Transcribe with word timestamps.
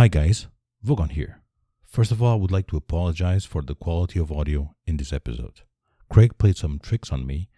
Hi 0.00 0.08
guys, 0.08 0.46
Vogon 0.82 1.10
here. 1.10 1.42
First 1.84 2.10
of 2.10 2.22
all, 2.22 2.32
I 2.32 2.36
would 2.36 2.50
like 2.50 2.66
to 2.68 2.78
apologize 2.78 3.44
for 3.44 3.60
the 3.60 3.74
quality 3.74 4.18
of 4.18 4.32
audio 4.32 4.74
in 4.86 4.96
this 4.96 5.12
episode. 5.12 5.60
Craig 6.08 6.38
played 6.38 6.56
some 6.56 6.78
tricks 6.78 7.12
on 7.12 7.26
me, 7.26 7.50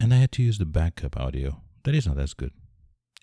and 0.00 0.12
I 0.12 0.16
had 0.16 0.32
to 0.32 0.42
use 0.42 0.58
the 0.58 0.64
backup 0.64 1.16
audio. 1.16 1.62
That 1.84 1.94
is 1.94 2.08
not 2.08 2.18
as 2.18 2.34
good. 2.34 2.50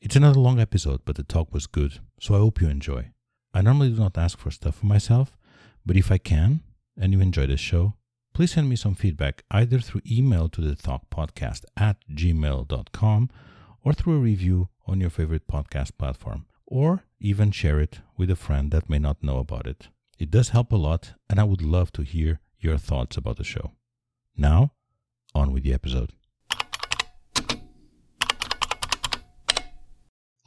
It's 0.02 0.16
another 0.16 0.40
long 0.40 0.62
episode, 0.62 1.02
but 1.04 1.18
the 1.18 1.24
talk 1.24 1.54
was 1.54 1.68
good, 1.68 2.00
so 2.22 2.34
I 2.34 2.38
hope 2.38 2.62
you 2.62 2.70
enjoy. 2.70 3.10
I 3.54 3.62
normally 3.64 3.90
do 3.90 3.98
not 3.98 4.18
ask 4.18 4.40
for 4.40 4.50
stuff 4.50 4.76
for 4.76 4.86
myself, 4.86 5.38
but 5.86 5.98
if 5.98 6.10
I 6.10 6.18
can, 6.18 6.62
and 6.98 7.12
you 7.12 7.20
enjoy 7.20 7.48
the 7.48 7.58
show, 7.58 7.96
please 8.34 8.54
send 8.54 8.70
me 8.70 8.78
some 8.78 8.96
feedback 8.96 9.44
either 9.52 9.80
through 9.80 10.04
email 10.10 10.48
to 10.48 10.62
the 10.62 10.76
talk 10.76 11.10
podcast 11.10 11.66
at 11.76 11.98
gmail.com 12.10 13.30
or 13.84 13.92
through 13.92 14.16
a 14.16 14.20
review 14.20 14.70
on 14.88 15.02
your 15.02 15.10
favorite 15.10 15.50
podcast 15.50 15.98
platform, 15.98 16.46
or 16.72 17.04
even 17.20 17.52
share 17.52 17.82
it 17.82 18.00
with 18.16 18.32
a 18.32 18.36
friend 18.36 18.72
that 18.72 18.90
may 18.90 18.98
not 18.98 19.22
know 19.22 19.40
about 19.40 19.68
it. 19.68 19.90
It 20.18 20.32
does 20.32 20.50
help 20.50 20.72
a 20.72 20.78
lot, 20.78 21.14
and 21.30 21.38
I 21.38 21.44
would 21.44 21.62
love 21.62 21.92
to 21.94 22.02
hear 22.02 22.40
your 22.60 22.78
thoughts 22.78 23.18
about 23.18 23.36
the 23.36 23.44
show. 23.44 23.74
Now, 24.38 24.72
on 25.36 25.52
with 25.52 25.64
the 25.64 25.74
episode. 25.74 26.14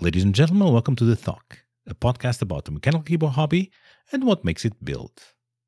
Ladies 0.01 0.25
and 0.25 0.35
gentlemen, 0.35 0.73
welcome 0.73 0.97
to 0.97 1.05
The 1.05 1.15
Talk, 1.15 1.59
a 1.87 1.95
podcast 1.95 2.41
about 2.41 2.65
the 2.65 2.71
mechanical 2.71 3.05
keyboard 3.05 3.35
hobby 3.35 3.71
and 4.11 4.25
what 4.25 4.47
makes 4.47 4.65
it 4.65 4.83
build. 4.83 5.13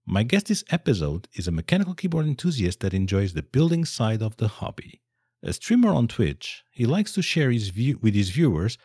My 0.06 0.22
guest 0.22 0.46
this 0.46 0.64
episode 0.70 1.28
is 1.34 1.46
a 1.46 1.52
mechanical 1.52 1.94
keyboard 1.94 2.26
enthusiast 2.26 2.80
that 2.80 2.94
enjoys 2.94 3.34
the 3.34 3.42
building 3.42 3.84
side 3.84 4.22
of 4.22 4.38
the 4.38 4.48
hobby. 4.48 5.02
A 5.42 5.52
streamer 5.52 5.90
on 5.90 6.08
Twitch, 6.08 6.64
he 6.70 6.86
likes 6.86 7.12
to 7.12 7.22
share 7.22 7.50
his 7.50 7.68
view 7.68 7.98
with 8.00 8.14
his 8.14 8.30
viewers 8.30 8.78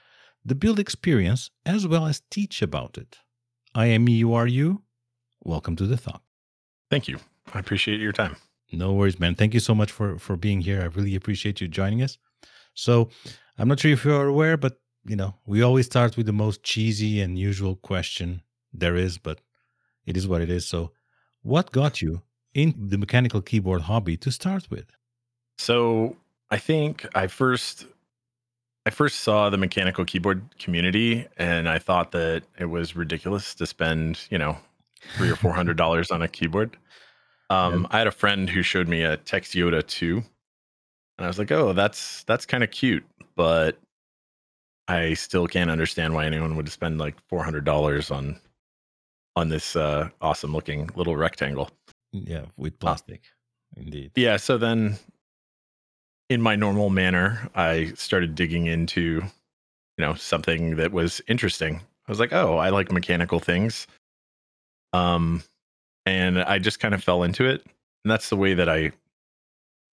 the 0.44 0.56
build 0.56 0.80
experience 0.80 1.50
as 1.66 1.88
well 1.88 2.06
as 2.06 2.22
teach 2.30 2.62
about 2.62 2.98
it. 2.98 3.18
I 3.74 3.88
am 3.88 4.08
EURU. 4.08 4.82
Welcome 5.44 5.76
to 5.78 5.88
the 5.88 5.98
Talk. 5.98 6.24
Thank 6.90 7.08
you. 7.08 7.18
I 7.54 7.60
appreciate 7.60 8.00
your 8.00 8.12
time. 8.12 8.36
No 8.72 8.94
worries, 8.94 9.20
man. 9.20 9.36
Thank 9.36 9.54
you 9.54 9.60
so 9.60 9.76
much 9.76 9.92
for 9.92 10.18
for 10.18 10.38
being 10.38 10.62
here. 10.62 10.82
I 10.82 10.86
really 10.86 11.16
appreciate 11.16 11.60
you 11.60 11.68
joining 11.68 12.02
us. 12.02 12.18
So, 12.74 13.10
I'm 13.58 13.68
not 13.68 13.80
sure 13.80 13.92
if 13.92 14.06
you're 14.06 14.28
aware, 14.28 14.56
but 14.56 14.80
you 15.06 15.16
know, 15.16 15.36
we 15.46 15.62
always 15.62 15.88
start 15.88 16.16
with 16.16 16.26
the 16.26 16.34
most 16.34 16.64
cheesy 16.64 17.22
and 17.22 17.38
usual 17.38 17.76
question 17.76 18.42
there 18.74 18.96
is, 18.96 19.18
but 19.18 19.42
it 20.06 20.16
is 20.16 20.28
what 20.28 20.42
it 20.42 20.50
is. 20.50 20.66
So, 20.66 20.92
what 21.42 21.72
got 21.72 22.02
you 22.02 22.22
in 22.54 22.74
the 22.78 22.98
mechanical 22.98 23.42
keyboard 23.42 23.82
hobby 23.82 24.16
to 24.18 24.32
start 24.32 24.70
with? 24.70 24.86
So, 25.58 26.16
I 26.50 26.58
think 26.58 27.06
I 27.14 27.28
first 27.28 27.86
I 28.86 28.90
first 28.90 29.20
saw 29.20 29.50
the 29.50 29.58
mechanical 29.58 30.06
keyboard 30.06 30.44
community 30.58 31.28
and 31.38 31.70
I 31.70 31.78
thought 31.80 32.12
that 32.12 32.44
it 32.58 32.66
was 32.66 32.96
ridiculous 32.96 33.54
to 33.56 33.68
spend, 33.68 34.20
you 34.30 34.38
know, 34.38 34.58
3 35.18 35.30
or 35.30 35.36
400 35.36 35.78
dollars 35.78 36.10
on 36.12 36.22
a 36.22 36.28
keyboard. 36.28 36.78
Um, 37.50 37.86
I 37.92 37.98
had 38.00 38.08
a 38.08 38.12
friend 38.12 38.50
who 38.50 38.64
showed 38.64 38.88
me 38.88 39.04
a 39.04 39.18
Tex 39.18 39.50
Yoda 39.52 39.86
2 39.86 40.24
and 41.22 41.26
I 41.26 41.28
was 41.28 41.38
like, 41.38 41.52
"Oh, 41.52 41.72
that's 41.72 42.24
that's 42.24 42.48
kind 42.48 42.64
of 42.64 42.72
cute." 42.72 43.06
But 43.36 43.78
I 44.88 45.14
still 45.14 45.46
can't 45.46 45.70
understand 45.70 46.16
why 46.16 46.26
anyone 46.26 46.56
would 46.56 46.68
spend 46.70 46.98
like 46.98 47.16
four 47.30 47.44
hundred 47.44 47.64
dollars 47.64 48.10
on 48.10 48.40
on 49.36 49.50
this 49.50 49.76
uh, 49.76 50.10
awesome 50.20 50.52
looking 50.52 50.90
little 50.96 51.16
rectangle. 51.16 51.70
Yeah, 52.12 52.46
with 52.58 52.80
plastic, 52.80 53.22
indeed. 53.78 54.14
Yeah. 54.16 54.38
So 54.38 54.58
then, 54.58 54.98
in 56.32 56.42
my 56.42 56.56
normal 56.56 56.90
manner, 56.90 57.50
I 57.56 57.92
started 57.96 58.36
digging 58.36 58.68
into, 58.68 59.22
you 59.22 59.22
know, 60.00 60.14
something 60.14 60.78
that 60.78 60.94
was 60.94 61.22
interesting. 61.28 61.76
I 61.76 62.12
was 62.12 62.22
like, 62.22 62.32
oh, 62.32 62.58
I 62.58 62.70
like 62.70 62.90
mechanical 62.90 63.42
things. 63.42 63.86
Um, 64.94 65.44
and 66.06 66.42
I 66.42 66.58
just 66.58 66.80
kind 66.80 66.94
of 66.94 67.04
fell 67.04 67.24
into 67.24 67.44
it, 67.44 67.66
and 68.06 68.12
that's 68.12 68.30
the 68.30 68.38
way 68.38 68.54
that 68.54 68.70
I 68.70 68.94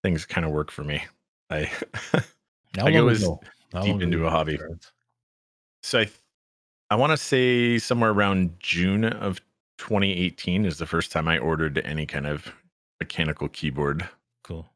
things 0.05 0.25
kind 0.25 0.47
of 0.47 0.53
work 0.53 0.71
for 0.71 0.85
me. 0.85 1.03
I 1.51 1.73
I 2.79 2.93
go 2.93 3.09
as 3.09 3.29
deep 3.83 4.01
into 4.01 4.25
a 4.25 4.31
hobby. 4.31 4.61
So 5.83 5.99
I, 5.99 6.05
th- 6.05 6.17
I 6.89 6.95
want 6.95 7.11
to 7.11 7.17
say 7.17 7.79
somewhere 7.79 8.11
around 8.11 8.55
June 8.61 9.05
of 9.05 9.41
2018 9.79 10.67
is 10.67 10.79
the 10.79 10.87
first 10.87 11.11
time 11.11 11.27
I 11.27 11.39
ordered 11.39 11.79
any 11.85 12.07
kind 12.07 12.29
of 12.29 12.53
mechanical 13.01 13.49
keyboard. 13.49 14.09
Cool. 14.45 14.69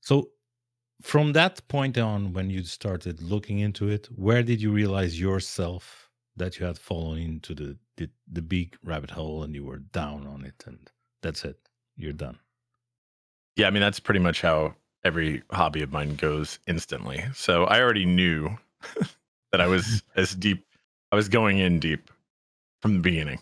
So, 0.00 0.28
from 1.00 1.32
that 1.32 1.66
point 1.68 1.98
on, 1.98 2.32
when 2.32 2.50
you 2.50 2.62
started 2.62 3.22
looking 3.22 3.58
into 3.58 3.88
it, 3.88 4.06
where 4.14 4.42
did 4.42 4.60
you 4.60 4.70
realize 4.72 5.18
yourself 5.20 6.10
that 6.36 6.58
you 6.58 6.66
had 6.66 6.78
fallen 6.78 7.18
into 7.18 7.54
the, 7.54 7.78
the 7.96 8.08
the 8.30 8.42
big 8.42 8.76
rabbit 8.84 9.10
hole 9.10 9.42
and 9.42 9.54
you 9.54 9.64
were 9.64 9.78
down 9.78 10.26
on 10.26 10.44
it, 10.44 10.64
and 10.66 10.90
that's 11.22 11.44
it, 11.44 11.58
you're 11.96 12.12
done. 12.12 12.38
Yeah, 13.56 13.66
I 13.66 13.70
mean 13.70 13.82
that's 13.82 14.00
pretty 14.00 14.20
much 14.20 14.40
how 14.40 14.74
every 15.04 15.42
hobby 15.50 15.82
of 15.82 15.92
mine 15.92 16.14
goes 16.16 16.58
instantly. 16.66 17.24
So 17.34 17.64
I 17.64 17.80
already 17.80 18.06
knew 18.06 18.56
that 19.52 19.60
I 19.60 19.66
was 19.66 20.02
as 20.16 20.34
deep. 20.34 20.66
I 21.12 21.16
was 21.16 21.28
going 21.28 21.58
in 21.58 21.80
deep 21.80 22.10
from 22.80 22.94
the 22.94 23.00
beginning. 23.00 23.40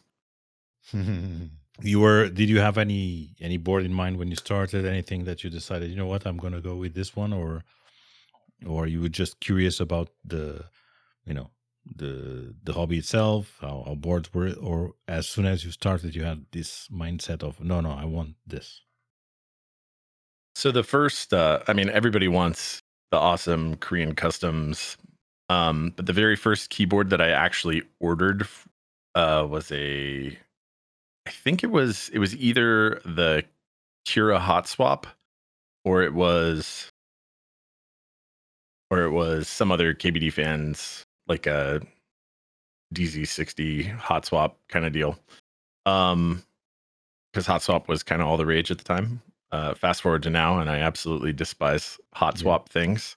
you 1.83 2.01
were. 2.01 2.29
Did 2.29 2.49
you 2.49 2.61
have 2.61 2.79
any 2.79 3.35
any 3.41 3.57
board 3.57 3.85
in 3.85 3.93
mind 3.93 4.19
when 4.19 4.29
you 4.29 4.37
started? 4.37 4.85
Anything 4.85 5.25
that 5.25 5.45
you 5.45 5.51
decided, 5.51 5.91
you 5.91 5.97
know 5.97 6.07
what, 6.07 6.27
I'm 6.27 6.39
to 6.39 6.61
go 6.61 6.77
with 6.77 6.95
this 6.95 7.15
one, 7.15 7.33
or 7.33 7.65
or 8.67 8.87
you 8.87 9.01
were 9.01 9.09
just 9.09 9.41
curious 9.41 9.81
about 9.81 10.09
the, 10.25 10.65
you 11.25 11.35
know, 11.35 11.51
the 11.97 12.55
the 12.65 12.73
hobby 12.73 12.99
itself, 12.99 13.59
how, 13.61 13.85
how 13.87 13.95
boards 13.95 14.33
were, 14.35 14.53
or 14.61 14.95
as 15.07 15.29
soon 15.29 15.47
as 15.47 15.65
you 15.65 15.71
started, 15.71 16.15
you 16.15 16.25
had 16.25 16.47
this 16.53 16.89
mindset 16.89 17.43
of, 17.43 17.61
no, 17.61 17.81
no, 17.81 17.91
I 17.91 18.05
want 18.05 18.35
this. 18.47 18.83
So 20.55 20.73
the 20.73 20.83
first, 20.83 21.33
uh, 21.33 21.61
I 21.69 21.73
mean, 21.73 21.89
everybody 21.89 22.27
wants 22.27 22.83
the 23.13 23.17
awesome 23.17 23.77
Korean 23.77 24.15
customs, 24.15 24.97
um, 25.49 25.93
but 25.95 26.07
the 26.07 26.13
very 26.13 26.35
first 26.37 26.71
keyboard 26.71 27.11
that 27.11 27.21
I 27.21 27.31
actually 27.31 27.83
ordered 28.01 28.47
uh, 29.15 29.47
was 29.49 29.71
a, 29.71 30.37
I 31.29 31.31
think 31.31 31.63
it 31.63 31.71
was 31.71 32.09
it 32.15 32.19
was 32.21 32.35
either 32.37 33.03
the 33.05 33.45
Cura 34.07 34.39
Hot 34.39 34.67
Swap, 34.67 35.07
or 35.85 36.03
it 36.03 36.15
was, 36.15 36.89
or 38.91 39.03
it 39.03 39.11
was 39.11 39.47
some 39.47 39.71
other 39.71 39.93
KBD 39.93 40.33
fans 40.33 41.05
like 41.27 41.47
a 41.47 41.83
DZ60 42.95 43.91
Hot 43.99 44.25
Swap 44.25 44.59
kind 44.69 44.87
of 44.87 44.93
deal. 44.95 45.19
Um, 45.85 46.43
because 47.31 47.45
Hot 47.47 47.61
Swap 47.63 47.89
was 47.89 48.03
kind 48.03 48.23
of 48.23 48.29
all 48.29 48.39
the 48.39 48.47
rage 48.47 48.71
at 48.71 48.79
the 48.79 48.85
time 48.85 49.21
uh, 49.53 49.75
fast 49.75 50.01
forward 50.01 50.23
to 50.23 50.31
now, 50.31 50.59
and 50.61 50.71
I 50.71 50.79
absolutely 50.79 51.35
despise 51.35 51.99
hot 52.15 52.37
Yeah. 52.37 52.41
swap 52.43 52.71
things. 52.71 53.17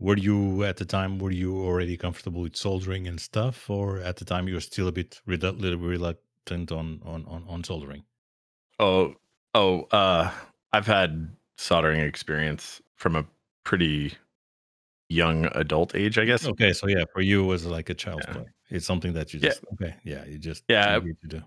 Were 0.00 0.16
you 0.16 0.64
at 0.64 0.78
the 0.78 0.84
time? 0.84 1.20
Were 1.20 1.30
you 1.30 1.56
already 1.64 1.96
comfortable 1.96 2.40
with 2.42 2.56
soldering 2.56 3.06
and 3.06 3.20
stuff, 3.20 3.70
or 3.70 4.00
at 4.00 4.16
the 4.16 4.24
time 4.24 4.48
you 4.48 4.54
were 4.54 4.60
still 4.60 4.88
a 4.88 4.92
bit 4.92 5.20
redu- 5.28 5.60
little 5.60 5.78
on 6.50 7.00
on 7.04 7.24
on, 7.26 7.44
on 7.48 7.64
soldering? 7.64 8.04
Oh, 8.78 9.14
oh, 9.54 9.82
uh, 9.92 10.32
I've 10.72 10.86
had 10.86 11.28
soldering 11.58 12.00
experience 12.00 12.80
from 12.96 13.16
a 13.16 13.26
pretty 13.64 14.14
young 15.08 15.46
adult 15.56 15.94
age, 15.94 16.18
I 16.18 16.24
guess. 16.24 16.46
Okay, 16.48 16.72
so 16.72 16.88
yeah, 16.88 17.04
for 17.12 17.20
you 17.20 17.44
it 17.44 17.46
was 17.46 17.66
like 17.66 17.90
a 17.90 17.94
child's 17.94 18.26
Yeah. 18.26 18.32
play. 18.34 18.44
It's 18.70 18.86
something 18.86 19.12
that 19.14 19.34
you 19.34 19.40
Yeah. 19.40 19.48
just 19.50 19.64
okay, 19.74 19.96
yeah, 20.04 20.24
you 20.24 20.38
just 20.38 20.64
Yeah. 20.68 20.98
to 21.00 21.14
do. 21.28 21.42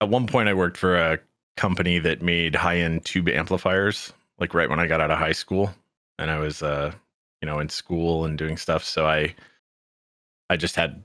At 0.00 0.08
one 0.08 0.26
point, 0.26 0.48
I 0.48 0.54
worked 0.54 0.76
for 0.76 0.96
a 0.96 1.18
company 1.56 1.98
that 2.00 2.22
made 2.22 2.54
high-end 2.54 3.04
tube 3.04 3.28
amplifiers, 3.28 4.12
like 4.38 4.54
right 4.54 4.68
when 4.68 4.80
I 4.80 4.86
got 4.86 5.00
out 5.00 5.10
of 5.10 5.18
high 5.18 5.32
school, 5.32 5.70
and 6.18 6.30
I 6.30 6.38
was, 6.38 6.62
uh, 6.62 6.92
you 7.40 7.46
know, 7.46 7.60
in 7.60 7.68
school 7.68 8.24
and 8.24 8.36
doing 8.36 8.56
stuff. 8.56 8.84
So 8.84 9.06
I, 9.06 9.34
I 10.50 10.56
just 10.56 10.76
had 10.76 11.02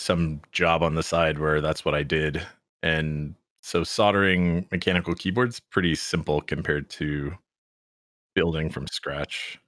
some 0.00 0.40
job 0.52 0.82
on 0.82 0.94
the 0.94 1.02
side 1.02 1.38
where 1.38 1.60
that's 1.60 1.84
what 1.84 1.94
I 1.94 2.02
did, 2.02 2.42
and 2.82 3.34
so 3.62 3.84
soldering 3.84 4.66
mechanical 4.72 5.14
keyboards 5.14 5.60
pretty 5.60 5.94
simple 5.94 6.40
compared 6.40 6.88
to 6.90 7.34
building 8.34 8.70
from 8.70 8.86
scratch. 8.86 9.58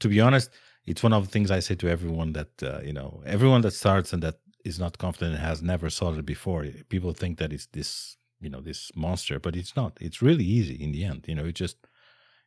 To 0.00 0.08
be 0.08 0.20
honest, 0.20 0.50
it's 0.86 1.02
one 1.02 1.12
of 1.12 1.24
the 1.24 1.30
things 1.30 1.50
I 1.50 1.60
say 1.60 1.74
to 1.76 1.88
everyone 1.88 2.32
that 2.34 2.62
uh, 2.62 2.80
you 2.84 2.92
know, 2.92 3.22
everyone 3.26 3.62
that 3.62 3.72
starts 3.72 4.12
and 4.12 4.22
that 4.22 4.36
is 4.64 4.78
not 4.78 4.98
confident 4.98 5.34
and 5.36 5.44
has 5.44 5.62
never 5.62 5.90
soldered 5.90 6.26
before. 6.26 6.66
People 6.88 7.12
think 7.12 7.38
that 7.38 7.52
it's 7.52 7.66
this, 7.66 8.16
you 8.40 8.50
know, 8.50 8.60
this 8.60 8.90
monster, 8.96 9.38
but 9.38 9.56
it's 9.56 9.76
not. 9.76 9.98
It's 10.00 10.22
really 10.22 10.44
easy 10.44 10.76
in 10.82 10.92
the 10.92 11.04
end. 11.04 11.24
You 11.28 11.34
know, 11.36 11.44
you 11.44 11.52
just 11.52 11.76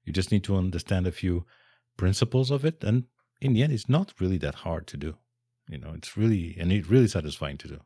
you 0.05 0.13
just 0.13 0.31
need 0.31 0.43
to 0.45 0.57
understand 0.57 1.07
a 1.07 1.11
few 1.11 1.45
principles 1.97 2.51
of 2.51 2.65
it, 2.65 2.83
and 2.83 3.05
in 3.41 3.53
the 3.53 3.63
end, 3.63 3.73
it's 3.73 3.89
not 3.89 4.13
really 4.19 4.37
that 4.39 4.55
hard 4.55 4.87
to 4.87 4.97
do. 4.97 5.17
You 5.69 5.77
know, 5.77 5.93
it's 5.95 6.15
really 6.17 6.55
and 6.59 6.71
it's 6.71 6.89
really 6.89 7.07
satisfying 7.07 7.57
to 7.59 7.67
do. 7.67 7.79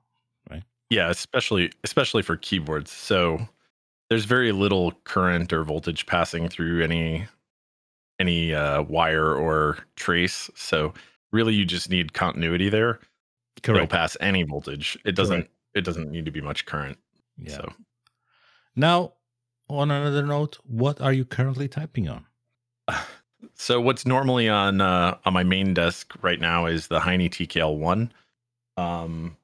Right? 0.50 0.64
Yeah, 0.90 1.10
especially 1.10 1.72
especially 1.84 2.22
for 2.22 2.38
keyboards. 2.38 2.92
So 2.92 3.48
there's 4.10 4.26
very 4.26 4.52
little 4.52 4.92
current 5.04 5.54
or 5.54 5.64
voltage 5.64 6.06
passing 6.06 6.48
through 6.50 6.84
any 6.84 7.28
any 8.20 8.54
uh, 8.54 8.84
wire 8.84 9.34
or 9.34 9.80
trace. 9.96 10.50
So 10.56 10.94
really, 11.32 11.54
you 11.54 11.66
just 11.66 11.90
need 11.90 12.14
continuity 12.14 12.70
there. 12.70 13.00
Correct. 13.64 13.68
It'll 13.70 13.76
Correct. 13.80 13.92
pass 13.92 14.18
any 14.22 14.44
voltage. 14.44 14.98
It 15.06 15.16
doesn't 15.16 15.50
it 15.74 15.82
doesn't 15.82 16.12
need 16.12 16.26
to 16.26 16.32
be 16.32 16.42
much 16.42 16.66
current. 16.66 16.98
Yeah. 17.38 17.56
So 17.56 17.74
Now, 18.76 19.14
on 19.70 19.90
another 19.92 20.26
note, 20.26 20.58
what 20.64 21.00
are 21.02 21.14
you 21.14 21.26
currently 21.26 21.68
typing 21.68 22.08
on? 22.10 22.26
So 23.62 23.80
what's 23.80 24.06
normally 24.06 24.50
on 24.50 24.82
uh, 24.82 25.18
on 25.26 25.34
my 25.34 25.44
main 25.44 25.74
desk 25.74 26.14
right 26.22 26.40
now 26.40 26.66
is 26.66 26.88
the 26.88 27.00
Heine 27.00 27.30
TKL 27.30 27.78
one. 27.78 28.12
Um, 28.78 29.38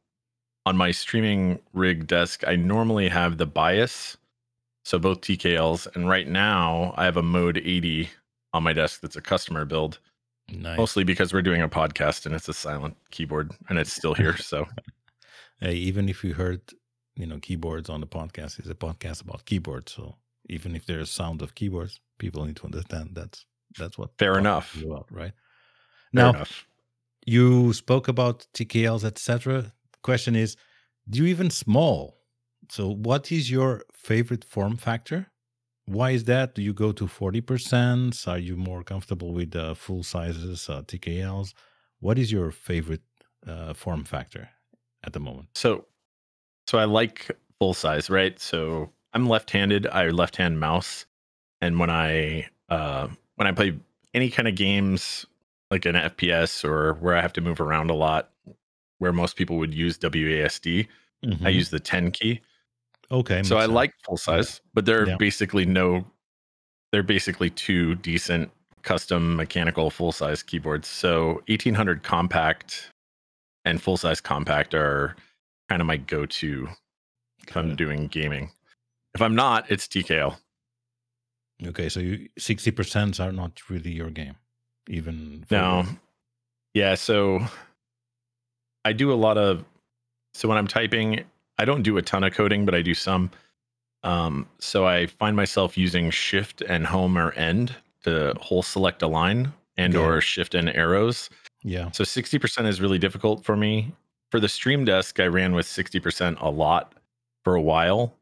on 0.65 0.75
my 0.75 0.91
streaming 0.91 1.59
rig 1.73 2.07
desk, 2.07 2.43
I 2.47 2.55
normally 2.55 3.09
have 3.09 3.37
the 3.37 3.45
bias, 3.45 4.17
so 4.83 4.97
both 4.99 5.21
TKLs, 5.21 5.87
and 5.95 6.09
right 6.09 6.27
now 6.27 6.93
I 6.97 7.05
have 7.05 7.17
a 7.17 7.23
Mode 7.23 7.57
80 7.57 8.09
on 8.53 8.63
my 8.63 8.73
desk 8.73 9.01
that's 9.01 9.15
a 9.15 9.21
customer 9.21 9.65
build, 9.65 9.99
Nice. 10.49 10.77
mostly 10.77 11.03
because 11.03 11.31
we're 11.31 11.41
doing 11.41 11.61
a 11.61 11.69
podcast 11.69 12.25
and 12.25 12.33
it's 12.33 12.49
a 12.49 12.53
silent 12.53 12.97
keyboard 13.11 13.51
and 13.69 13.77
it's 13.77 13.93
still 13.93 14.13
here. 14.13 14.35
So 14.35 14.65
Hey, 15.59 15.73
even 15.73 16.07
if 16.09 16.23
you 16.23 16.33
heard, 16.33 16.61
you 17.15 17.25
know, 17.25 17.39
keyboards 17.39 17.89
on 17.89 17.99
the 18.01 18.07
podcast, 18.07 18.59
it's 18.59 18.69
a 18.69 18.75
podcast 18.75 19.21
about 19.21 19.45
keyboards. 19.45 19.91
So 19.91 20.15
even 20.49 20.75
if 20.75 20.85
there's 20.85 21.09
sound 21.09 21.41
of 21.41 21.55
keyboards, 21.55 21.99
people 22.19 22.45
need 22.45 22.57
to 22.57 22.65
understand 22.65 23.11
that's 23.13 23.45
that's 23.77 23.97
what 23.97 24.11
Fair 24.17 24.37
enough. 24.37 24.75
about, 24.81 25.07
right? 25.11 25.33
fair 25.33 26.23
Now 26.23 26.29
enough. 26.31 26.67
you 27.25 27.73
spoke 27.73 28.07
about 28.07 28.47
TKLs, 28.53 29.03
etc. 29.03 29.73
Question 30.01 30.35
is, 30.35 30.55
do 31.09 31.19
you 31.19 31.27
even 31.27 31.49
small? 31.49 32.17
So 32.69 32.89
what 32.89 33.31
is 33.31 33.49
your 33.49 33.83
favorite 33.93 34.43
form 34.43 34.77
factor? 34.77 35.27
Why 35.85 36.11
is 36.11 36.25
that? 36.25 36.53
Do 36.55 36.61
you 36.61 36.73
go 36.73 36.91
to 36.91 37.07
forty 37.07 37.39
percent? 37.41 38.25
Are 38.27 38.37
you 38.37 38.57
more 38.57 38.83
comfortable 38.83 39.31
with 39.33 39.55
uh, 39.55 39.73
full 39.73 40.03
sizes 40.03 40.69
uh, 40.69 40.81
TKLs? 40.81 41.53
What 41.99 42.19
is 42.19 42.29
your 42.31 42.51
favorite 42.51 43.03
uh, 43.47 43.73
form 43.73 44.03
factor 44.03 44.49
at 45.05 45.13
the 45.13 45.19
moment? 45.19 45.47
So, 45.55 45.85
so 46.67 46.77
I 46.77 46.83
like 46.83 47.31
full 47.59 47.73
size, 47.73 48.09
right? 48.09 48.37
So 48.39 48.91
I'm 49.13 49.27
left-handed. 49.29 49.87
I 49.87 50.09
left-hand 50.09 50.59
mouse, 50.59 51.05
and 51.61 51.79
when 51.79 51.89
I 51.89 52.49
uh, 52.69 53.07
when 53.37 53.47
I 53.47 53.51
play 53.53 53.77
any 54.13 54.29
kind 54.29 54.47
of 54.47 54.55
games 54.55 55.25
like 55.71 55.85
an 55.85 55.95
FPS 55.95 56.63
or 56.65 56.93
where 56.95 57.15
I 57.15 57.21
have 57.21 57.33
to 57.33 57.41
move 57.41 57.61
around 57.61 57.89
a 57.89 57.93
lot, 57.95 58.29
where 58.99 59.13
most 59.13 59.35
people 59.35 59.57
would 59.57 59.73
use 59.73 59.97
WASD, 59.97 60.87
I 61.23 61.27
Mhm. 61.27 61.53
use 61.53 61.69
the 61.69 61.79
10 61.79 62.11
key. 62.11 62.41
Okay. 63.09 63.41
so 63.43 63.57
I 63.57 63.61
sense. 63.61 63.71
like 63.73 63.93
full 64.05 64.17
size, 64.17 64.59
but 64.73 64.85
there 64.85 65.01
are 65.03 65.07
Yeah. 65.07 65.15
basically 65.17 65.65
no, 65.65 66.05
they're 66.91 67.03
basically 67.03 67.49
two 67.49 67.95
decent 67.95 68.51
custom 68.81 69.35
mechanical 69.35 69.89
full 69.89 70.11
size 70.11 70.43
keyboards. 70.43 70.87
So 70.89 71.41
1800 71.47 72.03
compact 72.03 72.91
and 73.65 73.81
full 73.81 73.97
size 73.97 74.19
compact 74.19 74.73
are 74.73 75.15
kind 75.69 75.81
of 75.81 75.85
my 75.85 75.97
go 75.97 76.25
to 76.25 76.67
if 77.47 77.55
I'm 77.55 77.75
doing 77.75 78.07
gaming. 78.07 78.51
If 79.13 79.21
I'm 79.21 79.35
not, 79.35 79.69
it's 79.71 79.87
TKL. 79.87 80.37
Okay, 81.65 81.89
so 81.89 81.99
you 81.99 82.29
sixty 82.37 82.71
percent 82.71 83.19
are 83.19 83.31
not 83.31 83.67
really 83.69 83.91
your 83.91 84.09
game, 84.11 84.35
even 84.87 85.43
for 85.47 85.55
No. 85.55 85.81
your- 85.83 85.99
Yeah. 86.73 86.95
So 86.95 87.39
I 88.85 88.93
do 88.93 89.11
a 89.11 89.15
lot 89.15 89.37
of, 89.37 89.65
so 90.33 90.47
when 90.47 90.57
I'm 90.57 90.67
typing, 90.67 91.23
I 91.57 91.65
don't 91.65 91.81
do 91.81 91.97
a 91.97 92.01
ton 92.01 92.23
of 92.23 92.33
coding, 92.33 92.65
but 92.65 92.75
I 92.75 92.81
do 92.83 92.93
some. 92.93 93.31
Um, 94.03 94.47
so 94.59 94.85
I 94.85 95.07
find 95.07 95.35
myself 95.35 95.77
using 95.77 96.11
shift 96.11 96.61
and 96.61 96.85
home 96.85 97.17
or 97.17 97.31
end 97.31 97.75
to 98.03 98.33
whole 98.39 98.61
select 98.61 99.01
a 99.01 99.07
line 99.07 99.51
and 99.77 99.93
Got 99.93 100.03
or 100.05 100.21
shift 100.21 100.53
and 100.55 100.69
arrows. 100.69 101.29
yeah. 101.63 101.89
So 101.91 102.03
60% 102.03 102.67
is 102.67 102.79
really 102.79 102.99
difficult 102.99 103.43
for 103.43 103.57
me. 103.57 103.93
For 104.29 104.39
the 104.39 104.47
stream 104.49 104.85
desk, 104.85 105.19
I 105.19 105.25
ran 105.27 105.53
with 105.55 105.65
60% 105.65 106.37
a 106.39 106.49
lot 106.49 106.93
for 107.43 107.55
a 107.55 107.61
while, 107.61 108.13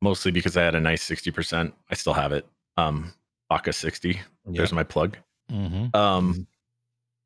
mostly 0.00 0.32
because 0.32 0.56
I 0.56 0.62
had 0.64 0.74
a 0.74 0.80
nice 0.80 1.02
60%. 1.08 1.72
I 1.90 1.94
still 1.94 2.14
have 2.14 2.32
it. 2.32 2.46
Um, 2.76 3.12
Aka 3.50 3.72
60. 3.72 4.08
yeah. 4.08 4.18
There's 4.46 4.72
my 4.72 4.82
plug. 4.84 5.16
hmm 5.50 5.86
Um, 5.94 6.46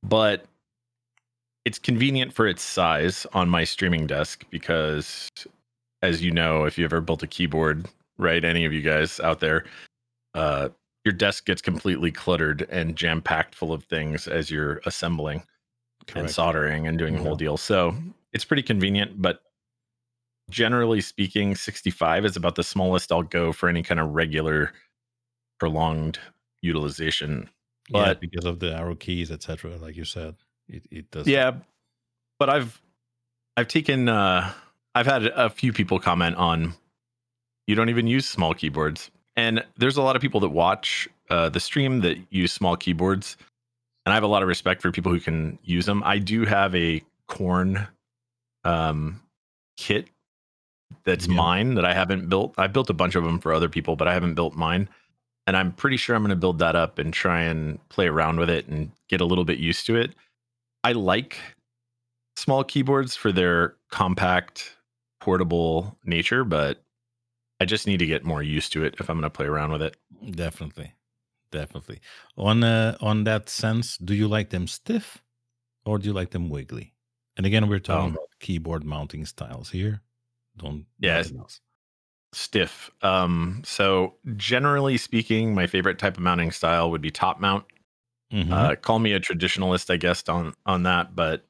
but 0.02 0.46
it's 1.64 1.78
convenient 1.78 2.32
for 2.32 2.46
its 2.46 2.62
size 2.62 3.26
on 3.32 3.48
my 3.48 3.64
streaming 3.64 4.06
desk 4.06 4.44
because, 4.50 5.28
as 6.02 6.22
you 6.22 6.30
know, 6.30 6.64
if 6.64 6.78
you 6.78 6.84
ever 6.84 7.00
built 7.00 7.22
a 7.22 7.26
keyboard, 7.26 7.86
right? 8.18 8.44
Any 8.44 8.64
of 8.64 8.72
you 8.72 8.82
guys 8.82 9.18
out 9.20 9.40
there, 9.40 9.64
uh, 10.34 10.68
your 11.04 11.12
desk 11.12 11.44
gets 11.46 11.60
completely 11.62 12.12
cluttered 12.12 12.66
and 12.70 12.94
jam 12.96 13.20
packed 13.20 13.54
full 13.54 13.72
of 13.72 13.84
things 13.84 14.28
as 14.28 14.50
you're 14.50 14.80
assembling 14.86 15.42
and 16.20 16.30
soldering 16.30 16.86
and 16.86 16.98
doing 16.98 17.14
the 17.14 17.22
whole 17.22 17.36
deal. 17.36 17.56
So 17.56 17.94
it's 18.32 18.44
pretty 18.44 18.62
convenient, 18.62 19.20
but 19.20 19.40
generally 20.50 21.00
speaking, 21.00 21.54
65 21.56 22.24
is 22.24 22.36
about 22.36 22.54
the 22.54 22.62
smallest 22.62 23.10
I'll 23.10 23.22
go 23.22 23.52
for 23.52 23.68
any 23.68 23.82
kind 23.82 23.98
of 23.98 24.10
regular 24.14 24.72
prolonged 25.58 26.18
utilization. 26.62 27.48
yeah, 27.88 28.14
because 28.14 28.44
of 28.44 28.58
the 28.60 28.74
arrow 28.74 28.94
keys, 28.94 29.30
etc. 29.30 29.76
Like 29.76 29.96
you 29.96 30.04
said, 30.04 30.34
it 30.68 30.84
it 30.90 31.10
does. 31.10 31.26
Yeah, 31.26 31.52
but 32.38 32.50
I've 32.50 32.80
I've 33.56 33.68
taken 33.68 34.08
uh 34.08 34.52
I've 34.94 35.06
had 35.06 35.26
a 35.26 35.50
few 35.50 35.72
people 35.72 35.98
comment 36.00 36.36
on 36.36 36.74
you 37.66 37.74
don't 37.74 37.88
even 37.90 38.06
use 38.06 38.26
small 38.28 38.54
keyboards. 38.54 39.10
And 39.36 39.62
there's 39.76 39.96
a 39.98 40.02
lot 40.02 40.16
of 40.16 40.22
people 40.22 40.40
that 40.40 40.48
watch 40.48 41.08
uh, 41.28 41.48
the 41.50 41.60
stream 41.60 42.00
that 42.00 42.16
use 42.30 42.52
small 42.52 42.76
keyboards, 42.76 43.36
and 44.06 44.12
I 44.12 44.14
have 44.14 44.22
a 44.22 44.28
lot 44.28 44.40
of 44.42 44.48
respect 44.48 44.80
for 44.80 44.90
people 44.90 45.12
who 45.12 45.20
can 45.20 45.58
use 45.62 45.84
them. 45.84 46.02
I 46.06 46.18
do 46.18 46.44
have 46.46 46.74
a 46.74 47.02
Corne 47.28 47.86
um, 48.64 49.20
kit 49.76 50.08
that's 51.04 51.26
Yeah. 51.26 51.34
mine 51.34 51.74
that 51.74 51.84
I 51.84 51.92
haven't 51.92 52.28
built. 52.28 52.54
I 52.56 52.66
built 52.68 52.88
a 52.88 52.94
bunch 52.94 53.14
of 53.14 53.24
them 53.24 53.38
for 53.40 53.52
other 53.52 53.68
people, 53.68 53.94
but 53.96 54.08
I 54.08 54.14
haven't 54.14 54.34
built 54.34 54.54
mine. 54.54 54.88
And 55.46 55.56
I'm 55.56 55.72
pretty 55.72 55.96
sure 55.96 56.16
I'm 56.16 56.22
going 56.22 56.30
to 56.30 56.36
build 56.36 56.58
that 56.58 56.74
up 56.74 56.98
and 56.98 57.12
try 57.14 57.40
and 57.42 57.78
play 57.88 58.06
around 58.08 58.38
with 58.40 58.50
it 58.50 58.66
and 58.66 58.90
get 59.08 59.20
a 59.20 59.24
little 59.24 59.44
bit 59.44 59.58
used 59.58 59.86
to 59.86 59.96
it. 59.96 60.14
I 60.82 60.92
like 60.92 61.38
small 62.36 62.64
keyboards 62.64 63.14
for 63.16 63.32
their 63.32 63.76
compact, 63.90 64.76
portable 65.20 65.96
nature, 66.04 66.44
but 66.44 66.82
I 67.60 67.64
just 67.64 67.86
need 67.86 67.98
to 67.98 68.06
get 68.06 68.24
more 68.24 68.42
used 68.42 68.72
to 68.72 68.84
it 68.84 68.96
if 68.98 69.08
I'm 69.08 69.16
going 69.16 69.22
to 69.22 69.30
play 69.30 69.46
around 69.46 69.72
with 69.72 69.82
it. 69.82 69.96
definitely, 70.32 70.94
definitely. 71.50 72.00
On 72.36 72.62
uh, 72.64 72.96
on 73.00 73.24
that 73.24 73.48
sense, 73.48 73.96
do 73.98 74.14
you 74.14 74.28
like 74.28 74.50
them 74.50 74.66
stiff, 74.66 75.22
or 75.84 75.98
do 75.98 76.06
you 76.08 76.12
like 76.12 76.30
them 76.30 76.48
wiggly? 76.48 76.92
And 77.36 77.46
again, 77.46 77.68
we're 77.68 77.78
talking 77.78 78.06
Um, 78.06 78.12
about 78.12 78.28
keyboard 78.40 78.84
mounting 78.84 79.24
styles 79.26 79.70
here. 79.70 80.02
Don't 80.56 80.86
Yeah. 80.98 81.22
Stiff. 82.36 82.90
Um, 83.00 83.62
so 83.64 84.14
generally 84.36 84.98
speaking, 84.98 85.54
my 85.54 85.66
favorite 85.66 85.98
type 85.98 86.18
of 86.18 86.22
mounting 86.22 86.50
style 86.52 86.90
would 86.90 87.00
be 87.00 87.10
top 87.10 87.40
mount. 87.40 87.64
Mhm. 88.30 88.52
Uh, 88.52 88.76
call 88.76 88.98
me 88.98 89.12
a 89.12 89.20
traditionalist, 89.20 89.88
I 89.90 89.96
guess, 89.96 90.28
on 90.28 90.52
on 90.66 90.82
that, 90.82 91.16
but 91.16 91.46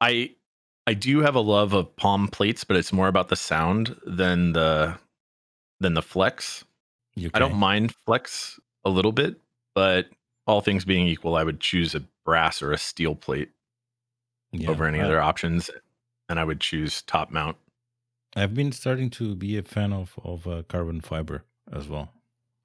I 0.00 0.34
I 0.86 0.94
do 0.94 1.20
have 1.20 1.34
a 1.34 1.40
love 1.40 1.72
of 1.72 1.96
POM 1.96 2.28
plates, 2.28 2.62
but 2.62 2.76
it's 2.76 2.92
more 2.92 3.08
about 3.08 3.28
the 3.28 3.36
sound 3.36 3.98
than 4.06 4.52
the 4.52 4.96
than 5.80 5.94
the 5.94 6.02
flex. 6.02 6.64
You 7.16 7.30
I 7.34 7.38
don't 7.40 7.56
mind 7.56 7.94
flex 8.06 8.60
a 8.84 8.90
little 8.90 9.12
bit, 9.12 9.40
but 9.74 10.08
all 10.46 10.60
things 10.60 10.84
being 10.84 11.08
equal, 11.08 11.34
I 11.36 11.42
would 11.42 11.58
choose 11.60 11.94
a 11.96 12.04
brass 12.24 12.62
or 12.62 12.70
a 12.70 12.78
steel 12.78 13.14
plate 13.16 13.50
Yeah, 14.52 14.70
over 14.70 14.86
any 14.86 15.00
I- 15.00 15.04
other 15.04 15.20
options, 15.20 15.68
and 16.28 16.38
I 16.38 16.44
would 16.44 16.60
choose 16.60 17.02
top 17.02 17.30
mount. 17.30 17.56
I've 18.36 18.54
been 18.54 18.72
starting 18.72 19.10
to 19.10 19.34
be 19.34 19.56
a 19.58 19.62
fan 19.62 19.92
of 19.92 20.18
of 20.24 20.46
uh, 20.46 20.62
carbon 20.68 21.00
fiber 21.00 21.44
as 21.72 21.88
well. 21.88 22.12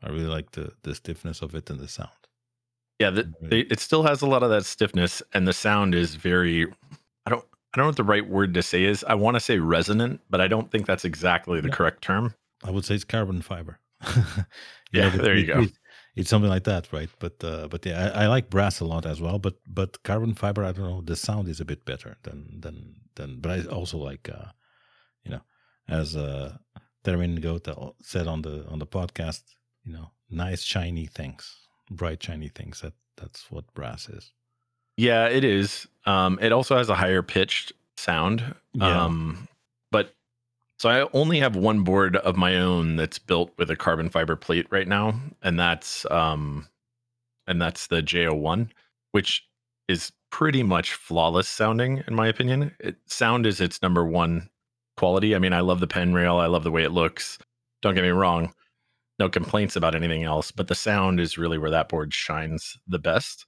I 0.04 0.10
really 0.10 0.26
like 0.26 0.52
the 0.52 0.72
the 0.84 0.96
stiffness 0.96 1.42
of 1.42 1.56
it 1.56 1.70
and 1.70 1.80
the 1.80 1.88
sound. 1.88 2.10
Yeah, 3.00 3.12
the, 3.12 3.32
they, 3.42 3.60
it 3.62 3.80
still 3.80 4.04
has 4.04 4.22
a 4.22 4.28
lot 4.28 4.44
of 4.44 4.50
that 4.50 4.66
stiffness, 4.66 5.22
and 5.34 5.48
the 5.48 5.54
sound 5.54 5.96
is 5.96 6.16
very. 6.16 6.66
I 7.26 7.30
don't. 7.30 7.46
I 7.74 7.78
don't 7.78 7.84
know 7.86 7.90
what 7.90 7.98
the 7.98 8.04
right 8.04 8.28
word 8.28 8.54
to 8.56 8.64
say 8.64 8.84
is. 8.84 9.04
I 9.08 9.14
want 9.14 9.36
to 9.36 9.40
say 9.40 9.60
resonant, 9.60 10.22
but 10.30 10.42
I 10.42 10.48
don't 10.48 10.72
think 10.72 10.86
that's 10.88 11.06
exactly 11.06 11.62
the 11.62 11.68
Yeah. 11.68 11.76
correct 11.76 12.02
term. 12.02 12.34
I 12.64 12.72
would 12.72 12.84
say 12.86 12.96
it's 12.96 13.06
carbon 13.06 13.42
fiber. 13.42 13.80
Yeah, 14.92 15.12
but 15.16 15.22
there 15.24 15.36
you 15.36 15.44
it- 15.44 15.54
go. 15.54 15.62
it- 15.62 15.74
it's 16.16 16.30
something 16.30 16.50
like 16.50 16.64
that, 16.66 16.92
right? 16.92 17.10
But 17.20 17.42
uh, 17.44 17.68
but 17.70 17.86
yeah, 17.86 18.12
I, 18.16 18.24
I 18.24 18.28
like 18.28 18.50
brass 18.50 18.82
a 18.82 18.86
lot 18.86 19.06
as 19.06 19.22
well. 19.22 19.40
But 19.40 19.56
but 19.68 20.02
carbon 20.04 20.34
fiber, 20.34 20.66
I 20.66 20.72
don't 20.74 20.84
know, 20.90 21.02
the 21.02 21.16
sound 21.16 21.48
is 21.48 21.62
a 21.62 21.66
bit 21.66 21.86
better 21.86 22.18
than 22.24 22.60
than 22.60 22.96
than. 23.16 23.40
But 23.40 23.52
I 23.52 23.64
also 23.72 23.98
like, 24.00 24.28
uh, 24.28 24.52
you 25.24 25.32
know, 25.32 25.42
as 25.90 26.16
uh, 26.16 26.58
Termin 27.04 27.40
Gota 27.40 27.94
said 28.02 28.28
on 28.28 28.42
the 28.42 28.66
on 28.68 28.80
the 28.80 28.88
podcast, 28.88 29.44
you 29.84 29.94
know, 29.94 30.12
nice 30.30 30.62
shiny 30.62 31.06
things, 31.06 31.68
bright 31.90 32.22
shiny 32.22 32.50
things. 32.50 32.82
That 32.82 32.94
that's 33.18 33.52
what 33.52 33.74
brass 33.74 34.08
is. 34.10 34.32
Yeah, 34.98 35.28
it 35.28 35.44
is. 35.44 35.88
Um, 36.06 36.40
it 36.42 36.52
also 36.52 36.78
has 36.78 36.90
a 36.90 36.96
higher 36.96 37.22
pitched 37.22 37.72
sound. 37.98 38.56
Yeah. 38.74 39.06
Um, 39.06 39.48
but 39.92 40.14
so 40.78 40.90
I 40.90 41.10
only 41.14 41.40
have 41.40 41.56
one 41.56 41.84
board 41.84 42.18
of 42.18 42.36
my 42.36 42.58
own 42.58 42.96
that's 42.96 43.20
built 43.20 43.52
with 43.58 43.70
a 43.70 43.76
carbon 43.76 44.10
fiber 44.10 44.36
plate 44.36 44.68
right 44.70 44.88
now, 44.88 45.20
and 45.42 45.60
that's 45.60 46.06
um, 46.12 46.68
and 47.48 47.62
that's 47.62 47.88
the 47.88 48.02
JO1, 48.02 48.70
which 49.12 49.46
is 49.88 50.12
pretty 50.32 50.62
much 50.62 50.94
flawless 50.94 51.50
sounding 51.50 52.04
in 52.08 52.14
my 52.14 52.28
opinion. 52.28 52.76
It, 52.80 52.98
sound 53.06 53.46
is 53.46 53.60
its 53.60 53.82
number 53.82 54.06
one 54.06 54.50
quality. 55.00 55.36
I 55.36 55.40
mean, 55.40 55.54
I 55.54 55.62
love 55.62 55.80
the 55.80 55.88
pen 55.88 56.14
rail. 56.14 56.38
I 56.38 56.48
love 56.48 56.64
the 56.64 56.72
way 56.72 56.84
it 56.84 56.92
looks. 56.92 57.38
Don't 57.82 57.96
get 57.96 58.04
me 58.04 58.10
wrong. 58.10 58.54
No 59.20 59.30
complaints 59.30 59.76
about 59.76 59.96
anything 59.96 60.24
else, 60.24 60.52
but 60.52 60.68
the 60.68 60.76
sound 60.76 61.20
is 61.20 61.38
really 61.38 61.58
where 61.58 61.72
that 61.72 61.90
board 61.90 62.14
shines 62.14 62.78
the 62.88 63.00
best. 63.00 63.46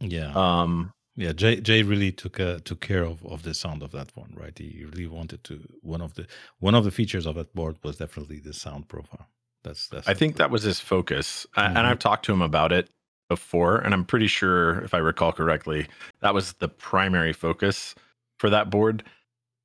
Yeah. 0.00 0.32
Um, 0.34 0.92
Yeah, 1.16 1.32
Jay 1.34 1.60
Jay 1.60 1.82
really 1.82 2.10
took 2.12 2.40
uh, 2.40 2.58
took 2.64 2.80
care 2.80 3.04
of, 3.04 3.24
of 3.26 3.42
the 3.42 3.52
sound 3.54 3.82
of 3.82 3.90
that 3.92 4.10
one, 4.16 4.32
right? 4.42 4.56
He 4.58 4.84
really 4.92 5.06
wanted 5.06 5.40
to 5.44 5.54
one 5.82 6.00
of 6.00 6.14
the 6.14 6.24
one 6.58 6.74
of 6.78 6.84
the 6.84 6.90
features 6.90 7.26
of 7.26 7.34
that 7.34 7.52
board 7.54 7.76
was 7.82 7.96
definitely 7.98 8.40
the 8.40 8.52
sound 8.54 8.88
profile. 8.88 9.26
That's 9.64 9.88
that's 9.88 10.08
I 10.08 10.14
think 10.14 10.36
that 10.36 10.50
was 10.50 10.62
his 10.62 10.80
focus. 10.80 11.46
Mhm. 11.56 11.76
And 11.76 11.86
I've 11.86 11.98
talked 11.98 12.24
to 12.26 12.32
him 12.32 12.42
about 12.42 12.72
it 12.72 12.88
before, 13.28 13.76
and 13.84 13.92
I'm 13.94 14.04
pretty 14.04 14.26
sure, 14.28 14.82
if 14.84 14.94
I 14.94 14.98
recall 14.98 15.32
correctly, 15.32 15.86
that 16.22 16.34
was 16.34 16.54
the 16.54 16.68
primary 16.68 17.34
focus 17.34 17.94
for 18.40 18.50
that 18.50 18.70
board. 18.70 19.04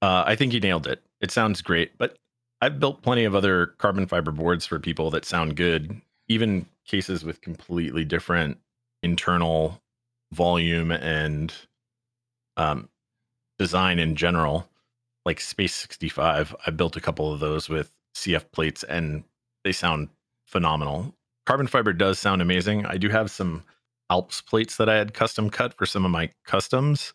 Uh, 0.01 0.23
I 0.31 0.35
think 0.35 0.51
he 0.53 0.59
nailed 0.59 0.85
it. 0.87 1.01
It 1.21 1.31
sounds 1.31 1.61
great, 1.61 1.97
but 1.97 2.17
I've 2.61 2.79
built 2.79 3.01
plenty 3.01 3.23
of 3.23 3.35
other 3.35 3.67
carbon 3.77 4.07
fiber 4.07 4.31
boards 4.31 4.65
for 4.65 4.79
people 4.79 5.09
that 5.11 5.25
sound 5.25 5.55
good, 5.55 6.01
even 6.27 6.65
cases 6.85 7.23
with 7.23 7.41
completely 7.41 8.03
different 8.03 8.57
internal 9.03 9.81
volume 10.31 10.91
and 10.91 11.53
um, 12.57 12.89
design 13.59 13.99
in 13.99 14.15
general, 14.15 14.67
like 15.25 15.39
Space 15.39 15.75
65. 15.75 16.55
I 16.65 16.71
built 16.71 16.95
a 16.95 17.01
couple 17.01 17.31
of 17.31 17.39
those 17.39 17.69
with 17.69 17.91
CF 18.15 18.51
plates, 18.51 18.83
and 18.83 19.23
they 19.63 19.71
sound 19.71 20.09
phenomenal. 20.45 21.13
Carbon 21.45 21.67
fiber 21.67 21.93
does 21.93 22.19
sound 22.19 22.41
amazing. 22.41 22.85
I 22.85 22.97
do 22.97 23.09
have 23.09 23.31
some 23.31 23.63
Alps 24.09 24.41
plates 24.41 24.77
that 24.77 24.89
I 24.89 24.95
had 24.95 25.13
custom 25.13 25.49
cut 25.49 25.73
for 25.73 25.85
some 25.85 26.05
of 26.05 26.11
my 26.11 26.29
customs 26.45 27.13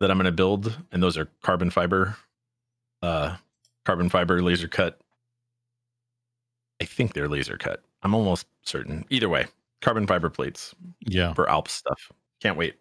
that 0.00 0.10
I'm 0.10 0.18
going 0.18 0.26
to 0.26 0.32
build, 0.32 0.78
and 0.92 1.02
those 1.02 1.18
are 1.18 1.28
carbon 1.42 1.70
fiber, 1.70 2.16
uh, 3.02 3.36
carbon 3.84 4.08
fiber 4.08 4.42
laser 4.42 4.68
cut. 4.68 5.00
I 6.80 6.84
think 6.84 7.14
they're 7.14 7.28
laser 7.28 7.56
cut. 7.56 7.82
I'm 8.02 8.14
almost 8.14 8.46
certain. 8.64 9.04
Either 9.10 9.28
way, 9.28 9.46
carbon 9.80 10.06
fiber 10.06 10.30
plates 10.30 10.74
yeah. 11.00 11.34
for 11.34 11.48
Alps 11.48 11.72
stuff. 11.72 12.10
Can't 12.40 12.56
wait. 12.56 12.74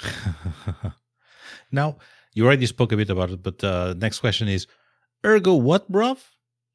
now 1.72 1.96
you 2.34 2.44
already 2.46 2.66
spoke 2.66 2.92
a 2.92 2.96
bit 2.96 3.10
about 3.10 3.30
it, 3.30 3.42
but 3.42 3.62
uh, 3.64 3.94
next 3.96 4.20
question 4.20 4.48
is 4.48 4.66
ergo 5.24 5.54
what, 5.54 5.90
bruv? 5.90 6.18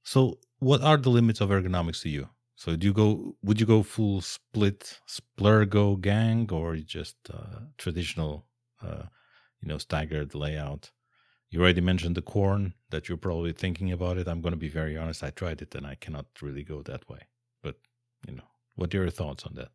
So 0.03 0.39
what 0.59 0.81
are 0.81 0.97
the 0.97 1.09
limits 1.09 1.41
of 1.41 1.49
ergonomics 1.49 2.01
to 2.03 2.09
you? 2.09 2.29
So 2.55 2.75
do 2.75 2.87
you 2.87 2.93
go 2.93 3.35
would 3.43 3.59
you 3.59 3.67
go 3.67 3.83
full 3.83 4.21
split 4.21 4.99
splurgo 5.07 6.01
gang 6.01 6.49
or 6.51 6.75
just 6.77 7.17
uh, 7.31 7.59
traditional 7.77 8.47
uh, 8.81 9.03
you 9.61 9.67
know 9.67 9.77
staggered 9.77 10.33
layout? 10.33 10.91
You 11.49 11.61
already 11.61 11.81
mentioned 11.81 12.15
the 12.15 12.21
Corne 12.21 12.73
that 12.89 13.07
you're 13.07 13.17
probably 13.17 13.53
thinking 13.53 13.91
about 13.91 14.17
it. 14.17 14.27
I'm 14.27 14.41
going 14.41 14.51
to 14.53 14.57
be 14.59 14.69
very 14.69 14.97
honest. 14.97 15.23
I 15.23 15.29
tried 15.29 15.61
it 15.61 15.75
and 15.75 15.87
I 15.87 15.95
cannot 15.95 16.25
really 16.41 16.63
go 16.63 16.81
that 16.83 17.07
way. 17.09 17.19
But 17.63 17.75
you 18.27 18.35
know, 18.35 18.43
what 18.75 18.93
are 18.93 18.97
your 18.97 19.09
thoughts 19.09 19.43
on 19.45 19.55
that? 19.55 19.69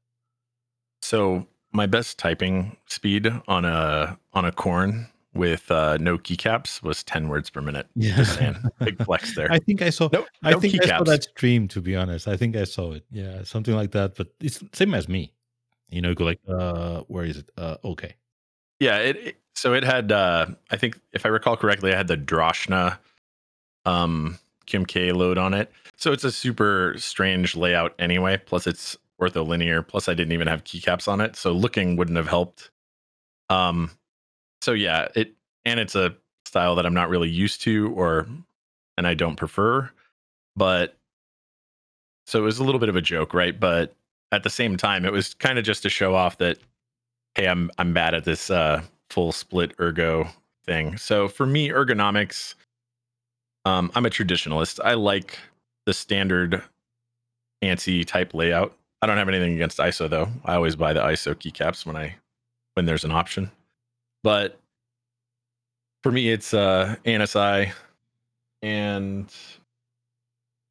So 1.01 1.47
my 1.73 1.87
best 1.87 2.19
typing 2.19 2.77
speed 2.87 3.27
on 3.49 3.65
a 3.65 4.19
on 4.33 4.45
a 4.45 4.53
Corne 4.53 5.09
with 5.35 5.71
uh, 5.71 5.97
no 5.99 6.19
keycaps 6.19 6.83
was 6.83 7.03
10 7.05 7.29
words 7.29 7.49
per 7.49 7.63
minute. 7.63 7.89
Just 7.99 8.35
saying. 8.37 8.57
Big 8.81 9.03
flex 9.05 9.35
there. 9.35 9.51
I 9.51 9.59
think 9.59 9.81
I 9.81 9.89
saw. 9.89 10.11
no, 10.13 10.27
I 10.43 10.51
no 10.51 10.61
think 10.61 10.75
I 10.75 10.87
saw 10.87 11.01
keycaps. 11.01 11.07
that 11.07 11.23
stream. 11.25 11.69
To 11.69 11.81
be 11.81 11.97
honest, 11.97 12.29
I 12.29 12.37
think 12.37 12.55
I 12.55 12.65
saw 12.65 12.93
it. 12.93 13.05
Yeah, 13.11 13.43
something 13.45 13.75
like 13.75 13.93
that. 13.93 14.15
But 14.15 14.29
it's 14.41 14.63
same 14.75 14.93
as 14.95 15.09
me. 15.09 15.33
You 15.89 16.03
know, 16.03 16.11
you 16.11 16.15
go 16.15 16.25
like, 16.25 16.41
uh, 16.49 17.01
where 17.09 17.25
is 17.25 17.39
it? 17.39 17.51
Uh, 17.57 17.77
okay. 17.85 18.15
Yeah, 18.79 18.99
it, 18.99 19.17
it- 19.17 19.37
so 19.55 19.75
it 19.75 19.85
had 19.85 20.13
uh 20.13 20.47
I 20.71 20.77
think 20.77 20.99
if 21.13 21.27
I 21.27 21.29
recall 21.29 21.57
correctly, 21.57 21.93
I 21.93 21.97
had 21.97 22.09
the 22.09 22.17
Droshna 22.17 22.99
um 23.85 24.39
Kim 24.67 24.87
K 24.87 25.13
load 25.13 25.39
on 25.39 25.55
it. 25.55 25.71
So 25.97 26.13
it's 26.13 26.25
a 26.25 26.33
super 26.33 26.95
strange 26.97 27.57
layout 27.57 27.95
anyway. 27.99 28.39
Plus 28.39 28.67
it's 28.67 28.97
ortholinear. 29.21 29.87
Plus 29.87 30.09
I 30.09 30.15
didn't 30.15 30.33
even 30.33 30.49
have 30.49 30.65
keycaps 30.65 31.09
on 31.09 31.21
it. 31.21 31.37
So 31.37 31.53
looking 31.53 31.97
wouldn't 31.97 32.17
have 32.17 32.29
helped. 32.29 32.71
Um 33.51 33.91
so 34.63 34.73
yeah, 34.73 35.09
it 35.15 35.35
and 35.65 35.79
it's 35.79 35.95
a 35.95 36.15
style 36.47 36.75
that 36.77 36.87
I'm 36.87 36.95
not 36.95 37.09
really 37.09 37.31
used 37.31 37.63
to 37.63 37.93
or 37.95 38.27
and 38.97 39.07
I 39.07 39.15
don't 39.15 39.37
prefer. 39.37 39.91
But 40.57 40.97
so 42.27 42.39
it 42.39 42.43
was 42.43 42.59
a 42.59 42.65
little 42.65 42.79
bit 42.79 42.89
of 42.89 42.97
a 42.97 43.03
joke, 43.03 43.35
right? 43.35 43.59
But 43.59 43.95
at 44.33 44.43
the 44.43 44.51
same 44.51 44.77
time, 44.77 45.05
it 45.05 45.13
was 45.13 45.35
kind 45.35 45.59
of 45.59 45.65
just 45.65 45.83
to 45.83 45.91
show 45.91 46.15
off 46.15 46.39
that 46.39 46.59
hey, 47.35 47.47
I'm 47.47 47.71
I'm 47.79 47.93
bad 47.93 48.15
at 48.15 48.25
this 48.25 48.51
uh 48.51 48.83
full 49.13 49.31
split 49.31 49.75
ergo 49.79 50.27
thing. 50.65 50.97
So 50.97 51.29
for 51.29 51.45
me, 51.45 51.69
ergonomics, 51.69 52.55
um, 53.67 53.93
I'm 53.95 54.07
a 54.07 54.11
traditionalist. 54.11 54.81
I 54.83 54.95
like 54.95 55.39
the 55.85 55.93
standard 55.93 56.63
ANSI 57.63 58.07
type 58.07 58.33
layout. 58.33 58.75
I 59.03 59.07
don't 59.07 59.19
have 59.19 59.29
anything 59.29 59.53
against 59.55 59.79
ISO 59.79 60.09
though. 60.09 60.29
I 60.47 60.55
always 60.55 60.77
buy 60.77 60.95
the 60.95 61.01
ISO 61.01 61.35
keycaps 61.35 61.85
when 61.85 61.97
I 61.97 62.17
when 62.75 62.87
there's 62.87 63.05
an 63.05 63.13
option. 63.13 63.51
But 64.23 64.59
for 66.03 66.11
me, 66.11 66.31
it's 66.31 66.55
uh 66.55 66.97
ANSI 67.05 67.73
and 68.63 69.33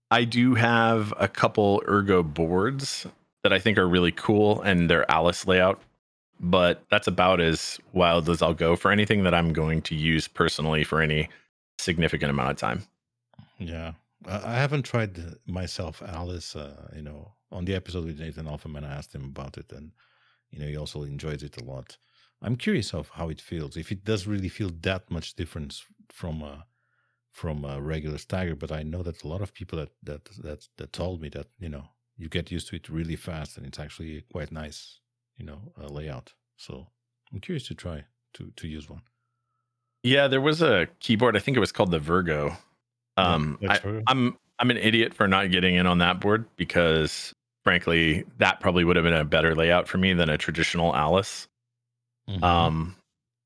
I 0.10 0.24
do 0.24 0.56
have 0.56 1.14
a 1.18 1.28
couple 1.28 1.84
ergo 1.88 2.24
boards 2.24 3.06
that 3.44 3.54
I 3.54 3.60
think 3.60 3.78
are 3.78 3.88
really 3.88 4.12
cool 4.12 4.62
and 4.62 4.90
they're 4.90 5.10
Alice 5.12 5.46
layout 5.46 5.80
but 6.42 6.84
that's 6.90 7.08
about 7.08 7.40
as 7.40 7.80
wild 7.94 8.28
as 8.30 8.42
I'll 8.42 8.54
go 8.54 8.76
for 8.76 8.92
anything 8.92 9.24
that 9.24 9.34
I'm 9.34 9.54
going 9.54 9.82
to 9.84 9.96
use 9.96 10.28
personally 10.28 10.84
for 10.84 11.00
any 11.00 11.30
significant 11.78 12.32
amount 12.32 12.52
of 12.52 12.58
time. 12.58 12.84
Yeah, 13.60 13.94
I 14.28 14.56
haven't 14.56 14.84
tried 14.84 15.20
myself, 15.48 16.02
Alice. 16.02 16.56
Uh, 16.56 16.90
you 16.96 17.04
know, 17.04 17.34
on 17.52 17.66
the 17.66 17.76
episode 17.76 18.06
with 18.06 18.20
Nathan 18.20 18.48
Alphaman, 18.48 18.84
I 18.84 18.94
asked 18.94 19.14
him 19.14 19.26
about 19.26 19.58
it, 19.58 19.72
and 19.72 19.92
you 20.50 20.60
know, 20.60 20.66
he 20.66 20.76
also 20.76 21.04
enjoys 21.04 21.44
it 21.44 21.62
a 21.62 21.64
lot. 21.64 21.98
I'm 22.42 22.56
curious 22.56 22.94
of 22.94 23.10
how 23.10 23.30
it 23.30 23.40
feels. 23.40 23.78
If 23.78 23.92
it 23.92 24.04
does 24.04 24.26
really 24.26 24.50
feel 24.50 24.72
that 24.82 25.10
much 25.12 25.36
difference 25.36 25.86
from 26.10 26.42
a 26.42 26.66
from 27.32 27.64
a 27.64 27.80
regular 27.80 28.18
stagger, 28.18 28.56
but 28.56 28.72
I 28.72 28.84
know 28.84 29.04
that 29.04 29.24
a 29.24 29.28
lot 29.28 29.42
of 29.42 29.54
people 29.54 29.78
that 29.80 29.92
that 30.04 30.26
that 30.44 30.68
that 30.78 30.94
told 30.94 31.22
me 31.22 31.30
that 31.30 31.48
you 31.60 31.70
know 31.70 31.86
you 32.18 32.30
get 32.30 32.52
used 32.52 32.68
to 32.70 32.76
it 32.76 32.90
really 32.90 33.16
fast, 33.16 33.58
and 33.58 33.66
it's 33.66 33.80
actually 33.80 34.24
quite 34.32 34.52
nice, 34.52 35.01
you 35.42 35.48
know, 35.48 35.60
uh, 35.82 35.88
layout. 35.88 36.34
So 36.58 36.88
I'm 37.34 37.40
curious 37.40 37.68
to 37.68 37.76
try 37.76 38.06
to 38.36 38.52
to 38.56 38.68
use 38.68 38.90
one. 38.90 39.02
Yeah, 40.04 40.28
there 40.28 40.42
was 40.42 40.62
a 40.62 40.88
keyboard. 41.00 41.36
I 41.36 41.40
think 41.40 41.58
it 41.58 41.60
was 41.60 41.72
called 41.72 41.92
the 41.92 42.00
Virgo. 42.00 42.56
Um, 43.18 43.58
Yeah, 43.60 43.74
I, 43.74 43.78
true. 43.78 44.04
I'm 44.08 44.38
I'm 44.60 44.70
an 44.70 44.78
idiot 44.78 45.14
for 45.14 45.28
not 45.28 45.50
getting 45.52 45.76
in 45.76 45.88
on 45.88 45.98
that 45.98 46.20
board 46.20 46.46
because, 46.56 47.34
frankly, 47.64 48.24
that 48.38 48.60
probably 48.60 48.84
would 48.84 48.96
have 48.96 49.04
been 49.04 49.14
a 49.14 49.26
better 49.26 49.56
layout 49.56 49.88
for 49.88 49.98
me 49.98 50.14
than 50.14 50.30
a 50.30 50.38
traditional 50.38 50.96
Alice. 50.96 51.48
Mhm. 52.30 52.44
Um, 52.44 52.96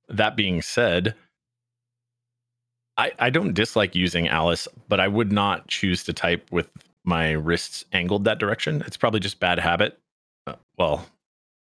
that 0.09 0.35
being 0.35 0.61
said, 0.61 1.15
I, 2.97 3.13
I 3.19 3.29
don't 3.29 3.53
dislike 3.53 3.95
using 3.95 4.27
Alice, 4.27 4.67
but 4.89 4.99
I 4.99 5.07
would 5.07 5.31
not 5.31 5.67
choose 5.67 6.03
to 6.03 6.13
type 6.13 6.51
with 6.51 6.69
my 7.05 7.31
wrists 7.31 7.85
angled 7.93 8.25
that 8.25 8.39
direction. 8.39 8.83
It's 8.85 8.97
probably 8.97 9.21
just 9.21 9.39
bad 9.39 9.59
habit. 9.59 9.97
Uh, 10.47 10.55
well, 10.77 11.05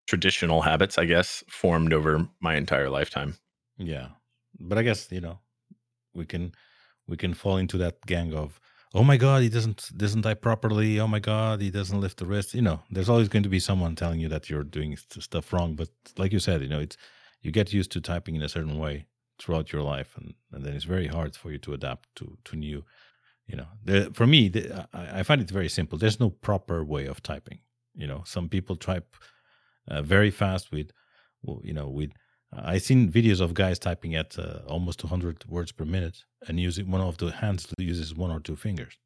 traditional 0.07 0.63
habits, 0.63 0.99
I 0.99 1.05
guess, 1.05 1.43
formed 1.49 1.93
over 1.93 2.29
my 2.41 2.57
entire 2.57 2.91
lifetime. 2.91 3.37
Yeah, 3.79 4.09
but 4.61 4.79
I 4.79 4.83
guess 4.83 5.11
you 5.11 5.21
know 5.21 5.39
we 6.15 6.27
can 6.27 6.53
we 7.07 7.17
can 7.17 7.35
fall 7.35 7.57
into 7.57 7.77
that 7.79 8.01
gang 8.07 8.33
of 8.35 8.61
oh 8.95 9.03
my 9.03 9.17
god 9.17 9.43
he 9.43 9.49
doesn't 9.49 9.91
doesn't 9.97 10.23
type 10.23 10.41
properly 10.41 11.01
oh 11.01 11.09
my 11.09 11.19
god 11.19 11.61
he 11.61 11.71
doesn't 11.71 12.01
lift 12.01 12.19
the 12.19 12.25
wrist 12.25 12.55
you 12.55 12.63
know 12.63 12.81
there's 12.91 13.09
always 13.09 13.29
going 13.29 13.43
to 13.43 13.49
be 13.49 13.61
someone 13.61 13.95
telling 13.95 14.21
you 14.21 14.29
that 14.29 14.49
you're 14.49 14.63
doing 14.63 14.97
stuff 14.97 15.53
wrong 15.53 15.75
but 15.75 15.89
like 16.17 16.33
you 16.33 16.39
said 16.39 16.63
you 16.63 16.69
know 16.69 16.81
it's 16.81 16.97
you 17.43 17.51
get 17.51 17.73
used 17.73 17.91
to 17.93 18.01
typing 18.01 18.37
in 18.37 18.43
a 18.43 18.49
certain 18.49 18.79
way 18.79 19.07
throughout 19.39 19.73
your 19.73 19.83
life 19.83 20.17
and, 20.17 20.35
and 20.53 20.65
then 20.65 20.75
it's 20.75 20.85
very 20.85 21.09
hard 21.09 21.35
for 21.37 21.51
you 21.51 21.59
to 21.59 21.75
adapt 21.75 22.09
to 22.15 22.39
to 22.45 22.57
new 22.57 22.85
you 23.47 23.57
know 23.57 23.67
the, 23.85 24.11
for 24.15 24.27
me 24.27 24.49
the, 24.49 24.89
I, 24.95 25.21
I 25.21 25.23
find 25.25 25.41
it 25.41 25.51
very 25.51 25.69
simple 25.69 25.99
there's 25.99 26.21
no 26.21 26.31
proper 26.31 26.85
way 26.85 27.07
of 27.07 27.23
typing 27.23 27.59
you 27.95 28.07
know 28.07 28.23
some 28.25 28.49
people 28.49 28.77
type 28.77 29.17
uh, 29.89 30.03
very 30.03 30.31
fast 30.31 30.73
with 30.73 30.91
you 31.63 31.73
know 31.73 31.89
with 31.89 32.11
I've 32.57 32.83
seen 32.83 33.11
videos 33.11 33.41
of 33.41 33.55
guys 33.55 33.79
typing 33.79 34.15
at 34.15 34.39
uh, 34.39 34.61
almost 34.69 35.01
200 35.01 35.45
words 35.49 35.73
per 35.73 35.85
minute 35.85 36.25
and 36.47 36.61
using 36.61 36.91
one 36.91 37.01
of 37.01 37.17
the 37.19 37.33
hands 37.33 37.67
uses 37.79 38.15
one 38.15 38.31
or 38.31 38.41
two 38.41 38.57
fingers. 38.57 38.97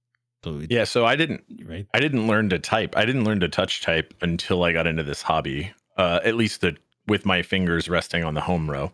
So 0.45 0.59
it, 0.59 0.71
Yeah, 0.71 0.85
so 0.85 1.07
I 1.07 1.17
didn't 1.17 1.45
right. 1.65 1.87
I 1.95 2.01
didn't 2.01 2.27
learn 2.27 2.49
to 2.51 2.59
type. 2.59 2.97
I 2.97 3.05
didn't 3.05 3.25
learn 3.25 3.41
to 3.41 3.49
touch 3.49 3.83
type 3.83 4.15
until 4.21 4.63
I 4.63 4.73
got 4.73 4.87
into 4.87 5.03
this 5.03 5.23
hobby. 5.23 5.73
Uh, 5.97 6.21
at 6.25 6.35
least 6.35 6.61
the 6.61 6.77
with 7.07 7.25
my 7.25 7.43
fingers 7.43 7.89
resting 7.89 8.23
on 8.23 8.35
the 8.35 8.41
home 8.41 8.71
row. 8.71 8.93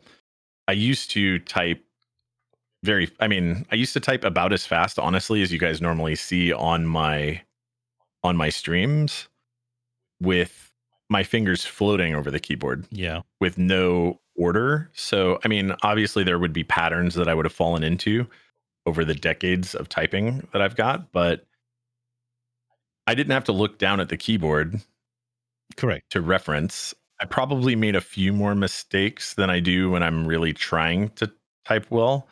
I 0.68 0.72
used 0.72 1.10
to 1.10 1.38
type 1.40 1.84
very. 2.82 3.10
I 3.20 3.28
mean, 3.28 3.66
I 3.70 3.74
used 3.74 3.92
to 3.94 4.00
type 4.00 4.24
about 4.24 4.52
as 4.52 4.64
fast, 4.64 4.98
honestly, 4.98 5.42
as 5.42 5.52
you 5.52 5.58
guys 5.58 5.82
normally 5.82 6.14
see 6.14 6.52
on 6.52 6.86
my 6.86 7.42
on 8.22 8.36
my 8.36 8.48
streams, 8.48 9.28
with 10.20 10.63
my 11.14 11.22
fingers 11.22 11.64
floating 11.64 12.12
over 12.16 12.28
the 12.28 12.40
keyboard 12.40 12.84
Yeah. 12.90 13.20
with 13.40 13.56
no 13.56 14.20
order. 14.34 14.90
So, 14.94 15.38
I 15.44 15.48
mean, 15.48 15.72
obviously 15.84 16.24
there 16.24 16.40
would 16.40 16.52
be 16.52 16.64
patterns 16.64 17.14
that 17.14 17.28
I 17.28 17.34
would 17.34 17.44
have 17.44 17.52
fallen 17.52 17.84
into, 17.84 18.26
over 18.84 19.04
the 19.04 19.14
decades 19.14 19.76
of 19.76 19.88
typing 19.88 20.46
that 20.52 20.60
I've 20.60 20.74
got, 20.74 21.12
but 21.12 21.46
I 23.06 23.14
didn't 23.14 23.30
have 23.30 23.44
to 23.44 23.52
look 23.52 23.78
down 23.78 24.00
at 24.00 24.08
the 24.08 24.16
keyboard 24.16 24.80
Correct. 25.76 26.10
to 26.10 26.20
reference. 26.20 26.92
I 27.20 27.26
probably 27.26 27.76
made 27.76 27.94
a 27.94 28.00
few 28.00 28.32
more 28.32 28.56
mistakes 28.56 29.34
than 29.34 29.50
I 29.50 29.60
do 29.60 29.90
when 29.92 30.02
I'm 30.02 30.26
really 30.26 30.52
trying 30.52 31.10
to 31.10 31.30
type 31.64 31.86
well. 31.90 32.26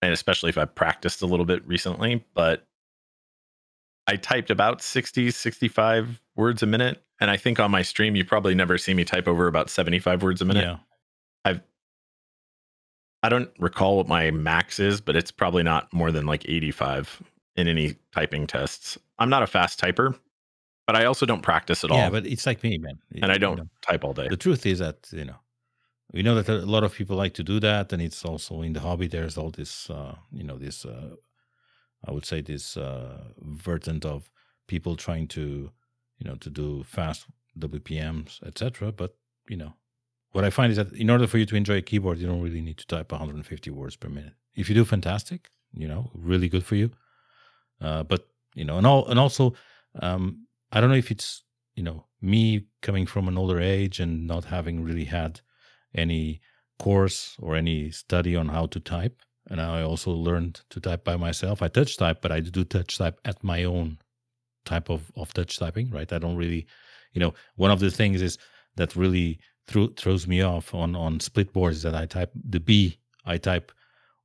And 0.00 0.12
especially 0.12 0.50
if 0.50 0.56
I've 0.58 0.74
practiced 0.76 1.22
a 1.22 1.26
little 1.26 1.44
bit 1.46 1.66
recently, 1.66 2.24
but 2.34 2.66
I 4.06 4.16
typed 4.16 4.50
about 4.50 4.82
60, 4.82 5.30
65 5.30 6.20
words 6.36 6.62
a 6.62 6.66
minute. 6.66 7.02
And 7.20 7.30
I 7.30 7.36
think 7.36 7.60
on 7.60 7.70
my 7.70 7.82
stream, 7.82 8.16
you 8.16 8.24
probably 8.24 8.54
never 8.54 8.76
see 8.78 8.94
me 8.94 9.04
type 9.04 9.28
over 9.28 9.46
about 9.46 9.70
75 9.70 10.22
words 10.22 10.42
a 10.42 10.44
minute. 10.44 10.64
Yeah. 10.64 10.76
I've, 11.44 11.60
I 13.22 13.28
don't 13.28 13.50
recall 13.58 13.96
what 13.98 14.08
my 14.08 14.30
max 14.32 14.80
is, 14.80 15.00
but 15.00 15.14
it's 15.14 15.30
probably 15.30 15.62
not 15.62 15.92
more 15.92 16.10
than 16.10 16.26
like 16.26 16.48
85 16.48 17.22
in 17.56 17.68
any 17.68 17.94
typing 18.12 18.46
tests. 18.48 18.98
I'm 19.20 19.30
not 19.30 19.42
a 19.44 19.46
fast 19.46 19.80
typer, 19.80 20.18
but 20.86 20.96
I 20.96 21.04
also 21.04 21.24
don't 21.24 21.42
practice 21.42 21.84
at 21.84 21.90
Yeah, 21.90 21.96
all. 21.96 22.02
Yeah, 22.02 22.10
but 22.10 22.26
it's 22.26 22.44
like 22.46 22.62
me, 22.64 22.78
man. 22.78 22.98
and 23.22 23.30
I 23.30 23.38
don't 23.38 23.56
know, 23.58 23.68
type 23.82 24.02
all 24.04 24.14
day. 24.14 24.26
the 24.28 24.36
truth 24.36 24.66
is 24.66 24.80
that 24.80 25.08
you 25.12 25.24
know 25.24 25.36
we 26.12 26.22
know 26.22 26.34
that 26.42 26.48
a 26.48 26.66
lot 26.66 26.82
of 26.82 26.92
people 26.92 27.16
like 27.16 27.34
to 27.34 27.44
do 27.44 27.60
that 27.60 27.92
and 27.92 28.02
it's 28.02 28.24
also 28.24 28.62
in 28.62 28.72
the 28.72 28.80
hobby 28.80 29.06
there's 29.06 29.38
all 29.38 29.50
this 29.50 29.88
uh 29.88 30.14
you 30.32 30.42
know 30.44 30.58
this 30.58 30.84
uh 30.84 31.10
i 32.06 32.10
would 32.10 32.26
say 32.26 32.40
this 32.40 32.76
uh 32.76 33.18
of 34.04 34.30
people 34.66 34.96
trying 34.96 35.26
to 35.26 35.70
you 36.18 36.28
know 36.28 36.36
to 36.36 36.50
do 36.50 36.82
fast 36.84 37.26
wpms 37.58 38.42
etc 38.46 38.92
but 38.92 39.16
you 39.48 39.56
know 39.56 39.74
what 40.32 40.44
i 40.44 40.50
find 40.50 40.70
is 40.70 40.76
that 40.76 40.92
in 40.92 41.10
order 41.10 41.26
for 41.26 41.38
you 41.38 41.46
to 41.46 41.56
enjoy 41.56 41.76
a 41.76 41.82
keyboard 41.82 42.18
you 42.18 42.26
don't 42.26 42.42
really 42.42 42.60
need 42.60 42.78
to 42.78 42.86
type 42.86 43.12
150 43.12 43.70
words 43.70 43.96
per 43.96 44.08
minute. 44.08 44.34
If 44.54 44.68
you 44.68 44.74
do 44.74 44.84
fantastic 44.84 45.50
you 45.74 45.88
know 45.88 46.10
really 46.14 46.48
good 46.48 46.64
for 46.64 46.76
you. 46.76 46.90
Uh 47.80 48.02
but 48.02 48.28
you 48.54 48.64
know 48.64 48.78
and 48.78 48.86
all 48.86 49.06
and 49.08 49.18
also 49.18 49.54
um 50.00 50.46
i 50.70 50.80
don't 50.80 50.90
know 50.90 50.96
if 50.96 51.10
it's 51.10 51.42
you 51.74 51.82
know 51.82 52.06
me 52.20 52.66
coming 52.80 53.06
from 53.06 53.28
an 53.28 53.38
older 53.38 53.58
age 53.58 54.00
and 54.00 54.26
not 54.26 54.44
having 54.44 54.84
really 54.84 55.04
had 55.04 55.40
any 55.94 56.40
course 56.78 57.36
or 57.38 57.56
any 57.56 57.90
study 57.90 58.36
on 58.36 58.48
how 58.48 58.66
to 58.66 58.80
type 58.80 59.22
and 59.50 59.60
i 59.60 59.82
also 59.82 60.10
learned 60.10 60.60
to 60.70 60.80
type 60.80 61.04
by 61.04 61.16
myself. 61.16 61.62
I 61.62 61.68
touch 61.68 61.96
type 61.96 62.18
but 62.22 62.32
i 62.32 62.40
do 62.40 62.64
touch 62.64 62.98
type 62.98 63.20
at 63.24 63.42
my 63.42 63.64
own 63.64 63.98
type 64.64 64.88
of, 64.90 65.10
of 65.16 65.32
touch 65.34 65.58
typing 65.58 65.90
right? 65.90 66.12
I 66.12 66.18
don't 66.18 66.36
really 66.36 66.66
you 67.12 67.20
know 67.20 67.34
one 67.56 67.70
of 67.70 67.80
the 67.80 67.90
things 67.90 68.22
is 68.22 68.38
that 68.76 68.96
really 68.96 69.38
thro- 69.66 69.94
throws 69.96 70.26
me 70.26 70.42
off 70.42 70.74
on 70.74 70.94
on 70.96 71.20
split 71.20 71.52
boards 71.52 71.78
is 71.78 71.82
that 71.82 71.94
i 71.94 72.06
type 72.06 72.30
the 72.34 72.60
b 72.60 72.98
i 73.26 73.36
type 73.36 73.72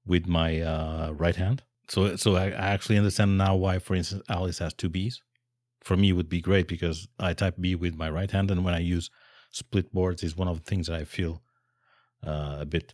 with 0.07 0.25
my 0.25 0.61
uh, 0.61 1.11
right 1.11 1.35
hand. 1.35 1.61
So 1.89 2.15
so 2.15 2.35
I, 2.35 2.45
I 2.45 2.67
actually 2.73 2.97
understand 2.97 3.37
now 3.37 3.55
why 3.55 3.79
for 3.79 3.95
instance 3.95 4.23
alice 4.29 4.59
has 4.59 4.73
two 4.73 4.89
b's. 4.89 5.21
For 5.81 5.95
me 5.95 6.11
would 6.11 6.27
be 6.27 6.41
great 6.41 6.67
because 6.67 7.07
I 7.19 7.33
type 7.33 7.55
B 7.61 7.75
with 7.75 7.95
my 7.95 8.09
right 8.09 8.29
hand, 8.29 8.51
and 8.51 8.65
when 8.65 8.73
I 8.73 8.79
use 8.79 9.09
split 9.51 9.93
boards, 9.93 10.21
is 10.21 10.35
one 10.35 10.49
of 10.49 10.57
the 10.57 10.69
things 10.69 10.87
that 10.87 10.99
I 10.99 11.05
feel 11.05 11.41
uh, 12.25 12.57
a 12.59 12.65
bit, 12.65 12.93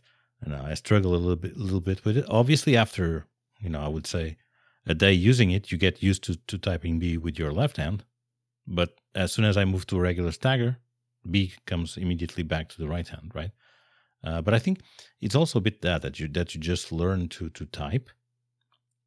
know, 0.52 0.62
I 0.64 0.74
struggle 0.74 1.14
a 1.14 1.16
little 1.16 1.36
bit, 1.36 1.56
little 1.56 1.80
bit 1.80 2.04
with 2.04 2.16
it. 2.16 2.26
Obviously, 2.28 2.76
after 2.76 3.26
you 3.60 3.70
know, 3.70 3.80
I 3.80 3.88
would 3.88 4.06
say 4.06 4.36
a 4.86 4.94
day 4.94 5.12
using 5.12 5.50
it, 5.50 5.72
you 5.72 5.78
get 5.78 6.02
used 6.02 6.24
to 6.24 6.36
to 6.36 6.58
typing 6.58 6.98
B 6.98 7.16
with 7.16 7.38
your 7.38 7.52
left 7.52 7.76
hand. 7.76 8.04
But 8.66 9.00
as 9.14 9.32
soon 9.32 9.44
as 9.44 9.56
I 9.56 9.64
move 9.64 9.86
to 9.86 9.96
a 9.96 10.00
regular 10.00 10.32
stagger, 10.32 10.78
B 11.30 11.52
comes 11.66 11.96
immediately 11.96 12.42
back 12.42 12.68
to 12.70 12.78
the 12.78 12.88
right 12.88 13.06
hand, 13.06 13.32
right? 13.34 13.52
Uh, 14.22 14.40
but 14.40 14.54
I 14.54 14.58
think 14.58 14.80
it's 15.20 15.34
also 15.34 15.58
a 15.58 15.62
bit 15.62 15.82
that 15.82 16.02
that 16.02 16.18
you 16.18 16.28
that 16.28 16.54
you 16.54 16.60
just 16.60 16.92
learn 16.92 17.28
to 17.28 17.50
to 17.50 17.66
type 17.66 18.10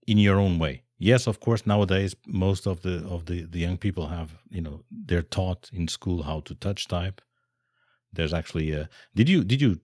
in 0.05 0.17
your 0.17 0.39
own 0.39 0.59
way. 0.59 0.83
Yes, 0.99 1.27
of 1.27 1.39
course. 1.39 1.65
Nowadays, 1.65 2.15
most 2.25 2.67
of 2.67 2.81
the 2.81 3.05
of 3.07 3.25
the 3.25 3.43
the 3.43 3.59
young 3.59 3.77
people 3.77 4.07
have 4.07 4.37
you 4.49 4.61
know 4.61 4.83
they're 4.91 5.21
taught 5.21 5.69
in 5.73 5.87
school 5.87 6.23
how 6.23 6.41
to 6.41 6.55
touch 6.55 6.87
type. 6.87 7.21
There's 8.13 8.33
actually 8.33 8.71
a. 8.71 8.89
Did 9.15 9.29
you 9.29 9.43
did 9.43 9.61
you 9.61 9.79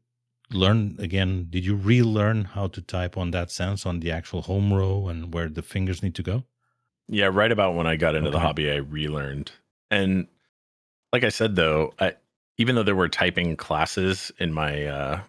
learn 0.54 0.96
again? 1.00 1.48
Did 1.50 1.66
you 1.66 1.76
relearn 1.76 2.46
how 2.46 2.68
to 2.68 2.82
type 2.82 3.18
on 3.18 3.32
that 3.32 3.52
sense 3.52 3.86
on 3.86 4.00
the 4.00 4.12
actual 4.12 4.44
home 4.44 4.74
row 4.74 5.08
and 5.08 5.34
where 5.34 5.50
the 5.50 5.62
fingers 5.62 6.04
need 6.04 6.16
to 6.16 6.24
go? 6.24 6.44
Yeah, 7.08 7.30
right 7.32 7.52
about 7.52 7.76
when 7.76 7.88
I 7.88 7.96
got 7.96 8.16
into 8.16 8.30
the 8.30 8.40
hobby, 8.40 8.72
I 8.72 8.78
relearned. 8.78 9.52
And 9.92 10.28
like 11.12 11.24
I 11.24 11.30
said, 11.30 11.56
though, 11.56 11.94
I, 12.00 12.14
even 12.58 12.76
though 12.76 12.84
there 12.84 12.96
were 12.96 13.10
typing 13.10 13.56
classes 13.56 14.32
in 14.40 14.54
my, 14.54 14.86
uh, 14.86 15.22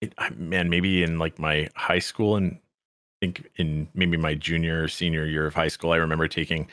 it, 0.00 0.14
man, 0.36 0.68
maybe 0.68 1.02
in 1.02 1.18
like 1.18 1.38
my 1.38 1.68
high 1.76 1.98
school 1.98 2.36
and 2.36 2.52
I 2.54 3.26
think 3.26 3.48
in 3.56 3.88
maybe 3.94 4.16
my 4.16 4.34
junior 4.34 4.84
or 4.84 4.88
senior 4.88 5.24
year 5.24 5.46
of 5.46 5.54
high 5.54 5.68
school, 5.68 5.92
I 5.92 5.96
remember 5.96 6.28
taking 6.28 6.68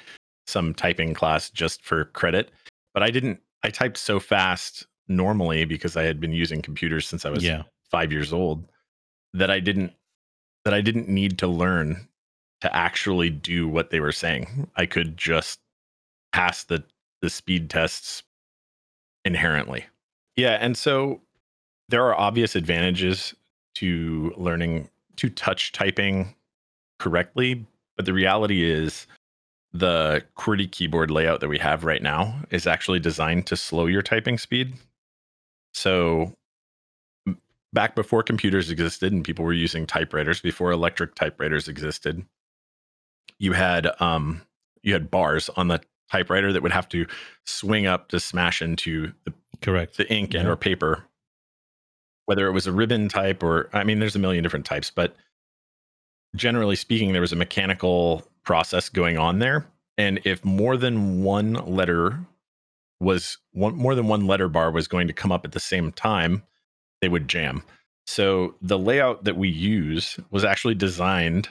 some 0.47 0.73
typing 0.73 1.13
class 1.13 1.49
just 1.49 1.83
for 1.83 2.05
credit. 2.05 2.51
But 2.93 3.03
I 3.03 3.11
didn't, 3.11 3.39
I 3.63 3.69
typed 3.69 3.97
so 3.97 4.19
fast 4.19 4.85
normally 5.07 5.65
because 5.65 5.95
I 5.95 6.03
had 6.03 6.19
been 6.19 6.33
using 6.33 6.61
computers 6.61 7.07
since 7.07 7.25
I 7.25 7.29
was 7.29 7.43
yeah, 7.43 7.63
five 7.89 8.11
years 8.11 8.33
old 8.33 8.63
that 9.33 9.51
I 9.51 9.59
didn't 9.59 9.93
that 10.63 10.73
I 10.73 10.81
didn't 10.81 11.07
need 11.07 11.37
to 11.39 11.47
learn 11.47 12.07
to 12.61 12.75
actually 12.75 13.29
do 13.29 13.67
what 13.67 13.91
they 13.91 13.99
were 13.99 14.11
saying. 14.11 14.69
I 14.75 14.85
could 14.85 15.17
just 15.17 15.59
pass 16.33 16.63
the 16.63 16.83
the 17.21 17.29
speed 17.29 17.69
tests 17.69 18.23
inherently. 19.23 19.85
Yeah, 20.35 20.57
and 20.59 20.77
so 20.77 21.21
there 21.89 22.03
are 22.03 22.19
obvious 22.19 22.55
advantages 22.55 23.33
to 23.75 24.33
learning 24.37 24.89
to 25.17 25.29
touch 25.29 25.71
typing 25.71 26.35
correctly, 26.99 27.65
but 27.95 28.05
the 28.05 28.13
reality 28.13 28.63
is 28.63 29.07
the 29.73 30.23
QWERTY 30.37 30.71
keyboard 30.71 31.11
layout 31.11 31.41
that 31.41 31.49
we 31.49 31.57
have 31.57 31.83
right 31.83 32.01
now 32.01 32.41
is 32.49 32.65
actually 32.65 32.99
designed 32.99 33.45
to 33.47 33.57
slow 33.57 33.85
your 33.85 34.01
typing 34.01 34.37
speed. 34.37 34.73
So 35.75 36.33
back 37.73 37.95
before 37.95 38.23
computers 38.23 38.71
existed 38.71 39.11
and 39.11 39.25
people 39.25 39.43
were 39.43 39.51
using 39.51 39.85
typewriters, 39.85 40.39
before 40.39 40.71
electric 40.71 41.15
typewriters 41.15 41.67
existed, 41.67 42.25
you 43.39 43.51
had 43.51 43.89
um 43.99 44.41
you 44.83 44.93
had 44.93 45.11
bars 45.11 45.49
on 45.57 45.67
the 45.67 45.81
typewriter 46.09 46.53
that 46.53 46.63
would 46.63 46.71
have 46.71 46.87
to 46.87 47.05
swing 47.45 47.87
up 47.87 48.07
to 48.07 48.21
smash 48.21 48.61
into 48.61 49.11
the, 49.25 49.33
correct. 49.61 49.97
the 49.97 50.09
ink 50.11 50.33
and 50.33 50.47
or 50.47 50.55
paper. 50.55 51.03
Whether 52.25 52.47
it 52.47 52.53
was 52.53 52.67
a 52.67 52.71
ribbon 52.71 53.09
type 53.09 53.43
or 53.43 53.69
I 53.73 53.83
mean 53.83 53.99
there's 53.99 54.15
a 54.15 54.19
million 54.19 54.43
different 54.43 54.65
types, 54.65 54.89
but 54.89 55.13
generally 56.37 56.77
speaking, 56.77 57.11
there 57.11 57.21
was 57.21 57.33
a 57.33 57.37
mechanical 57.37 58.23
process 58.43 58.87
going 58.87 59.17
on 59.17 59.39
there. 59.39 59.67
And 59.97 60.21
if 60.23 60.45
more 60.45 60.77
than 60.77 61.21
one 61.21 61.53
letter 61.53 62.25
was 62.99 63.37
one 63.51 63.75
more 63.75 63.95
than 63.95 64.07
one 64.07 64.25
letter 64.27 64.47
bar 64.47 64.71
was 64.71 64.87
going 64.87 65.07
to 65.07 65.13
come 65.13 65.31
up 65.31 65.45
at 65.45 65.51
the 65.51 65.59
same 65.59 65.91
time, 65.91 66.43
they 67.01 67.09
would 67.09 67.27
jam. 67.27 67.63
So 68.07 68.55
the 68.61 68.77
layout 68.79 69.23
that 69.23 69.37
we 69.37 69.49
use 69.49 70.19
was 70.31 70.45
actually 70.45 70.75
designed 70.75 71.49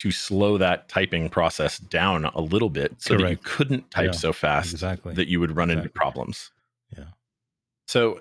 to 0.00 0.10
slow 0.10 0.58
that 0.58 0.88
typing 0.88 1.28
process 1.30 1.78
down 1.78 2.26
a 2.26 2.40
little 2.40 2.68
bit 2.68 2.94
so 2.98 3.16
that 3.16 3.30
you 3.30 3.38
couldn't 3.42 3.90
type 3.90 4.06
Yeah, 4.06 4.12
so 4.12 4.32
fast 4.32 4.72
Exactly. 4.72 5.14
that 5.14 5.28
you 5.28 5.40
would 5.40 5.56
run 5.56 5.70
into 5.70 5.88
problems. 5.88 6.50
Yeah. 6.96 7.04
So, 7.88 8.20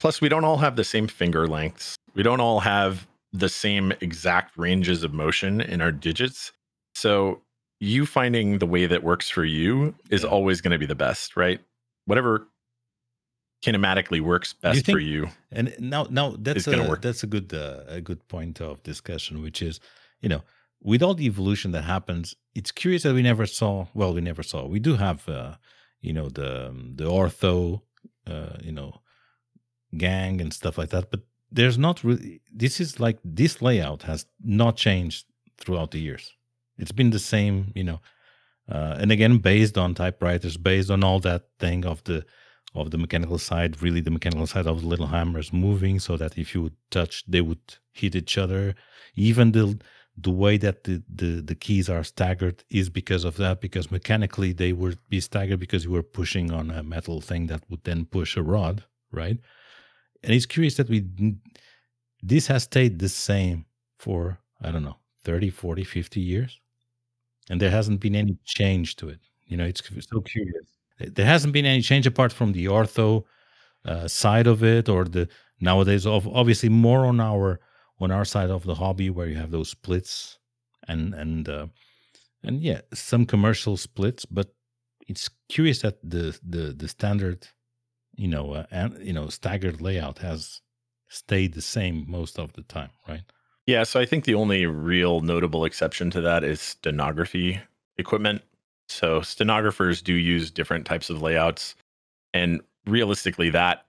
plus, 0.00 0.22
we 0.22 0.30
don't 0.30 0.44
all 0.44 0.56
have 0.56 0.76
the 0.76 0.84
same 0.84 1.06
finger 1.06 1.46
lengths. 1.46 1.96
We 2.14 2.22
don't 2.22 2.40
all 2.40 2.60
have 2.60 3.06
the 3.32 3.50
same 3.50 3.92
exact 4.00 4.56
ranges 4.56 5.04
of 5.04 5.12
motion 5.12 5.60
in 5.60 5.82
our 5.82 5.92
digits. 5.92 6.52
So, 6.94 7.42
you 7.80 8.06
finding 8.06 8.58
the 8.58 8.66
way 8.66 8.86
that 8.86 9.02
works 9.02 9.28
for 9.28 9.44
you 9.44 9.94
is 10.10 10.22
Yeah. 10.22 10.30
always 10.30 10.60
going 10.60 10.72
to 10.72 10.78
be 10.78 10.86
the 10.86 10.94
best, 10.94 11.36
right? 11.36 11.60
Whatever 12.06 12.48
kinematically 13.64 14.20
works 14.20 14.52
best 14.52 14.80
for 14.84 14.92
think- 14.92 15.00
you. 15.02 15.28
And 15.50 15.74
now, 15.78 16.06
now 16.10 16.36
that's 16.38 16.66
a 16.66 16.96
that's 17.00 17.22
a 17.22 17.26
good 17.26 17.52
uh, 17.52 17.82
a 17.88 18.00
good 18.00 18.26
point 18.28 18.60
of 18.60 18.82
discussion, 18.82 19.42
which 19.42 19.62
is, 19.62 19.80
you 20.20 20.28
know, 20.28 20.42
with 20.82 21.02
all 21.02 21.14
the 21.14 21.26
evolution 21.26 21.72
that 21.72 21.82
happens, 21.84 22.34
it's 22.54 22.70
curious 22.70 23.02
that 23.02 23.14
we 23.14 23.22
never 23.22 23.46
saw. 23.46 23.86
Well, 23.94 24.12
we 24.14 24.20
never 24.20 24.42
saw. 24.42 24.66
We 24.66 24.78
do 24.78 24.96
have, 24.96 25.28
uh, 25.28 25.56
you 26.00 26.12
know, 26.12 26.28
the 26.28 26.68
um, 26.68 26.92
the 26.96 27.04
ortho, 27.04 27.80
uh, 28.26 28.56
you 28.62 28.72
know, 28.72 29.00
gang 29.96 30.40
and 30.40 30.52
stuff 30.52 30.78
like 30.78 30.90
that. 30.90 31.10
But 31.10 31.20
there's 31.50 31.78
not 31.78 32.04
really. 32.04 32.40
This 32.52 32.80
is 32.80 33.00
like 33.00 33.18
this 33.24 33.60
layout 33.62 34.02
has 34.02 34.26
not 34.42 34.76
changed 34.76 35.26
throughout 35.58 35.90
the 35.90 35.98
years. 36.00 36.32
It's 36.78 36.92
been 36.92 37.10
the 37.10 37.18
same, 37.18 37.72
you 37.74 37.84
know, 37.84 38.00
uh, 38.70 38.96
and 38.98 39.12
again 39.12 39.38
based 39.38 39.78
on 39.78 39.94
typewriters, 39.94 40.56
based 40.56 40.90
on 40.90 41.04
all 41.04 41.20
that 41.20 41.44
thing 41.58 41.84
of 41.86 42.02
the 42.04 42.24
of 42.74 42.90
the 42.90 42.98
mechanical 42.98 43.38
side, 43.38 43.80
really 43.82 44.00
the 44.00 44.10
mechanical 44.10 44.46
side 44.46 44.66
of 44.66 44.82
the 44.82 44.86
little 44.86 45.06
hammers 45.06 45.52
moving 45.52 45.98
so 45.98 46.16
that 46.16 46.36
if 46.36 46.54
you 46.54 46.62
would 46.62 46.76
touch, 46.90 47.24
they 47.26 47.40
would 47.40 47.76
hit 47.92 48.14
each 48.14 48.36
other. 48.36 48.74
Even 49.14 49.52
the 49.52 49.78
the 50.18 50.30
way 50.30 50.56
that 50.56 50.84
the, 50.84 51.02
the, 51.14 51.42
the 51.42 51.54
keys 51.54 51.90
are 51.90 52.02
staggered 52.02 52.64
is 52.70 52.88
because 52.88 53.24
of 53.24 53.36
that, 53.36 53.60
because 53.60 53.90
mechanically 53.90 54.50
they 54.52 54.72
would 54.72 54.98
be 55.10 55.20
staggered 55.20 55.60
because 55.60 55.84
you 55.84 55.90
were 55.90 56.02
pushing 56.02 56.50
on 56.50 56.70
a 56.70 56.82
metal 56.82 57.20
thing 57.20 57.48
that 57.48 57.62
would 57.68 57.84
then 57.84 58.06
push 58.06 58.34
a 58.34 58.42
rod, 58.42 58.84
right? 59.12 59.38
And 60.22 60.32
it's 60.32 60.46
curious 60.46 60.76
that 60.76 60.88
we 60.88 61.04
this 62.22 62.46
has 62.46 62.64
stayed 62.64 62.98
the 62.98 63.08
same 63.08 63.66
for 63.98 64.38
I 64.62 64.70
don't 64.70 64.84
know, 64.84 64.96
30, 65.24 65.50
40, 65.50 65.84
50 65.84 66.20
years. 66.20 66.60
And 67.50 67.60
there 67.60 67.70
hasn't 67.70 68.00
been 68.00 68.16
any 68.16 68.36
change 68.44 68.96
to 68.96 69.08
it. 69.08 69.20
You 69.46 69.56
know, 69.56 69.64
it's 69.64 69.82
so 70.08 70.20
curious. 70.20 70.66
There 70.98 71.26
hasn't 71.26 71.52
been 71.52 71.66
any 71.66 71.82
change 71.82 72.06
apart 72.06 72.32
from 72.32 72.52
the 72.52 72.66
ortho 72.66 73.24
uh, 73.84 74.08
side 74.08 74.46
of 74.46 74.64
it 74.64 74.88
or 74.88 75.04
the 75.04 75.28
nowadays 75.60 76.06
of 76.06 76.26
obviously 76.28 76.68
more 76.68 77.06
on 77.06 77.20
our 77.20 77.60
on 78.00 78.10
our 78.10 78.24
side 78.24 78.50
of 78.50 78.64
the 78.64 78.74
hobby 78.76 79.10
where 79.10 79.28
you 79.28 79.36
have 79.36 79.50
those 79.50 79.70
splits 79.70 80.38
and 80.88 81.14
and 81.14 81.48
uh, 81.48 81.66
and 82.42 82.62
yeah 82.62 82.80
some 82.94 83.26
commercial 83.26 83.76
splits 83.76 84.24
but 84.24 84.54
it's 85.08 85.30
curious 85.48 85.82
that 85.82 85.98
the 86.02 86.38
the 86.46 86.72
the 86.76 86.88
standard 86.88 87.48
you 88.16 88.28
know 88.28 88.52
uh, 88.54 88.66
and 88.70 88.98
you 89.06 89.12
know 89.12 89.28
staggered 89.28 89.80
layout 89.80 90.18
has 90.20 90.60
stayed 91.08 91.54
the 91.54 91.62
same 91.62 92.04
most 92.08 92.38
of 92.38 92.52
the 92.54 92.62
time 92.62 92.90
right 93.08 93.24
yeah 93.66 93.82
so 93.82 94.00
i 94.00 94.06
think 94.06 94.24
the 94.24 94.34
only 94.34 94.66
real 94.66 95.20
notable 95.20 95.64
exception 95.64 96.10
to 96.10 96.20
that 96.20 96.42
is 96.44 96.60
stenography 96.60 97.60
equipment. 97.98 98.42
So 98.88 99.20
stenographers 99.20 100.02
do 100.02 100.14
use 100.14 100.50
different 100.50 100.86
types 100.86 101.10
of 101.10 101.22
layouts 101.22 101.74
and 102.32 102.60
realistically 102.86 103.50
that 103.50 103.86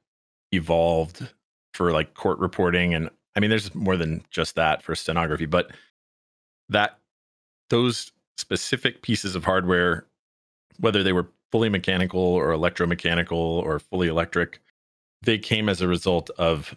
evolved 0.51 1.27
for 1.73 1.91
like 1.91 2.13
court 2.13 2.39
reporting 2.39 2.93
and 2.93 3.09
I 3.35 3.39
mean 3.39 3.49
there's 3.49 3.73
more 3.75 3.97
than 3.97 4.23
just 4.31 4.55
that 4.55 4.81
for 4.81 4.95
stenography, 4.95 5.45
but 5.45 5.71
that 6.69 6.97
those 7.69 8.11
specific 8.37 9.01
pieces 9.01 9.35
of 9.35 9.43
hardware 9.43 10.05
whether 10.79 11.03
they 11.03 11.13
were 11.13 11.27
fully 11.51 11.69
mechanical 11.69 12.19
or 12.19 12.49
electromechanical 12.49 13.31
or 13.31 13.79
fully 13.79 14.07
electric, 14.07 14.59
they 15.23 15.37
came 15.37 15.69
as 15.69 15.81
a 15.81 15.87
result 15.87 16.29
of 16.37 16.75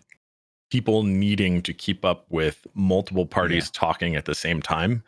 people 0.71 1.03
needing 1.03 1.63
to 1.63 1.73
keep 1.73 2.05
up 2.05 2.27
with 2.31 2.67
multiple 2.75 3.27
parties 3.27 3.67
yeah. 3.67 3.81
talking 3.81 4.17
at 4.17 4.25
the 4.25 4.35
same 4.35 4.63
time 4.63 5.03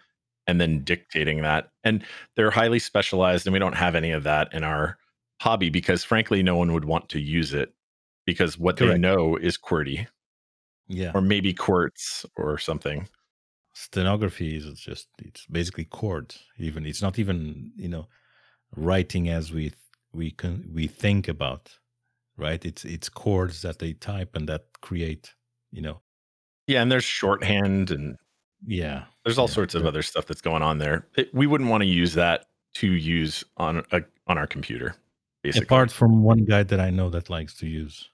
and 0.47 0.61
then 0.61 0.83
dictating 0.85 1.43
that. 1.43 1.71
And 1.85 2.05
they're 2.37 2.51
highly 2.51 2.79
specialized, 2.79 3.47
and 3.47 3.53
we 3.53 3.59
don't 3.59 3.77
have 3.77 3.95
any 3.95 4.11
of 4.11 4.25
that 4.25 4.53
in 4.53 4.65
our 4.65 4.99
hobby 5.41 5.71
because, 5.71 6.05
frankly, 6.05 6.43
no 6.43 6.57
one 6.57 6.73
would 6.73 6.85
want 6.85 7.09
to 7.11 7.21
use 7.21 7.55
it 7.55 7.73
because 8.27 8.59
what 8.59 8.77
Correct. 8.77 8.95
they 8.95 8.99
know 8.99 9.37
is 9.37 9.57
QWERTY. 9.57 10.07
Yeah. 10.89 11.13
Or 11.15 11.21
maybe 11.21 11.55
QWERTZ 11.55 12.27
or 12.37 12.59
something. 12.59 13.09
Stenography 13.73 14.57
is 14.57 14.79
just, 14.79 15.09
it's 15.19 15.47
basically 15.47 15.85
chords. 15.85 16.41
Even 16.59 16.85
it's 16.85 17.01
not 17.01 17.19
even, 17.19 17.71
you 17.77 17.89
know, 17.89 18.09
writing 18.77 19.29
as 19.29 19.53
we 19.53 19.73
we 20.13 20.31
can 20.31 20.69
we 20.73 20.87
think 20.87 21.29
about 21.29 21.79
right 22.37 22.65
it's 22.65 22.85
it's 22.85 23.09
chords 23.09 23.63
that 23.63 23.79
they 23.79 23.93
type 23.93 24.35
and 24.35 24.49
that 24.49 24.67
create 24.81 25.35
you 25.73 25.83
know? 25.83 26.01
Yeah 26.67 26.81
and 26.83 26.93
there's 26.93 27.05
shorthand 27.05 27.91
and 27.91 28.17
yeah 28.67 29.05
there's 29.25 29.39
all 29.39 29.49
yeah, 29.49 29.55
sorts 29.55 29.75
of 29.75 29.85
other 29.85 30.03
stuff 30.03 30.27
that's 30.27 30.41
going 30.41 30.63
on 30.63 30.79
there. 30.79 31.07
It, 31.17 31.35
we 31.35 31.47
wouldn't 31.47 31.71
want 31.71 31.83
to 31.83 31.89
use 31.89 32.15
that 32.15 32.47
to 32.75 32.87
use 32.87 33.45
on 33.57 33.85
a 33.91 34.03
on 34.29 34.39
our 34.39 34.47
computer 34.47 34.95
basically. 35.43 35.65
apart 35.65 35.91
from 35.91 36.23
one 36.23 36.45
guy 36.45 36.63
that 36.63 36.81
i 36.81 36.89
know 36.89 37.11
that 37.11 37.29
likes 37.29 37.55
to 37.55 37.67
use 37.67 38.09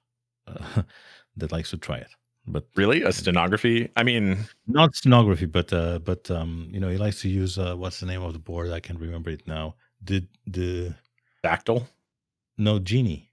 uh, 0.49 0.83
that 1.37 1.53
likes 1.53 1.71
to 1.71 1.77
try 1.77 1.99
it 1.99 2.09
but 2.51 2.67
really? 2.77 3.03
A 3.03 3.13
stenography? 3.13 3.91
I 3.97 4.03
mean 4.03 4.39
not 4.67 4.95
stenography 4.95 5.47
but 5.47 5.73
uh 5.73 5.99
but 5.99 6.31
um 6.31 6.69
you 6.73 6.81
know 6.81 6.89
he 6.89 6.97
likes 6.97 7.21
to 7.23 7.29
use 7.29 7.59
uh 7.59 7.75
what's 7.75 8.01
the 8.01 8.07
name 8.07 8.23
of 8.23 8.33
the 8.33 8.39
board? 8.39 8.71
I 8.71 8.81
can't 8.81 8.99
remember 8.99 9.31
it 9.31 9.47
now. 9.47 9.75
The 10.03 10.27
the 10.47 10.95
dactyl? 11.45 11.87
No 12.57 12.79
Ginny. 12.79 13.31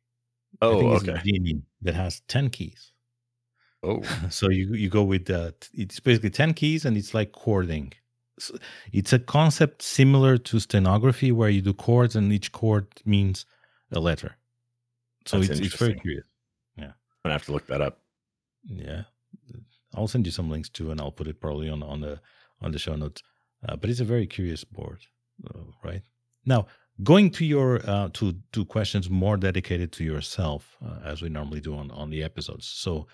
Oh 0.62 0.96
okay. 0.96 1.20
Ginny 1.24 1.62
that 1.82 1.96
has 1.96 2.22
10 2.28 2.50
keys 2.50 2.92
oh. 3.86 4.02
So 4.30 4.50
you 4.50 4.74
you 4.74 4.90
go 4.90 5.04
with 5.04 5.30
uh 5.30 5.52
it's 5.74 6.00
basically 6.00 6.30
10 6.30 6.54
keys 6.54 6.86
and 6.86 6.98
it's 6.98 7.14
like 7.14 7.32
chording 7.34 7.94
so 8.38 8.58
it's 8.92 9.14
a 9.14 9.20
concept 9.20 9.82
similar 9.82 10.38
to 10.38 10.60
stenography 10.60 11.32
where 11.32 11.50
you 11.50 11.62
do 11.62 11.74
chords 11.74 12.16
and 12.16 12.34
each 12.34 12.52
chord 12.52 12.88
means 13.06 13.46
a 13.94 14.00
letter. 14.00 14.36
So 15.26 15.40
it's, 15.40 15.50
it's 15.50 15.76
very 15.76 15.96
curious. 15.96 16.26
Yeah. 16.78 16.88
I'm 16.88 16.94
gonna 17.24 17.36
have 17.36 17.46
to 17.46 17.54
look 17.54 17.68
that 17.68 17.82
up. 17.82 18.02
Yeah. 18.66 19.04
I'll 19.94 20.10
send 20.10 20.26
you 20.26 20.34
some 20.34 20.50
links 20.50 20.70
too 20.70 20.92
and 20.92 21.00
i'll 21.00 21.12
put 21.12 21.28
it 21.28 21.40
probably 21.40 21.70
on 21.70 21.82
on 21.84 22.02
the 22.02 22.20
on 22.62 22.72
the 22.72 22.80
show 22.80 22.96
notes. 22.96 23.22
Uh, 23.68 23.76
but 23.76 23.90
it's 23.90 24.02
a 24.02 24.06
very 24.06 24.28
curious 24.28 24.64
board 24.64 25.00
uh, 25.44 25.60
right? 25.84 26.02
Now, 26.46 26.68
going 27.04 27.32
to 27.32 27.46
your 27.46 27.82
uh, 27.88 28.10
to 28.14 28.36
to 28.54 28.66
questions 28.66 29.10
more 29.10 29.38
dedicated 29.38 29.92
to 29.94 30.04
yourself, 30.04 30.78
uh, 30.86 31.00
as 31.04 31.22
we 31.22 31.30
normally 31.30 31.60
do 31.60 31.76
on 31.76 31.92
on 31.92 32.10
the 32.10 32.24
episodes. 32.24 32.66
So, 32.68 33.08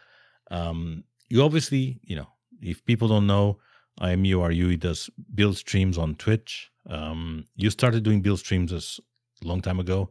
um, 0.50 1.04
you 1.30 1.44
obviously, 1.44 2.00
you 2.04 2.16
know, 2.16 2.28
if 2.62 2.84
people 2.86 3.08
don't 3.08 3.28
know, 3.28 3.60
I 4.00 4.12
am 4.12 4.26
you 4.26 4.42
are 4.42 4.52
you. 4.52 4.70
He 4.70 4.78
does 4.78 5.10
build 5.36 5.58
streams 5.58 5.98
on 5.98 6.16
Twitch. 6.16 6.72
Um, 6.90 7.46
you 7.56 7.70
started 7.70 8.04
doing 8.04 8.22
build 8.22 8.40
streams 8.40 8.72
a 8.72 9.48
long 9.48 9.62
time 9.62 9.80
ago. 9.80 10.10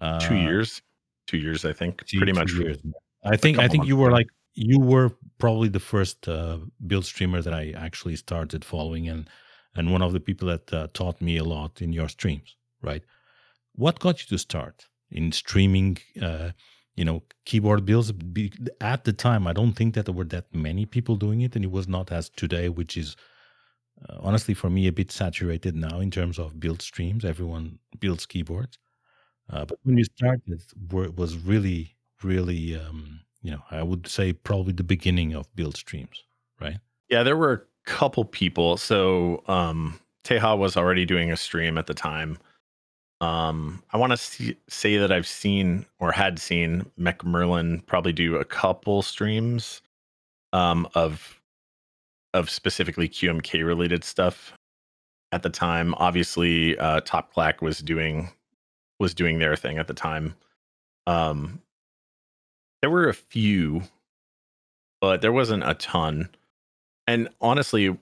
Uh, 0.00 0.20
two 0.20 0.36
years, 0.36 0.82
two 1.26 1.38
years, 1.38 1.64
I 1.64 1.72
think, 1.72 2.04
two, 2.06 2.18
pretty 2.18 2.32
two 2.32 2.38
much. 2.38 2.52
Years. 2.52 2.78
I 3.24 3.36
think 3.36 3.58
I 3.58 3.68
think 3.68 3.86
you 3.86 3.96
were 3.96 4.10
like 4.10 4.28
you 4.54 4.80
were 4.80 5.10
probably 5.38 5.68
the 5.68 5.80
first 5.80 6.28
uh, 6.28 6.58
build 6.86 7.04
streamer 7.04 7.42
that 7.42 7.54
I 7.54 7.72
actually 7.76 8.16
started 8.16 8.64
following 8.64 9.08
and 9.08 9.28
and 9.74 9.92
one 9.92 10.02
of 10.02 10.12
the 10.12 10.20
people 10.20 10.48
that 10.48 10.72
uh, 10.72 10.88
taught 10.94 11.20
me 11.20 11.36
a 11.36 11.44
lot 11.44 11.82
in 11.82 11.92
your 11.92 12.08
streams, 12.08 12.56
right? 12.82 13.02
What 13.74 14.00
got 14.00 14.20
you 14.20 14.28
to 14.28 14.38
start 14.38 14.86
in 15.10 15.32
streaming? 15.32 15.98
Uh, 16.20 16.50
you 16.98 17.04
know, 17.04 17.22
keyboard 17.44 17.86
builds. 17.86 18.12
At 18.80 19.04
the 19.04 19.12
time, 19.12 19.46
I 19.46 19.52
don't 19.52 19.74
think 19.74 19.94
that 19.94 20.06
there 20.06 20.14
were 20.14 20.24
that 20.24 20.52
many 20.52 20.84
people 20.84 21.16
doing 21.16 21.42
it, 21.42 21.54
and 21.54 21.64
it 21.64 21.70
was 21.70 21.86
not 21.86 22.10
as 22.10 22.28
today, 22.28 22.68
which 22.68 22.96
is 22.96 23.16
uh, 24.08 24.16
honestly 24.20 24.54
for 24.54 24.68
me 24.68 24.88
a 24.88 24.92
bit 24.92 25.12
saturated 25.12 25.76
now 25.76 26.00
in 26.00 26.10
terms 26.10 26.38
of 26.38 26.58
build 26.58 26.82
streams. 26.82 27.24
Everyone 27.24 27.78
builds 28.00 28.26
keyboards, 28.26 28.78
uh, 29.50 29.64
but 29.64 29.78
when 29.84 29.96
you 29.96 30.04
started, 30.04 30.60
it 30.92 31.16
was 31.16 31.36
really, 31.36 31.96
really, 32.22 32.76
um, 32.76 33.20
you 33.42 33.52
know, 33.52 33.62
I 33.70 33.82
would 33.84 34.08
say 34.08 34.32
probably 34.32 34.72
the 34.72 34.84
beginning 34.84 35.34
of 35.34 35.54
build 35.54 35.76
streams, 35.76 36.24
right? 36.60 36.78
Yeah, 37.08 37.22
there 37.22 37.36
were 37.36 37.52
a 37.52 37.90
couple 37.90 38.24
people. 38.24 38.76
So 38.76 39.44
um 39.46 40.00
Taeha 40.24 40.58
was 40.58 40.76
already 40.76 41.06
doing 41.06 41.32
a 41.32 41.36
stream 41.36 41.78
at 41.78 41.86
the 41.86 41.94
time. 41.94 42.38
Um, 43.20 43.82
I 43.92 43.96
want 43.96 44.16
to 44.16 44.54
say 44.68 44.96
that 44.98 45.10
I've 45.10 45.26
seen 45.26 45.86
or 45.98 46.12
had 46.12 46.38
seen 46.38 46.86
MechMerlin 46.98 47.84
probably 47.86 48.12
do 48.12 48.36
a 48.36 48.44
couple 48.44 49.02
streams 49.02 49.82
um, 50.52 50.88
of 50.94 51.40
of 52.34 52.50
specifically 52.50 53.08
QMK 53.08 53.66
related 53.66 54.04
stuff 54.04 54.52
at 55.32 55.42
the 55.42 55.50
time. 55.50 55.94
Obviously, 55.96 56.78
uh, 56.78 57.00
Top 57.00 57.32
Clack 57.32 57.60
was 57.60 57.80
doing 57.80 58.30
was 59.00 59.14
doing 59.14 59.38
their 59.38 59.56
thing 59.56 59.78
at 59.78 59.88
the 59.88 59.94
time. 59.94 60.34
Um, 61.06 61.60
there 62.82 62.90
were 62.90 63.08
a 63.08 63.14
few, 63.14 63.82
but 65.00 65.22
there 65.22 65.32
wasn't 65.32 65.68
a 65.68 65.74
ton 65.74 66.28
and 67.08 67.30
honestly, 67.40 67.96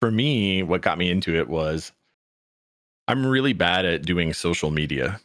for 0.00 0.10
me, 0.12 0.62
what 0.62 0.80
got 0.80 0.98
me 0.98 1.10
into 1.10 1.34
it 1.34 1.48
was 1.48 1.90
I'm 3.08 3.24
really 3.26 3.52
bad 3.52 3.84
at 3.84 4.02
doing 4.02 4.32
social 4.32 4.70
media. 4.70 5.20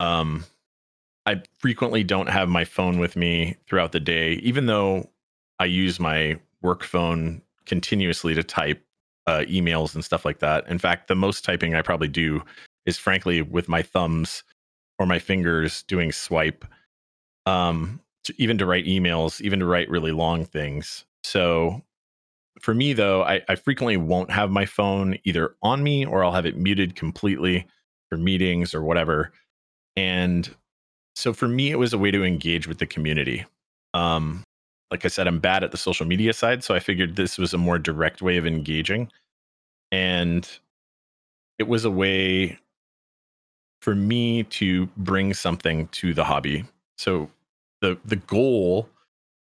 Um, 0.00 0.44
I 1.26 1.42
frequently 1.58 2.04
don't 2.04 2.28
have 2.28 2.48
my 2.48 2.64
phone 2.64 2.98
with 2.98 3.16
me 3.16 3.56
throughout 3.66 3.92
the 3.92 4.00
day, 4.00 4.34
even 4.34 4.66
though 4.66 5.08
I 5.58 5.64
use 5.64 5.98
my 5.98 6.38
work 6.62 6.84
phone 6.84 7.42
continuously 7.66 8.34
to 8.34 8.42
type 8.42 8.84
uh, 9.26 9.44
emails 9.48 9.94
and 9.94 10.04
stuff 10.04 10.24
like 10.24 10.40
that. 10.40 10.68
In 10.68 10.78
fact, 10.78 11.08
the 11.08 11.14
most 11.14 11.44
typing 11.44 11.74
I 11.74 11.82
probably 11.82 12.08
do 12.08 12.42
is 12.86 12.98
frankly 12.98 13.40
with 13.40 13.68
my 13.68 13.82
thumbs 13.82 14.44
or 14.98 15.06
my 15.06 15.18
fingers 15.18 15.82
doing 15.84 16.12
swipe. 16.12 16.64
Um, 17.46 18.00
to, 18.24 18.34
even 18.38 18.58
to 18.58 18.66
write 18.66 18.86
emails, 18.86 19.40
even 19.40 19.60
to 19.60 19.66
write 19.66 19.90
really 19.90 20.12
long 20.12 20.44
things. 20.44 21.04
So 21.22 21.82
for 22.60 22.74
me, 22.74 22.92
though, 22.92 23.22
I, 23.22 23.42
I 23.48 23.56
frequently 23.56 23.96
won't 23.96 24.30
have 24.30 24.50
my 24.50 24.64
phone 24.64 25.18
either 25.24 25.54
on 25.62 25.82
me 25.82 26.04
or 26.04 26.24
I'll 26.24 26.32
have 26.32 26.46
it 26.46 26.56
muted 26.56 26.94
completely 26.96 27.66
for 28.08 28.16
meetings 28.16 28.74
or 28.74 28.82
whatever. 28.82 29.32
And 29.96 30.54
so 31.14 31.32
for 31.32 31.48
me, 31.48 31.70
it 31.70 31.78
was 31.78 31.92
a 31.92 31.98
way 31.98 32.10
to 32.10 32.24
engage 32.24 32.66
with 32.66 32.78
the 32.78 32.86
community. 32.86 33.44
Um, 33.92 34.44
like 34.90 35.04
I 35.04 35.08
said, 35.08 35.26
I'm 35.26 35.40
bad 35.40 35.64
at 35.64 35.70
the 35.70 35.76
social 35.76 36.06
media 36.06 36.32
side, 36.32 36.62
so 36.62 36.74
I 36.74 36.80
figured 36.80 37.16
this 37.16 37.38
was 37.38 37.54
a 37.54 37.58
more 37.58 37.78
direct 37.78 38.22
way 38.22 38.36
of 38.36 38.46
engaging. 38.46 39.10
And 39.90 40.48
it 41.58 41.68
was 41.68 41.84
a 41.84 41.90
way 41.90 42.58
for 43.80 43.94
me 43.94 44.44
to 44.44 44.86
bring 44.96 45.34
something 45.34 45.88
to 45.88 46.14
the 46.14 46.24
hobby. 46.24 46.64
So 46.96 47.30
the 47.80 47.98
the 48.04 48.16
goal 48.16 48.88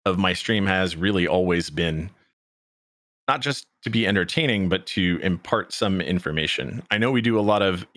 of 0.05 0.17
my 0.17 0.33
stream 0.33 0.65
has 0.65 0.95
really 0.95 1.27
always 1.27 1.69
been 1.69 2.09
not 3.31 3.39
just 3.39 3.65
to 3.81 3.89
be 3.89 4.05
entertaining, 4.05 4.67
but 4.67 4.85
to 4.85 5.17
impart 5.23 5.71
some 5.71 6.01
information. 6.01 6.83
I 6.91 6.97
know 6.97 7.11
we 7.11 7.21
do 7.21 7.39
a 7.39 7.47
lot 7.49 7.61
of 7.61 7.87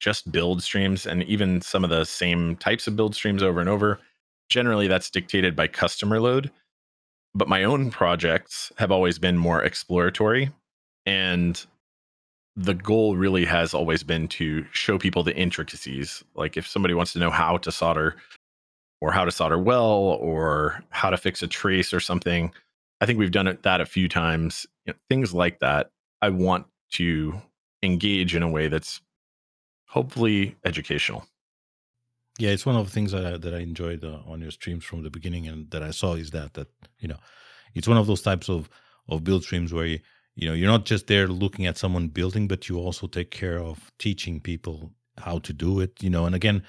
just 0.00 0.32
build 0.32 0.64
streams 0.64 1.06
and 1.06 1.22
even 1.22 1.60
some 1.60 1.84
of 1.84 1.90
the 1.90 2.04
same 2.04 2.56
types 2.56 2.88
of 2.88 2.96
build 2.96 3.14
streams 3.14 3.40
over 3.40 3.60
and 3.60 3.68
over. 3.68 4.00
Generally, 4.48 4.88
that's 4.88 5.08
dictated 5.08 5.54
by 5.54 5.68
customer 5.68 6.18
load. 6.18 6.50
But 7.36 7.46
my 7.46 7.62
own 7.62 7.92
projects 7.92 8.72
have 8.78 8.90
always 8.90 9.16
been 9.16 9.38
more 9.38 9.62
exploratory. 9.62 10.50
And 11.06 11.64
the 12.56 12.74
goal 12.74 13.16
really 13.16 13.44
has 13.44 13.72
always 13.72 14.02
been 14.02 14.26
to 14.26 14.66
show 14.72 14.98
people 14.98 15.22
the 15.22 15.36
intricacies. 15.36 16.24
Like 16.34 16.56
if 16.56 16.66
somebody 16.66 16.94
wants 16.94 17.12
to 17.12 17.20
know 17.20 17.30
how 17.30 17.58
to 17.58 17.70
solder 17.70 18.16
or 19.00 19.12
how 19.12 19.24
to 19.24 19.30
solder 19.30 19.56
well 19.56 20.18
or 20.20 20.82
how 20.88 21.10
to 21.10 21.16
fix 21.16 21.44
a 21.44 21.46
trace 21.46 21.94
or 21.94 22.00
something, 22.00 22.52
I 23.00 23.06
think 23.06 23.18
we've 23.18 23.30
done 23.30 23.46
it 23.46 23.62
that 23.62 23.80
a 23.80 23.86
few 23.86 24.08
times. 24.08 24.66
You 24.84 24.92
know, 24.92 24.98
things 25.08 25.32
like 25.32 25.60
that. 25.60 25.90
I 26.22 26.28
want 26.28 26.66
to 26.92 27.40
engage 27.82 28.34
in 28.34 28.42
a 28.42 28.48
way 28.48 28.68
that's 28.68 29.00
hopefully 29.86 30.56
educational. 30.64 31.26
Yeah, 32.38 32.50
it's 32.50 32.66
one 32.66 32.76
of 32.76 32.86
the 32.86 32.92
things 32.92 33.12
that 33.12 33.26
I, 33.26 33.36
that 33.36 33.54
I 33.54 33.58
enjoyed 33.58 34.04
uh, 34.04 34.20
on 34.26 34.40
your 34.40 34.50
streams 34.50 34.84
from 34.84 35.02
the 35.02 35.10
beginning, 35.10 35.46
and 35.46 35.70
that 35.70 35.82
I 35.82 35.90
saw 35.90 36.14
is 36.14 36.30
that 36.30 36.54
that 36.54 36.68
you 36.98 37.08
know, 37.08 37.18
it's 37.74 37.88
one 37.88 37.98
of 37.98 38.06
those 38.06 38.22
types 38.22 38.48
of 38.48 38.68
of 39.08 39.24
build 39.24 39.42
streams 39.42 39.72
where 39.72 39.86
you 39.86 39.98
you 40.36 40.48
know 40.48 40.54
you're 40.54 40.70
not 40.70 40.84
just 40.84 41.06
there 41.06 41.26
looking 41.26 41.66
at 41.66 41.78
someone 41.78 42.08
building, 42.08 42.48
but 42.48 42.68
you 42.68 42.78
also 42.78 43.06
take 43.06 43.30
care 43.30 43.58
of 43.58 43.90
teaching 43.98 44.40
people 44.40 44.92
how 45.18 45.38
to 45.40 45.52
do 45.52 45.80
it. 45.80 46.02
You 46.02 46.10
know, 46.10 46.24
and 46.26 46.34
again, 46.34 46.62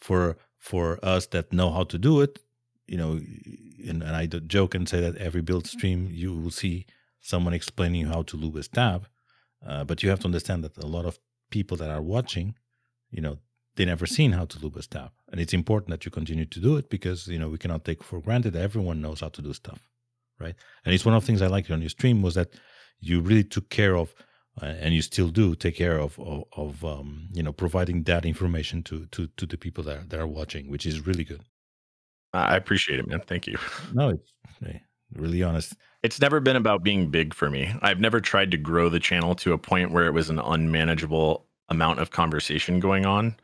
for 0.00 0.36
for 0.58 0.98
us 1.04 1.26
that 1.28 1.52
know 1.52 1.70
how 1.70 1.84
to 1.84 1.98
do 1.98 2.20
it, 2.20 2.38
you 2.92 2.98
know, 2.98 3.12
and, 3.88 4.02
and 4.02 4.14
I 4.14 4.26
joke 4.26 4.74
and 4.74 4.86
say 4.86 5.00
that 5.00 5.16
every 5.16 5.40
build 5.40 5.66
stream 5.66 6.08
you 6.10 6.30
will 6.36 6.50
see 6.50 6.84
someone 7.20 7.54
explaining 7.54 8.02
you 8.02 8.08
how 8.08 8.22
to 8.24 8.36
lube 8.36 8.56
a 8.56 8.62
stab, 8.62 9.08
uh, 9.66 9.82
but 9.82 10.02
you 10.02 10.10
have 10.10 10.20
to 10.20 10.26
understand 10.26 10.62
that 10.62 10.76
a 10.76 10.86
lot 10.86 11.06
of 11.06 11.18
people 11.50 11.78
that 11.78 11.88
are 11.88 12.02
watching, 12.02 12.54
you 13.10 13.22
know, 13.22 13.38
they 13.76 13.86
never 13.86 14.04
seen 14.04 14.32
how 14.32 14.44
to 14.44 14.58
lube 14.58 14.76
a 14.76 14.82
stab, 14.82 15.10
and 15.30 15.40
it's 15.40 15.54
important 15.54 15.88
that 15.88 16.04
you 16.04 16.10
continue 16.10 16.44
to 16.44 16.60
do 16.60 16.76
it 16.76 16.90
because 16.90 17.26
you 17.28 17.38
know 17.38 17.48
we 17.48 17.56
cannot 17.56 17.86
take 17.86 18.04
for 18.04 18.20
granted 18.20 18.52
that 18.52 18.62
everyone 18.62 19.00
knows 19.00 19.20
how 19.20 19.30
to 19.30 19.40
do 19.40 19.54
stuff, 19.54 19.80
right? 20.38 20.54
And 20.84 20.94
it's 20.94 21.06
one 21.06 21.14
of 21.14 21.22
the 21.22 21.26
things 21.26 21.40
I 21.40 21.46
liked 21.46 21.70
on 21.70 21.80
your 21.80 21.88
stream 21.88 22.20
was 22.20 22.34
that 22.34 22.50
you 23.00 23.22
really 23.22 23.44
took 23.44 23.70
care 23.70 23.96
of, 23.96 24.14
uh, 24.60 24.66
and 24.66 24.92
you 24.92 25.00
still 25.00 25.30
do 25.30 25.54
take 25.54 25.76
care 25.76 25.98
of 25.98 26.20
of, 26.20 26.44
of 26.54 26.84
um, 26.84 27.28
you 27.32 27.42
know 27.42 27.54
providing 27.54 28.02
that 28.02 28.26
information 28.26 28.82
to 28.82 29.06
to 29.06 29.28
to 29.38 29.46
the 29.46 29.56
people 29.56 29.82
that 29.84 29.96
are, 29.96 30.04
that 30.08 30.20
are 30.20 30.26
watching, 30.26 30.68
which 30.68 30.84
is 30.84 31.06
really 31.06 31.24
good. 31.24 31.42
I 32.32 32.56
appreciate 32.56 32.98
it, 32.98 33.06
man. 33.06 33.20
Thank 33.20 33.46
you. 33.46 33.58
No, 33.92 34.08
it's 34.08 34.32
really 35.14 35.42
honest. 35.42 35.74
It's 36.02 36.20
never 36.20 36.40
been 36.40 36.56
about 36.56 36.82
being 36.82 37.10
big 37.10 37.34
for 37.34 37.50
me. 37.50 37.74
I've 37.82 38.00
never 38.00 38.20
tried 38.20 38.50
to 38.52 38.56
grow 38.56 38.88
the 38.88 38.98
channel 38.98 39.34
to 39.36 39.52
a 39.52 39.58
point 39.58 39.92
where 39.92 40.06
it 40.06 40.14
was 40.14 40.30
an 40.30 40.38
unmanageable 40.38 41.46
amount 41.68 42.00
of 42.00 42.10
conversation 42.10 42.80
going 42.80 43.06
on 43.06 43.36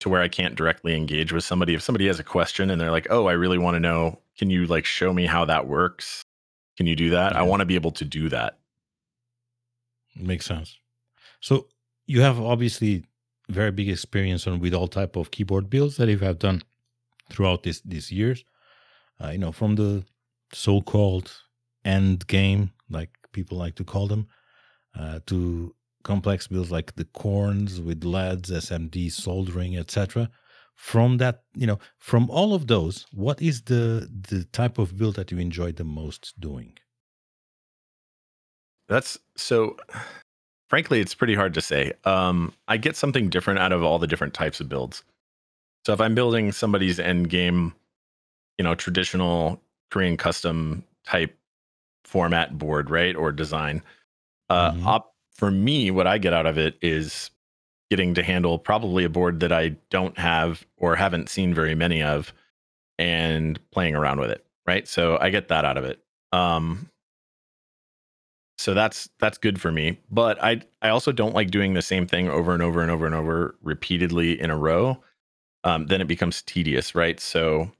to 0.00 0.08
where 0.08 0.22
I 0.22 0.28
can't 0.28 0.54
directly 0.54 0.94
engage 0.94 1.32
with 1.32 1.44
somebody. 1.44 1.74
If 1.74 1.82
somebody 1.82 2.06
has 2.06 2.20
a 2.20 2.24
question 2.24 2.70
and 2.70 2.80
they're 2.80 2.90
like, 2.90 3.06
"Oh, 3.10 3.26
I 3.26 3.32
really 3.32 3.58
want 3.58 3.74
to 3.74 3.80
know, 3.80 4.20
can 4.38 4.50
you 4.50 4.66
like 4.66 4.84
show 4.84 5.12
me 5.12 5.26
how 5.26 5.44
that 5.46 5.66
works? 5.66 6.22
Can 6.76 6.86
you 6.86 6.96
do 6.96 7.10
that?" 7.10 7.32
Yeah. 7.32 7.40
I 7.40 7.42
want 7.42 7.60
to 7.60 7.66
be 7.66 7.74
able 7.74 7.92
to 7.92 8.04
do 8.04 8.28
that. 8.28 8.58
Makes 10.14 10.46
sense. 10.46 10.78
So 11.40 11.66
you 12.06 12.22
have 12.22 12.40
obviously 12.40 13.04
very 13.48 13.70
big 13.70 13.88
experience 13.88 14.46
on 14.46 14.60
with 14.60 14.74
all 14.74 14.88
type 14.88 15.16
of 15.16 15.30
keyboard 15.30 15.70
builds 15.70 15.96
that 15.96 16.08
you 16.08 16.18
have 16.18 16.38
done 16.38 16.62
throughout 17.30 17.62
this 17.62 17.80
these 17.80 18.10
years. 18.10 18.44
Uh, 19.22 19.30
you 19.30 19.38
know, 19.38 19.52
from 19.52 19.76
the 19.76 20.04
so-called 20.52 21.32
end 21.84 22.26
game, 22.26 22.72
like 22.90 23.10
people 23.32 23.56
like 23.56 23.74
to 23.76 23.84
call 23.84 24.06
them, 24.06 24.26
uh, 24.98 25.20
to 25.26 25.74
complex 26.02 26.46
builds 26.46 26.70
like 26.70 26.94
the 26.94 27.04
Cornes 27.06 27.82
with 27.82 28.04
LEDs, 28.04 28.50
SMD, 28.50 29.10
soldering, 29.10 29.76
etc. 29.76 30.30
From 30.74 31.16
that, 31.16 31.42
you 31.54 31.66
know, 31.66 31.78
from 31.98 32.30
all 32.30 32.54
of 32.54 32.66
those, 32.66 33.06
what 33.12 33.40
is 33.40 33.62
the 33.62 34.08
the 34.30 34.44
type 34.44 34.78
of 34.78 34.96
build 34.96 35.16
that 35.16 35.32
you 35.32 35.38
enjoy 35.38 35.72
the 35.72 35.84
most 35.84 36.38
doing? 36.38 36.78
That's 38.88 39.18
so 39.36 39.76
frankly, 40.68 41.00
it's 41.00 41.14
pretty 41.14 41.34
hard 41.34 41.54
to 41.54 41.60
say. 41.60 41.92
Um, 42.04 42.52
I 42.68 42.76
get 42.76 42.96
something 42.96 43.30
different 43.30 43.60
out 43.60 43.72
of 43.72 43.82
all 43.82 43.98
the 43.98 44.06
different 44.06 44.34
types 44.34 44.60
of 44.60 44.68
builds. 44.68 45.02
So 45.86 45.92
if 45.92 46.00
I'm 46.00 46.16
building 46.16 46.50
somebody's 46.50 46.98
end 46.98 47.30
game, 47.30 47.72
you 48.58 48.64
know, 48.64 48.74
traditional 48.74 49.62
Korean 49.92 50.16
custom 50.16 50.82
type 51.04 51.38
format 52.04 52.58
board, 52.58 52.90
right, 52.90 53.14
or 53.14 53.30
design, 53.30 53.84
uh, 54.50 54.72
Mhm. 54.72 54.84
op- 54.84 55.14
for 55.30 55.52
me, 55.52 55.92
what 55.92 56.08
I 56.08 56.18
get 56.18 56.32
out 56.32 56.44
of 56.44 56.58
it 56.58 56.76
is 56.82 57.30
getting 57.88 58.14
to 58.14 58.24
handle 58.24 58.58
probably 58.58 59.04
a 59.04 59.08
board 59.08 59.38
that 59.38 59.52
I 59.52 59.76
don't 59.90 60.18
have 60.18 60.66
or 60.76 60.96
haven't 60.96 61.28
seen 61.28 61.54
very 61.54 61.76
many 61.76 62.02
of, 62.02 62.32
and 62.98 63.60
playing 63.70 63.94
around 63.94 64.18
with 64.18 64.32
it, 64.32 64.44
right? 64.66 64.88
So 64.88 65.18
I 65.20 65.30
get 65.30 65.46
that 65.46 65.64
out 65.64 65.76
of 65.76 65.84
it. 65.84 66.00
Um, 66.32 66.90
so 68.58 68.74
that's 68.74 69.08
that's 69.18 69.36
good 69.36 69.60
for 69.60 69.70
me 69.70 70.00
but 70.10 70.42
i 70.42 70.58
i 70.80 70.88
also 70.88 71.12
don't 71.12 71.34
like 71.34 71.50
doing 71.50 71.74
the 71.74 71.82
same 71.82 72.06
thing 72.06 72.26
over 72.26 72.54
and 72.54 72.62
over 72.62 72.80
and 72.80 72.90
over 72.90 73.04
and 73.04 73.14
over 73.14 73.54
repeatedly 73.62 74.40
in 74.40 74.50
a 74.50 74.56
row 74.56 74.98
um, 75.66 75.86
then 75.86 76.00
it 76.00 76.08
becomes 76.08 76.42
tedious 76.42 76.94
right? 76.94 77.18
So 77.20 77.70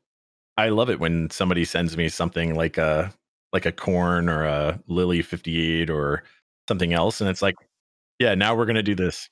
i 0.59 0.71
love 0.71 0.89
it 0.89 0.99
when 1.01 1.29
somebody 1.31 1.65
sends 1.67 1.97
me 1.97 2.09
something 2.09 2.55
like 2.55 2.79
a 2.79 3.13
like 3.53 3.67
a 3.67 3.73
Corne 3.73 4.29
or 4.29 4.45
a 4.45 4.81
lily 4.87 5.21
58 5.23 5.91
or 5.91 6.23
something 6.69 6.93
else 6.95 7.21
and 7.21 7.29
it's 7.31 7.43
like 7.43 7.57
yeah 8.19 8.35
now 8.35 8.55
we're 8.57 8.67
gonna 8.67 8.83
do 8.83 8.95
this. 8.95 9.29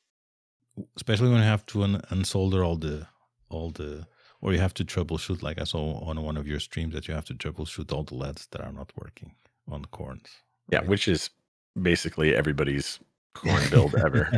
Especially 0.97 1.29
when 1.31 1.38
you 1.38 1.45
have 1.55 1.64
to 1.67 1.83
un- 1.85 2.03
unsolder 2.11 2.61
all 2.67 2.77
the 2.77 3.07
all 3.49 3.71
the 3.71 4.07
or 4.43 4.53
you 4.53 4.59
have 4.59 4.75
to 4.75 4.85
troubleshoot 4.85 5.40
like 5.43 5.59
i 5.61 5.64
saw 5.64 5.99
on 6.09 6.21
one 6.23 6.37
of 6.37 6.47
your 6.47 6.61
streams 6.61 6.93
that 6.95 7.07
you 7.09 7.14
have 7.14 7.25
to 7.25 7.35
troubleshoot 7.35 7.93
all 7.93 8.03
the 8.05 8.14
leds 8.25 8.47
that 8.51 8.61
are 8.61 8.73
not 8.73 8.93
working 9.03 9.33
on 9.71 9.81
the 9.83 9.88
Cornes 9.88 10.29
yeah 10.73 10.83
which 10.83 11.09
is 11.09 11.31
basically 11.81 12.35
everybody's 12.35 13.01
Corne 13.35 13.69
build 13.71 13.95
ever. 13.97 14.31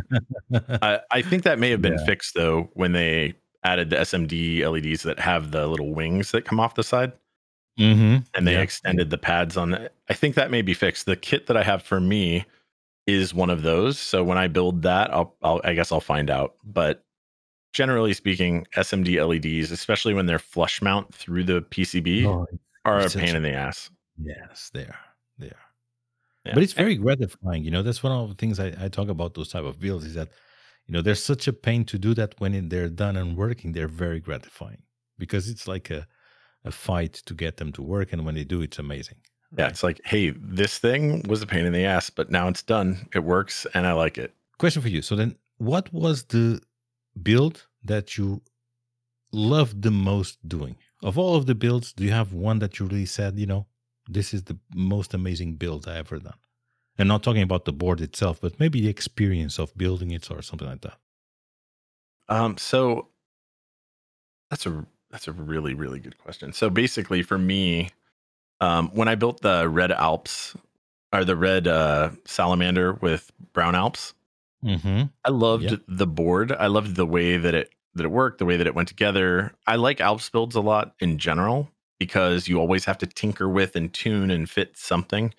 I, 0.81 1.01
I 1.11 1.21
think 1.23 1.43
that 1.43 1.59
may 1.59 1.71
have 1.71 1.83
been 1.83 1.99
Yeah. 1.99 2.07
fixed 2.07 2.35
though 2.35 2.71
when 2.75 2.93
they 2.93 3.35
added 3.67 3.91
the 3.91 3.97
smd 3.97 4.63
leds 4.71 5.03
that 5.03 5.19
have 5.19 5.51
the 5.51 5.67
little 5.67 5.93
wings 5.95 6.31
that 6.31 6.45
come 6.45 6.61
off 6.61 6.75
the 6.75 6.85
side 6.85 7.13
mm-hmm. 7.79 8.19
and 8.35 8.47
they 8.47 8.53
yeah. 8.53 8.61
extended 8.61 9.11
the 9.11 9.19
pads 9.19 9.57
on 9.57 9.75
it. 9.75 9.93
I 10.09 10.15
think 10.15 10.35
that 10.35 10.51
may 10.51 10.63
be 10.63 10.75
fixed. 10.75 11.07
The 11.07 11.17
kit 11.17 11.47
that 11.47 11.57
I 11.57 11.63
have 11.63 11.83
for 11.83 12.01
me 12.01 12.45
is 13.07 13.35
one 13.35 13.51
of 13.51 13.63
those. 13.63 13.99
So 13.99 14.25
when 14.25 14.39
I 14.39 14.49
build 14.49 14.83
that, 14.83 15.13
I'll, 15.13 15.35
I'll 15.43 15.61
I 15.65 15.75
guess 15.75 15.93
I'll 15.93 16.01
find 16.01 16.31
out. 16.31 16.55
But 16.65 17.05
generally 17.73 18.15
speaking, 18.15 18.67
SMD 18.77 19.17
LEDs, 19.27 19.71
especially 19.71 20.15
when 20.15 20.27
they're 20.27 20.39
flush 20.39 20.83
mount 20.83 21.15
through 21.15 21.45
the 21.45 21.63
PCB, 21.63 22.25
Oh, 22.25 22.47
are 22.85 23.01
a 23.01 23.11
pain 23.11 23.35
in 23.35 23.43
the 23.43 23.53
ass. 23.53 23.91
yes 24.23 24.71
they 24.73 24.83
are 24.83 24.99
they 25.39 25.49
are 25.49 25.67
Yeah. 26.45 26.55
but 26.55 26.63
it's 26.63 26.73
very 26.73 26.95
gratifying 26.95 27.65
you 27.65 27.71
know 27.73 27.83
that's 27.83 28.03
one 28.03 28.13
of 28.13 28.29
the 28.29 28.37
things 28.37 28.61
I, 28.61 28.73
I 28.81 28.89
talk 28.89 29.09
about 29.09 29.35
those 29.35 29.49
type 29.49 29.65
of 29.65 29.81
builds 29.81 30.05
is 30.05 30.15
that 30.15 30.29
you 30.87 30.93
know 30.93 31.03
there's 31.03 31.23
such 31.23 31.49
a 31.49 31.53
pain 31.53 31.85
to 31.85 31.99
do 31.99 32.15
that 32.15 32.35
when 32.39 32.69
they're 32.69 32.89
done 32.89 33.17
and 33.17 33.37
working 33.37 33.73
they're 33.73 33.89
very 33.89 34.21
gratifying 34.21 34.83
because 35.19 35.49
it's 35.49 35.67
like 35.67 35.91
a, 35.91 36.07
a 36.65 36.71
fight 36.71 37.15
to 37.27 37.35
get 37.35 37.57
them 37.57 37.73
to 37.73 37.83
work 37.83 38.13
and 38.13 38.25
when 38.25 38.35
they 38.35 38.45
do 38.45 38.63
it's 38.63 38.79
amazing 38.79 39.19
yeah, 39.57 39.69
it's 39.69 39.85
like, 39.85 40.01
hey, 40.05 40.31
this 40.31 40.77
thing 40.79 41.23
was 41.29 41.41
a 41.41 41.47
pain 41.47 41.67
in 41.67 41.73
the 41.73 41.85
ass, 41.85 42.11
but 42.11 42.31
now 42.31 42.49
it's 42.49 42.65
done. 42.65 43.09
It 43.15 43.21
works, 43.21 43.65
and 43.75 43.87
I 43.87 43.93
like 43.93 44.19
it. 44.19 44.35
question 44.59 44.83
for 44.83 44.89
you 44.89 45.03
so 45.03 45.15
then 45.17 45.37
what 45.59 45.93
was 45.93 46.25
the 46.25 46.61
build 47.23 47.67
that 47.85 48.17
you 48.17 48.43
loved 49.33 49.83
the 49.83 49.91
most 49.91 50.37
doing 50.49 50.77
of 51.03 51.19
all 51.19 51.37
of 51.37 51.47
the 51.47 51.55
builds 51.55 51.93
do 51.93 52.05
you 52.05 52.11
have 52.13 52.33
one 52.33 52.59
that 52.59 52.79
you 52.79 52.87
really 52.87 53.07
said 53.07 53.39
you 53.39 53.47
know 53.47 53.67
this 54.09 54.33
is 54.33 54.45
the 54.45 54.59
most 54.75 55.15
amazing 55.15 55.55
build 55.55 55.87
i 55.89 55.97
ever 55.97 56.19
done 56.19 56.39
and 56.99 57.09
not 57.09 57.23
talking 57.23 57.43
about 57.43 57.65
the 57.65 57.73
board 57.73 58.01
itself 58.01 58.41
but 58.41 58.59
maybe 58.61 58.81
the 58.81 58.89
experience 58.89 59.59
of 59.59 59.77
building 59.77 60.11
it 60.11 60.31
or 60.31 60.43
something 60.43 60.69
like 60.69 60.81
that 60.83 60.99
Um, 62.29 62.57
so 62.59 63.09
that's 64.51 64.67
a 64.67 64.87
that's 65.11 65.29
a 65.29 65.33
really 65.33 65.75
really 65.75 66.01
good 66.01 66.19
question. 66.19 66.53
So 66.53 66.71
basically, 66.71 67.23
for 67.23 67.39
me, 67.39 67.91
um, 68.61 68.89
when 68.95 69.09
I 69.09 69.15
built 69.15 69.43
the 69.43 69.69
red 69.69 69.93
Alps 69.93 70.57
or 71.13 71.25
the 71.25 71.37
red 71.37 71.69
uh, 71.69 72.11
salamander 72.25 72.95
with 72.95 73.31
brown 73.53 73.75
Alps, 73.75 74.15
mm-hmm. 74.65 75.05
I 75.25 75.31
loved 75.31 75.65
Yeah. 75.65 75.77
the 75.89 76.07
board. 76.07 76.53
I 76.53 76.67
loved 76.69 76.97
the 76.97 77.07
way 77.07 77.37
that 77.37 77.55
it 77.55 77.73
that 77.95 78.05
it 78.05 78.11
worked, 78.11 78.39
the 78.39 78.45
way 78.47 78.57
that 78.57 78.67
it 78.67 78.75
went 78.75 78.89
together. 78.89 79.55
I 79.67 79.77
like 79.77 80.01
Alps 80.01 80.29
builds 80.31 80.55
a 80.57 80.61
lot 80.61 80.95
in 81.01 81.19
general 81.19 81.71
because 81.99 82.49
you 82.49 82.61
always 82.61 82.85
have 82.85 82.99
to 82.99 83.07
tinker 83.07 83.49
with 83.49 83.77
and 83.77 83.93
tune 83.93 84.31
and 84.31 84.49
fit 84.51 84.77
something. 84.77 85.33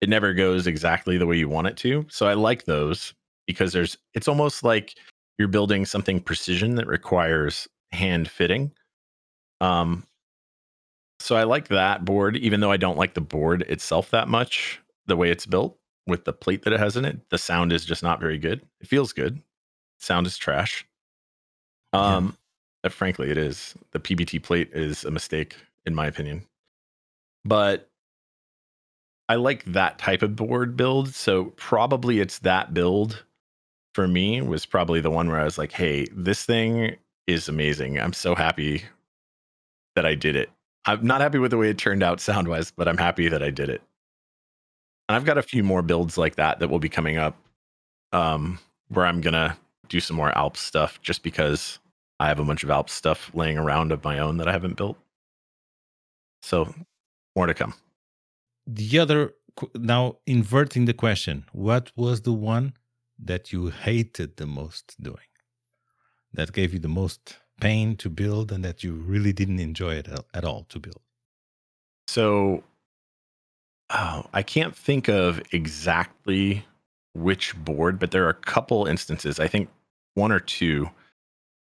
It 0.00 0.08
never 0.08 0.32
goes 0.32 0.66
exactly 0.66 1.18
the 1.18 1.26
way 1.26 1.36
you 1.36 1.48
want 1.48 1.66
it 1.66 1.76
to. 1.78 2.06
So 2.08 2.26
I 2.28 2.34
like 2.34 2.64
those 2.64 3.14
because 3.46 3.72
there's 3.72 3.96
it's 4.14 4.28
almost 4.28 4.62
like 4.62 4.94
you're 5.38 5.48
building 5.48 5.84
something 5.84 6.20
precision 6.20 6.76
that 6.76 6.86
requires 6.86 7.66
hand 7.92 8.30
fitting. 8.30 8.70
Um 9.60 10.04
so 11.20 11.34
I 11.34 11.42
like 11.42 11.68
that 11.68 12.04
board 12.04 12.36
even 12.36 12.60
though 12.60 12.70
I 12.70 12.76
don't 12.76 12.98
like 12.98 13.14
the 13.14 13.20
board 13.20 13.62
itself 13.62 14.10
that 14.10 14.28
much, 14.28 14.80
the 15.06 15.16
way 15.16 15.30
it's 15.30 15.46
built 15.46 15.76
with 16.06 16.24
the 16.24 16.32
plate 16.32 16.62
that 16.62 16.72
it 16.72 16.80
has 16.80 16.96
in 16.96 17.04
it. 17.04 17.18
The 17.30 17.38
sound 17.38 17.72
is 17.72 17.84
just 17.84 18.02
not 18.02 18.20
very 18.20 18.38
good. 18.38 18.62
It 18.80 18.86
feels 18.86 19.12
good. 19.12 19.42
Sound 19.98 20.28
is 20.28 20.38
trash. 20.38 20.86
Um 21.92 22.36
uh, 22.84 22.88
frankly 22.90 23.30
it 23.30 23.38
is. 23.38 23.74
The 23.90 23.98
PBT 24.00 24.40
plate 24.42 24.70
is 24.72 25.04
a 25.04 25.10
mistake 25.10 25.56
in 25.86 25.94
my 25.94 26.06
opinion. 26.06 26.44
But 27.44 27.87
I 29.28 29.34
like 29.34 29.64
that 29.66 29.98
type 29.98 30.22
of 30.22 30.36
board 30.36 30.76
build. 30.76 31.14
So 31.14 31.46
probably 31.56 32.20
it's 32.20 32.38
that 32.40 32.72
build 32.72 33.24
for 33.94 34.08
me 34.08 34.40
was 34.40 34.64
probably 34.64 35.00
the 35.00 35.10
one 35.10 35.28
where 35.28 35.40
I 35.40 35.44
was 35.44 35.58
like, 35.58 35.72
hey, 35.72 36.06
this 36.12 36.44
thing 36.44 36.96
is 37.26 37.48
amazing. 37.48 37.98
I'm 37.98 38.12
so 38.12 38.34
happy 38.34 38.84
that 39.96 40.06
I 40.06 40.14
did 40.14 40.36
it. 40.36 40.50
I'm 40.86 41.06
not 41.06 41.20
happy 41.20 41.38
with 41.38 41.50
the 41.50 41.58
way 41.58 41.68
it 41.68 41.78
turned 41.78 42.02
out 42.02 42.20
sound 42.20 42.48
wise, 42.48 42.70
but 42.70 42.88
I'm 42.88 42.96
happy 42.96 43.28
that 43.28 43.42
I 43.42 43.50
did 43.50 43.68
it. 43.68 43.82
And 45.08 45.16
I've 45.16 45.24
got 45.24 45.38
a 45.38 45.42
few 45.42 45.62
more 45.62 45.82
builds 45.82 46.16
like 46.16 46.36
that 46.36 46.60
that 46.60 46.68
will 46.68 46.78
be 46.78 46.88
coming 46.88 47.18
up 47.18 47.36
um, 48.12 48.58
where 48.88 49.04
I'm 49.04 49.20
going 49.20 49.34
to 49.34 49.56
do 49.88 50.00
some 50.00 50.16
more 50.16 50.36
Alps 50.36 50.60
stuff 50.60 51.00
just 51.02 51.22
because 51.22 51.78
I 52.20 52.28
have 52.28 52.40
a 52.40 52.44
bunch 52.44 52.62
of 52.62 52.70
Alps 52.70 52.92
stuff 52.92 53.30
laying 53.34 53.58
around 53.58 53.92
of 53.92 54.04
my 54.04 54.18
own 54.18 54.38
that 54.38 54.48
I 54.48 54.52
haven't 54.52 54.76
built. 54.76 54.96
So 56.42 56.74
more 57.36 57.46
to 57.46 57.54
come. 57.54 57.74
The 58.70 58.98
other, 58.98 59.32
now 59.74 60.18
inverting 60.26 60.84
the 60.84 60.92
question, 60.92 61.46
what 61.52 61.90
was 61.96 62.20
the 62.20 62.34
one 62.34 62.74
that 63.18 63.50
you 63.50 63.68
hated 63.68 64.36
the 64.36 64.46
most 64.46 64.94
doing? 65.02 65.16
That 66.34 66.52
gave 66.52 66.74
you 66.74 66.78
the 66.78 66.86
most 66.86 67.38
pain 67.62 67.96
to 67.96 68.10
build 68.10 68.52
and 68.52 68.62
that 68.66 68.84
you 68.84 68.92
really 68.92 69.32
didn't 69.32 69.58
enjoy 69.58 69.94
it 69.94 70.08
at 70.34 70.44
all 70.44 70.66
to 70.68 70.78
build? 70.78 71.00
So 72.08 72.62
oh, 73.88 74.26
I 74.34 74.42
can't 74.42 74.76
think 74.76 75.08
of 75.08 75.40
exactly 75.50 76.66
which 77.14 77.56
board, 77.56 77.98
but 77.98 78.10
there 78.10 78.26
are 78.26 78.30
a 78.30 78.34
couple 78.34 78.84
instances, 78.84 79.40
I 79.40 79.48
think 79.48 79.70
one 80.14 80.30
or 80.30 80.40
two, 80.40 80.90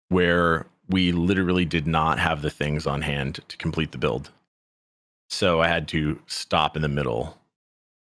where 0.09 0.67
we 0.89 1.13
literally 1.13 1.65
did 1.65 1.87
not 1.87 2.19
have 2.19 2.43
the 2.43 2.51
things 2.51 2.85
on 2.85 3.03
hand 3.03 3.41
to 3.47 3.57
complete 3.57 3.93
the 3.93 3.99
build. 3.99 4.33
So 5.29 5.61
I 5.61 5.69
had 5.69 5.89
to 5.89 6.21
stop 6.27 6.77
in 6.77 6.83
the 6.83 6.89
middle 6.89 7.37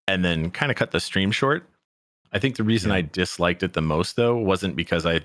and 0.07 0.23
then 0.23 0.51
kind 0.51 0.71
of 0.71 0.77
cut 0.77 0.91
the 0.91 0.99
stream 0.99 1.31
short. 1.31 1.67
I 2.31 2.39
think 2.39 2.55
the 2.55 2.63
reason 2.63 2.89
yeah. 2.91 2.97
I 2.97 3.01
disliked 3.01 3.63
it 3.63 3.73
the 3.73 3.81
most, 3.81 4.15
though, 4.15 4.35
wasn't 4.35 4.75
because 4.75 5.05
I 5.05 5.21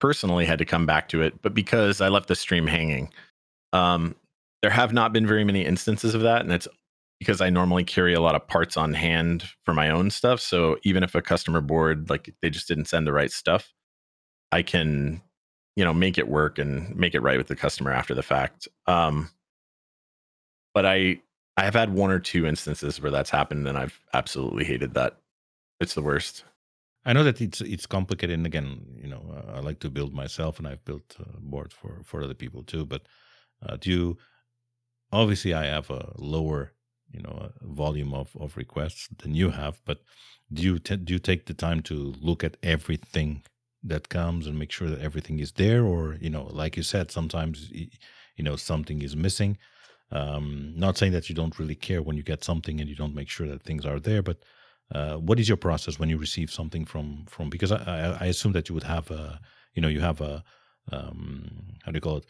personally 0.00 0.44
had 0.44 0.58
to 0.58 0.64
come 0.64 0.84
back 0.84 1.08
to 1.10 1.22
it, 1.22 1.40
but 1.42 1.54
because 1.54 2.00
I 2.00 2.08
left 2.08 2.26
the 2.28 2.34
stream 2.34 2.66
hanging. 2.66 3.10
Um, 3.72 4.16
there 4.60 4.70
have 4.70 4.92
not 4.92 5.12
been 5.12 5.26
very 5.26 5.44
many 5.44 5.64
instances 5.64 6.14
of 6.14 6.22
that, 6.22 6.42
and 6.42 6.52
it's 6.52 6.68
because 7.20 7.40
I 7.40 7.50
normally 7.50 7.84
carry 7.84 8.14
a 8.14 8.20
lot 8.20 8.34
of 8.34 8.48
parts 8.48 8.76
on 8.76 8.94
hand 8.94 9.44
for 9.64 9.72
my 9.72 9.90
own 9.90 10.10
stuff. 10.10 10.40
So 10.40 10.76
even 10.82 11.04
if 11.04 11.14
a 11.14 11.22
customer 11.22 11.60
board 11.60 12.10
like 12.10 12.34
they 12.42 12.50
just 12.50 12.66
didn't 12.66 12.86
send 12.86 13.06
the 13.06 13.12
right 13.12 13.30
stuff, 13.30 13.72
I 14.50 14.62
can, 14.62 15.22
you 15.76 15.84
know, 15.84 15.94
make 15.94 16.18
it 16.18 16.26
work 16.26 16.58
and 16.58 16.94
make 16.96 17.14
it 17.14 17.20
right 17.22 17.38
with 17.38 17.46
the 17.46 17.54
customer 17.54 17.92
after 17.92 18.12
the 18.12 18.24
fact. 18.24 18.66
Um, 18.88 19.30
but 20.74 20.86
I 20.86 21.20
I 21.56 21.64
have 21.64 21.74
had 21.74 21.92
one 21.92 22.10
or 22.10 22.18
two 22.18 22.46
instances 22.46 23.00
where 23.00 23.10
that's 23.12 23.30
happened, 23.30 23.68
and 23.68 23.76
I've 23.78 24.00
absolutely 24.14 24.64
hated 24.64 24.94
that. 24.94 25.18
It's 25.80 25.94
the 25.94 26.02
worst. 26.02 26.44
I 27.04 27.12
know 27.12 27.24
that 27.24 27.40
it's 27.40 27.60
it's 27.60 27.86
complicated, 27.86 28.34
and 28.34 28.46
again, 28.46 28.98
you 29.02 29.08
know, 29.08 29.24
uh, 29.34 29.52
I 29.56 29.60
like 29.60 29.80
to 29.80 29.90
build 29.90 30.14
myself, 30.14 30.58
and 30.58 30.68
I've 30.68 30.84
built 30.84 31.16
uh, 31.20 31.38
boards 31.40 31.74
for 31.74 32.02
for 32.04 32.22
other 32.22 32.34
people 32.34 32.62
too. 32.64 32.86
But 32.86 33.02
uh, 33.66 33.76
do 33.76 33.90
you? 33.90 34.18
Obviously, 35.12 35.54
I 35.54 35.66
have 35.66 35.90
a 35.90 36.12
lower, 36.18 36.72
you 37.12 37.20
know, 37.22 37.52
volume 37.62 38.14
of 38.14 38.34
of 38.36 38.56
requests 38.56 39.08
than 39.18 39.34
you 39.34 39.50
have. 39.50 39.80
But 39.84 40.02
do 40.52 40.62
you 40.62 40.78
t- 40.78 40.96
do 40.96 41.12
you 41.14 41.18
take 41.18 41.46
the 41.46 41.54
time 41.54 41.82
to 41.82 41.94
look 42.20 42.44
at 42.44 42.56
everything 42.62 43.42
that 43.84 44.08
comes 44.08 44.46
and 44.46 44.58
make 44.58 44.70
sure 44.72 44.88
that 44.88 45.00
everything 45.00 45.38
is 45.40 45.52
there, 45.52 45.84
or 45.84 46.16
you 46.20 46.30
know, 46.30 46.44
like 46.44 46.76
you 46.76 46.82
said, 46.82 47.10
sometimes 47.10 47.70
you 47.70 48.44
know 48.44 48.56
something 48.56 49.02
is 49.02 49.16
missing. 49.16 49.58
Um, 50.12 50.74
not 50.76 50.98
saying 50.98 51.12
that 51.12 51.30
you 51.30 51.34
don't 51.34 51.58
really 51.58 51.74
care 51.74 52.02
when 52.02 52.16
you 52.16 52.22
get 52.22 52.44
something 52.44 52.80
and 52.80 52.88
you 52.88 52.94
don't 52.94 53.14
make 53.14 53.30
sure 53.30 53.48
that 53.48 53.62
things 53.62 53.86
are 53.86 53.98
there, 53.98 54.22
but 54.22 54.38
uh, 54.94 55.16
what 55.16 55.40
is 55.40 55.48
your 55.48 55.56
process 55.56 55.98
when 55.98 56.10
you 56.10 56.18
receive 56.18 56.50
something 56.50 56.84
from 56.84 57.24
from? 57.26 57.48
Because 57.48 57.72
I, 57.72 58.18
I, 58.20 58.26
assume 58.26 58.52
that 58.52 58.68
you 58.68 58.74
would 58.74 58.84
have 58.84 59.10
a, 59.10 59.40
you 59.74 59.80
know, 59.80 59.88
you 59.88 60.00
have 60.00 60.20
a, 60.20 60.44
um, 60.90 61.76
how 61.82 61.92
do 61.92 61.96
you 61.96 62.02
call 62.02 62.18
it, 62.18 62.26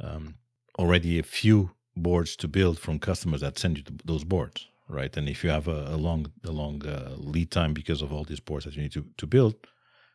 um, 0.00 0.36
already 0.78 1.18
a 1.18 1.24
few 1.24 1.70
boards 1.96 2.36
to 2.36 2.46
build 2.46 2.78
from 2.78 3.00
customers 3.00 3.40
that 3.40 3.58
send 3.58 3.78
you 3.78 3.84
those 4.04 4.22
boards, 4.22 4.68
right? 4.88 5.16
And 5.16 5.28
if 5.28 5.42
you 5.42 5.50
have 5.50 5.66
a, 5.66 5.88
a 5.88 5.96
long 5.96 6.30
a 6.44 6.52
long 6.52 6.86
uh, 6.86 7.14
lead 7.16 7.50
time 7.50 7.74
because 7.74 8.00
of 8.00 8.12
all 8.12 8.22
these 8.22 8.40
boards 8.40 8.64
that 8.64 8.76
you 8.76 8.82
need 8.82 8.92
to 8.92 9.06
to 9.16 9.26
build, 9.26 9.56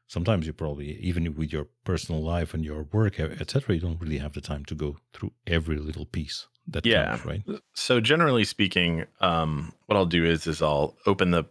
sometimes 0.08 0.47
you 0.47 0.53
probably 0.53 0.97
even 0.99 1.36
with 1.36 1.51
your 1.51 1.67
personal 1.84 2.21
life 2.23 2.53
and 2.53 2.63
your 2.63 2.84
work, 2.93 3.19
etc., 3.19 3.75
you 3.75 3.82
don't 3.82 3.99
really 3.99 4.19
have 4.19 4.34
the 4.34 4.41
time 4.41 4.63
to 4.65 4.75
go 4.75 4.97
through 5.12 5.34
every 5.45 5.77
little 5.77 6.05
piece 6.05 6.47
that 6.71 6.86
yeah. 6.86 7.17
comes, 7.17 7.25
right? 7.25 7.43
So 7.73 7.99
generally 7.99 8.43
speaking, 8.43 9.05
um, 9.21 9.73
what 9.86 9.95
I'll 9.95 10.05
do 10.05 10.25
is 10.25 10.47
is 10.47 10.62
I'll 10.62 10.95
open 11.05 11.32
the 11.32 11.45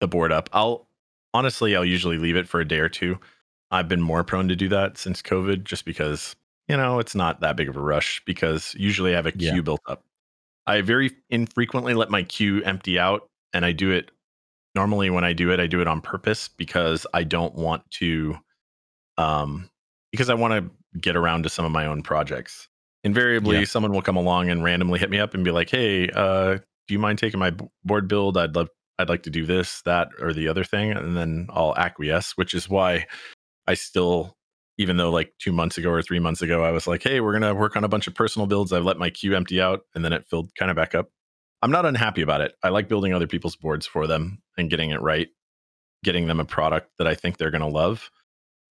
the 0.00 0.08
board 0.08 0.32
up. 0.32 0.50
I'll 0.52 0.86
honestly, 1.34 1.76
I'll 1.76 1.84
usually 1.84 2.18
leave 2.18 2.36
it 2.36 2.48
for 2.48 2.60
a 2.60 2.68
day 2.68 2.78
or 2.78 2.88
two. 2.88 3.18
I've 3.70 3.88
been 3.88 4.02
more 4.02 4.24
prone 4.24 4.48
to 4.48 4.56
do 4.56 4.68
that 4.68 4.98
since 4.98 5.22
COVID, 5.22 5.64
just 5.64 5.84
because 5.84 6.36
you 6.68 6.76
know 6.76 6.98
it's 6.98 7.14
not 7.14 7.40
that 7.40 7.56
big 7.56 7.68
of 7.68 7.76
a 7.76 7.80
rush. 7.80 8.22
Because 8.24 8.74
usually 8.78 9.12
I 9.12 9.16
have 9.16 9.26
a 9.26 9.32
queue 9.32 9.54
yeah. 9.54 9.60
built 9.60 9.80
up. 9.86 10.04
I 10.66 10.80
very 10.80 11.10
infrequently 11.30 11.94
let 11.94 12.10
my 12.10 12.22
queue 12.22 12.62
empty 12.64 12.98
out, 12.98 13.28
and 13.52 13.64
I 13.64 13.72
do 13.72 13.90
it 13.90 14.10
normally 14.74 15.10
when 15.10 15.24
I 15.24 15.32
do 15.32 15.50
it, 15.50 15.60
I 15.60 15.66
do 15.66 15.80
it 15.80 15.86
on 15.86 16.00
purpose 16.00 16.48
because 16.48 17.06
I 17.12 17.24
don't 17.24 17.54
want 17.54 17.88
to, 17.92 18.36
um, 19.18 19.68
because 20.10 20.30
I 20.30 20.34
want 20.34 20.54
to 20.54 20.98
get 20.98 21.16
around 21.16 21.42
to 21.44 21.48
some 21.48 21.64
of 21.64 21.72
my 21.72 21.86
own 21.86 22.02
projects. 22.02 22.68
Invariably, 23.04 23.58
yeah. 23.58 23.64
someone 23.64 23.92
will 23.92 24.02
come 24.02 24.16
along 24.16 24.48
and 24.50 24.62
randomly 24.62 24.98
hit 24.98 25.10
me 25.10 25.18
up 25.18 25.34
and 25.34 25.44
be 25.44 25.50
like, 25.50 25.70
"Hey, 25.70 26.08
uh, 26.08 26.58
do 26.86 26.94
you 26.94 26.98
mind 26.98 27.18
taking 27.18 27.40
my 27.40 27.52
board 27.84 28.08
build? 28.08 28.36
I'd 28.36 28.54
love 28.54 28.68
I'd 28.98 29.08
like 29.08 29.24
to 29.24 29.30
do 29.30 29.44
this, 29.44 29.82
that, 29.82 30.08
or 30.20 30.32
the 30.32 30.48
other 30.48 30.64
thing, 30.64 30.92
and 30.92 31.16
then 31.16 31.48
I'll 31.50 31.74
acquiesce, 31.76 32.32
which 32.36 32.54
is 32.54 32.68
why 32.68 33.06
I 33.66 33.74
still, 33.74 34.36
even 34.78 34.96
though 34.96 35.10
like 35.10 35.32
two 35.38 35.52
months 35.52 35.78
ago 35.78 35.90
or 35.90 36.02
three 36.02 36.18
months 36.20 36.42
ago, 36.42 36.64
I 36.64 36.70
was 36.70 36.86
like, 36.86 37.02
hey, 37.02 37.20
we're 37.20 37.32
gonna 37.32 37.54
work 37.54 37.76
on 37.76 37.84
a 37.84 37.88
bunch 37.88 38.06
of 38.06 38.14
personal 38.14 38.46
builds. 38.46 38.72
I've 38.72 38.84
let 38.84 38.98
my 38.98 39.10
queue 39.10 39.34
empty 39.34 39.60
out, 39.60 39.80
and 39.94 40.04
then 40.04 40.12
it 40.12 40.26
filled 40.28 40.54
kind 40.54 40.70
of 40.70 40.76
back 40.76 40.94
up. 40.94 41.10
I'm 41.62 41.70
not 41.70 41.86
unhappy 41.86 42.22
about 42.22 42.40
it. 42.40 42.54
I 42.62 42.70
like 42.70 42.88
building 42.88 43.14
other 43.14 43.26
people's 43.26 43.56
boards 43.56 43.86
for 43.86 44.06
them 44.06 44.42
and 44.56 44.70
getting 44.70 44.90
it 44.90 45.00
right, 45.00 45.28
getting 46.04 46.26
them 46.26 46.40
a 46.40 46.44
product 46.44 46.90
that 46.98 47.06
I 47.06 47.14
think 47.14 47.36
they're 47.36 47.50
gonna 47.50 47.68
love. 47.68 48.10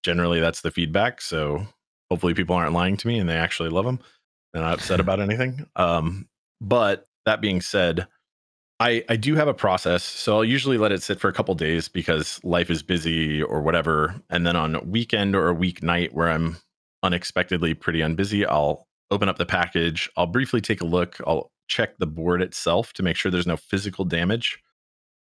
Generally, 0.03 0.39
that's 0.39 0.61
the 0.61 0.71
feedback. 0.71 1.21
So 1.21 1.65
hopefully, 2.09 2.33
people 2.33 2.55
aren't 2.55 2.73
lying 2.73 2.97
to 2.97 3.07
me 3.07 3.19
and 3.19 3.29
they 3.29 3.37
actually 3.37 3.69
love 3.69 3.85
them. 3.85 3.99
They're 4.53 4.63
not 4.63 4.73
upset 4.73 4.99
about 4.99 5.19
anything. 5.19 5.65
Um, 5.75 6.27
but 6.59 7.07
that 7.25 7.41
being 7.41 7.61
said, 7.61 8.07
I, 8.79 9.03
I 9.09 9.15
do 9.15 9.35
have 9.35 9.47
a 9.47 9.53
process. 9.53 10.03
So 10.03 10.35
I'll 10.35 10.45
usually 10.45 10.77
let 10.77 10.91
it 10.91 11.03
sit 11.03 11.19
for 11.19 11.27
a 11.27 11.33
couple 11.33 11.53
days 11.55 11.87
because 11.87 12.39
life 12.43 12.69
is 12.69 12.81
busy 12.81 13.41
or 13.41 13.61
whatever. 13.61 14.15
And 14.29 14.45
then 14.45 14.55
on 14.55 14.89
weekend 14.89 15.35
or 15.35 15.49
a 15.49 15.55
weeknight 15.55 16.13
where 16.13 16.29
I'm 16.29 16.57
unexpectedly 17.03 17.73
pretty 17.73 17.99
unbusy, 17.99 18.45
I'll 18.45 18.87
open 19.11 19.29
up 19.29 19.37
the 19.37 19.45
package. 19.45 20.09
I'll 20.17 20.27
briefly 20.27 20.61
take 20.61 20.81
a 20.81 20.85
look. 20.85 21.17
I'll 21.27 21.51
check 21.67 21.97
the 21.99 22.07
board 22.07 22.41
itself 22.41 22.93
to 22.93 23.03
make 23.03 23.15
sure 23.15 23.31
there's 23.31 23.47
no 23.47 23.57
physical 23.57 24.03
damage. 24.03 24.59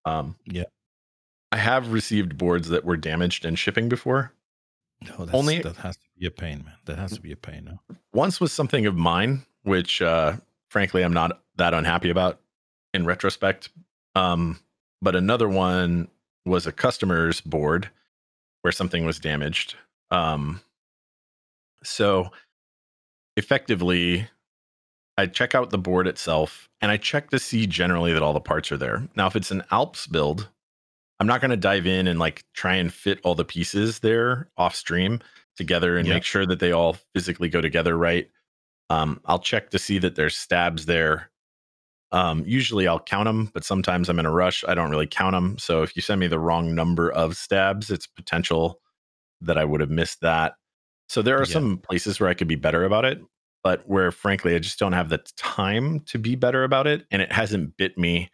Um, 0.06 0.38
yeah. 0.46 0.64
I 1.52 1.58
have 1.58 1.92
received 1.92 2.38
boards 2.38 2.70
that 2.70 2.86
were 2.86 2.98
damaged 2.98 3.44
in 3.44 3.56
shipping 3.56 3.90
before. 3.90 4.34
No, 5.02 5.30
Only 5.32 5.62
that 5.62 5.78
has 5.78 5.96
to 5.96 6.04
be 6.18 6.26
a 6.26 6.32
pain, 6.32 6.64
man. 6.66 6.76
That 6.86 6.98
has 6.98 7.14
to 7.14 7.22
be 7.22 7.32
a 7.32 7.38
pain. 7.38 7.66
No. 7.66 7.96
Once 8.14 8.42
was 8.42 8.52
something 8.52 8.86
of 8.86 8.96
mine, 8.96 9.46
which 9.64 10.02
uh, 10.02 10.38
frankly 10.70 11.04
I'm 11.04 11.14
not 11.14 11.42
that 11.58 11.74
unhappy 11.74 12.10
about 12.10 12.40
in 12.94 13.06
retrospect. 13.06 13.70
Um, 14.16 14.60
but 15.02 15.16
another 15.16 15.48
one 15.48 16.10
was 16.46 16.68
a 16.68 16.72
customer's 16.72 17.42
board 17.42 17.90
where 18.62 18.72
something 18.72 19.06
was 19.06 19.20
damaged. 19.20 19.76
Um, 20.12 20.62
so 21.84 22.32
effectively, 23.38 24.28
I 25.18 25.28
check 25.28 25.56
out 25.56 25.70
the 25.70 25.78
board 25.78 26.08
itself 26.08 26.70
and 26.82 26.92
I 26.92 26.98
check 26.98 27.30
to 27.30 27.40
see 27.40 27.68
generally 27.68 28.14
that 28.14 28.24
all 28.24 28.34
the 28.34 28.40
parts 28.40 28.72
are 28.72 28.78
there. 28.78 29.08
Now, 29.16 29.28
if 29.28 29.36
it's 29.36 29.52
an 29.52 29.64
Alps 29.72 30.08
build, 30.08 30.50
I'm 31.20 31.28
not 31.28 31.42
going 31.42 31.52
to 31.52 31.58
dive 31.58 31.86
in 31.86 32.08
and 32.08 32.20
like 32.20 32.46
try 32.54 32.76
and 32.76 32.94
fit 32.94 33.20
all 33.24 33.36
the 33.36 33.46
pieces 33.46 34.00
there 34.00 34.50
off 34.58 34.76
stream 34.76 35.20
together 35.58 35.98
and 35.98 36.08
make 36.08 36.24
sure 36.24 36.46
that 36.46 36.60
they 36.60 36.72
all 36.72 36.96
physically 37.14 37.50
go 37.50 37.60
together 37.60 37.98
right. 37.98 38.30
Um, 38.90 39.20
I'll 39.26 39.40
check 39.40 39.70
to 39.72 39.80
see 39.80 40.00
that 40.00 40.16
there's 40.16 40.36
stabs 40.36 40.86
there 40.86 41.30
um, 42.12 42.44
usually 42.46 42.88
I'll 42.88 43.00
count 43.00 43.26
them, 43.26 43.52
but 43.54 43.64
sometimes 43.64 44.10
I'm 44.10 44.20
in 44.20 44.26
a 44.26 44.32
rush. 44.32 44.64
I 44.68 44.74
don't 44.74 44.90
really 44.90 45.08
count 45.08 45.34
them. 45.34 45.58
So 45.58 45.84
if 45.84 45.96
you 45.96 46.02
send 46.02 46.20
me 46.20 46.28
the 46.28 46.40
wrong 46.40 46.74
number 46.74 47.12
of 47.12 47.38
stabs, 47.38 47.92
it's 47.92 48.08
potential 48.08 48.80
that 49.42 49.58
I 49.58 49.66
would 49.66 49.82
have 49.82 49.92
missed 49.92 50.22
that. 50.22 50.54
So 51.08 51.22
there 51.22 51.38
are 51.38 51.46
yeah. 51.46 51.54
some 51.54 51.78
places 51.78 52.20
where 52.20 52.30
I 52.30 52.34
could 52.34 52.48
be 52.48 52.56
better 52.56 52.84
about 52.84 53.06
it, 53.06 53.22
but 53.64 53.88
where 53.88 54.12
frankly 54.12 54.56
I 54.56 54.60
just 54.60 54.80
don't 54.80 54.94
have 54.94 55.10
the 55.10 55.20
time 55.38 56.02
to 56.02 56.18
be 56.18 56.36
better 56.36 56.64
about 56.64 56.88
it. 56.88 57.06
And 57.12 57.22
it 57.22 57.32
hasn't 57.32 57.78
bit 57.78 57.98
me. 57.98 58.30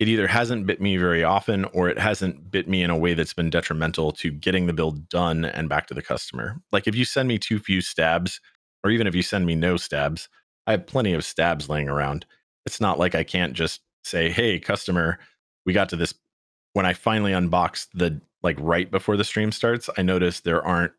It 0.00 0.08
either 0.08 0.26
hasn't 0.26 0.66
bit 0.66 0.80
me 0.80 0.96
very 0.96 1.22
often 1.22 1.66
or 1.66 1.88
it 1.88 1.98
hasn't 1.98 2.50
bit 2.50 2.66
me 2.68 2.82
in 2.82 2.90
a 2.90 2.96
way 2.98 3.14
that's 3.14 3.34
been 3.34 3.50
detrimental 3.50 4.12
to 4.12 4.30
getting 4.32 4.66
the 4.66 4.72
build 4.72 5.08
done 5.08 5.44
and 5.44 5.68
back 5.68 5.86
to 5.88 5.94
the 5.94 6.02
customer. 6.02 6.60
Like 6.72 6.88
if 6.88 6.96
you 6.96 7.04
send 7.04 7.28
me 7.28 7.38
too 7.38 7.58
few 7.60 7.82
stabs, 7.82 8.40
or 8.82 8.90
even 8.90 9.06
if 9.06 9.14
you 9.14 9.22
send 9.22 9.46
me 9.46 9.54
no 9.54 9.76
stabs, 9.76 10.28
I 10.66 10.72
have 10.72 10.86
plenty 10.86 11.12
of 11.12 11.24
stabs 11.24 11.68
laying 11.68 11.88
around 11.88 12.26
it's 12.66 12.80
not 12.80 12.98
like 12.98 13.14
I 13.14 13.24
can't 13.24 13.54
just 13.54 13.80
say, 14.04 14.30
"Hey, 14.30 14.58
customer, 14.58 15.18
we 15.66 15.72
got 15.72 15.88
to 15.90 15.96
this." 15.96 16.14
When 16.74 16.86
I 16.86 16.92
finally 16.92 17.32
unboxed 17.32 17.88
the 17.94 18.20
like 18.42 18.56
right 18.60 18.90
before 18.90 19.16
the 19.16 19.24
stream 19.24 19.52
starts, 19.52 19.88
I 19.98 20.02
noticed 20.02 20.44
there 20.44 20.64
aren't 20.64 20.92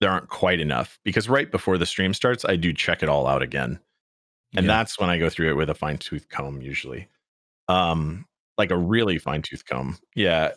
there 0.00 0.10
aren't 0.10 0.28
quite 0.28 0.60
enough 0.60 0.98
because 1.04 1.28
right 1.28 1.50
before 1.50 1.78
the 1.78 1.86
stream 1.86 2.12
starts, 2.14 2.44
I 2.44 2.56
do 2.56 2.72
check 2.72 3.02
it 3.02 3.08
all 3.08 3.26
out 3.26 3.42
again, 3.42 3.80
and 4.56 4.66
Yeah. 4.66 4.72
that's 4.72 4.98
when 4.98 5.10
I 5.10 5.18
go 5.18 5.30
through 5.30 5.50
it 5.50 5.56
with 5.56 5.70
a 5.70 5.74
fine 5.74 5.98
tooth 5.98 6.28
comb 6.28 6.60
usually, 6.62 7.08
um, 7.68 8.26
like 8.58 8.70
a 8.70 8.76
really 8.76 9.18
fine 9.18 9.42
tooth 9.42 9.64
comb. 9.66 9.98
Yeah, 10.14 10.52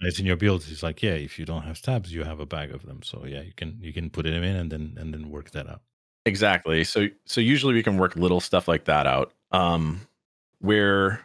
It's 0.00 0.18
in 0.18 0.26
your 0.26 0.36
build. 0.36 0.64
It's 0.70 0.82
like, 0.82 1.02
yeah, 1.02 1.12
if 1.12 1.38
you 1.38 1.44
don't 1.44 1.62
have 1.62 1.80
tabs, 1.80 2.12
you 2.12 2.24
have 2.24 2.40
a 2.40 2.46
bag 2.46 2.72
of 2.72 2.84
them. 2.86 3.02
So 3.02 3.24
yeah, 3.26 3.42
you 3.42 3.52
can 3.56 3.78
you 3.80 3.92
can 3.92 4.10
put 4.10 4.24
them 4.24 4.42
in 4.42 4.56
and 4.56 4.70
then 4.72 4.96
and 4.98 5.12
then 5.12 5.30
work 5.30 5.50
that 5.50 5.68
out. 5.68 5.82
Exactly. 6.26 6.84
So 6.84 7.08
so 7.24 7.40
usually 7.40 7.74
we 7.74 7.82
can 7.82 7.98
work 7.98 8.16
little 8.16 8.40
stuff 8.40 8.68
like 8.68 8.84
that 8.84 9.06
out. 9.06 9.32
Um 9.50 10.00
where 10.60 11.20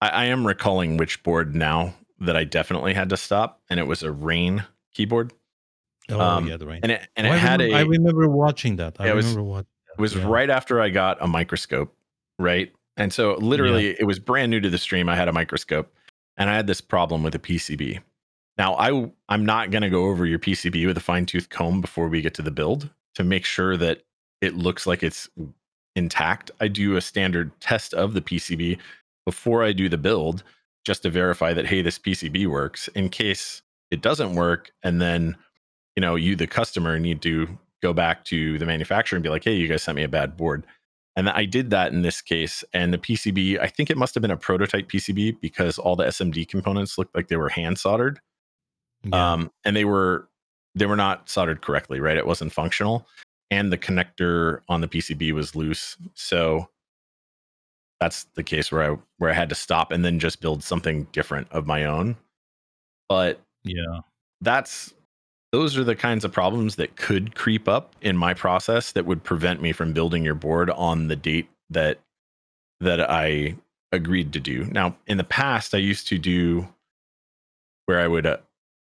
I, 0.00 0.08
I 0.08 0.24
am 0.26 0.46
recalling 0.46 0.96
which 0.96 1.22
board 1.22 1.54
now 1.54 1.94
that 2.20 2.36
I 2.36 2.44
definitely 2.44 2.94
had 2.94 3.08
to 3.10 3.16
stop, 3.16 3.60
and 3.70 3.78
it 3.80 3.86
was 3.86 4.02
a 4.02 4.10
rain 4.12 4.64
keyboard. 4.94 5.32
Oh 6.10 6.20
Um, 6.20 6.46
yeah, 6.48 6.56
the 6.56 6.66
rain. 6.66 6.80
And 6.82 6.92
it 6.92 7.08
and 7.16 7.26
Oh, 7.26 7.30
it 7.30 7.34
I, 7.34 7.38
had 7.38 7.60
remember, 7.60 7.76
a 7.76 7.78
I 7.78 7.82
remember 7.82 8.28
watching 8.28 8.76
that. 8.76 8.96
I 8.98 9.08
it 9.08 9.14
was- 9.14 9.26
remember 9.26 9.42
what 9.50 9.66
it 9.98 10.00
was 10.00 10.14
yeah. 10.14 10.26
right 10.26 10.50
after 10.50 10.80
I 10.80 10.90
got 10.90 11.16
a 11.22 11.26
microscope, 11.26 11.94
right? 12.38 12.70
And 12.96 13.12
so 13.12 13.34
literally 13.34 13.96
it 13.98 14.04
was 14.04 14.18
brand 14.18 14.50
new 14.50 14.60
to 14.60 14.70
the 14.70 14.78
stream. 14.78 15.08
I 15.08 15.16
had 15.16 15.28
a 15.28 15.32
microscope 15.32 15.92
and 16.36 16.48
I 16.48 16.54
had 16.54 16.66
this 16.66 16.80
problem 16.80 17.22
with 17.22 17.34
a 17.34 17.38
PCB. 17.38 18.00
Now 18.58 18.74
I 18.76 19.10
I'm 19.28 19.44
not 19.44 19.70
going 19.70 19.82
to 19.82 19.90
go 19.90 20.06
over 20.06 20.24
your 20.24 20.38
PCB 20.38 20.86
with 20.86 20.96
a 20.96 21.00
fine 21.00 21.26
tooth 21.26 21.50
comb 21.50 21.80
before 21.80 22.08
we 22.08 22.22
get 22.22 22.34
to 22.34 22.42
the 22.42 22.50
build 22.50 22.88
to 23.14 23.24
make 23.24 23.44
sure 23.44 23.76
that 23.76 24.02
it 24.40 24.54
looks 24.54 24.86
like 24.86 25.02
it's 25.02 25.28
intact. 25.94 26.50
I 26.60 26.68
do 26.68 26.96
a 26.96 27.00
standard 27.00 27.58
test 27.60 27.94
of 27.94 28.14
the 28.14 28.22
PCB 28.22 28.78
before 29.24 29.64
I 29.64 29.72
do 29.72 29.88
the 29.88 29.98
build 29.98 30.42
just 30.84 31.02
to 31.02 31.10
verify 31.10 31.52
that 31.52 31.66
hey 31.66 31.82
this 31.82 31.98
PCB 31.98 32.46
works 32.46 32.88
in 32.88 33.08
case 33.08 33.60
it 33.90 34.00
doesn't 34.00 34.34
work 34.34 34.70
and 34.82 35.00
then 35.00 35.36
you 35.96 36.00
know 36.00 36.14
you 36.14 36.36
the 36.36 36.46
customer 36.46 36.98
need 36.98 37.20
to 37.22 37.58
go 37.82 37.92
back 37.92 38.24
to 38.24 38.56
the 38.58 38.66
manufacturer 38.66 39.16
and 39.16 39.22
be 39.22 39.28
like 39.28 39.44
hey 39.44 39.56
you 39.56 39.68
guys 39.68 39.82
sent 39.82 39.96
me 39.96 40.04
a 40.04 40.08
bad 40.08 40.36
board 40.36 40.64
and 41.16 41.30
I 41.30 41.46
did 41.46 41.70
that 41.70 41.92
in 41.92 42.02
this 42.02 42.20
case 42.20 42.62
and 42.72 42.92
the 42.92 42.98
PCB 42.98 43.58
I 43.58 43.66
think 43.66 43.90
it 43.90 43.96
must 43.96 44.14
have 44.14 44.22
been 44.22 44.30
a 44.30 44.36
prototype 44.36 44.88
PCB 44.88 45.40
because 45.40 45.78
all 45.78 45.96
the 45.96 46.04
SMD 46.04 46.46
components 46.46 46.98
looked 46.98 47.14
like 47.14 47.28
they 47.28 47.36
were 47.36 47.48
hand 47.48 47.78
soldered. 47.78 48.20
Yeah. 49.04 49.32
um, 49.32 49.50
and 49.64 49.76
they 49.76 49.84
were 49.84 50.28
they 50.74 50.86
were 50.86 50.96
not 50.96 51.28
soldered 51.28 51.62
correctly 51.62 52.00
right? 52.00 52.16
It 52.16 52.26
wasn't 52.26 52.52
functional. 52.52 53.06
And 53.50 53.72
the 53.72 53.78
connector 53.78 54.60
on 54.68 54.80
the 54.80 54.88
pcb 54.88 55.32
was 55.32 55.56
loose. 55.56 55.96
So 56.14 56.68
that's 57.98 58.24
the 58.34 58.44
case 58.44 58.70
where 58.70 58.92
i 58.92 58.96
where 59.18 59.30
i 59.30 59.34
had 59.34 59.48
to 59.48 59.54
stop 59.54 59.90
and 59.90 60.04
then 60.04 60.18
just 60.18 60.40
build 60.40 60.62
something 60.62 61.06
different 61.12 61.48
of 61.50 61.66
my 61.66 61.84
own. 61.84 62.16
But 63.08 63.40
yeah. 63.64 64.00
that's 64.40 64.92
those 65.52 65.76
are 65.76 65.84
the 65.84 65.94
kinds 65.94 66.24
of 66.24 66.32
problems 66.32 66.76
that 66.76 66.96
could 66.96 67.34
creep 67.34 67.68
up 67.68 67.94
in 68.00 68.16
my 68.16 68.34
process 68.34 68.92
that 68.92 69.06
would 69.06 69.22
prevent 69.22 69.62
me 69.62 69.72
from 69.72 69.92
building 69.92 70.24
your 70.24 70.34
board 70.34 70.70
on 70.70 71.08
the 71.08 71.16
date 71.16 71.48
that 71.70 72.00
that 72.80 73.00
I 73.00 73.56
agreed 73.92 74.32
to 74.34 74.40
do. 74.40 74.64
Now, 74.64 74.96
in 75.06 75.16
the 75.16 75.24
past, 75.24 75.74
I 75.74 75.78
used 75.78 76.08
to 76.08 76.18
do 76.18 76.68
where 77.86 78.00
I 78.00 78.08
would 78.08 78.26
uh, 78.26 78.38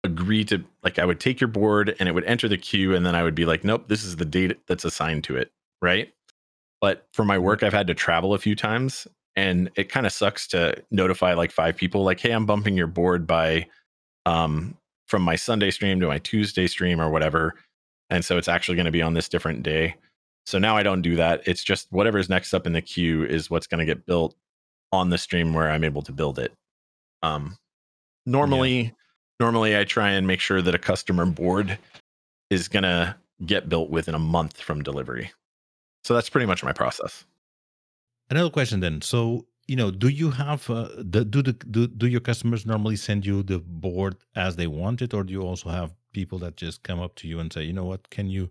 agree 0.04 0.46
to 0.46 0.64
like 0.84 1.00
I 1.00 1.06
would 1.06 1.20
take 1.20 1.42
your 1.42 1.48
board 1.48 1.96
and 2.00 2.08
it 2.08 2.14
would 2.14 2.24
enter 2.26 2.48
the 2.48 2.58
queue 2.58 2.96
and 2.96 3.06
then 3.06 3.16
I 3.16 3.24
would 3.24 3.36
be 3.36 3.46
like, 3.46 3.64
"Nope, 3.64 3.88
this 3.88 4.04
is 4.04 4.16
the 4.16 4.26
date 4.26 4.58
that's 4.68 4.86
assigned 4.86 5.24
to 5.26 5.36
it." 5.36 5.52
Right? 5.82 6.14
But 6.80 7.08
for 7.14 7.26
my 7.26 7.38
work, 7.38 7.64
I've 7.64 7.74
had 7.74 7.88
to 7.88 7.94
travel 7.94 8.34
a 8.34 8.40
few 8.40 8.56
times 8.56 9.08
and 9.36 9.70
it 9.76 9.90
kind 9.90 10.06
of 10.06 10.12
sucks 10.12 10.48
to 10.48 10.76
notify 10.92 11.34
like 11.34 11.52
five 11.52 11.76
people 11.76 12.04
like, 12.04 12.20
"Hey, 12.20 12.32
I'm 12.32 12.46
bumping 12.46 12.78
your 12.78 12.88
board 12.88 13.28
by 13.28 13.68
um 14.26 14.78
from 15.12 15.22
my 15.22 15.36
Sunday 15.36 15.70
stream 15.70 16.00
to 16.00 16.08
my 16.08 16.18
Tuesday 16.18 16.66
stream 16.66 17.00
or 17.00 17.12
whatever. 17.12 17.56
And 18.10 18.24
so 18.24 18.38
it's 18.38 18.48
actually 18.48 18.78
going 18.78 18.86
to 18.86 18.92
be 18.92 19.02
on 19.02 19.14
this 19.14 19.30
different 19.30 19.62
day. 19.62 19.96
So 20.46 20.58
now 20.58 20.76
I 20.76 20.84
don't 20.84 21.02
do 21.02 21.18
that. 21.18 21.42
It's 21.46 21.64
just 21.64 21.92
whatever's 21.92 22.30
next 22.30 22.54
up 22.54 22.66
in 22.66 22.74
the 22.74 22.82
queue 22.82 23.24
is 23.26 23.50
what's 23.50 23.68
going 23.68 23.80
to 23.80 23.86
get 23.86 24.06
built 24.06 24.36
on 24.92 25.10
the 25.10 25.18
stream 25.18 25.54
where 25.54 25.70
I'm 25.70 25.84
able 25.84 26.02
to 26.04 26.12
build 26.12 26.40
it. 26.40 26.54
Um, 27.22 27.58
normally, 28.26 28.94
normally 29.40 29.78
I 29.78 29.84
try 29.84 30.12
and 30.12 30.26
make 30.26 30.40
sure 30.40 30.62
that 30.62 30.74
a 30.74 30.80
customer 30.80 31.26
board 31.26 31.78
is 32.50 32.68
going 32.68 32.84
to 32.84 33.16
get 33.46 33.70
built 33.70 33.90
within 33.90 34.16
a 34.16 34.20
month 34.20 34.62
from 34.62 34.82
delivery. 34.82 35.32
So 36.04 36.14
that's 36.14 36.30
pretty 36.30 36.48
much 36.48 36.64
my 36.64 36.74
process. 36.74 37.26
Another 38.30 38.50
question 38.50 38.80
then. 38.80 39.02
So 39.02 39.46
you 39.72 39.78
know, 39.78 39.90
do 39.90 40.10
you 40.10 40.32
have 40.32 40.70
uh, 40.70 40.90
the, 40.98 41.24
do 41.24 41.42
the 41.42 41.54
do, 41.54 41.88
do 41.88 42.06
your 42.06 42.20
customers 42.20 42.66
normally 42.66 42.98
send 42.98 43.26
you 43.26 43.42
the 43.42 43.60
board 43.60 44.18
as 44.36 44.58
they 44.58 44.68
want 44.68 45.02
it, 45.02 45.14
or 45.14 45.24
do 45.24 45.32
you 45.32 45.44
also 45.44 45.70
have 45.70 45.94
people 46.12 46.38
that 46.40 46.58
just 46.58 46.84
come 46.84 47.00
up 47.00 47.16
to 47.16 47.26
you 47.26 47.40
and 47.40 47.54
say, 47.54 47.64
you 47.64 47.72
know 47.72 47.86
what, 47.86 48.10
can 48.10 48.30
you 48.30 48.50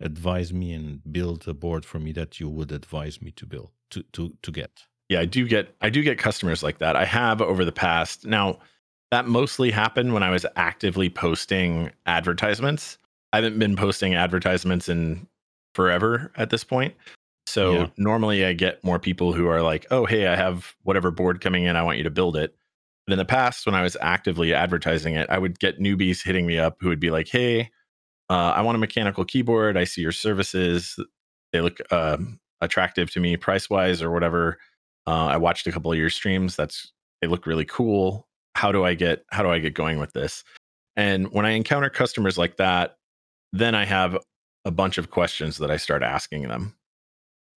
advise 0.00 0.52
me 0.52 0.72
and 0.72 1.00
build 1.12 1.46
a 1.46 1.54
board 1.54 1.84
for 1.84 2.00
me 2.00 2.10
that 2.10 2.40
you 2.40 2.48
would 2.48 2.72
advise 2.72 3.22
me 3.22 3.30
to 3.30 3.46
build 3.46 3.70
to 3.90 4.02
to 4.14 4.34
to 4.42 4.50
get? 4.50 4.82
yeah 5.08 5.20
i 5.20 5.24
do 5.24 5.46
get 5.46 5.72
i 5.82 5.88
do 5.88 6.02
get 6.02 6.18
customers 6.18 6.64
like 6.64 6.78
that. 6.78 6.96
I 6.96 7.04
have 7.04 7.40
over 7.40 7.64
the 7.64 7.78
past 7.86 8.26
now 8.26 8.58
that 9.12 9.28
mostly 9.28 9.70
happened 9.70 10.14
when 10.14 10.24
i 10.24 10.30
was 10.30 10.44
actively 10.56 11.08
posting 11.08 11.92
advertisements. 12.06 12.98
I 13.32 13.36
haven't 13.36 13.60
been 13.60 13.76
posting 13.76 14.16
advertisements 14.16 14.88
in 14.88 15.28
forever 15.74 16.32
at 16.36 16.50
this 16.50 16.64
point 16.64 16.94
so 17.46 17.72
Yeah. 17.72 17.86
normally 17.96 18.44
i 18.44 18.52
get 18.52 18.82
more 18.84 18.98
people 18.98 19.32
who 19.32 19.46
are 19.46 19.62
like 19.62 19.86
oh 19.90 20.04
hey 20.06 20.26
i 20.26 20.36
have 20.36 20.74
whatever 20.82 21.10
board 21.10 21.40
coming 21.40 21.64
in 21.64 21.76
i 21.76 21.82
want 21.82 21.98
you 21.98 22.04
to 22.04 22.10
build 22.10 22.36
it 22.36 22.54
but 23.06 23.12
in 23.12 23.18
the 23.18 23.24
past 23.24 23.66
when 23.66 23.74
i 23.74 23.82
was 23.82 23.96
actively 24.00 24.52
advertising 24.52 25.14
it 25.14 25.28
i 25.30 25.38
would 25.38 25.58
get 25.58 25.78
newbies 25.80 26.24
hitting 26.24 26.46
me 26.46 26.58
up 26.58 26.76
who 26.80 26.88
would 26.88 27.00
be 27.00 27.10
like 27.10 27.28
hey 27.28 27.70
uh, 28.30 28.52
i 28.56 28.60
want 28.60 28.74
a 28.74 28.78
mechanical 28.78 29.24
keyboard 29.24 29.76
i 29.76 29.84
see 29.84 30.00
your 30.00 30.12
services 30.12 30.98
they 31.52 31.60
look 31.60 31.78
um, 31.92 32.40
attractive 32.60 33.10
to 33.10 33.20
me 33.20 33.36
price 33.36 33.70
wise 33.70 34.02
or 34.02 34.10
whatever 34.10 34.58
uh, 35.06 35.26
I 35.26 35.36
watched 35.36 35.66
a 35.66 35.72
couple 35.72 35.92
of 35.92 35.98
your 35.98 36.10
streams. 36.10 36.56
That's 36.56 36.92
they 37.20 37.28
look 37.28 37.46
really 37.46 37.64
cool. 37.64 38.26
How 38.54 38.72
do 38.72 38.84
I 38.84 38.94
get 38.94 39.24
how 39.30 39.42
do 39.42 39.50
I 39.50 39.58
get 39.58 39.74
going 39.74 39.98
with 39.98 40.12
this? 40.12 40.44
And 40.96 41.30
when 41.32 41.46
I 41.46 41.50
encounter 41.50 41.90
customers 41.90 42.38
like 42.38 42.56
that, 42.56 42.96
then 43.52 43.74
I 43.74 43.84
have 43.84 44.18
a 44.64 44.70
bunch 44.70 44.98
of 44.98 45.10
questions 45.10 45.58
that 45.58 45.70
I 45.70 45.76
start 45.76 46.02
asking 46.02 46.48
them. 46.48 46.74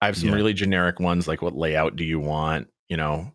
I 0.01 0.05
have 0.07 0.17
some 0.17 0.29
Yeah. 0.29 0.35
really 0.35 0.53
generic 0.53 0.99
ones 0.99 1.27
like 1.27 1.41
what 1.41 1.55
layout 1.55 1.95
do 1.95 2.03
you 2.03 2.19
want? 2.19 2.67
You 2.87 2.97
know, 2.97 3.31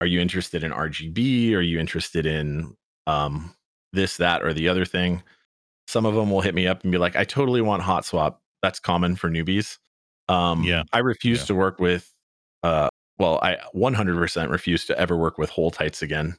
are 0.00 0.06
you 0.06 0.20
interested 0.20 0.64
in 0.64 0.72
RGB? 0.72 1.54
Are 1.54 1.60
you 1.60 1.78
interested 1.78 2.26
in 2.26 2.76
um, 3.06 3.54
this, 3.92 4.16
that, 4.18 4.42
or 4.42 4.52
the 4.52 4.68
other 4.68 4.84
thing? 4.84 5.22
Some 5.86 6.04
of 6.06 6.14
them 6.14 6.30
will 6.30 6.40
hit 6.42 6.54
me 6.54 6.66
up 6.66 6.82
and 6.82 6.92
be 6.92 6.98
like, 6.98 7.16
I 7.16 7.24
totally 7.24 7.60
want 7.62 7.82
hot 7.82 8.04
swap. 8.04 8.42
That's 8.62 8.78
common 8.80 9.16
for 9.16 9.30
newbies. 9.30 9.78
Um, 10.28 10.62
Yeah. 10.64 10.82
I 10.92 10.98
refuse 10.98 11.40
Yeah. 11.40 11.46
to 11.46 11.54
work 11.54 11.78
with 11.78 12.12
uh, 12.62 12.88
well, 13.18 13.38
I 13.42 13.56
100% 13.74 14.50
refuse 14.50 14.84
to 14.86 14.98
ever 14.98 15.16
work 15.16 15.38
with 15.38 15.50
Holtites 15.50 16.02
again. 16.02 16.36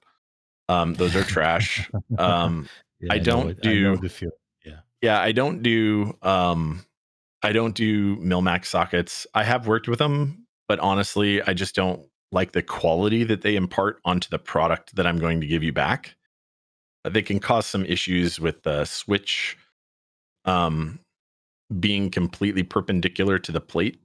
Um, 0.69 0.93
those 0.93 1.15
are 1.15 1.23
trash. 1.23 1.89
um, 2.17 2.67
Yeah, 2.99 3.13
I 3.13 3.17
don't. 3.19 3.57
I 3.65 3.73
know 3.73 3.95
do- 3.95 4.01
the 4.01 4.09
feel. 4.09 4.31
yeah, 5.01 5.19
I 5.21 5.31
don't 5.31 5.63
do 5.63 6.15
um, 6.21 6.85
I 7.43 7.51
don't 7.53 7.75
do 7.75 8.15
Mill-Max 8.17 8.69
sockets. 8.69 9.25
I 9.33 9.43
have 9.43 9.67
worked 9.67 9.87
with 9.87 9.99
them, 9.99 10.45
but 10.67 10.79
honestly, 10.79 11.41
I 11.43 11.53
just 11.53 11.73
don't 11.75 12.05
like 12.31 12.51
the 12.51 12.61
quality 12.61 13.23
that 13.23 13.41
they 13.41 13.55
impart 13.55 13.99
onto 14.05 14.29
the 14.29 14.39
product 14.39 14.95
that 14.95 15.07
I'm 15.07 15.17
going 15.19 15.41
to 15.41 15.47
give 15.47 15.63
you 15.63 15.71
back. 15.73 16.15
Uh, 17.05 17.09
They 17.09 17.21
can 17.21 17.39
cause 17.39 17.65
some 17.65 17.85
issues 17.85 18.39
with 18.39 18.61
the 18.63 18.85
switch 18.85 19.57
um, 20.45 20.99
being 21.79 22.09
completely 22.09 22.63
perpendicular 22.63 23.39
to 23.39 23.51
the 23.51 23.61
plate 23.61 23.99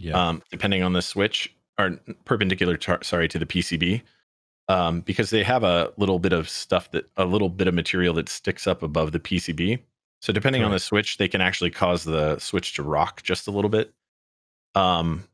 Yeah. 0.00 0.28
um, 0.28 0.42
depending 0.50 0.82
on 0.82 0.92
the 0.92 1.02
switch 1.02 1.54
or 1.78 1.98
perpendicular 2.24 2.76
tar- 2.76 3.02
sorry 3.02 3.28
to 3.28 3.38
the 3.38 3.46
PCB 3.46 4.02
um, 4.68 5.00
because 5.00 5.30
they 5.30 5.42
have 5.42 5.64
a 5.64 5.92
little 5.96 6.18
bit 6.18 6.32
of 6.32 6.48
stuff 6.48 6.90
that 6.92 7.06
a 7.16 7.24
little 7.24 7.48
bit 7.48 7.66
of 7.68 7.74
material 7.74 8.14
that 8.14 8.28
sticks 8.28 8.66
up 8.66 8.82
above 8.82 9.12
the 9.12 9.18
PCB. 9.20 9.80
So 10.20 10.32
depending 10.32 10.62
on 10.62 10.70
the 10.70 10.78
switch, 10.78 11.16
they 11.16 11.28
can 11.28 11.40
actually 11.40 11.70
cause 11.70 12.04
the 12.04 12.38
switch 12.38 12.74
to 12.74 12.82
rock 12.82 13.22
just 13.22 13.48
a 13.48 13.50
little 13.50 13.70
bit. 13.70 13.92
Um, 14.74 15.24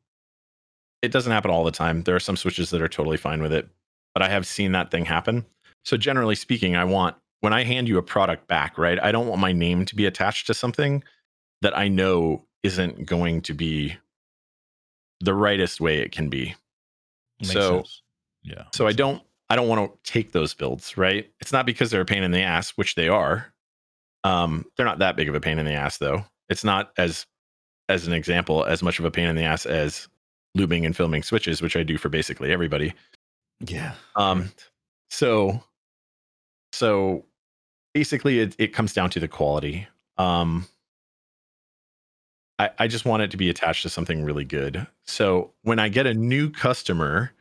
it 1.03 1.11
doesn't 1.11 1.33
happen 1.33 1.51
all 1.51 1.65
the 1.65 1.73
time. 1.73 2.03
There 2.03 2.15
are 2.15 2.21
some 2.21 2.37
switches 2.37 2.71
that 2.71 2.81
are 2.81 2.89
totally 2.89 3.17
fine 3.17 3.43
with 3.43 3.53
it, 3.53 3.69
but 4.15 4.23
I 4.23 4.29
have 4.29 4.47
seen 4.47 4.73
that 4.73 4.91
thing 4.91 5.05
happen. 5.05 5.45
So 5.85 5.97
generally 5.97 6.37
speaking, 6.37 6.77
I 6.77 6.85
want 6.85 7.17
when 7.41 7.53
I 7.53 7.65
hand 7.65 7.89
you 7.89 7.99
a 7.99 8.03
product 8.03 8.49
back, 8.49 8.79
right? 8.79 8.99
I 9.03 9.13
don't 9.13 9.27
want 9.27 9.41
my 9.41 9.53
name 9.53 9.85
to 9.87 9.97
be 9.97 10.07
attached 10.07 10.47
to 10.47 10.55
something 10.55 11.03
that 11.63 11.77
I 11.77 11.89
know 11.89 12.45
isn't 12.63 13.07
going 13.07 13.43
to 13.43 13.55
be 13.55 13.97
the 15.21 15.35
rightest 15.35 15.81
way 15.81 15.99
it 15.99 16.13
can 16.13 16.29
be. 16.29 16.55
Makes 17.41 17.53
so- 17.53 17.77
sense. 17.79 18.03
yeah. 18.43 18.65
So 18.73 18.87
I 18.87 18.93
don't 18.93 19.23
I 19.49 19.57
don't 19.57 19.69
want 19.69 19.93
to 19.93 20.13
take 20.13 20.33
those 20.33 20.55
builds, 20.55 20.97
right? 20.97 21.31
It's 21.41 21.53
not 21.53 21.67
because 21.67 21.91
they're 21.91 22.01
a 22.01 22.07
pain 22.07 22.23
in 22.23 22.33
the 22.33 22.43
ass, 22.43 22.71
which 22.71 22.95
they 22.95 23.09
are. 23.09 23.53
Um, 24.27 24.65
they're 24.77 24.87
not 24.87 24.99
that 24.99 25.17
big 25.17 25.29
of 25.29 25.35
a 25.35 25.41
pain 25.41 25.59
in 25.59 25.67
the 25.67 25.73
ass 25.73 25.99
though. 25.99 26.25
It's 26.49 26.65
not 26.65 26.93
as 26.99 27.27
as 27.89 28.07
an 28.07 28.13
example 28.13 28.65
as 28.65 28.83
much 28.83 28.99
of 28.99 29.05
a 29.05 29.11
pain 29.11 29.29
in 29.29 29.37
the 29.37 29.45
ass 29.45 29.67
as 29.67 30.09
lubing 30.59 30.85
and 30.85 30.97
filming 30.97 31.23
switches, 31.23 31.63
which 31.63 31.77
I 31.77 31.85
do 31.85 31.97
for 31.97 32.09
basically 32.09 32.53
everybody. 32.53 32.93
Yeah. 33.61 33.95
Um. 34.17 34.51
So, 35.11 35.63
so 36.73 37.25
basically, 37.95 38.41
it, 38.41 38.57
it 38.59 38.73
comes 38.73 38.93
down 38.93 39.11
to 39.11 39.21
the 39.21 39.29
quality. 39.29 39.87
Um, 40.19 40.67
I, 42.59 42.71
I 42.79 42.89
just 42.89 43.05
want 43.05 43.23
it 43.23 43.31
to 43.31 43.37
be 43.37 43.49
attached 43.49 43.83
to 43.83 43.89
something 43.89 44.25
really 44.25 44.45
good. 44.45 44.87
So 45.05 45.53
when 45.63 45.79
I 45.79 45.89
get 45.89 46.07
a 46.07 46.15
new 46.15 46.51
customer 46.51 47.33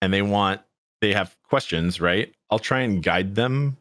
and 0.00 0.14
they 0.14 0.22
want, 0.22 0.62
they 1.02 1.12
have 1.12 1.36
questions, 1.42 2.00
right? 2.00 2.32
I'll 2.50 2.58
try 2.58 2.80
and 2.80 3.02
guide 3.02 3.34
them 3.34 3.76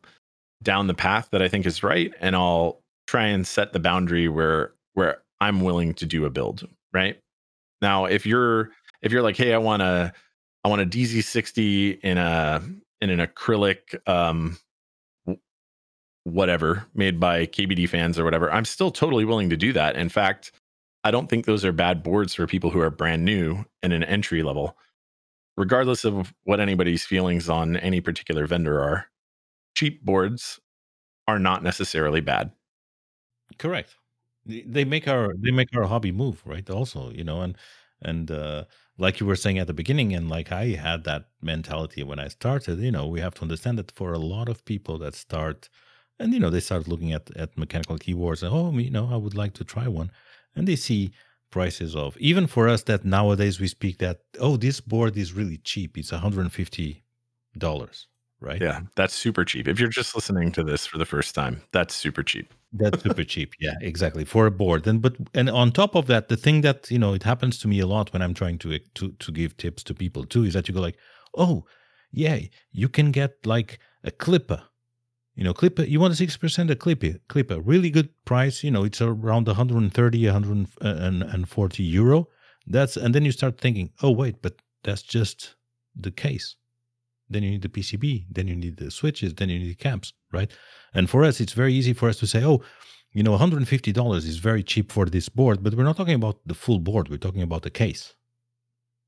down 0.64 0.88
the 0.88 0.93
path 0.93 1.30
that 1.32 1.41
I 1.41 1.47
think 1.47 1.66
is 1.66 1.84
right, 1.84 2.14
and 2.20 2.36
I'll 2.36 2.82
try 3.07 3.28
and 3.28 3.45
set 3.45 3.74
the 3.74 3.80
boundary 3.80 4.28
where 4.28 4.74
where 4.93 5.20
I'm 5.41 5.62
willing 5.62 5.93
to 5.95 6.05
do 6.05 6.26
a 6.26 6.30
build, 6.30 6.68
right? 6.93 7.20
Now, 7.82 8.05
if 8.05 8.26
you're 8.26 8.72
if 9.01 9.12
you're 9.12 9.22
like, 9.22 9.38
hey, 9.38 9.53
I 9.53 9.57
want 9.57 9.82
a 9.82 10.14
I 10.64 10.70
want 10.70 10.82
a 10.82 10.86
DZ60 10.86 11.99
in 12.01 12.18
a 12.18 12.62
in 13.01 13.10
an 13.10 13.20
acrylic 13.20 13.80
um 14.07 14.57
whatever 16.26 16.86
made 16.93 17.20
by 17.20 17.45
KBDfans 17.45 18.20
or 18.20 18.24
whatever, 18.24 18.51
I'm 18.51 18.66
still 18.66 18.91
totally 18.91 19.26
willing 19.26 19.49
to 19.49 19.57
do 19.57 19.74
that. 19.74 19.95
In 19.95 20.10
fact, 20.10 20.51
I 21.03 21.12
don't 21.12 21.28
think 21.30 21.45
those 21.45 21.64
are 21.64 21.72
bad 21.72 22.03
boards 22.03 22.34
for 22.34 22.45
people 22.45 22.70
who 22.70 22.82
are 22.82 22.89
brand 22.89 23.24
new 23.24 23.66
and 23.82 23.93
an 23.93 24.03
entry 24.03 24.43
level. 24.43 24.78
Regardless 25.57 26.05
of 26.05 26.34
what 26.43 26.60
anybody's 26.60 27.05
feelings 27.05 27.49
on 27.49 27.78
any 27.78 27.99
particular 27.99 28.45
vendor 28.47 28.82
are, 28.82 29.07
cheap 29.76 30.03
boards 30.03 30.59
are 31.28 31.39
not 31.39 31.63
necessarily 31.63 32.22
bad. 32.22 32.51
Correct. 33.57 33.95
They 34.45 34.86
make 34.86 35.07
our 35.07 35.34
they 35.38 35.51
make 35.51 35.76
our 35.76 35.84
hobby 35.86 36.11
move, 36.11 36.41
right? 36.45 36.67
Also, 36.70 37.11
you 37.11 37.24
know, 37.24 37.41
and 37.41 37.55
and 38.01 38.32
uh, 38.32 38.65
like 38.97 39.20
you 39.20 39.26
were 39.28 39.36
saying 39.36 39.59
at 39.59 39.67
the 39.67 39.74
beginning, 39.74 40.13
and 40.13 40.30
like 40.30 40.51
I 40.51 40.70
had 40.70 41.03
that 41.03 41.30
mentality 41.41 42.01
when 42.03 42.20
I 42.20 42.30
started. 42.30 42.80
You 42.80 42.91
know, 42.91 43.05
we 43.07 43.20
have 43.20 43.36
to 43.36 43.41
understand 43.43 43.78
that 43.78 43.91
for 43.91 44.13
a 44.13 44.17
lot 44.20 44.49
of 44.49 44.65
people 44.65 44.97
that 44.99 45.13
start, 45.13 45.70
and 46.20 46.34
you 46.34 46.39
know, 46.39 46.49
they 46.49 46.61
start 46.61 46.88
looking 46.88 47.11
at 47.13 47.30
at 47.36 47.57
mechanical 47.57 47.97
keyboards, 47.97 48.41
and 48.43 48.53
oh, 48.53 48.72
you 48.78 48.89
know, 48.89 49.09
I 49.11 49.17
would 49.17 49.36
like 49.36 49.53
to 49.55 49.63
try 49.63 49.88
one, 49.88 50.11
and 50.55 50.67
they 50.67 50.76
see 50.78 51.11
prices 51.51 51.95
of 51.95 52.15
even 52.17 52.47
for 52.47 52.70
us 52.70 52.84
that 52.84 53.03
nowadays 53.05 53.59
we 53.59 53.67
speak 53.67 53.97
that 53.99 54.22
oh, 54.39 54.57
this 54.57 54.80
board 54.82 55.17
is 55.17 55.34
really 55.34 55.57
cheap. 55.57 55.97
It's 55.97 56.11
150 56.11 57.03
dollars, 57.57 58.07
right? 58.42 58.62
Yeah, 58.62 58.82
that's 58.96 59.14
super 59.14 59.44
cheap. 59.46 59.68
If 59.68 59.80
you're 59.80 59.90
just 59.90 60.16
listening 60.16 60.52
to 60.54 60.64
this 60.64 60.86
for 60.86 60.98
the 60.98 61.06
first 61.06 61.36
time, 61.36 61.62
that's 61.72 61.96
super 61.96 62.24
cheap. 62.24 62.54
That's 62.74 63.02
super 63.02 63.24
cheap. 63.24 63.54
Yeah, 63.60 63.74
exactly 63.82 64.26
for 64.26 64.46
a 64.46 64.52
board. 64.52 64.86
And 64.88 65.02
but 65.02 65.16
and 65.34 65.50
on 65.50 65.72
top 65.72 65.96
of 65.96 66.08
that, 66.08 66.30
the 66.30 66.38
thing 66.38 66.62
that 66.62 66.90
you 66.92 67.00
know 67.00 67.14
it 67.14 67.24
happens 67.24 67.58
to 67.60 67.68
me 67.68 67.80
a 67.80 67.88
lot 67.88 68.14
when 68.14 68.22
I'm 68.22 68.34
trying 68.34 68.58
to 68.60 68.74
eh, 68.74 68.80
to 68.96 69.12
to 69.12 69.32
give 69.32 69.58
tips 69.58 69.84
to 69.84 69.94
people 69.94 70.26
too 70.26 70.44
is 70.44 70.54
that 70.54 70.68
you 70.68 70.74
go 70.74 70.82
like, 70.82 70.98
oh, 71.36 71.66
yeah, 72.12 72.40
you 72.72 72.90
can 72.90 73.12
get 73.12 73.46
like 73.46 73.80
a 74.04 74.12
Klipper. 74.12 74.62
You 75.36 75.44
know, 75.44 75.54
Klipper. 75.54 75.88
You 75.88 76.00
want 76.00 76.14
a 76.14 76.16
six 76.16 76.38
percent 76.38 76.70
a 76.70 76.76
Klipper. 76.76 77.20
Klipper, 77.28 77.62
really 77.64 77.90
good 77.90 78.10
price. 78.26 78.64
You 78.64 78.72
know, 78.72 78.84
it's 78.84 79.02
around 79.02 79.48
130, 79.48 80.26
140 80.26 81.84
uh, 81.84 81.86
euro. 81.86 82.28
That's 82.68 82.98
and 82.98 83.16
then 83.16 83.26
you 83.26 83.32
start 83.32 83.60
thinking, 83.60 83.92
oh 84.04 84.12
wait, 84.12 84.42
but 84.42 84.62
that's 84.84 85.02
just 85.02 85.56
the 85.96 86.12
case. 86.12 86.56
Then 87.30 87.44
you 87.44 87.52
need 87.52 87.62
the 87.62 87.70
PCB. 87.70 88.26
Then 88.32 88.48
you 88.48 88.56
need 88.56 88.78
the 88.78 88.90
switches. 88.92 89.36
Then 89.36 89.50
you 89.50 89.60
need 89.60 89.70
the 89.70 89.76
caps, 89.76 90.14
right? 90.32 90.52
And 90.94 91.10
for 91.10 91.24
us, 91.24 91.40
it's 91.40 91.54
very 91.54 91.74
easy 91.74 91.94
for 91.94 92.10
us 92.10 92.18
to 92.18 92.28
say, 92.28 92.44
oh, 92.44 92.62
you 93.12 93.24
know, 93.24 93.38
$150 93.38 94.16
is 94.16 94.38
very 94.38 94.64
cheap 94.64 94.92
for 94.92 95.06
this 95.06 95.30
board, 95.30 95.64
but 95.64 95.74
we're 95.74 95.84
not 95.84 95.98
talking 95.98 96.14
about 96.14 96.40
the 96.46 96.54
full 96.54 96.80
board. 96.80 97.10
We're 97.10 97.18
talking 97.18 97.42
about 97.42 97.64
the 97.64 97.70
case. 97.70 98.14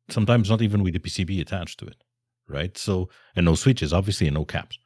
Sometimes 0.09 0.49
not 0.49 0.61
even 0.61 0.83
with 0.83 0.93
the 0.93 0.99
PCB 0.99 1.39
attached 1.39 1.79
to 1.79 1.85
it, 1.85 2.03
right? 2.47 2.75
So, 2.77 3.09
and 3.35 3.45
no 3.45 3.55
switches, 3.55 3.93
obviously, 3.93 4.27
and 4.27 4.35
no 4.35 4.45
caps. 4.45 4.79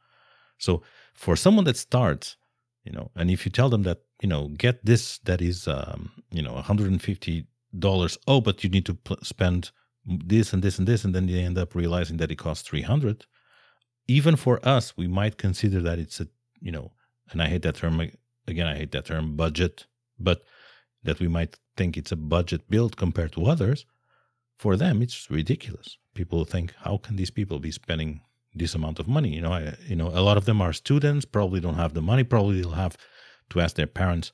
So, 0.58 0.82
for 1.14 1.34
someone 1.34 1.64
that 1.64 1.78
starts, 1.78 2.36
you 2.84 2.92
know, 2.92 3.10
and 3.16 3.30
if 3.30 3.46
you 3.46 3.50
tell 3.50 3.70
them 3.70 3.82
that, 3.84 4.02
you 4.20 4.28
know, 4.28 4.48
get 4.48 4.84
this 4.84 5.18
that 5.20 5.40
is, 5.40 5.66
um, 5.66 6.10
you 6.30 6.42
know, 6.42 6.54
$150, 6.54 8.18
oh, 8.28 8.40
but 8.40 8.62
you 8.62 8.70
need 8.70 8.86
to 8.86 8.94
pl- 8.94 9.18
spend 9.22 9.70
this 10.06 10.52
and 10.52 10.62
this 10.62 10.78
and 10.78 10.86
this, 10.86 11.04
and 11.04 11.14
then 11.14 11.26
they 11.26 11.40
end 11.40 11.58
up 11.58 11.74
realizing 11.74 12.16
that 12.18 12.30
it 12.30 12.36
costs 12.36 12.68
300 12.68 13.26
even 14.08 14.36
for 14.36 14.60
us, 14.66 14.96
we 14.96 15.08
might 15.08 15.36
consider 15.36 15.80
that 15.80 15.98
it's 15.98 16.20
a 16.20 16.28
you 16.60 16.72
know, 16.72 16.92
and 17.30 17.42
I 17.42 17.48
hate 17.48 17.62
that 17.62 17.76
term 17.76 18.00
again. 18.46 18.66
I 18.66 18.76
hate 18.76 18.92
that 18.92 19.06
term 19.06 19.36
budget, 19.36 19.86
but 20.18 20.42
that 21.02 21.20
we 21.20 21.28
might 21.28 21.58
think 21.76 21.96
it's 21.96 22.12
a 22.12 22.16
budget 22.16 22.70
build 22.70 22.96
compared 22.96 23.32
to 23.32 23.46
others. 23.46 23.84
For 24.58 24.76
them, 24.76 25.02
it's 25.02 25.30
ridiculous. 25.30 25.98
People 26.14 26.44
think, 26.44 26.72
how 26.78 26.96
can 26.96 27.16
these 27.16 27.30
people 27.30 27.58
be 27.58 27.70
spending 27.70 28.22
this 28.54 28.74
amount 28.74 28.98
of 28.98 29.06
money? 29.06 29.34
You 29.34 29.42
know, 29.42 29.52
I, 29.52 29.74
you 29.86 29.96
know, 29.96 30.08
a 30.08 30.22
lot 30.22 30.38
of 30.38 30.46
them 30.46 30.62
are 30.62 30.72
students, 30.72 31.26
probably 31.26 31.60
don't 31.60 31.74
have 31.74 31.92
the 31.92 32.00
money. 32.00 32.24
Probably 32.24 32.60
they'll 32.60 32.70
have 32.70 32.96
to 33.50 33.60
ask 33.60 33.76
their 33.76 33.86
parents, 33.86 34.32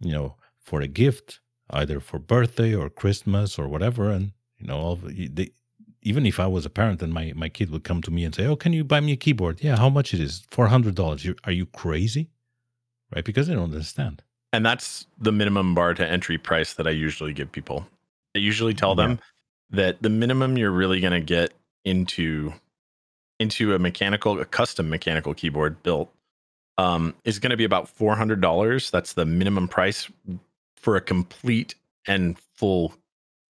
you 0.00 0.12
know, 0.12 0.36
for 0.58 0.80
a 0.80 0.88
gift, 0.88 1.40
either 1.68 2.00
for 2.00 2.18
birthday 2.18 2.74
or 2.74 2.88
Christmas 2.88 3.58
or 3.58 3.68
whatever. 3.68 4.10
And 4.10 4.32
you 4.60 4.66
know, 4.66 4.78
all 4.78 4.96
they, 4.96 5.50
even 6.02 6.26
if 6.26 6.40
I 6.40 6.46
was 6.46 6.64
a 6.64 6.70
parent 6.70 7.02
and 7.02 7.12
my, 7.12 7.32
my 7.34 7.48
kid 7.48 7.70
would 7.70 7.84
come 7.84 8.02
to 8.02 8.10
me 8.10 8.24
and 8.24 8.34
say, 8.34 8.46
"Oh, 8.46 8.56
can 8.56 8.72
you 8.72 8.84
buy 8.84 9.00
me 9.00 9.12
a 9.12 9.16
keyboard?" 9.16 9.62
Yeah, 9.62 9.76
how 9.76 9.88
much 9.88 10.14
it 10.14 10.20
is? 10.20 10.42
Four 10.50 10.68
hundred 10.68 10.94
dollars. 10.94 11.26
Are 11.44 11.52
you 11.52 11.66
crazy? 11.66 12.30
Right? 13.14 13.24
Because 13.24 13.48
they 13.48 13.54
don't 13.54 13.64
understand. 13.64 14.22
And 14.52 14.64
that's 14.64 15.06
the 15.18 15.32
minimum 15.32 15.74
bar 15.74 15.94
to 15.94 16.06
entry 16.06 16.38
price 16.38 16.74
that 16.74 16.86
I 16.86 16.90
usually 16.90 17.32
give 17.32 17.52
people. 17.52 17.86
I 18.34 18.38
usually 18.38 18.74
tell 18.74 18.94
them 18.94 19.12
yeah. 19.12 19.76
that 19.76 20.02
the 20.02 20.08
minimum 20.08 20.56
you're 20.56 20.70
really 20.70 21.00
going 21.00 21.12
to 21.12 21.20
get 21.20 21.52
into 21.84 22.52
into 23.38 23.74
a 23.74 23.78
mechanical, 23.78 24.38
a 24.40 24.44
custom 24.44 24.90
mechanical 24.90 25.34
keyboard 25.34 25.82
built 25.82 26.12
um, 26.78 27.14
is 27.24 27.38
going 27.38 27.50
to 27.50 27.56
be 27.56 27.64
about 27.64 27.88
four 27.88 28.16
hundred 28.16 28.40
dollars. 28.40 28.90
That's 28.90 29.12
the 29.12 29.26
minimum 29.26 29.68
price 29.68 30.08
for 30.76 30.96
a 30.96 31.00
complete 31.00 31.74
and 32.06 32.38
full 32.54 32.94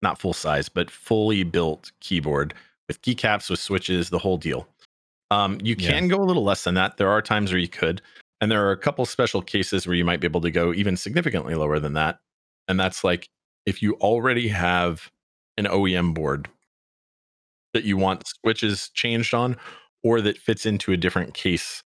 not 0.02 0.18
full 0.18 0.32
size, 0.32 0.68
but 0.68 0.90
fully 0.90 1.42
built 1.42 1.92
keyboard 2.00 2.54
with 2.88 3.02
keycaps, 3.02 3.50
with 3.50 3.60
switches, 3.60 4.10
the 4.10 4.18
whole 4.18 4.36
deal. 4.36 4.66
Um, 5.30 5.58
you 5.62 5.76
can 5.76 6.04
yeah. 6.04 6.16
go 6.16 6.22
a 6.22 6.26
little 6.26 6.42
less 6.42 6.64
than 6.64 6.74
that. 6.74 6.96
There 6.96 7.10
are 7.10 7.22
times 7.22 7.52
where 7.52 7.60
you 7.60 7.68
could, 7.68 8.02
and 8.40 8.50
there 8.50 8.66
are 8.66 8.72
a 8.72 8.76
couple 8.76 9.04
special 9.06 9.42
cases 9.42 9.86
where 9.86 9.94
you 9.94 10.04
might 10.04 10.20
be 10.20 10.26
able 10.26 10.40
to 10.40 10.50
go 10.50 10.72
even 10.72 10.96
significantly 10.96 11.54
lower 11.54 11.78
than 11.78 11.92
that. 11.92 12.18
And 12.66 12.80
that's 12.80 13.04
like 13.04 13.28
if 13.66 13.82
you 13.82 13.94
already 13.94 14.48
have 14.48 15.08
an 15.56 15.66
OEM 15.66 16.14
board 16.14 16.48
that 17.74 17.84
you 17.84 17.96
want 17.96 18.26
switches 18.26 18.88
changed 18.94 19.34
on, 19.34 19.56
or 20.02 20.20
that 20.20 20.38
fits 20.38 20.66
into 20.66 20.92
a 20.92 20.96
different 20.96 21.34
case 21.34 21.82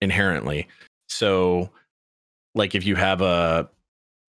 inherently. 0.00 0.68
So, 1.08 1.70
like 2.54 2.74
if 2.74 2.86
you 2.86 2.94
have 2.94 3.20
a 3.20 3.68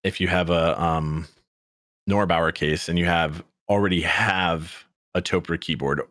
if 0.04 0.20
you 0.20 0.28
have 0.28 0.50
a 0.50 0.82
um 0.82 1.28
Neubauer 2.10 2.54
case 2.54 2.90
and 2.90 2.98
you 2.98 3.06
have 3.06 3.44
already 3.70 4.02
have 4.02 4.86
a 5.16 5.22
Topre 5.22 5.60
keyboard, 5.60 6.02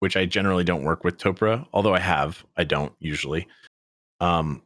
which 0.00 0.16
I 0.16 0.26
generally 0.26 0.64
don't 0.64 0.84
work 0.84 1.04
with 1.04 1.18
Topre, 1.18 1.66
although 1.72 1.94
I 1.94 1.98
have, 1.98 2.44
I 2.56 2.64
don't 2.64 2.92
usually. 3.00 3.46
Um, 4.20 4.62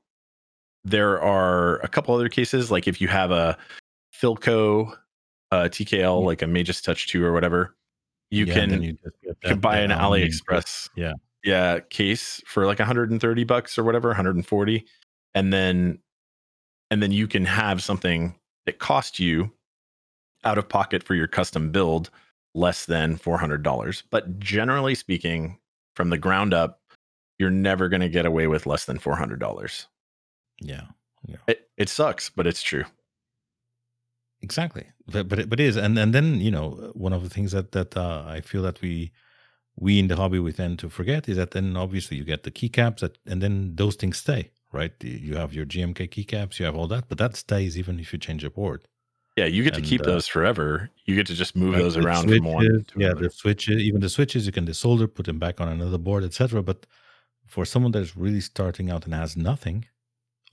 there 0.84 1.20
are 1.20 1.78
a 1.78 1.88
couple 1.88 2.14
other 2.14 2.28
cases, 2.28 2.70
like 2.70 2.86
if 2.86 3.00
you 3.00 3.08
have 3.08 3.30
a 3.30 3.56
Filco 4.14 4.96
uh, 5.50 5.64
TKL, 5.64 6.24
like 6.24 6.42
a 6.42 6.46
Majestouch 6.46 7.06
2 7.08 7.24
or 7.24 7.32
whatever, 7.32 7.74
you 8.30 8.44
yeah, 8.44 8.54
can, 8.54 8.82
you 8.82 8.98
that, 9.24 9.40
can 9.42 9.60
buy 9.60 9.78
an 9.78 9.90
AliExpress 9.90 10.90
yeah. 10.96 11.12
yeah 11.44 11.80
case 11.90 12.42
for 12.46 12.66
like 12.66 12.78
130 12.78 13.44
bucks 13.44 13.78
or 13.78 13.84
whatever, 13.84 14.08
140. 14.08 14.84
And 15.34 15.52
then 15.52 15.98
and 16.90 17.02
then 17.02 17.12
you 17.12 17.26
can 17.26 17.44
have 17.44 17.82
something 17.82 18.34
that 18.64 18.78
cost 18.78 19.18
you 19.18 19.50
out 20.46 20.58
of 20.58 20.68
pocket 20.68 21.02
for 21.02 21.14
your 21.14 21.26
custom 21.26 21.70
build 21.70 22.10
less 22.54 22.86
than 22.86 23.18
$400. 23.18 24.02
But 24.10 24.38
generally 24.38 24.94
speaking, 24.94 25.58
from 25.94 26.10
the 26.10 26.18
ground 26.18 26.54
up, 26.54 26.80
you're 27.38 27.50
never 27.50 27.88
going 27.88 28.00
to 28.00 28.08
get 28.08 28.26
away 28.26 28.46
with 28.46 28.66
less 28.66 28.84
than 28.84 28.98
$400. 28.98 29.86
Yeah. 30.60 30.82
yeah. 31.26 31.36
It, 31.48 31.68
it 31.76 31.88
sucks, 31.88 32.30
but 32.30 32.46
it's 32.46 32.62
true. 32.62 32.84
Exactly. 34.42 34.86
But, 35.06 35.28
but, 35.28 35.38
it, 35.40 35.50
but 35.50 35.60
it 35.60 35.64
is. 35.64 35.76
And, 35.76 35.98
and 35.98 36.14
then, 36.14 36.40
you 36.40 36.50
know, 36.50 36.92
one 36.94 37.12
of 37.12 37.22
the 37.22 37.30
things 37.30 37.52
that, 37.52 37.72
that 37.72 37.96
uh, 37.96 38.24
I 38.26 38.40
feel 38.40 38.62
that 38.62 38.80
we, 38.80 39.12
we 39.78 39.98
in 39.98 40.08
the 40.08 40.16
hobby, 40.16 40.38
we 40.38 40.52
tend 40.52 40.78
to 40.78 40.88
forget 40.88 41.28
is 41.28 41.36
that 41.36 41.50
then 41.50 41.76
obviously 41.76 42.16
you 42.16 42.24
get 42.24 42.44
the 42.44 42.50
keycaps 42.50 43.00
that, 43.00 43.18
and 43.26 43.42
then 43.42 43.76
those 43.76 43.96
things 43.96 44.18
stay, 44.18 44.50
right? 44.72 44.92
You 45.02 45.36
have 45.36 45.52
your 45.52 45.66
GMK 45.66 46.08
keycaps, 46.08 46.58
you 46.58 46.64
have 46.64 46.76
all 46.76 46.86
that, 46.88 47.08
but 47.08 47.18
that 47.18 47.36
stays 47.36 47.78
even 47.78 48.00
if 48.00 48.12
you 48.12 48.18
change 48.18 48.44
a 48.44 48.50
board. 48.50 48.86
Yeah, 49.36 49.44
you 49.44 49.62
get 49.62 49.74
and, 49.74 49.84
to 49.84 49.88
keep 49.88 50.00
uh, 50.00 50.04
those 50.04 50.26
forever. 50.26 50.90
You 51.04 51.14
get 51.14 51.26
to 51.26 51.34
just 51.34 51.54
move 51.54 51.74
those 51.74 51.96
around 51.96 52.22
switches, 52.22 52.38
from 52.38 52.52
one. 52.52 52.86
yeah, 52.96 53.08
another. 53.08 53.24
the 53.24 53.30
switches, 53.30 53.82
even 53.82 54.00
the 54.00 54.08
switches, 54.08 54.46
you 54.46 54.52
can 54.52 54.66
desolder, 54.66 55.12
put 55.12 55.26
them 55.26 55.38
back 55.38 55.60
on 55.60 55.68
another 55.68 55.98
board, 55.98 56.24
etc. 56.24 56.62
But 56.62 56.86
for 57.46 57.66
someone 57.66 57.92
that's 57.92 58.16
really 58.16 58.40
starting 58.40 58.90
out 58.90 59.04
and 59.04 59.14
has 59.14 59.36
nothing, 59.36 59.84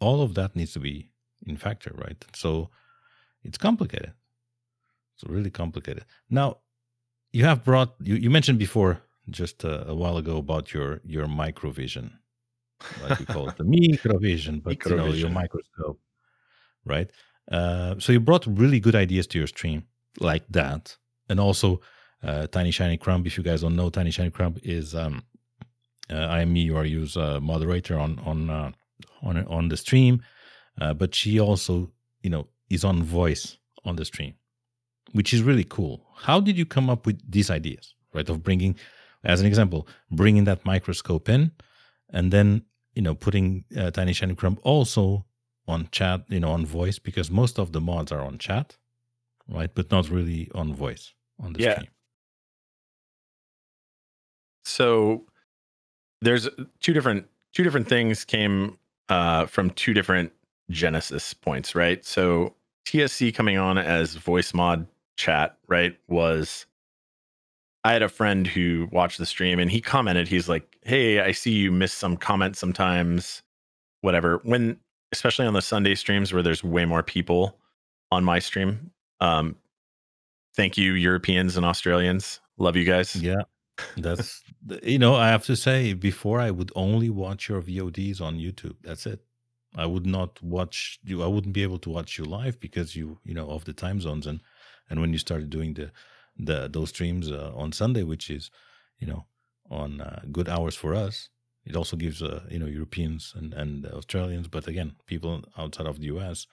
all 0.02 0.22
of 0.22 0.34
that 0.36 0.56
needs 0.56 0.74
to 0.74 0.80
be 0.80 1.12
in 1.48 1.56
factor, 1.56 1.92
right? 1.96 2.24
So 2.36 2.70
it's 3.44 3.58
complicated. 3.58 4.12
It's 5.16 5.24
really 5.30 5.50
complicated. 5.50 6.04
Now, 6.30 6.58
you 7.32 7.46
have 7.46 7.64
brought 7.64 7.96
you, 8.02 8.16
you 8.16 8.30
mentioned 8.30 8.60
before 8.60 9.02
just 9.30 9.64
a, 9.64 9.90
a 9.90 9.96
while 9.96 10.18
ago 10.18 10.38
about 10.38 10.74
your 10.74 11.00
your 11.06 11.28
microvision, 11.28 12.12
like 13.02 13.20
you 13.20 13.26
call 13.26 13.48
it 13.48 13.58
the 13.58 13.64
microvision, 13.78 14.62
but 14.62 14.84
you 14.86 14.96
know 14.96 15.08
your 15.08 15.30
microscope, 15.30 16.00
right? 16.86 17.10
Uh, 17.52 17.96
so 18.00 18.12
you 18.12 18.20
brought 18.20 18.46
really 18.48 18.80
good 18.80 18.96
ideas 18.96 19.28
to 19.28 19.38
your 19.38 19.48
stream 19.48 19.84
like 20.20 20.44
that, 20.50 20.96
and 21.30 21.40
also 21.40 21.82
uh, 22.24 22.48
Tiny 22.48 22.72
Shiny 22.72 22.98
Crumb. 22.98 23.26
If 23.26 23.38
you 23.38 23.44
guys 23.44 23.62
don't 23.62 23.76
know, 23.76 23.90
Tiny 23.90 24.12
Shiny 24.12 24.32
Crumb 24.32 24.56
is 24.64 24.96
um, 24.96 25.24
uh, 26.10 26.16
I 26.16 26.42
am 26.42 26.56
use 26.56 27.18
uh, 27.18 27.40
moderator 27.42 28.00
on 28.00 28.20
on 28.26 28.50
uh, 28.50 28.72
on 29.22 29.46
on 29.48 29.70
the 29.70 29.78
stream, 29.78 30.22
uh, 30.80 30.94
but 30.94 31.14
she 31.16 31.40
also 31.40 31.92
you 32.22 32.30
know 32.30 32.48
is 32.70 32.84
on 32.84 33.04
voice 33.04 33.58
on 33.86 33.96
the 33.96 34.06
stream, 34.06 34.34
which 35.12 35.34
is 35.34 35.42
really 35.44 35.66
cool. 35.66 36.06
How 36.16 36.40
did 36.40 36.58
you 36.58 36.66
come 36.66 36.90
up 36.90 37.06
with 37.06 37.20
these 37.30 37.50
ideas, 37.50 37.96
right? 38.14 38.28
Of 38.28 38.44
bringing, 38.44 38.76
as 39.24 39.42
an 39.42 39.48
example, 39.48 39.88
bringing 40.12 40.46
that 40.46 40.66
microscope 40.66 41.30
in, 41.30 41.52
and 42.10 42.32
then 42.32 42.64
you 42.96 43.02
know 43.02 43.16
putting 43.16 43.66
uh, 43.78 43.92
Tiny 43.92 44.14
Shiny 44.14 44.36
Crumb 44.36 44.60
also 44.64 45.26
on 45.68 45.88
chat, 45.92 46.24
you 46.30 46.40
know, 46.40 46.52
on 46.52 46.66
voice 46.66 47.00
because 47.00 47.32
most 47.32 47.60
of 47.60 47.72
the 47.72 47.82
mods 47.82 48.12
are 48.12 48.22
on 48.22 48.38
chat, 48.38 48.78
right? 49.48 49.74
But 49.74 49.92
not 49.92 50.10
really 50.10 50.50
on 50.54 50.74
voice 50.74 51.14
on 51.40 51.54
the 51.54 51.62
Yeah. 51.62 51.74
stream. 51.74 51.88
So 54.66 55.26
there's 56.22 56.50
two 56.80 56.94
different 56.94 57.28
two 57.54 57.64
different 57.64 57.88
things 57.88 58.26
came 58.26 58.78
uh, 59.10 59.46
from 59.46 59.70
two 59.72 59.94
different 59.94 60.32
genesis 60.70 61.34
points, 61.34 61.76
right? 61.76 62.04
So 62.06 62.56
TSC 62.86 63.34
coming 63.34 63.58
on 63.58 63.78
as 63.78 64.16
voice 64.16 64.54
mod 64.54 64.88
chat, 65.18 65.58
right, 65.68 65.98
was 66.08 66.66
I 67.84 67.94
had 67.94 68.02
a 68.02 68.10
friend 68.10 68.48
who 68.48 68.88
watched 68.92 69.18
the 69.18 69.26
stream 69.26 69.60
and 69.60 69.70
he 69.70 69.82
commented, 69.82 70.28
he's 70.28 70.48
like, 70.50 70.78
Hey, 70.84 71.20
I 71.20 71.32
see 71.32 71.52
you 71.52 71.72
miss 71.72 71.94
some 71.94 72.18
comments 72.18 72.60
sometimes, 72.60 73.44
whatever. 74.02 74.40
When 74.44 74.80
especially 75.14 75.46
on 75.46 75.54
the 75.54 75.62
Sunday 75.62 75.96
streams 75.96 76.34
where 76.34 76.44
there's 76.44 76.64
way 76.64 76.86
more 76.86 77.04
people 77.04 77.58
on 78.12 78.24
my 78.24 78.40
stream. 78.40 78.92
Um, 79.22 79.56
thank 80.56 80.78
you, 80.78 80.94
Europeans 80.94 81.56
and 81.56 81.66
Australians. 81.66 82.42
Love 82.58 82.76
you 82.76 82.84
guys. 82.84 83.16
Yeah, 83.16 83.44
that's 83.98 84.44
you 84.84 85.00
know 85.00 85.16
I 85.16 85.30
have 85.30 85.46
to 85.46 85.56
say 85.56 85.94
before 85.94 86.40
I 86.40 86.52
would 86.52 86.72
only 86.76 87.10
watch 87.10 87.48
your 87.50 87.62
VODs 87.62 88.20
on 88.22 88.38
YouTube. 88.38 88.76
That's 88.82 89.06
it. 89.06 89.22
I 89.76 89.86
would 89.86 90.06
not 90.06 90.42
watch 90.44 91.00
you. 91.04 91.24
I 91.24 91.28
wouldn't 91.28 91.54
be 91.54 91.64
able 91.64 91.80
to 91.80 91.90
watch 91.90 92.18
you 92.18 92.26
live 92.26 92.60
because 92.60 92.96
you 92.96 93.20
you 93.24 93.34
know 93.34 93.50
of 93.50 93.66
the 93.66 93.74
time 93.74 94.02
zones 94.02 94.28
and 94.28 94.42
and 94.90 95.00
when 95.00 95.14
you 95.14 95.20
started 95.20 95.50
doing 95.50 95.74
the 95.74 95.92
the 96.38 96.68
those 96.68 96.90
streams 96.90 97.32
uh, 97.32 97.52
on 97.56 97.72
Sunday, 97.72 98.04
which 98.04 98.30
is 98.30 98.52
you 99.00 99.08
know 99.08 99.26
on 99.70 100.02
uh, 100.02 100.22
good 100.32 100.50
hours 100.50 100.76
for 100.76 100.94
us. 100.94 101.30
It 101.66 101.76
also 101.76 101.96
gives 101.98 102.22
uh, 102.22 102.42
you 102.50 102.60
know 102.60 102.66
Europeans 102.68 103.34
and 103.36 103.54
and 103.54 103.86
Australians, 103.86 104.48
but 104.48 104.68
again 104.68 104.96
people 105.06 105.44
outside 105.58 105.88
of 105.88 106.00
the 106.00 106.06
US 106.18 106.48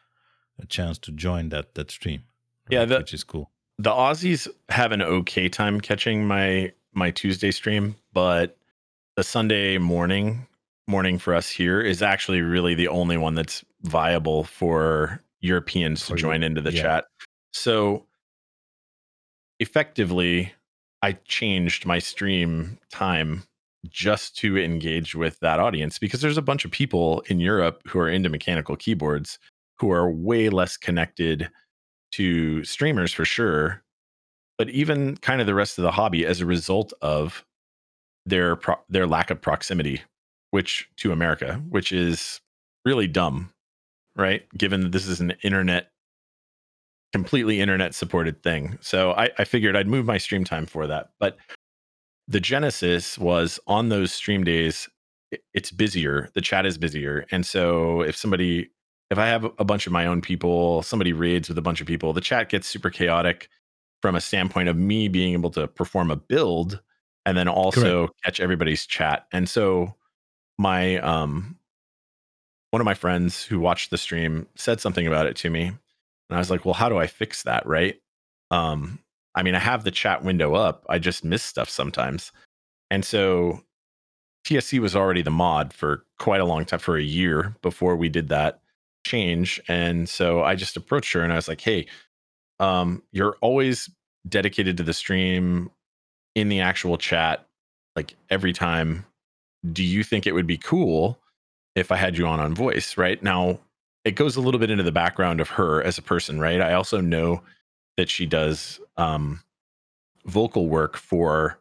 a 0.58 0.66
chance 0.66 0.98
to 0.98 1.12
join 1.12 1.48
that 1.50 1.74
that 1.74 1.90
stream. 1.90 2.22
Yeah, 2.68 2.84
the- 2.84 2.98
which 2.98 3.14
is 3.14 3.24
cool. 3.24 3.50
the 3.78 3.90
Aussies 3.90 4.46
have 4.68 4.92
an 4.92 5.02
okay 5.02 5.48
time 5.48 5.80
catching 5.80 6.26
my 6.26 6.72
my 6.92 7.10
Tuesday 7.10 7.50
stream, 7.50 7.96
but 8.12 8.56
the 9.16 9.24
Sunday 9.24 9.78
morning 9.78 10.46
morning 10.86 11.18
for 11.18 11.34
us 11.34 11.48
here 11.50 11.80
is 11.80 12.02
actually 12.02 12.40
really 12.42 12.74
the 12.74 12.88
only 12.88 13.16
one 13.16 13.34
that's 13.34 13.64
viable 13.82 14.44
for 14.44 15.20
Europeans 15.40 16.02
For 16.02 16.08
to 16.08 16.12
you, 16.14 16.18
join 16.20 16.42
into 16.42 16.60
the 16.60 16.72
yeah. 16.72 16.82
chat. 16.82 17.04
So 17.52 18.06
effectively, 19.58 20.52
I 21.02 21.12
changed 21.24 21.86
my 21.86 21.98
stream 21.98 22.78
time 22.90 23.44
just 23.88 24.36
to 24.36 24.58
engage 24.58 25.14
with 25.14 25.38
that 25.40 25.58
audience 25.58 25.98
because 25.98 26.20
there's 26.20 26.36
a 26.36 26.42
bunch 26.42 26.64
of 26.64 26.70
people 26.70 27.22
in 27.28 27.40
Europe 27.40 27.82
who 27.86 27.98
are 27.98 28.08
into 28.08 28.28
mechanical 28.28 28.76
keyboards 28.76 29.38
who 29.78 29.90
are 29.90 30.10
way 30.10 30.50
less 30.50 30.76
connected 30.76 31.50
to 32.12 32.62
streamers 32.64 33.12
for 33.12 33.24
sure 33.24 33.82
but 34.58 34.68
even 34.68 35.16
kind 35.16 35.40
of 35.40 35.46
the 35.46 35.54
rest 35.54 35.78
of 35.78 35.82
the 35.82 35.90
hobby 35.90 36.26
as 36.26 36.40
a 36.40 36.46
result 36.46 36.92
of 37.00 37.44
their 38.26 38.56
pro- 38.56 38.80
their 38.90 39.06
lack 39.06 39.30
of 39.30 39.40
proximity 39.40 40.02
which 40.50 40.88
to 40.96 41.12
America 41.12 41.62
which 41.70 41.92
is 41.92 42.40
really 42.84 43.06
dumb 43.06 43.50
right? 44.16 44.42
Given 44.56 44.82
that 44.82 44.92
this 44.92 45.06
is 45.06 45.20
an 45.20 45.34
internet 45.42 45.90
completely 47.12 47.60
internet 47.60 47.94
supported 47.94 48.40
thing. 48.42 48.78
So 48.80 49.12
I, 49.12 49.30
I 49.38 49.44
figured 49.44 49.74
I'd 49.74 49.88
move 49.88 50.06
my 50.06 50.18
stream 50.18 50.44
time 50.44 50.66
for 50.66 50.86
that 50.86 51.10
but 51.18 51.38
the 52.30 52.40
genesis 52.40 53.18
was 53.18 53.58
on 53.66 53.88
those 53.88 54.12
stream 54.12 54.44
days 54.44 54.88
it's 55.52 55.70
busier 55.70 56.30
the 56.34 56.40
chat 56.40 56.64
is 56.64 56.78
busier 56.78 57.26
and 57.30 57.44
so 57.44 58.02
if 58.02 58.16
somebody 58.16 58.70
if 59.10 59.18
i 59.18 59.26
have 59.26 59.44
a 59.58 59.64
bunch 59.64 59.86
of 59.86 59.92
my 59.92 60.06
own 60.06 60.20
people 60.20 60.82
somebody 60.82 61.12
raids 61.12 61.48
with 61.48 61.58
a 61.58 61.62
bunch 61.62 61.80
of 61.80 61.86
people 61.86 62.12
the 62.12 62.20
chat 62.20 62.48
gets 62.48 62.66
super 62.66 62.88
chaotic 62.88 63.48
from 64.00 64.14
a 64.14 64.20
standpoint 64.20 64.68
of 64.68 64.76
me 64.76 65.08
being 65.08 65.32
able 65.32 65.50
to 65.50 65.66
perform 65.66 66.10
a 66.10 66.16
build 66.16 66.80
and 67.26 67.36
then 67.36 67.48
also 67.48 68.08
catch 68.24 68.40
everybody's 68.40 68.86
chat 68.86 69.26
and 69.32 69.48
so 69.48 69.94
my 70.56 70.98
um 70.98 71.58
one 72.70 72.80
of 72.80 72.86
my 72.86 72.94
friends 72.94 73.42
who 73.42 73.58
watched 73.58 73.90
the 73.90 73.98
stream 73.98 74.46
said 74.54 74.80
something 74.80 75.06
about 75.06 75.26
it 75.26 75.34
to 75.34 75.50
me 75.50 75.64
and 75.64 75.78
i 76.30 76.38
was 76.38 76.50
like 76.50 76.64
well 76.64 76.74
how 76.74 76.88
do 76.88 76.96
i 76.96 77.08
fix 77.08 77.42
that? 77.42 77.66
Right? 77.66 78.00
Um 78.52 79.00
I 79.34 79.42
mean, 79.42 79.54
I 79.54 79.60
have 79.60 79.84
the 79.84 79.90
chat 79.90 80.24
window 80.24 80.54
up. 80.54 80.84
I 80.88 80.98
just 80.98 81.24
miss 81.24 81.42
stuff 81.42 81.68
sometimes. 81.68 82.32
And 82.90 83.04
so 83.04 83.60
TSC 84.46 84.80
was 84.80 84.96
already 84.96 85.22
the 85.22 85.30
mod 85.30 85.72
for 85.72 86.04
quite 86.18 86.40
a 86.40 86.44
long 86.44 86.64
time, 86.64 86.80
for 86.80 86.96
a 86.96 87.02
year 87.02 87.54
before 87.62 87.96
we 87.96 88.08
did 88.08 88.28
that 88.28 88.60
change. 89.06 89.60
And 89.68 90.08
so 90.08 90.42
I 90.42 90.54
just 90.54 90.76
approached 90.76 91.12
her 91.12 91.22
and 91.22 91.32
I 91.32 91.36
was 91.36 91.48
like, 91.48 91.60
hey, 91.60 91.86
um, 92.58 93.02
you're 93.12 93.36
always 93.40 93.88
dedicated 94.28 94.76
to 94.76 94.82
the 94.82 94.92
stream 94.92 95.70
in 96.34 96.48
the 96.48 96.60
actual 96.60 96.98
chat, 96.98 97.46
like 97.96 98.14
every 98.28 98.52
time. 98.52 99.06
Do 99.72 99.84
you 99.84 100.02
think 100.02 100.26
it 100.26 100.32
would 100.32 100.46
be 100.46 100.56
cool 100.56 101.18
if 101.76 101.92
I 101.92 101.96
had 101.96 102.16
you 102.16 102.26
on 102.26 102.40
on 102.40 102.54
voice? 102.54 102.96
Right 102.96 103.22
now, 103.22 103.58
it 104.04 104.12
goes 104.12 104.36
a 104.36 104.40
little 104.40 104.58
bit 104.58 104.70
into 104.70 104.82
the 104.82 104.92
background 104.92 105.40
of 105.40 105.50
her 105.50 105.82
as 105.82 105.98
a 105.98 106.02
person, 106.02 106.40
right? 106.40 106.62
I 106.62 106.72
also 106.72 107.00
know 107.00 107.42
that 107.98 108.08
she 108.08 108.24
does 108.24 108.79
um, 108.96 109.42
vocal 110.26 110.68
work 110.68 110.96
for 110.96 111.58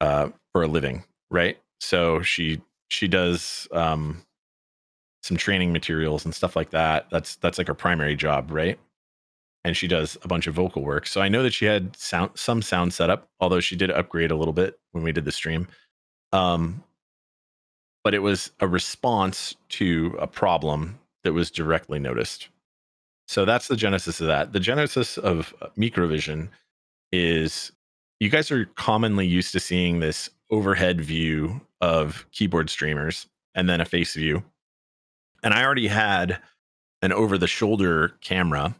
uh, 0.00 0.30
for 0.52 0.62
a 0.62 0.66
living, 0.66 1.04
right? 1.30 1.58
So 1.80 2.22
she 2.22 2.60
she 2.88 3.08
does 3.08 3.68
um, 3.72 4.22
some 5.22 5.36
training 5.36 5.72
materials 5.72 6.24
and 6.24 6.34
stuff 6.34 6.56
like 6.56 6.70
that. 6.70 7.06
That's 7.10 7.36
that's 7.36 7.58
like 7.58 7.68
her 7.68 7.74
primary 7.74 8.16
job, 8.16 8.50
right? 8.50 8.78
And 9.64 9.76
she 9.76 9.86
does 9.86 10.18
a 10.22 10.28
bunch 10.28 10.48
of 10.48 10.54
vocal 10.54 10.82
work. 10.82 11.06
So 11.06 11.20
I 11.20 11.28
know 11.28 11.42
that 11.44 11.52
she 11.52 11.66
had 11.66 11.96
sound 11.96 12.32
some 12.34 12.62
sound 12.62 12.92
setup, 12.92 13.28
although 13.40 13.60
she 13.60 13.76
did 13.76 13.90
upgrade 13.90 14.32
a 14.32 14.36
little 14.36 14.52
bit 14.52 14.78
when 14.90 15.04
we 15.04 15.12
did 15.12 15.24
the 15.24 15.32
stream. 15.32 15.68
Um, 16.32 16.82
but 18.02 18.14
it 18.14 18.18
was 18.18 18.50
a 18.58 18.66
response 18.66 19.54
to 19.70 20.16
a 20.18 20.26
problem 20.26 20.98
that 21.22 21.32
was 21.32 21.50
directly 21.50 22.00
noticed. 22.00 22.48
So 23.28 23.44
that's 23.44 23.68
the 23.68 23.76
genesis 23.76 24.20
of 24.20 24.26
that. 24.26 24.52
The 24.52 24.60
genesis 24.60 25.16
of 25.18 25.54
uh, 25.62 25.68
Microvision 25.78 26.48
is 27.12 27.72
you 28.20 28.28
guys 28.28 28.50
are 28.50 28.66
commonly 28.76 29.26
used 29.26 29.52
to 29.52 29.60
seeing 29.60 30.00
this 30.00 30.30
overhead 30.50 31.00
view 31.00 31.60
of 31.80 32.26
keyboard 32.32 32.70
streamers 32.70 33.26
and 33.54 33.68
then 33.68 33.80
a 33.80 33.84
face 33.84 34.14
view. 34.14 34.42
And 35.42 35.54
I 35.54 35.64
already 35.64 35.88
had 35.88 36.38
an 37.02 37.12
over 37.12 37.36
the 37.36 37.48
shoulder 37.48 38.14
camera. 38.20 38.74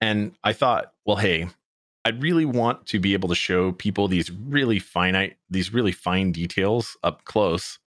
And 0.00 0.32
I 0.44 0.52
thought, 0.52 0.92
well, 1.06 1.16
hey, 1.16 1.48
I'd 2.04 2.22
really 2.22 2.44
want 2.44 2.86
to 2.86 3.00
be 3.00 3.14
able 3.14 3.30
to 3.30 3.34
show 3.34 3.72
people 3.72 4.08
these 4.08 4.30
really 4.30 4.78
finite, 4.78 5.36
these 5.48 5.72
really 5.72 5.92
fine 5.92 6.32
details 6.32 6.96
up 7.02 7.24
close. 7.24 7.78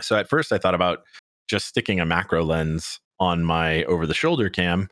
So 0.00 0.16
at 0.16 0.28
first 0.28 0.50
I 0.50 0.58
thought 0.58 0.74
about 0.74 1.04
just 1.48 1.66
sticking 1.66 2.00
a 2.00 2.06
macro 2.06 2.42
lens 2.42 3.00
on 3.20 3.44
my 3.44 3.84
over 3.84 4.06
the 4.06 4.14
shoulder 4.14 4.50
cam 4.50 4.88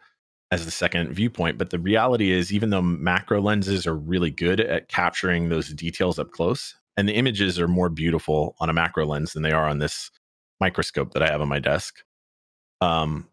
as 0.51 0.65
the 0.65 0.71
second 0.71 1.13
viewpoint. 1.13 1.59
But 1.59 1.71
the 1.71 1.79
reality 1.79 2.31
is, 2.33 2.53
even 2.53 2.71
though 2.71 2.83
macro 2.83 3.41
lenses 3.41 3.87
are 3.87 3.97
really 3.97 4.31
good 4.31 4.61
at 4.61 4.89
capturing 4.89 5.49
those 5.49 5.69
details 5.71 6.19
up 6.19 6.31
close, 6.31 6.75
and 6.97 7.09
the 7.09 7.15
images 7.15 7.59
are 7.59 7.69
more 7.69 7.89
beautiful 7.89 8.55
on 8.61 8.71
a 8.71 8.73
macro 8.73 9.05
lens 9.05 9.33
than 9.33 9.43
they 9.43 9.53
are 9.53 9.69
on 9.69 9.79
this 9.79 10.11
microscope 10.61 11.13
that 11.13 11.23
I 11.23 11.31
have 11.31 11.41
on 11.41 11.49
my 11.49 11.59
desk. 11.59 12.05
Um, 12.81 13.29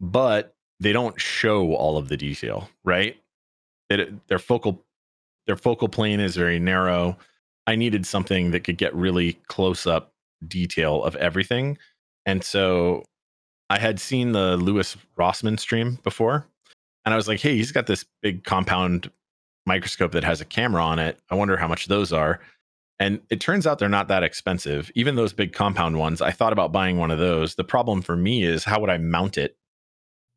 but 0.00 0.54
they 0.80 0.92
don't 0.92 1.20
show 1.20 1.74
all 1.74 1.96
of 1.96 2.08
the 2.08 2.16
detail, 2.16 2.68
right? 2.84 3.16
It, 3.90 4.26
their 4.28 4.38
focal 4.38 4.84
their 5.46 5.56
focal 5.56 5.88
plane 5.88 6.20
is 6.20 6.36
very 6.36 6.58
narrow. 6.58 7.16
I 7.66 7.74
needed 7.74 8.06
something 8.06 8.50
that 8.50 8.64
could 8.64 8.76
get 8.76 8.94
really 8.94 9.34
close 9.48 9.86
up 9.86 10.12
detail 10.46 11.02
of 11.02 11.16
everything. 11.16 11.78
And 12.26 12.44
so 12.44 13.04
I 13.70 13.78
had 13.78 14.00
seen 14.00 14.32
the 14.32 14.56
Louis 14.56 14.96
Rossmann 15.16 15.58
stream 15.58 15.98
before, 16.02 16.46
and 17.04 17.12
I 17.12 17.16
was 17.16 17.28
like, 17.28 17.40
hey, 17.40 17.56
he's 17.56 17.72
got 17.72 17.86
this 17.86 18.04
big 18.22 18.44
compound 18.44 19.10
microscope 19.66 20.12
that 20.12 20.24
has 20.24 20.40
a 20.40 20.44
camera 20.44 20.82
on 20.82 20.98
it. 20.98 21.18
I 21.30 21.34
wonder 21.34 21.56
how 21.56 21.68
much 21.68 21.86
those 21.86 22.12
are. 22.12 22.40
And 22.98 23.20
it 23.30 23.40
turns 23.40 23.66
out 23.66 23.78
they're 23.78 23.88
not 23.88 24.08
that 24.08 24.24
expensive. 24.24 24.90
Even 24.94 25.14
those 25.14 25.32
big 25.32 25.52
compound 25.52 25.98
ones, 25.98 26.20
I 26.20 26.32
thought 26.32 26.52
about 26.52 26.72
buying 26.72 26.96
one 26.96 27.12
of 27.12 27.18
those. 27.18 27.54
The 27.54 27.64
problem 27.64 28.02
for 28.02 28.16
me 28.16 28.42
is 28.42 28.64
how 28.64 28.80
would 28.80 28.90
I 28.90 28.98
mount 28.98 29.38
it 29.38 29.56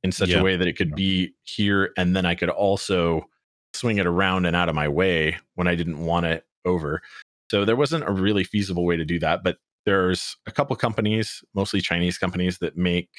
in 0.04 0.12
such 0.12 0.32
a 0.32 0.44
way 0.44 0.56
that 0.58 0.68
it 0.68 0.78
could 0.78 0.96
be 0.96 1.34
here 1.44 1.92
and 1.98 2.16
then 2.16 2.26
I 2.26 2.36
could 2.36 2.50
also 2.50 3.28
swing 3.74 3.98
it 3.98 4.06
around 4.06 4.46
and 4.46 4.56
out 4.56 4.70
of 4.70 4.76
my 4.76 4.88
way 4.88 5.38
when 5.56 5.68
I 5.68 5.76
didn't 5.76 6.04
want 6.04 6.26
it 6.26 6.46
over. 6.66 7.02
So 7.50 7.66
there 7.66 7.76
wasn't 7.76 8.08
a 8.08 8.12
really 8.12 8.44
feasible 8.44 8.86
way 8.86 8.98
to 8.98 9.06
do 9.06 9.20
that, 9.20 9.44
but 9.44 9.58
there's 9.86 10.38
a 10.46 10.52
couple 10.52 10.76
companies, 10.76 11.44
mostly 11.54 11.82
Chinese 11.82 12.18
companies 12.18 12.60
that 12.60 12.78
make 12.78 13.10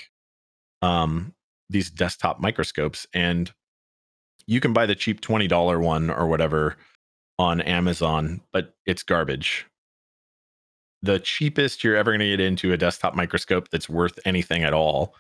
um 0.82 1.34
these 1.70 1.90
desktop 1.90 2.40
microscopes 2.40 3.06
and 3.14 3.52
you 4.46 4.60
can 4.60 4.72
buy 4.72 4.86
the 4.86 4.94
cheap 4.94 5.20
$20 5.20 5.80
one 5.80 6.10
or 6.10 6.26
whatever 6.26 6.76
on 7.38 7.60
Amazon, 7.60 8.40
but 8.52 8.74
it's 8.86 9.02
garbage. 9.02 9.66
The 11.02 11.18
cheapest 11.18 11.82
you're 11.82 11.96
ever 11.96 12.12
going 12.12 12.20
to 12.20 12.26
get 12.26 12.40
into 12.40 12.72
a 12.72 12.76
desktop 12.76 13.14
microscope 13.14 13.68
that's 13.70 13.88
worth 13.88 14.18
anything 14.24 14.62
at 14.62 14.74
all 14.74 15.14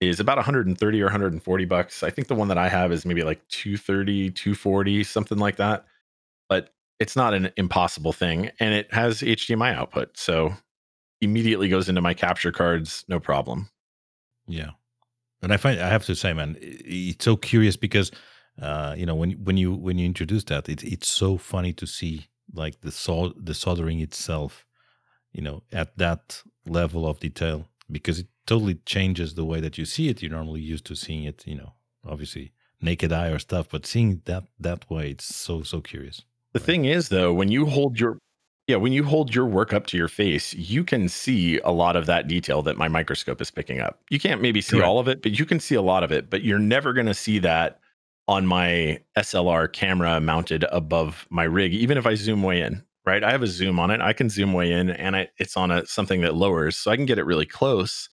is 0.00 0.20
about 0.20 0.36
130 0.36 1.00
or 1.00 1.06
140 1.06 1.64
bucks. 1.64 2.02
I 2.02 2.10
think 2.10 2.28
the 2.28 2.34
one 2.34 2.48
that 2.48 2.58
I 2.58 2.68
have 2.68 2.92
is 2.92 3.06
maybe 3.06 3.22
like 3.22 3.46
230, 3.48 4.30
240, 4.30 5.04
something 5.04 5.38
like 5.38 5.56
that. 5.56 5.86
But 6.48 6.72
it's 7.00 7.16
not 7.16 7.34
an 7.34 7.50
impossible 7.56 8.12
thing 8.12 8.50
and 8.60 8.74
it 8.74 8.92
has 8.92 9.20
HDMI 9.20 9.74
output. 9.74 10.16
So 10.16 10.54
immediately 11.20 11.68
goes 11.68 11.88
into 11.88 12.00
my 12.00 12.14
capture 12.14 12.52
cards, 12.52 13.04
no 13.08 13.20
problem. 13.20 13.68
Yeah, 14.46 14.70
and 15.42 15.52
I 15.52 15.56
find 15.58 15.80
I 15.80 15.88
have 15.88 16.06
to 16.06 16.16
say, 16.16 16.32
man, 16.32 16.56
it's 16.60 17.24
so 17.24 17.36
curious 17.36 17.76
because 17.76 18.10
uh, 18.60 18.94
you 18.98 19.06
know 19.06 19.14
when 19.16 19.32
when 19.44 19.56
you 19.56 19.74
when 19.74 19.98
you 19.98 20.06
introduce 20.06 20.44
that, 20.46 20.68
it, 20.68 20.84
it's 20.84 21.08
so 21.08 21.38
funny 21.38 21.72
to 21.74 21.86
see 21.86 22.28
like 22.54 22.80
the 22.82 22.92
sol- 22.92 23.34
the 23.36 23.54
soldering 23.54 24.00
itself, 24.00 24.66
you 25.32 25.42
know, 25.42 25.62
at 25.72 25.96
that 25.98 26.42
level 26.66 27.06
of 27.08 27.20
detail 27.20 27.68
because 27.90 28.20
it 28.20 28.28
totally 28.46 28.76
changes 28.86 29.34
the 29.34 29.44
way 29.44 29.60
that 29.60 29.78
you 29.78 29.84
see 29.86 30.08
it. 30.08 30.22
You're 30.22 30.32
normally 30.32 30.62
used 30.62 30.86
to 30.86 30.96
seeing 30.96 31.24
it, 31.24 31.46
you 31.46 31.56
know, 31.56 31.74
obviously 32.06 32.52
naked 32.80 33.12
eye 33.12 33.28
or 33.28 33.38
stuff, 33.38 33.68
but 33.70 33.86
seeing 33.86 34.22
that 34.26 34.44
that 34.60 34.90
way, 34.90 35.10
it's 35.10 35.34
so 35.34 35.62
so 35.62 35.80
curious. 35.80 36.22
The 36.52 36.60
Right. 36.60 36.66
thing 36.66 36.84
is 36.86 37.08
though, 37.08 37.32
when 37.34 37.50
you 37.50 37.66
hold 37.66 38.00
your 38.00 38.18
yeah, 38.66 38.76
when 38.76 38.92
you 38.92 39.04
hold 39.04 39.34
your 39.34 39.46
work 39.46 39.72
up 39.72 39.86
to 39.86 39.96
your 39.96 40.08
face, 40.08 40.52
you 40.54 40.82
can 40.82 41.08
see 41.08 41.60
a 41.60 41.70
lot 41.70 41.94
of 41.94 42.06
that 42.06 42.26
detail 42.26 42.62
that 42.62 42.76
my 42.76 42.88
microscope 42.88 43.40
is 43.40 43.50
picking 43.50 43.80
up. 43.80 44.00
You 44.10 44.18
can't 44.18 44.42
maybe 44.42 44.60
see 44.60 44.78
Correct. 44.78 44.88
all 44.88 44.98
of 44.98 45.06
it, 45.06 45.22
but 45.22 45.38
you 45.38 45.46
can 45.46 45.60
see 45.60 45.76
a 45.76 45.82
lot 45.82 46.02
of 46.02 46.10
it, 46.10 46.30
but 46.30 46.42
you're 46.42 46.58
never 46.58 46.92
going 46.92 47.06
to 47.06 47.14
see 47.14 47.38
that 47.40 47.78
on 48.26 48.44
my 48.44 49.00
SLR 49.16 49.72
camera 49.72 50.20
mounted 50.20 50.64
above 50.72 51.28
my 51.30 51.44
rig 51.44 51.72
even 51.72 51.96
if 51.96 52.06
I 52.06 52.16
zoom 52.16 52.42
way 52.42 52.60
in, 52.60 52.82
right? 53.04 53.22
I 53.22 53.30
have 53.30 53.42
a 53.42 53.46
zoom 53.46 53.78
on 53.78 53.92
it. 53.92 54.00
I 54.00 54.12
can 54.12 54.28
zoom 54.28 54.52
way 54.52 54.72
in 54.72 54.90
and 54.90 55.14
I, 55.14 55.28
it's 55.38 55.56
on 55.56 55.70
a 55.70 55.86
something 55.86 56.22
that 56.22 56.34
lowers 56.34 56.76
so 56.76 56.90
I 56.90 56.96
can 56.96 57.06
get 57.06 57.18
it 57.18 57.24
really 57.24 57.46
close. 57.46 58.08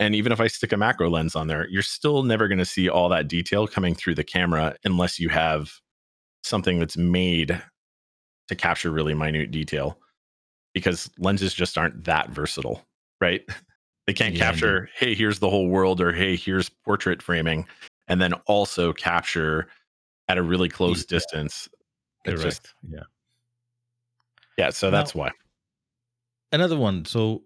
And 0.00 0.16
even 0.16 0.32
if 0.32 0.40
I 0.40 0.48
stick 0.48 0.72
a 0.72 0.76
macro 0.76 1.08
lens 1.08 1.36
on 1.36 1.46
there, 1.46 1.68
you're 1.68 1.82
still 1.82 2.24
never 2.24 2.48
going 2.48 2.58
to 2.58 2.64
see 2.64 2.88
all 2.88 3.08
that 3.10 3.28
detail 3.28 3.68
coming 3.68 3.94
through 3.94 4.16
the 4.16 4.24
camera 4.24 4.74
unless 4.84 5.20
you 5.20 5.28
have 5.28 5.70
something 6.42 6.80
that's 6.80 6.96
made 6.96 7.62
to 8.48 8.54
capture 8.54 8.90
really 8.90 9.14
minute 9.14 9.50
detail 9.50 9.98
because 10.74 11.10
lenses 11.18 11.54
just 11.54 11.76
aren't 11.78 12.04
that 12.04 12.30
versatile, 12.30 12.82
right? 13.20 13.42
They 14.08 14.12
can't 14.12 14.34
Yeah, 14.34 14.50
capture, 14.50 14.88
hey, 14.96 15.14
here's 15.14 15.38
the 15.38 15.48
whole 15.48 15.68
world, 15.68 16.00
or 16.00 16.12
hey, 16.12 16.34
here's 16.34 16.68
portrait 16.68 17.22
framing, 17.22 17.68
and 18.08 18.20
then 18.20 18.32
also 18.46 18.92
capture 18.92 19.68
at 20.28 20.38
a 20.38 20.42
really 20.42 20.68
close 20.68 21.02
Yeah. 21.02 21.16
distance. 21.18 21.68
It's 22.24 22.42
Correct. 22.42 22.62
just, 22.64 22.74
yeah. 22.90 23.04
yeah, 24.58 24.70
so 24.70 24.90
Now- 24.90 24.96
that's 24.96 25.14
why. 25.14 25.30
Another 26.50 26.76
one. 26.76 27.04
So 27.04 27.44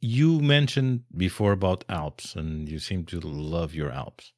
you 0.00 0.38
mentioned 0.40 1.02
before 1.16 1.50
about 1.50 1.84
Alps, 1.88 2.36
and 2.36 2.68
you 2.68 2.78
seem 2.78 3.04
to 3.06 3.18
love 3.18 3.74
your 3.74 3.90
Alps. 3.90 4.32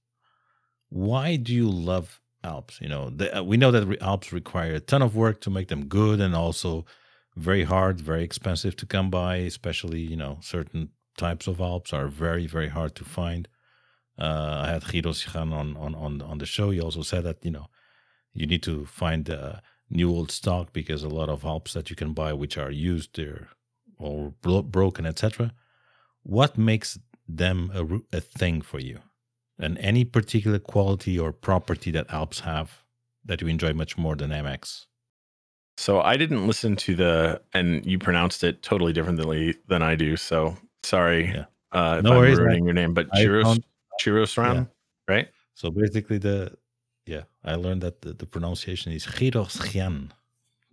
Why 0.89 1.37
do 1.37 1.53
you 1.55 1.69
love 1.69 2.19
Alps? 2.45 2.79
You 2.81 2.89
know, 2.89 3.11
the, 3.11 3.39
uh, 3.39 3.43
we 3.43 3.57
know 3.57 3.71
that 3.71 3.87
re- 3.87 3.99
Alps 4.01 4.33
require 4.33 4.75
a 4.75 4.81
ton 4.81 5.03
of 5.03 5.17
work 5.17 5.41
to 5.43 5.51
make 5.51 5.69
them 5.69 5.87
good, 5.87 6.21
and 6.21 6.35
also 6.35 6.85
very 7.37 7.65
hard, 7.65 8.01
very 8.01 8.25
expensive 8.25 8.77
to 8.77 8.87
come 8.87 9.11
by. 9.11 9.37
Especially, 9.37 10.01
you 10.01 10.17
know, 10.17 10.39
certain 10.41 10.91
types 11.17 11.47
of 11.47 11.61
Alps 11.61 11.93
are 11.93 12.09
very, 12.09 12.47
very 12.47 12.69
hard 12.69 12.95
to 12.97 13.05
find. 13.05 13.49
Uh, 14.19 14.63
I 14.65 14.69
had 14.73 14.85
Guido 14.85 15.11
Sigan 15.11 15.53
on, 15.53 15.77
on 15.77 15.95
on 15.95 16.23
on 16.23 16.39
the 16.39 16.47
show. 16.47 16.71
He 16.71 16.81
also 16.81 17.03
said 17.03 17.25
that 17.25 17.45
you 17.45 17.51
know 17.51 17.67
you 18.33 18.47
need 18.47 18.63
to 18.65 18.87
find 18.87 19.29
uh, 19.31 19.61
new 19.91 20.11
old 20.11 20.31
stock 20.31 20.73
because 20.73 21.03
a 21.03 21.09
lot 21.09 21.29
of 21.29 21.45
Alps 21.45 21.75
that 21.75 21.91
you 21.91 21.97
can 21.97 22.13
buy, 22.13 22.33
which 22.33 22.59
are 22.59 22.71
used, 22.71 23.17
they're 23.17 23.49
or 23.99 24.33
bro- 24.43 24.63
broken, 24.63 25.07
etc. 25.07 25.53
What 26.23 26.57
makes 26.57 26.99
them 27.29 27.71
a, 27.75 28.17
a 28.17 28.21
thing 28.21 28.63
for 28.63 28.81
you? 28.81 29.01
And 29.59 29.77
any 29.79 30.05
particular 30.05 30.59
quality 30.59 31.19
or 31.19 31.33
property 31.33 31.91
that 31.91 32.07
Alps 32.11 32.41
have 32.41 32.85
that 33.25 33.41
you 33.41 33.49
enjoy 33.49 33.73
much 33.73 33.99
more 33.99 34.15
than 34.15 34.31
MX? 34.31 34.87
So 35.77 36.01
I 36.01 36.17
didn't 36.17 36.47
listen 36.47 36.77
to 36.77 36.95
the, 36.95 37.41
and 37.55 37.85
you 37.87 37.99
pronounced 37.99 38.43
it 38.45 38.63
totally 38.63 38.93
differently 38.93 39.57
than 39.69 39.83
I 39.83 39.95
do. 39.97 40.17
So 40.17 40.57
sorry 40.83 41.29
Yeah. 41.29 41.45
uh, 41.73 41.97
if 41.99 42.05
No 42.05 42.13
I'm 42.13 42.19
worries, 42.19 42.39
ruining 42.39 42.65
your 42.65 42.75
name, 42.75 42.95
but 42.95 43.09
Chiros, 43.11 43.61
Chiros 44.01 44.37
Ram, 44.37 44.69
right? 45.09 45.29
So 45.55 45.71
basically, 45.71 46.19
the 46.19 46.57
yeah, 47.07 47.23
I 47.45 47.55
learned 47.55 47.83
that 47.83 48.03
the, 48.03 48.13
the 48.13 48.27
pronunciation 48.27 48.93
is 48.93 49.07
Girosgian, 49.07 50.11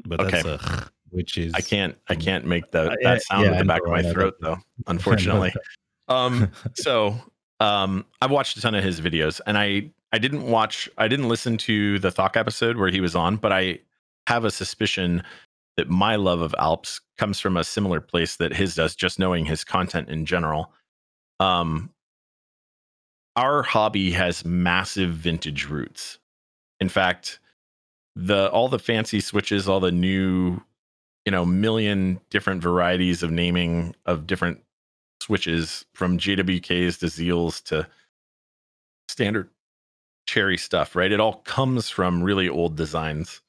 but 0.05 0.19
that's 0.29 0.45
a 0.45 0.57
ch, 0.57 0.89
which 1.09 1.37
is 1.37 1.53
I 1.55 1.61
can't, 1.61 1.95
I 2.09 2.15
can't 2.15 2.45
make 2.45 2.71
the, 2.71 2.91
Uh, 2.91 2.95
that 3.03 3.13
yeah, 3.13 3.17
sound 3.29 3.45
yeah, 3.45 3.51
at 3.51 3.55
I 3.55 3.59
the 3.59 3.65
back 3.65 3.81
of 3.85 3.91
my 3.91 4.03
throat, 4.03 4.35
though, 4.41 4.57
unfortunately. 4.87 5.53
um 6.07 6.51
so 6.75 7.15
um 7.59 8.05
i've 8.21 8.31
watched 8.31 8.57
a 8.57 8.61
ton 8.61 8.75
of 8.75 8.83
his 8.83 8.99
videos 8.99 9.39
and 9.47 9.57
i 9.57 9.89
i 10.11 10.17
didn't 10.17 10.43
watch 10.43 10.89
i 10.97 11.07
didn't 11.07 11.29
listen 11.29 11.57
to 11.57 11.99
the 11.99 12.11
Thok 12.11 12.35
episode 12.35 12.77
where 12.77 12.89
he 12.89 12.99
was 12.99 13.15
on 13.15 13.37
but 13.37 13.51
i 13.51 13.79
have 14.27 14.43
a 14.43 14.51
suspicion 14.51 15.23
that 15.77 15.89
my 15.89 16.15
love 16.15 16.41
of 16.41 16.55
alps 16.57 17.01
comes 17.17 17.39
from 17.39 17.57
a 17.57 17.63
similar 17.63 17.99
place 17.99 18.37
that 18.37 18.53
his 18.53 18.75
does 18.75 18.95
just 18.95 19.19
knowing 19.19 19.45
his 19.45 19.63
content 19.63 20.09
in 20.09 20.25
general. 20.25 20.71
Um 21.39 21.91
our 23.35 23.63
hobby 23.63 24.11
has 24.11 24.45
massive 24.45 25.11
vintage 25.11 25.65
roots. 25.65 26.19
In 26.79 26.89
fact 26.89 27.39
the 28.15 28.49
all 28.51 28.69
the 28.69 28.79
fancy 28.79 29.19
switches 29.19 29.67
all 29.67 29.81
the 29.81 29.91
new 29.91 30.61
you 31.25 31.31
know 31.31 31.45
million 31.45 32.19
different 32.29 32.61
varieties 32.61 33.23
of 33.23 33.31
naming 33.31 33.93
of 34.05 34.25
different 34.25 34.63
switches 35.25 35.85
from 35.95 36.19
JWKs 36.19 36.99
to 36.99 37.07
Zeals 37.07 37.63
to 37.63 37.87
standard 39.09 39.49
cherry 40.27 40.57
stuff, 40.57 40.95
right? 40.95 41.11
It 41.11 41.19
all 41.19 41.37
comes 41.45 41.89
from 41.89 42.21
really 42.21 42.47
old 42.47 42.75
designs. 42.75 43.41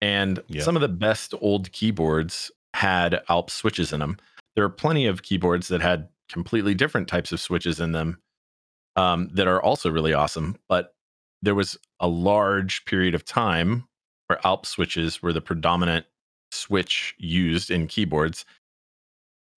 And 0.00 0.40
Yeah. 0.46 0.62
some 0.62 0.76
of 0.76 0.82
the 0.82 0.88
best 0.88 1.34
old 1.40 1.72
keyboards 1.72 2.52
had 2.74 3.20
Alp 3.28 3.50
switches 3.50 3.92
in 3.92 3.98
them. 4.00 4.16
There 4.54 4.64
are 4.64 4.70
plenty 4.70 5.06
of 5.06 5.22
keyboards 5.22 5.68
that 5.68 5.80
had 5.80 6.08
completely 6.28 6.74
different 6.74 7.08
types 7.08 7.32
of 7.32 7.40
switches 7.40 7.80
in 7.80 7.92
them 7.92 8.20
um, 8.96 9.28
that 9.32 9.48
are 9.48 9.62
also 9.62 9.90
really 9.90 10.12
awesome. 10.12 10.56
But 10.68 10.94
there 11.42 11.54
was 11.54 11.76
a 11.98 12.08
large 12.08 12.84
period 12.84 13.14
of 13.14 13.24
time 13.24 13.88
where 14.28 14.44
Alp 14.46 14.66
switches 14.66 15.20
were 15.22 15.32
the 15.32 15.40
predominant 15.40 16.06
switch 16.52 17.14
used 17.18 17.70
in 17.70 17.86
keyboards 17.88 18.44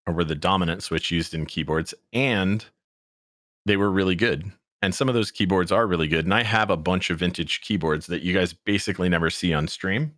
were 0.07 0.23
the 0.23 0.35
dominant 0.35 0.83
switch 0.83 1.11
used 1.11 1.33
in 1.33 1.45
keyboards 1.45 1.93
and 2.13 2.65
they 3.65 3.77
were 3.77 3.91
really 3.91 4.15
good. 4.15 4.51
And 4.81 4.95
some 4.95 5.07
of 5.07 5.15
those 5.15 5.31
keyboards 5.31 5.71
are 5.71 5.85
really 5.85 6.07
good 6.07 6.25
and 6.25 6.33
i 6.33 6.43
have 6.43 6.69
a 6.69 6.77
bunch 6.77 7.09
of 7.09 7.19
vintage 7.19 7.61
keyboards 7.61 8.07
that 8.07 8.23
you 8.23 8.33
guys 8.33 8.53
basically 8.53 9.09
never 9.09 9.29
see 9.29 9.53
on 9.53 9.67
stream 9.67 10.15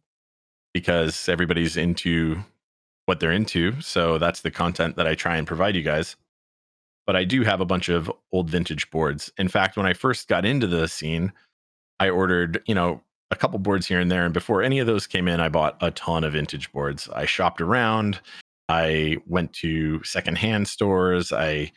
because 0.73 1.27
everybody's 1.27 1.77
into 1.77 2.43
what 3.05 3.19
they're 3.19 3.31
into 3.31 3.79
so 3.81 4.17
that's 4.17 4.41
the 4.41 4.51
content 4.51 4.95
that 4.95 5.07
i 5.07 5.15
try 5.15 5.35
and 5.35 5.47
provide 5.47 5.75
you 5.75 5.83
guys. 5.83 6.15
But 7.05 7.17
i 7.17 7.25
do 7.25 7.43
have 7.43 7.59
a 7.59 7.65
bunch 7.65 7.89
of 7.89 8.09
old 8.31 8.49
vintage 8.49 8.89
boards. 8.89 9.31
In 9.37 9.49
fact 9.49 9.75
when 9.75 9.85
i 9.85 9.93
first 9.93 10.29
got 10.29 10.45
into 10.45 10.67
the 10.67 10.87
scene 10.87 11.33
i 11.99 12.09
ordered 12.09 12.63
you 12.65 12.73
know 12.73 13.01
a 13.31 13.35
couple 13.35 13.59
boards 13.59 13.87
here 13.87 13.99
and 13.99 14.09
there 14.09 14.23
and 14.23 14.33
before 14.33 14.61
any 14.61 14.79
of 14.79 14.87
those 14.87 15.07
came 15.07 15.27
in 15.27 15.41
i 15.41 15.49
bought 15.49 15.75
a 15.81 15.91
ton 15.91 16.23
of 16.23 16.33
vintage 16.33 16.71
boards. 16.71 17.09
I 17.09 17.25
shopped 17.25 17.59
around 17.59 18.21
I 18.69 19.17
went 19.27 19.53
to 19.53 20.03
secondhand 20.03 20.67
stores. 20.67 21.31
I 21.31 21.71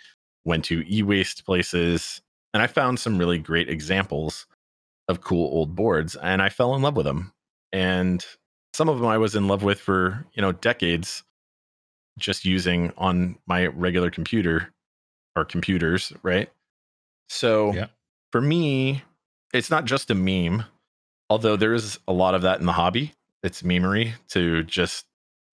went 0.45 0.65
to 0.67 0.85
e 0.93 1.03
waste 1.03 1.45
places 1.45 2.21
and 2.55 2.63
I 2.63 2.67
found 2.69 2.99
some 3.01 3.19
really 3.19 3.39
great 3.39 3.69
examples 3.69 4.47
of 5.09 5.21
cool 5.21 5.47
old 5.53 5.75
boards 5.77 6.17
and 6.17 6.41
I 6.43 6.49
fell 6.49 6.75
in 6.75 6.83
love 6.83 6.97
with 6.97 7.07
them. 7.07 7.33
And 7.73 8.25
some 8.75 8.89
of 8.89 8.99
them 8.99 9.07
I 9.09 9.19
was 9.19 9.35
in 9.35 9.49
love 9.49 9.63
with 9.63 9.81
for, 9.81 10.25
you 10.35 10.43
know, 10.43 10.53
decades 10.53 11.23
just 12.19 12.45
using 12.45 12.93
on 12.97 13.37
my 13.47 13.67
regular 13.67 14.11
computer 14.11 14.73
or 15.37 15.45
computers, 15.45 16.13
right? 16.23 16.51
So 17.29 17.73
Yeah. 17.75 17.87
for 18.33 18.41
me, 18.41 19.03
it's 19.53 19.71
not 19.71 19.85
just 19.85 20.11
a 20.11 20.15
meme. 20.15 20.65
although 21.29 21.57
there 21.57 21.75
is 21.75 21.99
a 22.07 22.13
lot 22.13 22.37
of 22.37 22.43
that 22.43 22.61
in 22.61 22.67
the 22.67 22.73
hobby. 22.73 23.13
It's 23.43 23.63
memery 23.63 24.13
to 24.29 24.63
just, 24.63 25.07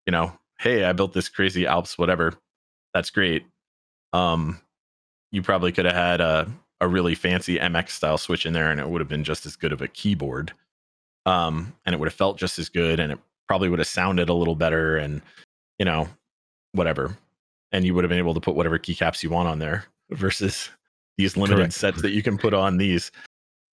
you 0.06 0.12
know, 0.12 0.38
hey, 0.64 0.82
I 0.84 0.92
built 0.94 1.12
this 1.12 1.28
crazy 1.28 1.66
Alps, 1.66 1.98
whatever. 1.98 2.32
That's 2.94 3.10
great. 3.10 3.44
Um, 4.14 4.60
you 5.30 5.42
probably 5.42 5.72
could 5.72 5.84
have 5.84 5.94
had 5.94 6.20
a, 6.22 6.50
a 6.80 6.88
really 6.88 7.14
fancy 7.14 7.58
MX 7.58 7.90
style 7.90 8.16
switch 8.16 8.46
in 8.46 8.54
there 8.54 8.70
and 8.70 8.80
it 8.80 8.88
would 8.88 9.02
have 9.02 9.08
been 9.08 9.24
just 9.24 9.44
as 9.44 9.56
good 9.56 9.72
of 9.72 9.82
a 9.82 9.88
keyboard. 9.88 10.52
Um, 11.26 11.74
and 11.84 11.94
it 11.94 11.98
would 11.98 12.08
have 12.08 12.14
felt 12.14 12.38
just 12.38 12.58
as 12.58 12.70
good 12.70 12.98
and 12.98 13.12
it 13.12 13.18
probably 13.46 13.68
would 13.68 13.78
have 13.78 13.88
sounded 13.88 14.30
a 14.30 14.34
little 14.34 14.54
better 14.54 14.96
and, 14.96 15.20
you 15.78 15.84
know, 15.84 16.08
whatever. 16.72 17.14
And 17.70 17.84
you 17.84 17.94
would 17.94 18.04
have 18.04 18.08
been 18.08 18.18
able 18.18 18.34
to 18.34 18.40
put 18.40 18.54
whatever 18.54 18.78
keycaps 18.78 19.22
you 19.22 19.28
want 19.28 19.48
on 19.48 19.58
there 19.58 19.84
versus 20.10 20.70
these 21.18 21.36
limited 21.36 21.56
Correct. 21.56 21.74
sets 21.74 22.00
that 22.02 22.12
you 22.12 22.22
can 22.22 22.38
put 22.38 22.54
on 22.54 22.78
these. 22.78 23.12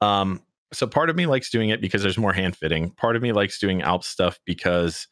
Um, 0.01 0.41
so 0.73 0.87
part 0.87 1.09
of 1.09 1.15
me 1.15 1.25
likes 1.25 1.49
doing 1.49 1.69
it 1.69 1.79
because 1.79 2.01
there's 2.01 2.17
more 2.17 2.33
hand 2.33 2.57
fitting. 2.57 2.89
Part 2.91 3.15
of 3.15 3.21
me 3.21 3.31
likes 3.31 3.59
doing 3.59 3.81
Alp 3.81 4.03
stuff 4.03 4.39
because 4.45 5.07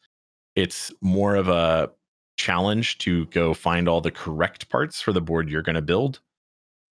it's 0.60 0.92
more 1.00 1.34
of 1.36 1.48
a 1.48 1.90
challenge 2.36 2.98
to 2.98 3.26
go 3.26 3.54
find 3.54 3.88
all 3.88 4.00
the 4.00 4.10
correct 4.10 4.68
parts 4.68 5.00
for 5.00 5.12
the 5.12 5.20
board 5.20 5.48
you're 5.48 5.62
going 5.62 5.74
to 5.74 5.82
build. 5.82 6.20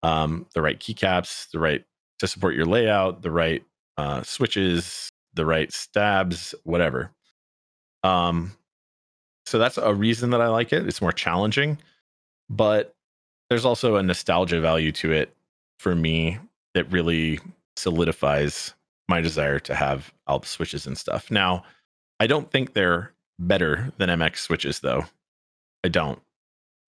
Um, 0.02 0.46
the 0.54 0.62
right 0.62 0.80
keycaps, 0.80 1.52
the 1.52 1.60
right 1.60 1.84
to 2.20 2.28
support 2.28 2.56
your 2.56 2.66
layout, 2.66 3.22
the 3.22 3.32
right 3.32 3.64
uh, 3.98 4.24
switches, 4.24 5.10
the 5.34 5.46
right 5.46 5.72
stabs, 5.72 6.56
whatever. 6.64 7.12
Um, 8.04 8.54
so 9.46 9.58
that's 9.58 9.78
a 9.78 9.94
reason 9.94 10.30
that 10.32 10.42
I 10.42 10.48
like 10.48 10.74
it. 10.74 10.88
It's 10.88 11.02
more 11.02 11.12
challenging, 11.12 11.78
but 12.50 12.96
there's 13.50 13.66
also 13.66 13.96
a 13.96 14.04
nostalgia 14.04 14.62
value 14.62 14.92
to 14.94 15.12
it 15.12 15.36
for 15.80 15.96
me 15.96 16.38
that 16.74 16.92
really 16.92 17.40
solidifies 17.76 18.74
my 19.08 19.22
desire 19.22 19.60
to 19.60 19.76
have 19.76 20.14
Alp 20.28 20.46
switches 20.46 20.86
and 20.86 20.98
stuff. 20.98 21.32
Now, 21.32 21.64
I 22.20 22.28
don't 22.28 22.52
think 22.52 22.74
they're 22.74 23.12
better 23.40 23.92
than 23.98 24.10
MX 24.10 24.38
switches, 24.38 24.80
though. 24.82 25.06
I 25.84 25.88
don't. 25.88 26.20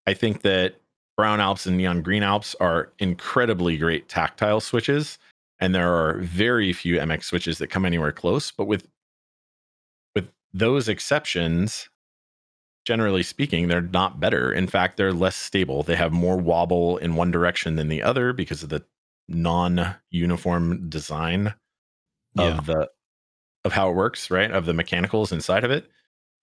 I 0.06 0.14
think 0.14 0.42
that 0.42 0.76
brown 1.18 1.40
Alps 1.40 1.66
and 1.66 1.78
neon 1.78 2.02
green 2.02 2.24
Alps 2.24 2.56
are 2.60 2.92
incredibly 3.00 3.78
great 3.78 4.10
tactile 4.10 4.60
switches, 4.60 5.18
and 5.60 5.74
there 5.74 5.94
are 5.94 6.20
very 6.20 6.74
few 6.74 6.98
MX 6.98 7.26
switches 7.26 7.58
that 7.60 7.68
come 7.68 7.86
anywhere 7.86 8.12
close. 8.12 8.52
But 8.52 8.66
with 8.66 8.88
with 10.16 10.30
those 10.54 10.90
exceptions, 10.90 11.90
generally 12.86 13.24
speaking, 13.24 13.68
they're 13.68 13.82
not 13.82 14.20
better. 14.20 14.52
In 14.52 14.68
fact, 14.68 14.98
they're 14.98 15.14
less 15.14 15.36
stable. 15.36 15.84
They 15.84 15.96
have 15.96 16.12
more 16.12 16.38
wobble 16.38 16.98
in 16.98 17.16
one 17.16 17.32
direction 17.32 17.76
than 17.76 17.88
the 17.88 18.04
other 18.04 18.34
because 18.34 18.64
of 18.64 18.70
the 18.70 18.84
non-uniform 19.28 20.90
design 20.90 21.54
yeah. 22.36 22.58
of 22.58 22.66
the 22.66 22.90
of 23.64 23.74
how 23.74 23.90
it 23.92 23.96
works, 23.96 24.32
right? 24.32 24.52
Of 24.52 24.66
the 24.66 24.74
mechanicals 24.74 25.32
inside 25.32 25.64
of 25.64 25.72
it. 25.72 25.90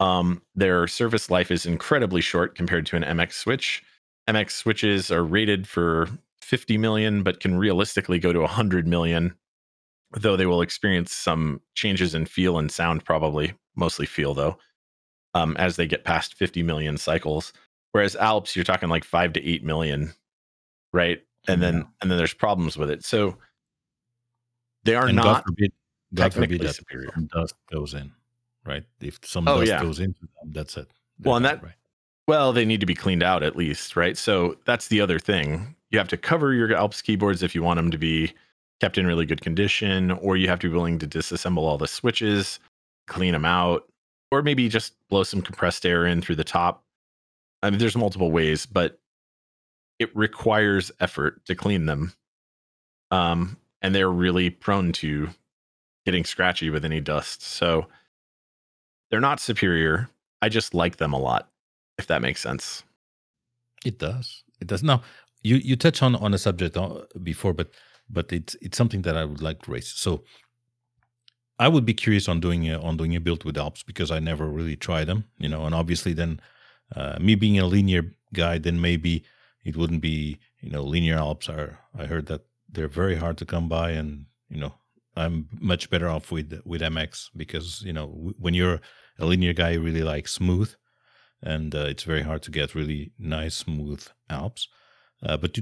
Um, 0.01 0.43
their 0.55 0.87
service 0.87 1.31
life 1.31 1.51
is 1.51 1.67
incredibly 1.67 2.21
short 2.21 2.55
compared 2.55 2.87
to 2.87 2.97
an 2.97 3.03
MX 3.03 3.33
switch. 3.33 3.83
MX 4.29 4.51
switches 4.53 5.11
are 5.11 5.25
rated 5.25 5.67
for 5.67 6.09
50 6.43 6.79
million, 6.79 7.23
but 7.23 7.41
can 7.41 7.59
realistically 7.59 8.19
go 8.19 8.33
to 8.33 8.41
100 8.41 8.87
million, 8.87 9.35
though 10.13 10.37
they 10.37 10.47
will 10.47 10.63
experience 10.63 11.13
some 11.13 11.61
changes 11.75 12.15
in 12.15 12.27
feel 12.27 12.59
and 12.59 12.71
sound, 12.71 13.05
probably 13.05 13.55
mostly 13.75 14.07
feel 14.07 14.35
though, 14.35 14.57
um, 15.35 15.57
as 15.57 15.77
they 15.77 15.87
get 15.87 16.05
past 16.05 16.35
50 16.35 16.63
million 16.63 16.97
cycles. 16.97 17.53
Whereas 17.93 18.15
Alps, 18.17 18.55
you're 18.55 18.65
talking 18.65 18.89
like 18.89 19.05
five 19.05 19.33
to 19.33 19.45
eight 19.45 19.65
million, 19.65 20.13
right? 20.93 21.23
and 21.49 21.63
then 21.63 21.87
and 22.01 22.11
then 22.11 22.19
there's 22.19 22.35
problems 22.35 22.77
with 22.77 22.91
it. 22.91 23.05
So 23.05 23.37
they 24.85 24.95
are 24.95 25.07
and 25.07 25.17
not 25.17 25.25
God 25.25 25.43
forbid, 25.45 25.73
God 26.15 26.35
forbid 26.35 26.61
that 26.63 26.75
superior. 26.75 27.11
Dust 27.35 27.55
goes 27.71 27.95
in, 27.95 28.13
right? 28.65 28.85
If 29.01 29.19
some 29.25 29.47
oh, 29.49 29.59
dust 29.59 29.69
yeah. 29.69 29.83
goes 29.83 30.01
into 30.01 30.21
them, 30.21 30.53
that's 30.53 30.77
it. 30.77 30.89
They're 31.19 31.31
well, 31.31 31.37
and 31.37 31.45
that 31.45 31.63
right. 31.63 31.75
well, 32.27 32.53
they 32.53 32.65
need 32.65 32.81
to 32.81 32.87
be 32.87 32.95
cleaned 32.95 33.23
out 33.23 33.43
at 33.43 33.57
least, 33.57 33.97
right? 33.97 34.17
So 34.17 34.57
that's 34.65 34.89
the 34.89 35.01
other 35.01 35.19
thing. 35.19 35.75
You 35.91 35.99
have 35.99 36.09
to 36.09 36.17
cover 36.17 36.53
your 36.53 36.75
Alps 36.75 37.03
keyboards 37.03 37.43
if 37.43 37.55
you 37.55 37.63
want 37.63 37.79
them 37.79 37.91
to 37.91 37.99
be 37.99 38.33
kept 38.81 38.99
in 38.99 39.07
really 39.07 39.27
good 39.27 39.41
condition, 39.41 40.13
or 40.13 40.37
you 40.37 40.49
have 40.49 40.61
to 40.61 40.69
be 40.69 40.75
willing 40.75 40.99
to 41.01 41.07
disassemble 41.07 41.63
all 41.63 41.79
the 41.79 41.89
switches, 41.89 42.61
clean 43.07 43.33
them 43.33 43.45
out, 43.45 43.89
or 44.31 44.43
maybe 44.43 44.69
just 44.69 44.95
blow 45.09 45.23
some 45.23 45.43
compressed 45.43 45.85
air 45.87 46.07
in 46.07 46.21
through 46.21 46.37
the 46.37 46.45
top. 46.45 46.85
I 47.63 47.71
mean, 47.71 47.79
there's 47.79 47.97
multiple 47.97 48.31
ways, 48.31 48.67
but 48.67 49.01
it 49.99 50.15
requires 50.17 50.93
effort 51.01 51.45
to 51.47 51.55
clean 51.55 51.87
them. 51.87 52.13
Um, 53.11 53.57
and 53.83 53.95
they're 53.95 54.11
really 54.11 54.51
prone 54.51 54.93
to 54.93 55.31
getting 56.05 56.25
scratchy 56.25 56.71
with 56.71 56.85
any 56.85 57.01
dust. 57.01 57.43
So 57.43 57.87
they're 59.11 59.21
not 59.21 59.41
superior. 59.41 60.09
I 60.43 60.49
just 60.49 60.75
like 60.75 60.97
them 60.97 61.13
a 61.13 61.19
lot, 61.19 61.49
if 61.99 62.07
that 62.07 62.23
makes 62.23 62.41
sense. 62.41 62.85
It 63.85 63.99
does. 63.99 64.45
It 64.61 64.67
does. 64.67 64.83
Now, 64.83 65.03
you 65.43 65.57
you 65.57 65.77
touch 65.77 66.03
on 66.03 66.15
on 66.17 66.35
a 66.35 66.39
subject 66.39 66.77
uh, 66.77 67.03
before, 67.23 67.53
but 67.53 67.71
but 68.11 68.33
it's 68.33 68.57
it's 68.61 68.77
something 68.77 69.03
that 69.03 69.17
I 69.17 69.25
would 69.25 69.43
like 69.43 69.63
to 69.63 69.71
raise. 69.71 69.89
So 69.89 70.25
I 71.59 71.69
would 71.69 71.85
be 71.85 71.95
curious 71.95 72.29
on 72.29 72.41
doing 72.41 72.69
a, 72.69 72.81
on 72.81 72.97
doing 72.97 73.17
a 73.17 73.21
build 73.21 73.45
with 73.45 73.57
Alps 73.57 73.83
because 73.83 74.11
I 74.11 74.21
never 74.21 74.47
really 74.47 74.77
tried 74.77 75.07
them, 75.07 75.25
you 75.39 75.49
know. 75.49 75.65
And 75.65 75.75
obviously, 75.75 76.13
then 76.13 76.41
uh, 76.95 77.19
me 77.21 77.35
being 77.35 77.59
a 77.59 77.67
linear 77.67 78.15
guy, 78.33 78.59
then 78.59 78.81
maybe 78.81 79.25
it 79.65 79.77
wouldn't 79.77 80.01
be 80.01 80.39
you 80.61 80.71
know 80.71 80.83
linear 80.83 81.17
alps 81.17 81.49
are 81.49 81.79
i 81.97 82.07
heard 82.07 82.27
that 82.27 82.43
they're 82.71 82.89
very 82.89 83.17
hard 83.17 83.37
to 83.39 83.45
come 83.45 83.69
by 83.69 83.91
and 83.91 84.27
you 84.49 84.61
know 84.61 84.75
i'm 85.19 85.49
much 85.61 85.91
better 85.91 86.09
off 86.09 86.31
with 86.31 86.61
with 86.65 86.83
mx 86.83 87.29
because 87.37 87.83
you 87.83 87.93
know 87.93 88.09
w- 88.09 88.35
when 88.39 88.55
you're 88.55 88.81
a 89.19 89.27
linear 89.27 89.53
guy 89.53 89.71
you 89.71 89.81
really 89.81 90.03
like 90.03 90.29
smooth 90.29 90.73
and 91.43 91.75
uh, 91.75 91.87
it's 91.93 92.03
very 92.03 92.23
hard 92.23 92.43
to 92.43 92.51
get 92.51 92.75
really 92.75 93.13
nice 93.19 93.57
smooth 93.57 94.07
alps 94.31 94.69
uh, 95.27 95.37
but 95.37 95.59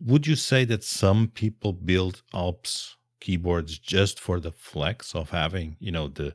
would 0.00 0.26
you 0.26 0.36
say 0.36 0.64
that 0.64 0.82
some 0.82 1.28
people 1.28 1.72
build 1.72 2.22
alps 2.32 2.96
keyboards 3.20 3.78
just 3.78 4.20
for 4.20 4.40
the 4.40 4.52
flex 4.52 5.14
of 5.14 5.30
having 5.30 5.76
you 5.78 5.90
know 5.90 6.08
the 6.08 6.34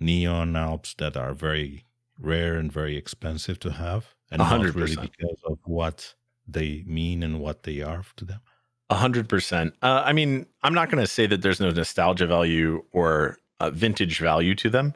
neon 0.00 0.56
alps 0.56 0.94
that 0.94 1.16
are 1.16 1.34
very 1.34 1.84
rare 2.18 2.56
and 2.56 2.72
very 2.72 2.96
expensive 2.96 3.58
to 3.60 3.70
have 3.70 4.14
and 4.30 4.42
100%. 4.42 4.50
not 4.50 4.74
really 4.74 4.96
because 4.96 5.40
of 5.44 5.58
what 5.64 6.14
they 6.46 6.84
mean 6.86 7.22
and 7.22 7.40
what 7.40 7.62
they 7.62 7.80
are 7.80 8.04
to 8.16 8.24
them? 8.24 8.40
A 8.88 8.94
hundred 8.94 9.28
percent. 9.28 9.74
Uh, 9.82 10.02
I 10.04 10.12
mean, 10.12 10.46
I'm 10.62 10.74
not 10.74 10.90
going 10.90 11.02
to 11.02 11.10
say 11.10 11.26
that 11.26 11.42
there's 11.42 11.60
no 11.60 11.70
nostalgia 11.70 12.26
value 12.26 12.84
or 12.92 13.38
uh, 13.58 13.70
vintage 13.70 14.20
value 14.20 14.54
to 14.56 14.70
them, 14.70 14.94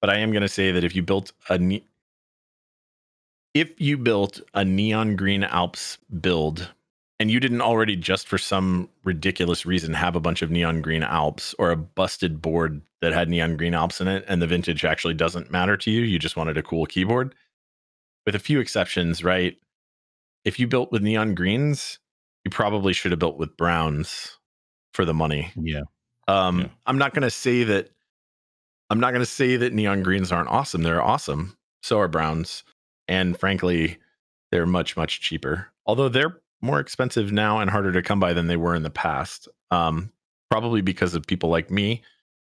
but 0.00 0.10
I 0.10 0.18
am 0.18 0.30
going 0.30 0.42
to 0.42 0.48
say 0.48 0.72
that 0.72 0.84
if 0.84 0.94
you 0.94 1.02
built 1.02 1.32
a 1.48 1.56
ne- 1.56 1.84
if 3.54 3.72
you 3.80 3.96
built 3.96 4.40
a 4.54 4.64
neon 4.64 5.16
green 5.16 5.42
Alps 5.42 5.98
build 6.20 6.70
and 7.18 7.30
you 7.30 7.40
didn't 7.40 7.62
already 7.62 7.96
just 7.96 8.28
for 8.28 8.38
some 8.38 8.88
ridiculous 9.04 9.66
reason 9.66 9.94
have 9.94 10.16
a 10.16 10.20
bunch 10.20 10.42
of 10.42 10.50
neon 10.50 10.82
green 10.82 11.02
Alps 11.02 11.54
or 11.58 11.70
a 11.70 11.76
busted 11.76 12.42
board 12.42 12.82
that 13.00 13.12
had 13.12 13.28
neon 13.28 13.56
green 13.56 13.74
Alps 13.74 14.00
in 14.00 14.08
it, 14.08 14.24
and 14.28 14.42
the 14.42 14.46
vintage 14.46 14.84
actually 14.84 15.14
doesn't 15.14 15.50
matter 15.50 15.76
to 15.78 15.90
you, 15.90 16.02
you 16.02 16.18
just 16.18 16.36
wanted 16.36 16.58
a 16.58 16.62
cool 16.62 16.84
keyboard. 16.86 17.34
With 18.26 18.34
a 18.34 18.38
few 18.38 18.60
exceptions, 18.60 19.24
right? 19.24 19.56
if 20.44 20.58
you 20.58 20.66
built 20.66 20.92
with 20.92 21.02
neon 21.02 21.34
greens, 21.34 21.99
you 22.44 22.50
probably 22.50 22.92
should 22.92 23.12
have 23.12 23.18
built 23.18 23.38
with 23.38 23.56
browns 23.56 24.38
for 24.92 25.04
the 25.04 25.14
money. 25.14 25.52
Yeah. 25.56 25.82
Um, 26.28 26.60
yeah. 26.60 26.68
I'm 26.86 26.98
not 26.98 27.14
going 27.14 27.22
to 27.22 27.30
say 27.30 27.64
that. 27.64 27.90
I'm 28.88 29.00
not 29.00 29.10
going 29.10 29.22
to 29.22 29.26
say 29.26 29.56
that 29.56 29.72
neon 29.72 30.02
greens 30.02 30.32
aren't 30.32 30.48
awesome. 30.48 30.82
They're 30.82 31.02
awesome. 31.02 31.56
So 31.82 31.98
are 32.00 32.08
browns, 32.08 32.64
and 33.08 33.38
frankly, 33.38 33.98
they're 34.50 34.66
much 34.66 34.96
much 34.96 35.20
cheaper. 35.20 35.68
Although 35.86 36.08
they're 36.08 36.40
more 36.60 36.80
expensive 36.80 37.32
now 37.32 37.60
and 37.60 37.70
harder 37.70 37.92
to 37.92 38.02
come 38.02 38.20
by 38.20 38.32
than 38.32 38.46
they 38.46 38.56
were 38.56 38.74
in 38.74 38.82
the 38.82 38.90
past. 38.90 39.48
Um, 39.70 40.12
probably 40.50 40.80
because 40.82 41.14
of 41.14 41.26
people 41.26 41.48
like 41.48 41.70
me 41.70 42.02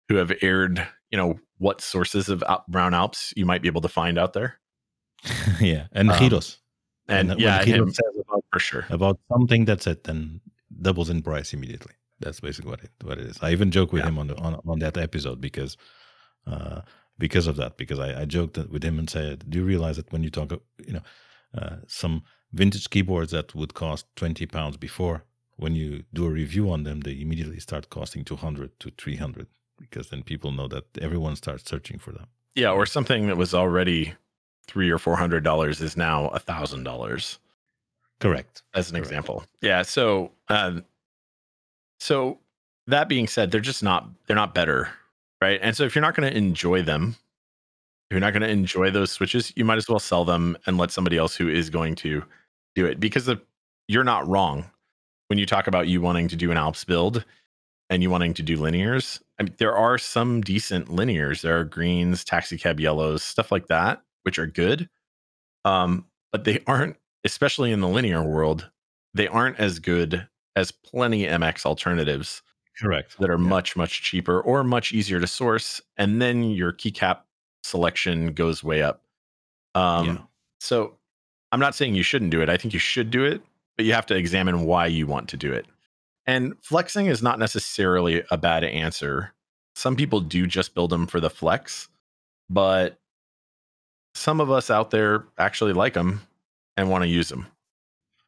who 0.08 0.16
have 0.16 0.32
aired, 0.42 0.86
you 1.10 1.18
know, 1.18 1.40
what 1.58 1.80
sources 1.80 2.28
of 2.28 2.44
brown 2.68 2.94
Alps 2.94 3.32
you 3.36 3.46
might 3.46 3.62
be 3.62 3.68
able 3.68 3.80
to 3.80 3.88
find 3.88 4.18
out 4.18 4.34
there. 4.34 4.58
yeah, 5.60 5.86
and 5.92 6.10
um, 6.10 6.18
and, 7.08 7.32
and 7.32 7.40
yeah, 7.40 7.62
him, 7.64 7.92
about, 8.28 8.44
for 8.52 8.58
sure 8.58 8.86
about 8.90 9.18
something 9.32 9.64
that's 9.64 9.86
it, 9.86 10.04
then 10.04 10.40
doubles 10.80 11.10
in 11.10 11.22
price 11.22 11.52
immediately. 11.52 11.94
That's 12.20 12.40
basically 12.40 12.70
what 12.70 12.82
it 12.84 12.90
what 13.02 13.18
it 13.18 13.26
is. 13.26 13.38
I 13.42 13.50
even 13.52 13.70
joke 13.70 13.92
with 13.92 14.02
yeah. 14.02 14.08
him 14.08 14.18
on 14.18 14.28
the 14.28 14.36
on, 14.36 14.60
on 14.66 14.78
that 14.78 14.96
episode 14.96 15.40
because 15.40 15.76
uh, 16.46 16.80
because 17.18 17.46
of 17.46 17.56
that 17.56 17.76
because 17.76 17.98
I, 17.98 18.22
I 18.22 18.24
joked 18.24 18.56
with 18.56 18.82
him 18.82 18.98
and 18.98 19.08
said, 19.08 19.44
"Do 19.50 19.58
you 19.58 19.64
realize 19.64 19.96
that 19.96 20.12
when 20.12 20.22
you 20.22 20.30
talk, 20.30 20.52
you 20.86 20.94
know, 20.94 21.02
uh, 21.56 21.76
some 21.86 22.22
vintage 22.52 22.90
keyboards 22.90 23.32
that 23.32 23.54
would 23.54 23.74
cost 23.74 24.06
twenty 24.16 24.46
pounds 24.46 24.76
before, 24.76 25.24
when 25.56 25.74
you 25.74 26.04
do 26.12 26.26
a 26.26 26.30
review 26.30 26.70
on 26.70 26.84
them, 26.84 27.00
they 27.00 27.20
immediately 27.20 27.60
start 27.60 27.90
costing 27.90 28.24
two 28.24 28.36
hundred 28.36 28.78
to 28.80 28.90
three 28.96 29.16
hundred 29.16 29.48
because 29.78 30.10
then 30.10 30.22
people 30.22 30.52
know 30.52 30.68
that 30.68 30.84
everyone 31.00 31.36
starts 31.36 31.68
searching 31.68 31.98
for 31.98 32.12
them." 32.12 32.26
Yeah, 32.54 32.70
or 32.70 32.86
something 32.86 33.26
that 33.26 33.36
was 33.36 33.52
already 33.52 34.14
three 34.66 34.90
or 34.90 34.98
four 34.98 35.16
hundred 35.16 35.44
dollars 35.44 35.80
is 35.80 35.96
now 35.96 36.28
a 36.28 36.38
thousand 36.38 36.84
dollars. 36.84 37.38
Correct. 38.20 38.62
As 38.74 38.88
an 38.90 38.94
Correct. 38.96 39.06
example. 39.06 39.44
Yeah. 39.60 39.82
So 39.82 40.32
um, 40.48 40.84
so 42.00 42.38
that 42.86 43.08
being 43.08 43.26
said, 43.26 43.50
they're 43.50 43.60
just 43.60 43.82
not 43.82 44.08
they're 44.26 44.36
not 44.36 44.54
better. 44.54 44.88
right? 45.40 45.58
And 45.62 45.76
so 45.76 45.84
if 45.84 45.94
you're 45.94 46.02
not 46.02 46.14
going 46.14 46.30
to 46.30 46.36
enjoy 46.36 46.82
them, 46.82 47.16
if 48.10 48.14
you're 48.14 48.20
not 48.20 48.32
going 48.32 48.42
to 48.42 48.48
enjoy 48.48 48.90
those 48.90 49.10
switches, 49.10 49.52
you 49.56 49.64
might 49.64 49.78
as 49.78 49.88
well 49.88 49.98
sell 49.98 50.24
them 50.24 50.56
and 50.66 50.76
let 50.78 50.90
somebody 50.90 51.16
else 51.16 51.34
who 51.36 51.48
is 51.48 51.70
going 51.70 51.94
to 51.96 52.22
do 52.74 52.86
it 52.86 53.00
because 53.00 53.26
the, 53.26 53.40
you're 53.88 54.04
not 54.04 54.26
wrong 54.28 54.64
when 55.28 55.38
you 55.38 55.46
talk 55.46 55.66
about 55.66 55.88
you 55.88 56.00
wanting 56.00 56.28
to 56.28 56.36
do 56.36 56.50
an 56.50 56.56
Alps 56.56 56.84
build 56.84 57.24
and 57.90 58.02
you 58.02 58.10
wanting 58.10 58.34
to 58.34 58.42
do 58.42 58.56
linears. 58.58 59.20
I 59.38 59.44
mean, 59.44 59.54
there 59.58 59.76
are 59.76 59.98
some 59.98 60.40
decent 60.40 60.88
linears. 60.88 61.40
There 61.42 61.58
are 61.58 61.64
greens, 61.64 62.24
taxi 62.24 62.56
cab 62.58 62.80
yellows, 62.80 63.22
stuff 63.22 63.50
like 63.52 63.66
that, 63.68 64.02
which 64.24 64.38
are 64.38 64.46
good. 64.46 64.88
Um, 65.64 66.06
but 66.32 66.44
they 66.44 66.60
aren't, 66.66 66.96
especially 67.24 67.72
in 67.72 67.80
the 67.80 67.88
linear 67.88 68.22
world, 68.22 68.70
they 69.14 69.28
aren't 69.28 69.58
as 69.58 69.78
good 69.78 70.26
as 70.56 70.70
plenty 70.70 71.24
MX 71.24 71.64
alternatives. 71.64 72.42
Correct. 72.78 73.16
That 73.18 73.30
are 73.30 73.38
yeah. 73.38 73.48
much, 73.48 73.76
much 73.76 74.02
cheaper 74.02 74.40
or 74.40 74.64
much 74.64 74.92
easier 74.92 75.20
to 75.20 75.26
source. 75.26 75.80
And 75.96 76.20
then 76.20 76.50
your 76.50 76.72
keycap 76.72 77.20
selection 77.62 78.32
goes 78.32 78.64
way 78.64 78.82
up. 78.82 79.02
Um, 79.74 80.06
yeah. 80.06 80.18
So 80.60 80.96
I'm 81.52 81.60
not 81.60 81.74
saying 81.74 81.94
you 81.94 82.02
shouldn't 82.02 82.32
do 82.32 82.42
it. 82.42 82.48
I 82.48 82.56
think 82.56 82.74
you 82.74 82.80
should 82.80 83.10
do 83.10 83.24
it, 83.24 83.40
but 83.76 83.86
you 83.86 83.92
have 83.92 84.06
to 84.06 84.16
examine 84.16 84.64
why 84.64 84.86
you 84.86 85.06
want 85.06 85.28
to 85.28 85.36
do 85.36 85.52
it. 85.52 85.66
And 86.26 86.56
flexing 86.62 87.06
is 87.06 87.22
not 87.22 87.38
necessarily 87.38 88.24
a 88.30 88.36
bad 88.36 88.64
answer. 88.64 89.32
Some 89.74 89.94
people 89.94 90.20
do 90.20 90.46
just 90.46 90.74
build 90.74 90.90
them 90.90 91.06
for 91.06 91.20
the 91.20 91.30
flex, 91.30 91.88
but 92.48 92.98
some 94.14 94.40
of 94.40 94.50
us 94.50 94.70
out 94.70 94.90
there 94.90 95.24
actually 95.38 95.72
like 95.72 95.94
them 95.94 96.22
and 96.76 96.90
want 96.90 97.02
to 97.02 97.08
use 97.08 97.28
them. 97.28 97.46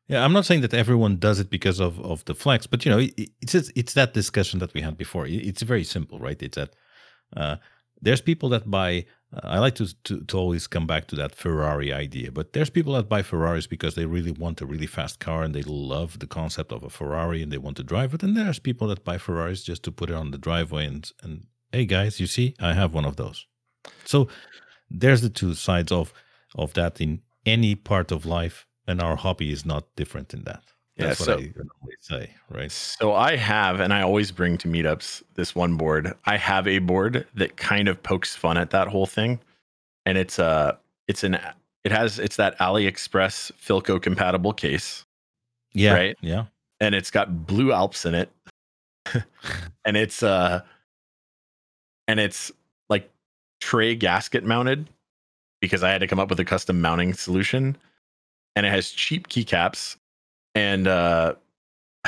Yeah, 0.08 0.24
I'm 0.24 0.32
not 0.32 0.46
saying 0.46 0.60
that 0.60 0.74
everyone 0.74 1.16
does 1.16 1.40
it 1.40 1.50
because 1.50 1.80
of, 1.80 1.98
of 2.00 2.24
the 2.26 2.34
flex, 2.34 2.66
but 2.66 2.84
you 2.84 2.90
know, 2.92 3.06
it's 3.40 3.54
it's 3.54 3.94
that 3.94 4.14
discussion 4.14 4.60
that 4.60 4.72
we 4.72 4.80
had 4.80 4.96
before. 4.96 5.26
It's 5.26 5.62
very 5.62 5.82
simple, 5.82 6.20
right? 6.20 6.40
It's 6.40 6.56
that 6.56 6.74
uh, 7.36 7.56
there's 8.00 8.20
people 8.20 8.48
that 8.50 8.70
buy 8.70 9.06
uh, 9.34 9.40
I 9.42 9.58
like 9.58 9.74
to, 9.76 9.92
to, 10.04 10.20
to 10.20 10.38
always 10.38 10.66
come 10.66 10.86
back 10.86 11.08
to 11.08 11.16
that 11.16 11.34
Ferrari 11.34 11.92
idea, 11.92 12.30
but 12.30 12.52
there's 12.52 12.70
people 12.70 12.92
that 12.92 13.08
buy 13.08 13.22
Ferraris 13.22 13.66
because 13.66 13.94
they 13.94 14.06
really 14.06 14.30
want 14.30 14.60
a 14.60 14.66
really 14.66 14.86
fast 14.86 15.18
car 15.18 15.42
and 15.42 15.54
they 15.54 15.62
love 15.62 16.20
the 16.20 16.26
concept 16.26 16.72
of 16.72 16.84
a 16.84 16.90
Ferrari 16.90 17.42
and 17.42 17.50
they 17.50 17.58
want 17.58 17.76
to 17.78 17.82
drive 17.82 18.14
it. 18.14 18.22
And 18.22 18.36
there's 18.36 18.60
people 18.60 18.86
that 18.88 19.04
buy 19.04 19.18
Ferraris 19.18 19.64
just 19.64 19.82
to 19.84 19.92
put 19.92 20.10
it 20.10 20.14
on 20.14 20.30
the 20.30 20.38
driveway 20.38 20.86
and 20.86 21.10
and 21.22 21.46
hey 21.72 21.84
guys, 21.84 22.20
you 22.20 22.26
see, 22.26 22.54
I 22.60 22.74
have 22.74 22.94
one 22.94 23.04
of 23.04 23.16
those. 23.16 23.46
So 24.04 24.28
there's 24.90 25.22
the 25.22 25.30
two 25.30 25.54
sides 25.54 25.92
of 25.92 26.12
of 26.54 26.72
that 26.74 27.00
in 27.00 27.20
any 27.44 27.74
part 27.74 28.10
of 28.10 28.26
life, 28.26 28.66
and 28.86 29.00
our 29.00 29.16
hobby 29.16 29.52
is 29.52 29.64
not 29.64 29.84
different 29.96 30.32
in 30.34 30.42
that. 30.44 30.62
That's 30.96 31.20
yeah, 31.20 31.26
so, 31.26 31.36
what 31.36 31.92
I 31.92 31.94
say, 32.00 32.30
right? 32.48 32.72
So 32.72 33.12
I 33.12 33.36
have, 33.36 33.80
and 33.80 33.92
I 33.92 34.00
always 34.00 34.30
bring 34.32 34.56
to 34.58 34.68
meetups 34.68 35.22
this 35.34 35.54
one 35.54 35.76
board. 35.76 36.14
I 36.24 36.38
have 36.38 36.66
a 36.66 36.78
board 36.78 37.26
that 37.34 37.58
kind 37.58 37.88
of 37.88 38.02
pokes 38.02 38.34
fun 38.34 38.56
at 38.56 38.70
that 38.70 38.88
whole 38.88 39.04
thing, 39.04 39.38
and 40.06 40.16
it's 40.16 40.38
a, 40.38 40.44
uh, 40.44 40.76
it's 41.06 41.22
an, 41.22 41.38
it 41.84 41.92
has, 41.92 42.18
it's 42.18 42.36
that 42.36 42.58
AliExpress 42.58 43.52
Filco 43.52 44.00
compatible 44.00 44.54
case. 44.54 45.04
Yeah, 45.74 45.92
right. 45.92 46.16
Yeah, 46.22 46.46
and 46.80 46.94
it's 46.94 47.10
got 47.10 47.46
blue 47.46 47.72
Alps 47.72 48.06
in 48.06 48.14
it, 48.14 48.30
and 49.84 49.98
it's 49.98 50.22
uh, 50.22 50.62
and 52.08 52.18
it's 52.20 52.50
tray 53.60 53.94
gasket 53.94 54.44
mounted 54.44 54.88
because 55.60 55.82
I 55.82 55.90
had 55.90 56.00
to 56.00 56.06
come 56.06 56.20
up 56.20 56.30
with 56.30 56.40
a 56.40 56.44
custom 56.44 56.80
mounting 56.80 57.14
solution, 57.14 57.76
and 58.54 58.66
it 58.66 58.70
has 58.70 58.90
cheap 58.90 59.28
keycaps 59.28 59.96
and 60.56 60.88
uh, 60.88 61.34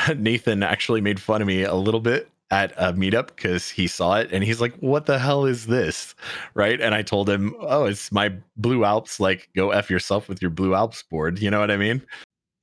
Nathan 0.17 0.65
actually 0.65 1.01
made 1.01 1.21
fun 1.21 1.43
of 1.43 1.47
me 1.47 1.63
a 1.63 1.75
little 1.75 2.01
bit 2.01 2.29
at 2.51 2.73
a 2.79 2.95
meetup 2.95 3.27
because 3.27 3.69
he 3.69 3.87
saw 3.87 4.17
it 4.17 4.33
and 4.33 4.43
he's 4.43 4.61
like, 4.61 4.75
"What 4.79 5.07
the 5.07 5.19
hell 5.19 5.45
is 5.45 5.67
this?" 5.67 6.15
Right? 6.55 6.81
And 6.81 6.95
I 6.95 7.03
told 7.03 7.29
him, 7.29 7.55
"Oh, 7.61 7.85
it's 7.85 8.11
my 8.11 8.33
Blue 8.57 8.85
Alps. 8.85 9.21
Like, 9.21 9.51
go 9.55 9.71
f 9.71 9.91
yourself 9.91 10.29
with 10.29 10.41
your 10.41 10.51
Blue 10.51 10.75
Alps 10.75 11.03
board." 11.03 11.39
You 11.39 11.51
know 11.51 11.61
what 11.61 11.71
I 11.71 11.77
mean? 11.77 12.03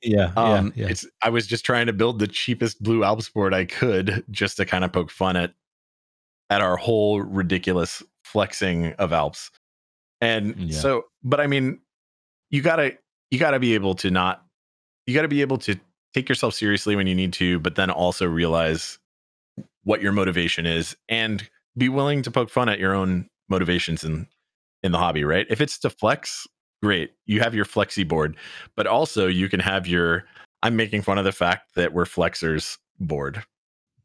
Yeah, 0.01 0.31
um, 0.35 0.73
yeah, 0.75 0.85
yeah. 0.85 0.91
It's. 0.91 1.05
I 1.21 1.29
was 1.29 1.47
just 1.47 1.65
trying 1.65 1.85
to 1.85 1.93
build 1.93 2.19
the 2.19 2.27
cheapest 2.27 2.81
Blue 2.81 3.03
Alps 3.03 3.29
board 3.29 3.53
I 3.53 3.65
could, 3.65 4.23
just 4.31 4.57
to 4.57 4.65
kind 4.65 4.83
of 4.83 4.91
poke 4.91 5.11
fun 5.11 5.37
at 5.37 5.53
at 6.49 6.61
our 6.61 6.77
whole 6.77 7.21
ridiculous 7.21 8.01
flexing 8.35 8.91
of 8.93 9.13
Alps. 9.13 9.49
And 10.19 10.55
mm, 10.55 10.71
yeah. 10.71 10.77
so, 10.77 11.05
but 11.23 11.39
I 11.39 11.47
mean, 11.47 11.79
you 12.49 12.61
gotta 12.61 12.97
you 13.31 13.39
gotta 13.39 13.59
be 13.59 13.75
able 13.75 13.95
to 13.95 14.11
not 14.11 14.45
you 15.05 15.13
got 15.13 15.21
to 15.21 15.27
be 15.27 15.41
able 15.41 15.57
to 15.59 15.79
take 16.13 16.29
yourself 16.29 16.53
seriously 16.53 16.95
when 16.95 17.07
you 17.07 17.15
need 17.15 17.33
to, 17.33 17.59
but 17.59 17.75
then 17.75 17.89
also 17.89 18.25
realize 18.25 18.99
what 19.83 20.01
your 20.01 20.11
motivation 20.11 20.65
is 20.65 20.95
and 21.09 21.47
be 21.77 21.89
willing 21.89 22.21
to 22.23 22.31
poke 22.31 22.49
fun 22.49 22.69
at 22.69 22.79
your 22.79 22.93
own 22.93 23.29
motivations 23.49 24.03
in 24.03 24.27
in 24.83 24.91
the 24.91 24.97
hobby, 24.97 25.23
right? 25.23 25.47
If 25.49 25.61
it's 25.61 25.77
to 25.79 25.89
flex, 25.89 26.47
great. 26.83 27.11
You 27.25 27.39
have 27.39 27.55
your 27.55 27.65
flexi 27.65 28.07
board, 28.07 28.35
but 28.75 28.87
also 28.87 29.27
you 29.27 29.47
can 29.49 29.59
have 29.59 29.87
your 29.87 30.25
I'm 30.63 30.75
making 30.75 31.03
fun 31.03 31.17
of 31.17 31.25
the 31.25 31.31
fact 31.31 31.75
that 31.75 31.93
we're 31.93 32.05
flexers 32.05 32.77
board. 32.99 33.43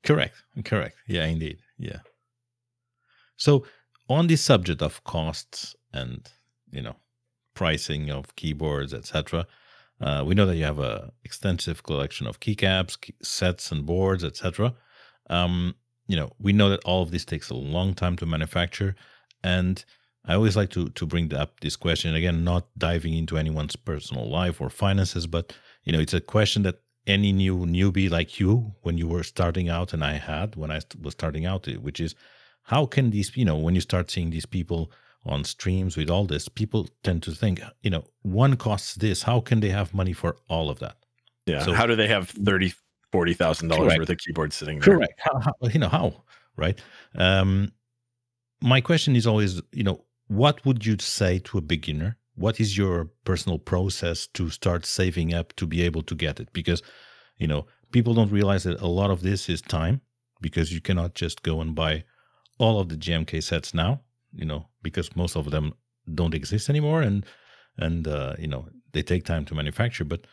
Correct. 0.04 0.34
Correct. 0.64 0.96
Yeah, 1.06 1.24
indeed. 1.24 1.58
Yeah. 1.78 2.00
So 3.36 3.64
on 4.10 4.26
the 4.26 4.36
subject 4.36 4.82
of 4.82 5.02
costs 5.04 5.76
and, 5.92 6.28
you 6.70 6.82
know, 6.82 6.96
pricing 7.54 8.10
of 8.10 8.34
keyboards, 8.36 8.92
etc., 8.92 9.46
uh, 10.00 10.24
we 10.26 10.34
know 10.34 10.46
that 10.46 10.56
you 10.56 10.64
have 10.64 10.78
a 10.78 11.12
extensive 11.24 11.82
collection 11.82 12.26
of 12.26 12.40
keycaps, 12.40 13.00
key 13.00 13.14
sets, 13.22 13.70
and 13.70 13.84
boards, 13.84 14.24
etc. 14.24 14.74
Um, 15.28 15.74
you 16.08 16.16
know, 16.16 16.32
we 16.40 16.52
know 16.52 16.70
that 16.70 16.80
all 16.84 17.02
of 17.02 17.10
this 17.10 17.24
takes 17.24 17.50
a 17.50 17.54
long 17.54 17.94
time 17.94 18.16
to 18.16 18.26
manufacture, 18.26 18.96
and 19.44 19.84
I 20.24 20.34
always 20.34 20.56
like 20.56 20.70
to 20.70 20.88
to 20.88 21.06
bring 21.06 21.32
up 21.34 21.60
this 21.60 21.76
question 21.76 22.14
again, 22.14 22.44
not 22.44 22.66
diving 22.78 23.14
into 23.14 23.36
anyone's 23.36 23.76
personal 23.76 24.28
life 24.30 24.60
or 24.60 24.70
finances, 24.70 25.26
but 25.26 25.54
you 25.84 25.92
know, 25.92 26.00
it's 26.00 26.14
a 26.14 26.20
question 26.20 26.62
that 26.62 26.80
any 27.06 27.32
new 27.32 27.58
newbie 27.66 28.10
like 28.10 28.40
you, 28.40 28.72
when 28.82 28.96
you 28.96 29.06
were 29.06 29.22
starting 29.22 29.68
out, 29.68 29.92
and 29.92 30.02
I 30.02 30.14
had 30.14 30.56
when 30.56 30.70
I 30.70 30.80
was 31.00 31.12
starting 31.12 31.44
out, 31.44 31.66
which 31.82 32.00
is 32.00 32.14
how 32.64 32.86
can 32.86 33.10
these, 33.10 33.36
you 33.36 33.44
know, 33.44 33.56
when 33.56 33.74
you 33.74 33.80
start 33.80 34.10
seeing 34.10 34.30
these 34.30 34.46
people 34.46 34.92
on 35.24 35.44
streams 35.44 35.96
with 35.96 36.08
all 36.08 36.26
this, 36.26 36.48
people 36.48 36.88
tend 37.02 37.22
to 37.24 37.32
think, 37.32 37.60
you 37.82 37.90
know, 37.90 38.04
one 38.22 38.56
costs 38.56 38.94
this. 38.94 39.22
How 39.22 39.40
can 39.40 39.60
they 39.60 39.70
have 39.70 39.92
money 39.92 40.12
for 40.12 40.36
all 40.48 40.70
of 40.70 40.78
that? 40.78 40.96
Yeah. 41.46 41.62
So 41.62 41.72
how 41.72 41.86
do 41.86 41.96
they 41.96 42.08
have 42.08 42.30
thirty, 42.30 42.72
forty 43.12 43.34
thousand 43.34 43.68
dollars 43.68 43.96
worth 43.96 44.08
of 44.08 44.18
keyboards 44.18 44.56
sitting 44.56 44.78
there? 44.78 44.94
Correct. 44.94 45.20
How, 45.20 45.38
how, 45.40 45.52
you 45.72 45.80
know 45.80 45.88
how? 45.88 46.22
Right. 46.56 46.80
Um, 47.14 47.72
my 48.62 48.80
question 48.80 49.16
is 49.16 49.26
always, 49.26 49.60
you 49.72 49.82
know, 49.82 50.04
what 50.28 50.64
would 50.64 50.86
you 50.86 50.96
say 51.00 51.38
to 51.40 51.58
a 51.58 51.62
beginner? 51.62 52.16
What 52.36 52.60
is 52.60 52.76
your 52.76 53.10
personal 53.24 53.58
process 53.58 54.26
to 54.28 54.48
start 54.50 54.86
saving 54.86 55.34
up 55.34 55.54
to 55.56 55.66
be 55.66 55.82
able 55.82 56.02
to 56.02 56.14
get 56.14 56.40
it? 56.40 56.52
Because, 56.52 56.82
you 57.36 57.46
know, 57.46 57.66
people 57.90 58.14
don't 58.14 58.30
realize 58.30 58.64
that 58.64 58.80
a 58.80 58.86
lot 58.86 59.10
of 59.10 59.22
this 59.22 59.48
is 59.48 59.60
time 59.60 60.00
because 60.40 60.72
you 60.72 60.80
cannot 60.80 61.14
just 61.14 61.42
go 61.42 61.60
and 61.60 61.74
buy 61.74 62.04
all 62.60 62.78
of 62.78 62.88
the 62.88 62.96
GMK 62.96 63.42
sets 63.42 63.74
now 63.74 64.00
you 64.32 64.44
know, 64.44 64.68
because 64.82 65.14
most 65.16 65.36
of 65.36 65.50
them 65.50 65.74
don't 66.12 66.34
exist 66.34 66.68
anymore, 66.68 67.02
and 67.02 67.26
and 67.76 68.06
uh, 68.06 68.34
you 68.38 68.46
know 68.46 68.68
they 68.92 69.02
take 69.02 69.24
time 69.24 69.44
to 69.46 69.54
manufacture. 69.54 70.04
But 70.04 70.26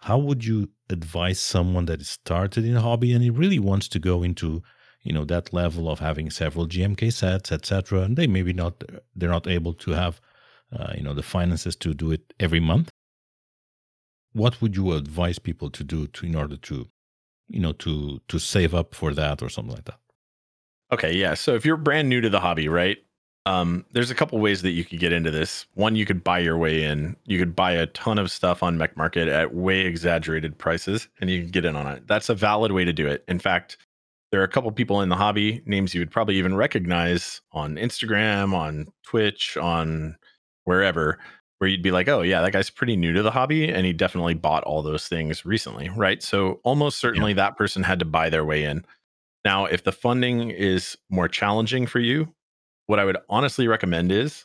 how 0.00 0.18
would 0.18 0.44
you 0.44 0.70
advise 0.90 1.40
someone 1.40 1.86
that 1.86 2.04
started 2.04 2.64
in 2.64 2.76
a 2.76 2.80
hobby 2.80 3.12
and 3.12 3.22
he 3.22 3.30
really 3.30 3.58
wants 3.58 3.88
to 3.88 3.98
go 3.98 4.22
into 4.22 4.62
you 5.02 5.12
know 5.12 5.24
that 5.24 5.52
level 5.52 5.90
of 5.90 6.00
having 6.00 6.30
several 6.30 6.66
GMK 6.66 7.12
sets, 7.12 7.52
etc. 7.52 8.02
And 8.02 8.16
they 8.16 8.26
maybe 8.26 8.52
not 8.52 8.82
they're 9.14 9.30
not 9.30 9.46
able 9.46 9.74
to 9.74 9.92
have 9.92 10.20
uh, 10.72 10.92
you 10.96 11.02
know 11.02 11.14
the 11.14 11.22
finances 11.22 11.76
to 11.76 11.94
do 11.94 12.10
it 12.12 12.34
every 12.40 12.60
month. 12.60 12.90
What 14.32 14.60
would 14.60 14.76
you 14.76 14.92
advise 14.92 15.38
people 15.38 15.70
to 15.70 15.82
do 15.82 16.06
to 16.08 16.26
in 16.26 16.34
order 16.34 16.56
to 16.56 16.88
you 17.48 17.60
know 17.60 17.72
to 17.72 18.20
to 18.28 18.38
save 18.38 18.74
up 18.74 18.94
for 18.94 19.14
that 19.14 19.42
or 19.42 19.48
something 19.48 19.74
like 19.74 19.84
that? 19.84 20.00
Okay, 20.92 21.14
yeah. 21.14 21.34
So 21.34 21.54
if 21.54 21.64
you're 21.64 21.76
brand 21.76 22.08
new 22.08 22.20
to 22.20 22.30
the 22.30 22.40
hobby, 22.40 22.68
right? 22.68 22.98
Um, 23.44 23.86
there's 23.92 24.10
a 24.10 24.14
couple 24.14 24.38
ways 24.40 24.62
that 24.62 24.72
you 24.72 24.84
could 24.84 24.98
get 24.98 25.12
into 25.12 25.30
this. 25.30 25.66
One, 25.74 25.94
you 25.94 26.04
could 26.04 26.24
buy 26.24 26.40
your 26.40 26.58
way 26.58 26.82
in. 26.82 27.16
You 27.26 27.38
could 27.38 27.54
buy 27.54 27.72
a 27.72 27.86
ton 27.86 28.18
of 28.18 28.30
stuff 28.30 28.62
on 28.62 28.76
Mech 28.76 28.96
Market 28.96 29.28
at 29.28 29.54
way 29.54 29.80
exaggerated 29.80 30.58
prices, 30.58 31.08
and 31.20 31.30
you 31.30 31.42
can 31.42 31.50
get 31.50 31.64
in 31.64 31.76
on 31.76 31.86
it. 31.86 32.06
That's 32.08 32.28
a 32.28 32.34
valid 32.34 32.72
way 32.72 32.84
to 32.84 32.92
do 32.92 33.06
it. 33.06 33.24
In 33.28 33.38
fact, 33.38 33.78
there 34.32 34.40
are 34.40 34.44
a 34.44 34.48
couple 34.48 34.70
people 34.72 35.00
in 35.00 35.08
the 35.08 35.16
hobby, 35.16 35.62
names 35.64 35.94
you 35.94 36.00
would 36.00 36.10
probably 36.10 36.36
even 36.36 36.56
recognize 36.56 37.40
on 37.52 37.76
Instagram, 37.76 38.52
on 38.52 38.88
Twitch, 39.04 39.56
on 39.56 40.16
wherever, 40.64 41.18
where 41.58 41.70
you'd 41.70 41.82
be 41.82 41.92
like, 41.92 42.08
oh, 42.08 42.22
yeah, 42.22 42.42
that 42.42 42.52
guy's 42.52 42.68
pretty 42.68 42.96
new 42.96 43.12
to 43.12 43.22
the 43.22 43.30
hobby, 43.30 43.68
and 43.68 43.86
he 43.86 43.92
definitely 43.92 44.34
bought 44.34 44.64
all 44.64 44.82
those 44.82 45.06
things 45.06 45.46
recently, 45.46 45.88
right? 45.90 46.22
So 46.22 46.60
almost 46.64 46.98
certainly 46.98 47.30
yeah. 47.30 47.36
that 47.36 47.56
person 47.56 47.84
had 47.84 48.00
to 48.00 48.04
buy 48.04 48.28
their 48.28 48.44
way 48.44 48.64
in. 48.64 48.84
Now, 49.46 49.66
if 49.66 49.84
the 49.84 49.92
funding 49.92 50.50
is 50.50 50.98
more 51.08 51.28
challenging 51.28 51.86
for 51.86 52.00
you, 52.00 52.34
what 52.88 52.98
I 52.98 53.04
would 53.04 53.18
honestly 53.28 53.68
recommend 53.68 54.10
is 54.10 54.44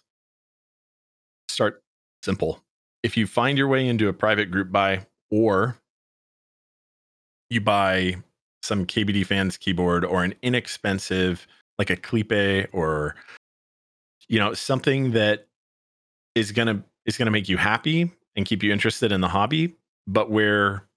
start 1.49 1.81
simple. 2.21 2.61
If 3.01 3.17
you 3.17 3.25
find 3.25 3.57
your 3.57 3.67
way 3.67 3.87
into 3.87 4.09
a 4.09 4.13
private 4.13 4.51
group 4.51 4.71
buy 4.71 5.07
or 5.31 5.75
you 7.49 7.61
buy 7.61 8.17
some 8.61 8.85
KBDfans 8.85 9.57
keyboard 9.57 10.05
or 10.05 10.23
an 10.23 10.35
inexpensive 10.43 11.47
like 11.79 11.89
a 11.89 11.95
clipe 11.95 12.69
or 12.71 13.15
you 14.29 14.37
know 14.37 14.53
something 14.53 15.13
that 15.13 15.47
is 16.35 16.51
gonna 16.51 16.83
is 17.07 17.17
gonna 17.17 17.31
make 17.31 17.49
you 17.49 17.57
happy 17.57 18.11
and 18.35 18.45
keep 18.45 18.61
you 18.61 18.71
interested 18.71 19.11
in 19.11 19.21
the 19.21 19.29
hobby, 19.29 19.73
but 20.05 20.29
where 20.29 20.87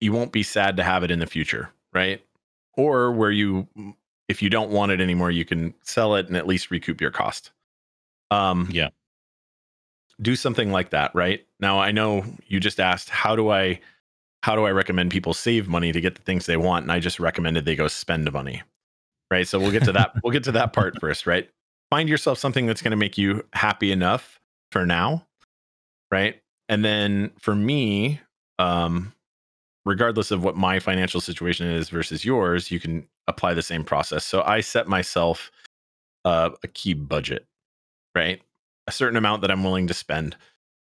you 0.00 0.12
won't 0.12 0.30
be 0.30 0.44
sad 0.44 0.76
to 0.76 0.84
have 0.84 1.02
it 1.02 1.10
in 1.10 1.18
the 1.18 1.26
future, 1.26 1.70
right? 1.92 2.24
Or 2.76 3.12
where 3.12 3.30
you 3.30 3.68
if 4.28 4.42
you 4.42 4.48
don't 4.50 4.70
want 4.70 4.90
it 4.92 5.00
anymore, 5.00 5.30
you 5.30 5.44
can 5.44 5.74
sell 5.82 6.14
it 6.16 6.28
and 6.28 6.36
at 6.36 6.46
least 6.46 6.70
recoup 6.70 7.00
your 7.00 7.10
cost. 7.10 7.52
Um, 8.30 8.68
Yeah. 8.72 8.88
do 10.20 10.36
something 10.36 10.70
like 10.72 10.90
that, 10.90 11.14
right? 11.14 11.44
Now 11.60 11.80
I 11.80 11.92
know 11.92 12.24
you 12.46 12.60
just 12.60 12.80
asked 12.80 13.10
how 13.10 13.36
do 13.36 13.50
I 13.50 13.80
how 14.42 14.54
do 14.56 14.64
I 14.64 14.70
recommend 14.72 15.10
people 15.10 15.32
save 15.34 15.68
money 15.68 15.90
to 15.92 16.00
get 16.00 16.14
the 16.16 16.22
things 16.22 16.46
they 16.46 16.56
want? 16.56 16.82
And 16.84 16.92
I 16.92 17.00
just 17.00 17.18
recommended 17.18 17.64
they 17.64 17.76
go 17.76 17.88
spend 17.88 18.30
money. 18.32 18.62
Right. 19.30 19.48
So 19.48 19.58
we'll 19.58 19.70
get 19.72 19.84
to 19.84 19.92
that. 19.92 20.12
we'll 20.22 20.32
get 20.32 20.44
to 20.44 20.52
that 20.52 20.72
part 20.72 20.94
first, 21.00 21.26
right? 21.26 21.48
Find 21.90 22.08
yourself 22.08 22.38
something 22.38 22.66
that's 22.66 22.82
going 22.82 22.90
to 22.90 22.96
make 22.96 23.16
you 23.16 23.44
happy 23.52 23.90
enough 23.90 24.40
for 24.70 24.84
now. 24.84 25.26
Right. 26.10 26.40
And 26.68 26.84
then 26.84 27.30
for 27.38 27.54
me, 27.54 28.20
um, 28.58 29.12
regardless 29.84 30.30
of 30.30 30.42
what 30.42 30.56
my 30.56 30.78
financial 30.78 31.20
situation 31.20 31.66
is 31.66 31.90
versus 31.90 32.24
yours, 32.24 32.70
you 32.70 32.80
can 32.80 33.06
apply 33.28 33.54
the 33.54 33.62
same 33.62 33.84
process. 33.84 34.24
So 34.24 34.42
I 34.42 34.60
set 34.60 34.88
myself 34.88 35.50
uh, 36.24 36.50
a 36.62 36.68
key 36.68 36.94
budget, 36.94 37.46
right? 38.14 38.40
A 38.86 38.92
certain 38.92 39.16
amount 39.16 39.42
that 39.42 39.50
I'm 39.50 39.64
willing 39.64 39.86
to 39.88 39.94
spend. 39.94 40.36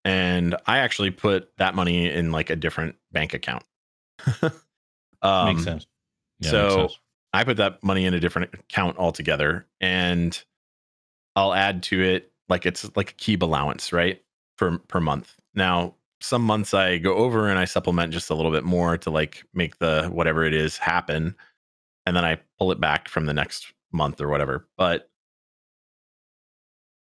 And 0.05 0.55
I 0.67 0.79
actually 0.79 1.11
put 1.11 1.55
that 1.57 1.75
money 1.75 2.11
in 2.11 2.31
like 2.31 2.49
a 2.49 2.55
different 2.55 2.95
bank 3.11 3.33
account. 3.33 3.63
um, 5.21 5.45
makes 5.45 5.63
sense. 5.63 5.87
Yeah, 6.39 6.49
so 6.49 6.63
makes 6.63 6.75
sense. 6.75 6.99
I 7.33 7.43
put 7.43 7.57
that 7.57 7.83
money 7.83 8.05
in 8.05 8.13
a 8.13 8.19
different 8.19 8.53
account 8.53 8.97
altogether 8.97 9.65
and 9.81 10.41
I'll 11.35 11.53
add 11.53 11.81
to 11.83 12.01
it 12.01 12.31
like 12.47 12.65
it's 12.65 12.89
like 12.95 13.11
a 13.11 13.15
keep 13.15 13.41
allowance, 13.41 13.91
right? 13.91 14.21
For 14.57 14.77
per 14.77 14.99
month. 14.99 15.35
Now, 15.55 15.95
some 16.23 16.41
months 16.41 16.73
I 16.73 16.99
go 16.99 17.15
over 17.15 17.49
and 17.49 17.59
I 17.59 17.65
supplement 17.65 18.13
just 18.13 18.29
a 18.29 18.33
little 18.33 18.51
bit 18.51 18.63
more 18.63 18.97
to 18.97 19.09
like 19.09 19.43
make 19.53 19.79
the 19.79 20.05
whatever 20.05 20.45
it 20.45 20.53
is 20.53 20.77
happen. 20.77 21.35
And 22.05 22.15
then 22.15 22.23
I 22.23 22.39
pull 22.57 22.71
it 22.71 22.79
back 22.79 23.09
from 23.09 23.25
the 23.25 23.33
next 23.33 23.73
month 23.91 24.21
or 24.21 24.29
whatever. 24.29 24.65
But 24.77 25.09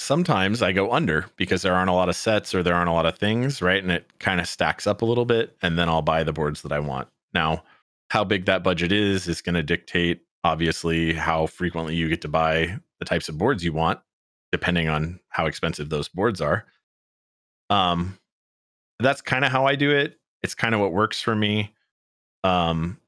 sometimes 0.01 0.63
I 0.63 0.73
go 0.73 0.91
under 0.91 1.27
because 1.37 1.61
there 1.61 1.75
aren't 1.75 1.91
a 1.91 1.95
lot 1.95 2.09
of 2.09 2.17
sets 2.17 2.55
or 2.55 2.63
there 2.63 2.75
aren't 2.75 2.89
a 2.89 2.95
lot 2.95 3.05
of 3.05 3.19
things, 3.19 3.61
right? 3.61 3.83
And 3.83 3.93
it 3.93 4.11
kind 4.21 4.41
of 4.41 4.49
stacks 4.49 4.87
up 4.87 5.03
a 5.03 5.07
little 5.07 5.27
bit. 5.27 5.55
And 5.61 5.79
then 5.79 5.91
I'll 5.91 6.01
buy 6.01 6.25
the 6.25 6.33
boards 6.33 6.63
that 6.63 6.73
I 6.73 6.79
want. 6.79 7.09
Now, 7.35 7.63
how 8.09 8.25
big 8.25 8.47
that 8.47 8.65
budget 8.65 8.91
is 8.91 9.29
is 9.29 9.43
going 9.43 9.55
to 9.55 9.63
dictate 9.63 10.23
obviously 10.45 11.13
how 11.13 11.47
frequently 11.47 11.95
you 11.95 12.09
get 12.09 12.23
to 12.23 12.29
buy 12.29 12.79
the 13.01 13.05
types 13.05 13.29
of 13.29 13.37
boards 13.37 13.63
you 13.63 13.73
want 13.73 14.01
depending 14.51 14.89
on 14.89 15.21
how 15.29 15.45
expensive 15.45 15.89
those 15.89 16.09
boards 16.09 16.41
are 16.41 16.67
um 17.71 18.17
that's 19.01 19.21
kind 19.21 19.45
of 19.45 19.51
how 19.51 19.67
i 19.67 19.75
do 19.75 19.91
it 19.91 20.19
it's 20.43 20.55
kind 20.55 20.75
of 20.75 20.81
what 20.81 20.93
works 20.93 21.21
for 21.21 21.35
me 21.35 21.73
um 22.45 22.99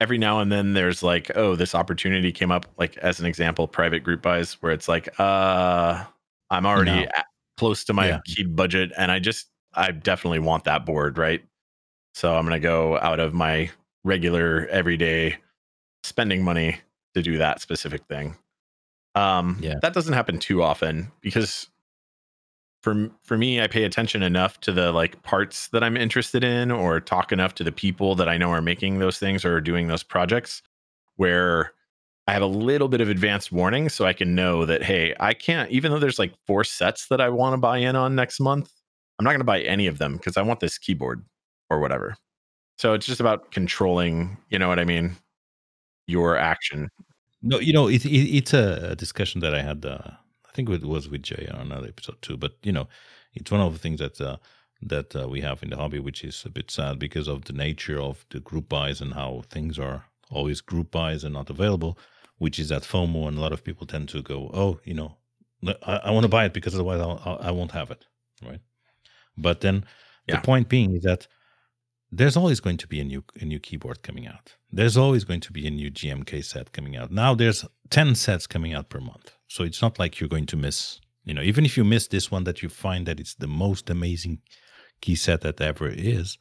every 0.00 0.18
now 0.18 0.40
and 0.40 0.50
then 0.52 0.74
there's 0.74 1.02
like 1.02 1.30
oh 1.36 1.56
this 1.56 1.74
opportunity 1.74 2.32
came 2.32 2.50
up 2.50 2.66
like 2.78 2.96
as 2.98 3.20
an 3.20 3.26
example 3.26 3.66
private 3.68 4.00
group 4.00 4.22
buys 4.22 4.54
where 4.62 4.72
it's 4.72 4.88
like 4.88 5.08
uh 5.20 6.04
i'm 6.50 6.66
already 6.66 6.90
No. 7.04 7.06
close 7.58 7.84
to 7.84 7.92
my 7.92 8.08
Yeah. 8.08 8.20
key 8.26 8.44
budget 8.44 8.92
and 8.96 9.10
i 9.10 9.18
just 9.18 9.48
i 9.74 9.90
definitely 9.90 10.38
want 10.38 10.64
that 10.64 10.84
board 10.86 11.18
right 11.18 11.42
so 12.14 12.34
i'm 12.36 12.46
going 12.46 12.60
to 12.60 12.66
go 12.66 12.98
out 12.98 13.20
of 13.20 13.34
my 13.34 13.70
regular 14.04 14.66
everyday 14.70 15.36
spending 16.04 16.44
money 16.44 16.78
to 17.14 17.22
do 17.22 17.38
that 17.38 17.60
specific 17.60 18.04
thing. 18.06 18.36
Um, 19.16 19.58
Yeah. 19.60 19.74
that 19.82 19.92
doesn't 19.94 20.12
happen 20.12 20.38
too 20.38 20.62
often 20.62 21.10
because 21.20 21.68
for 22.86 23.10
for 23.24 23.36
me, 23.36 23.60
I 23.60 23.66
pay 23.66 23.82
attention 23.82 24.22
enough 24.22 24.60
to 24.60 24.70
the 24.70 24.92
like 24.92 25.20
parts 25.24 25.66
that 25.70 25.82
I'm 25.82 25.96
interested 25.96 26.44
in, 26.44 26.70
or 26.70 27.00
talk 27.00 27.32
enough 27.32 27.52
to 27.56 27.64
the 27.64 27.72
people 27.72 28.14
that 28.14 28.28
I 28.28 28.38
know 28.38 28.50
are 28.50 28.62
making 28.62 29.00
those 29.00 29.18
things 29.18 29.44
or 29.44 29.60
doing 29.60 29.88
those 29.88 30.04
projects, 30.04 30.62
where 31.16 31.72
I 32.28 32.32
have 32.32 32.42
a 32.42 32.46
little 32.46 32.86
bit 32.86 33.00
of 33.00 33.08
advanced 33.08 33.50
warning, 33.50 33.88
so 33.88 34.04
I 34.04 34.12
can 34.12 34.36
know 34.36 34.64
that 34.66 34.84
hey, 34.84 35.16
I 35.18 35.34
can't. 35.34 35.68
Even 35.72 35.90
though 35.90 35.98
there's 35.98 36.20
like 36.20 36.32
four 36.46 36.62
sets 36.62 37.08
that 37.08 37.20
I 37.20 37.28
want 37.28 37.54
to 37.54 37.56
buy 37.56 37.78
in 37.78 37.96
on 37.96 38.14
next 38.14 38.38
month, 38.38 38.70
I'm 39.18 39.24
not 39.24 39.30
going 39.30 39.40
to 39.40 39.44
buy 39.44 39.62
any 39.62 39.88
of 39.88 39.98
them 39.98 40.16
because 40.16 40.36
I 40.36 40.42
want 40.42 40.60
this 40.60 40.78
keyboard 40.78 41.24
or 41.70 41.80
whatever. 41.80 42.16
So 42.78 42.92
it's 42.94 43.06
just 43.06 43.18
about 43.18 43.50
controlling, 43.50 44.36
you 44.48 44.60
know 44.60 44.68
what 44.68 44.78
I 44.78 44.84
mean, 44.84 45.16
your 46.06 46.36
action. 46.36 46.88
No, 47.42 47.58
you 47.58 47.72
know, 47.72 47.88
it, 47.88 48.04
it, 48.04 48.36
it's 48.36 48.54
a 48.54 48.94
discussion 48.94 49.40
that 49.40 49.56
I 49.56 49.62
had. 49.62 49.84
Uh, 49.84 50.12
think 50.56 50.68
it 50.70 50.84
was 50.84 51.08
with 51.08 51.22
Jay 51.22 51.48
on 51.52 51.60
another 51.60 51.88
episode 51.88 52.20
too. 52.22 52.36
But 52.36 52.54
you 52.62 52.72
know, 52.72 52.88
it's 53.34 53.50
one 53.50 53.60
of 53.60 53.72
the 53.72 53.78
things 53.78 54.00
that 54.00 54.20
uh, 54.20 54.38
that 54.82 55.14
uh, 55.14 55.28
we 55.28 55.40
have 55.42 55.62
in 55.62 55.70
the 55.70 55.76
hobby, 55.76 56.00
which 56.00 56.24
is 56.24 56.44
a 56.44 56.50
bit 56.50 56.70
sad 56.70 56.98
because 56.98 57.28
of 57.28 57.44
the 57.44 57.52
nature 57.52 58.00
of 58.00 58.24
the 58.30 58.40
group 58.40 58.68
buys 58.68 59.00
and 59.00 59.14
how 59.14 59.42
things 59.50 59.78
are 59.78 60.04
always 60.30 60.60
group 60.60 60.90
buys 60.90 61.24
and 61.24 61.34
not 61.34 61.50
available. 61.50 61.98
Which 62.38 62.58
is 62.58 62.68
that 62.68 62.82
FOMO, 62.82 63.28
and 63.28 63.38
a 63.38 63.40
lot 63.40 63.52
of 63.52 63.64
people 63.64 63.86
tend 63.86 64.08
to 64.10 64.22
go, 64.22 64.50
"Oh, 64.52 64.80
you 64.84 64.94
know, 64.94 65.16
I, 65.82 65.96
I 66.08 66.10
want 66.10 66.24
to 66.24 66.28
buy 66.28 66.44
it 66.46 66.52
because 66.52 66.74
otherwise 66.74 67.00
I'll, 67.00 67.20
I'll, 67.24 67.38
I 67.48 67.50
won't 67.50 67.72
have 67.72 67.90
it." 67.90 68.06
Right. 68.42 68.60
But 69.36 69.60
then 69.60 69.84
Yeah. 70.26 70.36
the 70.36 70.42
point 70.42 70.68
being 70.68 70.94
is 70.96 71.02
that 71.04 71.26
there's 72.16 72.36
always 72.36 72.60
going 72.60 72.76
to 72.78 72.86
be 72.88 73.00
a 73.00 73.04
new 73.04 73.22
a 73.40 73.44
new 73.44 73.58
keyboard 73.58 74.02
coming 74.02 74.26
out. 74.26 74.54
There's 74.72 74.96
always 74.96 75.24
going 75.24 75.40
to 75.46 75.52
be 75.52 75.66
a 75.66 75.70
new 75.70 75.90
GMK 75.90 76.44
set 76.44 76.72
coming 76.72 76.96
out. 76.96 77.10
Now 77.10 77.34
there's 77.34 77.64
10 77.90 78.14
sets 78.14 78.46
coming 78.46 78.74
out 78.74 78.88
per 78.88 79.00
month. 79.00 79.32
So 79.48 79.64
it's 79.64 79.80
not 79.82 79.98
like 79.98 80.18
you're 80.20 80.28
going 80.36 80.46
to 80.46 80.56
miss, 80.56 81.00
you 81.24 81.34
know, 81.34 81.42
even 81.42 81.64
if 81.64 81.76
you 81.76 81.84
miss 81.84 82.08
this 82.08 82.30
one 82.30 82.44
that 82.44 82.62
you 82.62 82.68
find 82.68 83.06
that 83.06 83.20
it's 83.20 83.34
the 83.34 83.46
most 83.46 83.90
amazing 83.90 84.38
key 85.00 85.14
set 85.14 85.40
that 85.42 85.60
ever 85.60 85.88
is, 85.88 86.38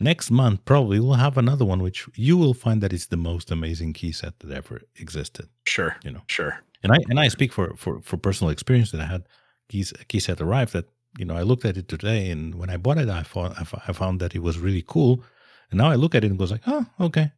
next 0.00 0.30
month 0.30 0.64
probably 0.64 0.98
we'll 1.00 1.14
have 1.14 1.38
another 1.38 1.64
one 1.64 1.82
which 1.82 2.06
you 2.14 2.36
will 2.36 2.54
find 2.54 2.82
that 2.82 2.92
it's 2.92 3.06
the 3.06 3.16
most 3.16 3.50
amazing 3.50 3.92
key 3.92 4.12
set 4.12 4.38
that 4.40 4.50
ever 4.50 4.80
existed, 4.96 5.48
Sure, 5.64 5.96
you 6.04 6.10
know. 6.10 6.22
sure. 6.26 6.58
And 6.82 6.92
I 6.92 6.98
and 7.08 7.18
I 7.20 7.28
speak 7.28 7.52
for 7.52 7.74
for 7.76 8.00
for 8.02 8.16
personal 8.16 8.50
experience 8.50 8.90
that 8.92 9.00
I 9.00 9.06
had 9.06 9.22
keys 9.68 9.92
key 10.08 10.20
set 10.20 10.40
arrived 10.40 10.72
that 10.72 10.86
you 11.18 11.24
know 11.24 11.36
I 11.36 11.42
looked 11.42 11.64
at 11.64 11.76
it 11.76 11.88
today 11.88 12.30
and 12.30 12.54
when 12.54 12.70
I 12.70 12.76
bought 12.76 12.98
it 12.98 13.08
I 13.08 13.22
thought 13.22 13.54
I 13.58 13.92
found 13.92 14.20
that 14.20 14.34
it 14.34 14.42
was 14.42 14.58
really 14.58 14.84
cool. 14.86 15.22
And 15.70 15.78
now 15.78 15.90
I 15.90 15.96
look 15.96 16.14
at 16.14 16.24
it 16.24 16.28
and 16.28 16.38
goes 16.38 16.50
like 16.52 16.62
oh 16.66 16.86
okay. 17.00 17.32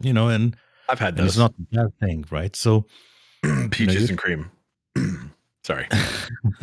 You 0.00 0.12
know 0.12 0.28
and, 0.28 0.56
I've 0.88 0.98
had 0.98 1.18
and 1.18 1.26
it's 1.26 1.36
not 1.36 1.52
a 1.52 1.74
bad 1.74 1.92
thing 2.00 2.24
right? 2.30 2.54
So 2.56 2.86
peaches 3.70 4.02
you- 4.02 4.08
and 4.08 4.18
cream. 4.18 4.50
Sorry. 5.64 5.86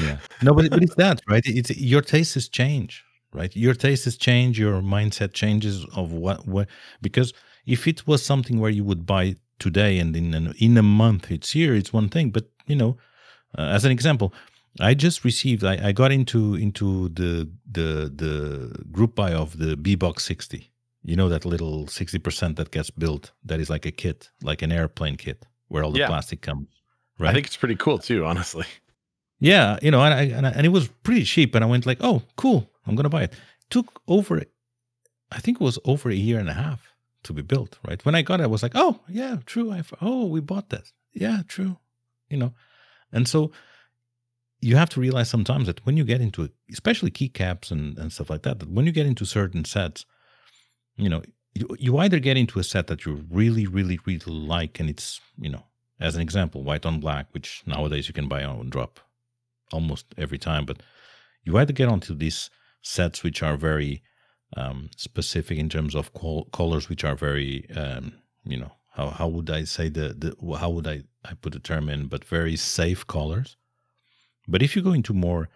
yeah. 0.00 0.18
No 0.42 0.54
but, 0.54 0.70
but 0.70 0.82
it's 0.82 0.94
that 0.96 1.20
right? 1.28 1.42
It's 1.44 1.70
your 1.76 2.02
tastes 2.02 2.48
change 2.48 3.04
right? 3.32 3.54
Your 3.56 3.74
tastes 3.74 4.16
change 4.16 4.58
your 4.58 4.80
mindset 4.82 5.32
changes 5.32 5.86
of 5.96 6.12
what 6.12 6.46
what 6.46 6.68
because 7.00 7.32
if 7.66 7.86
it 7.86 8.06
was 8.06 8.24
something 8.24 8.58
where 8.58 8.70
you 8.70 8.84
would 8.84 9.06
buy 9.06 9.36
today 9.58 9.98
and 9.98 10.16
in 10.16 10.34
an, 10.34 10.54
in 10.58 10.76
a 10.76 10.82
month 10.82 11.30
it's 11.30 11.52
here 11.52 11.74
it's 11.74 11.92
one 11.92 12.08
thing 12.08 12.30
but 12.30 12.50
you 12.66 12.74
know 12.74 12.96
uh, 13.56 13.62
as 13.62 13.84
an 13.84 13.92
example 13.92 14.34
i 14.80 14.94
just 14.94 15.24
received 15.24 15.64
I, 15.64 15.88
I 15.88 15.92
got 15.92 16.12
into 16.12 16.54
into 16.54 17.08
the 17.10 17.48
the 17.70 18.10
the 18.14 18.84
group 18.90 19.14
buy 19.14 19.32
of 19.34 19.58
the 19.58 19.76
b-box 19.76 20.24
60 20.24 20.70
you 21.04 21.16
know 21.16 21.28
that 21.28 21.44
little 21.44 21.86
60% 21.86 22.56
that 22.56 22.70
gets 22.70 22.90
built 22.90 23.32
that 23.44 23.60
is 23.60 23.68
like 23.68 23.84
a 23.86 23.90
kit 23.90 24.30
like 24.42 24.62
an 24.62 24.72
airplane 24.72 25.16
kit 25.16 25.46
where 25.68 25.82
all 25.84 25.92
the 25.92 25.98
Yeah. 26.00 26.06
plastic 26.08 26.40
comes 26.42 26.68
right 27.18 27.30
I 27.30 27.34
think 27.34 27.46
it's 27.46 27.56
pretty 27.56 27.76
cool 27.76 27.98
too, 27.98 28.24
honestly. 28.24 28.66
yeah, 29.40 29.78
you 29.82 29.90
know, 29.90 30.00
and 30.02 30.14
I, 30.14 30.22
and, 30.36 30.46
I, 30.46 30.50
and 30.50 30.64
it 30.66 30.70
was 30.70 30.88
pretty 31.02 31.24
cheap, 31.24 31.54
and 31.54 31.64
I 31.64 31.68
went 31.68 31.86
like, 31.86 31.98
"Oh, 32.00 32.22
cool, 32.36 32.70
I'm 32.86 32.94
gonna 32.96 33.08
buy 33.16 33.24
it." 33.24 33.34
Took 33.70 34.00
over, 34.06 34.42
I 35.30 35.38
think 35.40 35.60
it 35.60 35.64
was 35.64 35.78
over 35.84 36.10
a 36.10 36.14
year 36.14 36.38
and 36.40 36.48
a 36.48 36.52
half 36.54 36.80
to 37.24 37.32
be 37.32 37.42
built. 37.42 37.78
Right 37.88 38.04
when 38.04 38.14
I 38.14 38.22
got 38.22 38.40
it, 38.40 38.44
I 38.44 38.46
was 38.54 38.62
like, 38.62 38.72
"Oh, 38.74 39.00
yeah, 39.08 39.36
true. 39.46 39.70
I 39.72 39.82
oh, 40.00 40.26
we 40.26 40.40
bought 40.40 40.68
that. 40.70 40.92
Yeah, 41.12 41.42
true." 41.48 41.76
You 42.30 42.38
know, 42.38 42.52
and 43.12 43.26
so 43.28 43.50
you 44.62 44.76
have 44.76 44.88
to 44.90 45.00
realize 45.00 45.28
sometimes 45.28 45.66
that 45.66 45.84
when 45.84 45.96
you 45.96 46.04
get 46.04 46.20
into 46.20 46.48
especially 46.70 47.10
keycaps 47.10 47.70
and 47.70 47.98
and 47.98 48.12
stuff 48.12 48.30
like 48.30 48.42
that, 48.42 48.60
that 48.60 48.70
when 48.70 48.86
you 48.86 48.92
get 48.92 49.06
into 49.06 49.26
certain 49.26 49.64
sets, 49.64 50.06
you 50.96 51.08
know, 51.08 51.22
you, 51.54 51.66
you 51.78 51.98
either 51.98 52.20
get 52.20 52.36
into 52.36 52.58
a 52.58 52.64
set 52.64 52.86
that 52.86 53.04
you 53.04 53.26
really, 53.30 53.66
really, 53.66 53.98
really 54.06 54.32
like, 54.32 54.80
and 54.80 54.88
it's 54.88 55.20
you 55.38 55.50
know, 55.50 55.64
as 56.00 56.14
an 56.14 56.22
example, 56.22 56.62
white 56.62 56.86
on 56.86 57.00
black, 57.00 57.26
which 57.32 57.62
nowadays 57.66 58.06
you 58.08 58.14
can 58.14 58.28
buy 58.28 58.44
on 58.44 58.70
drop 58.70 59.00
almost 59.72 60.06
every 60.16 60.38
time. 60.38 60.64
But 60.64 60.80
you 61.44 61.58
either 61.58 61.72
get 61.72 61.88
onto 61.88 62.14
these 62.14 62.48
sets 62.82 63.22
which 63.24 63.42
are 63.42 63.56
very 63.56 64.02
um, 64.56 64.90
specific 64.96 65.58
in 65.58 65.68
terms 65.68 65.94
of 65.94 66.12
col- 66.14 66.44
colors, 66.52 66.88
which 66.88 67.04
are 67.04 67.16
very, 67.16 67.68
um, 67.74 68.12
you 68.44 68.58
know, 68.58 68.72
how 68.94 69.10
how 69.10 69.26
would 69.26 69.50
I 69.50 69.64
say 69.64 69.88
the 69.88 70.14
the 70.16 70.56
how 70.56 70.70
would 70.70 70.86
I 70.86 71.02
I 71.24 71.34
put 71.34 71.52
the 71.52 71.58
term 71.58 71.88
in, 71.88 72.06
but 72.06 72.24
very 72.24 72.56
safe 72.56 73.04
colors. 73.06 73.56
But 74.48 74.62
if 74.62 74.76
you 74.76 74.82
go 74.82 74.92
into 74.92 75.12
more 75.12 75.48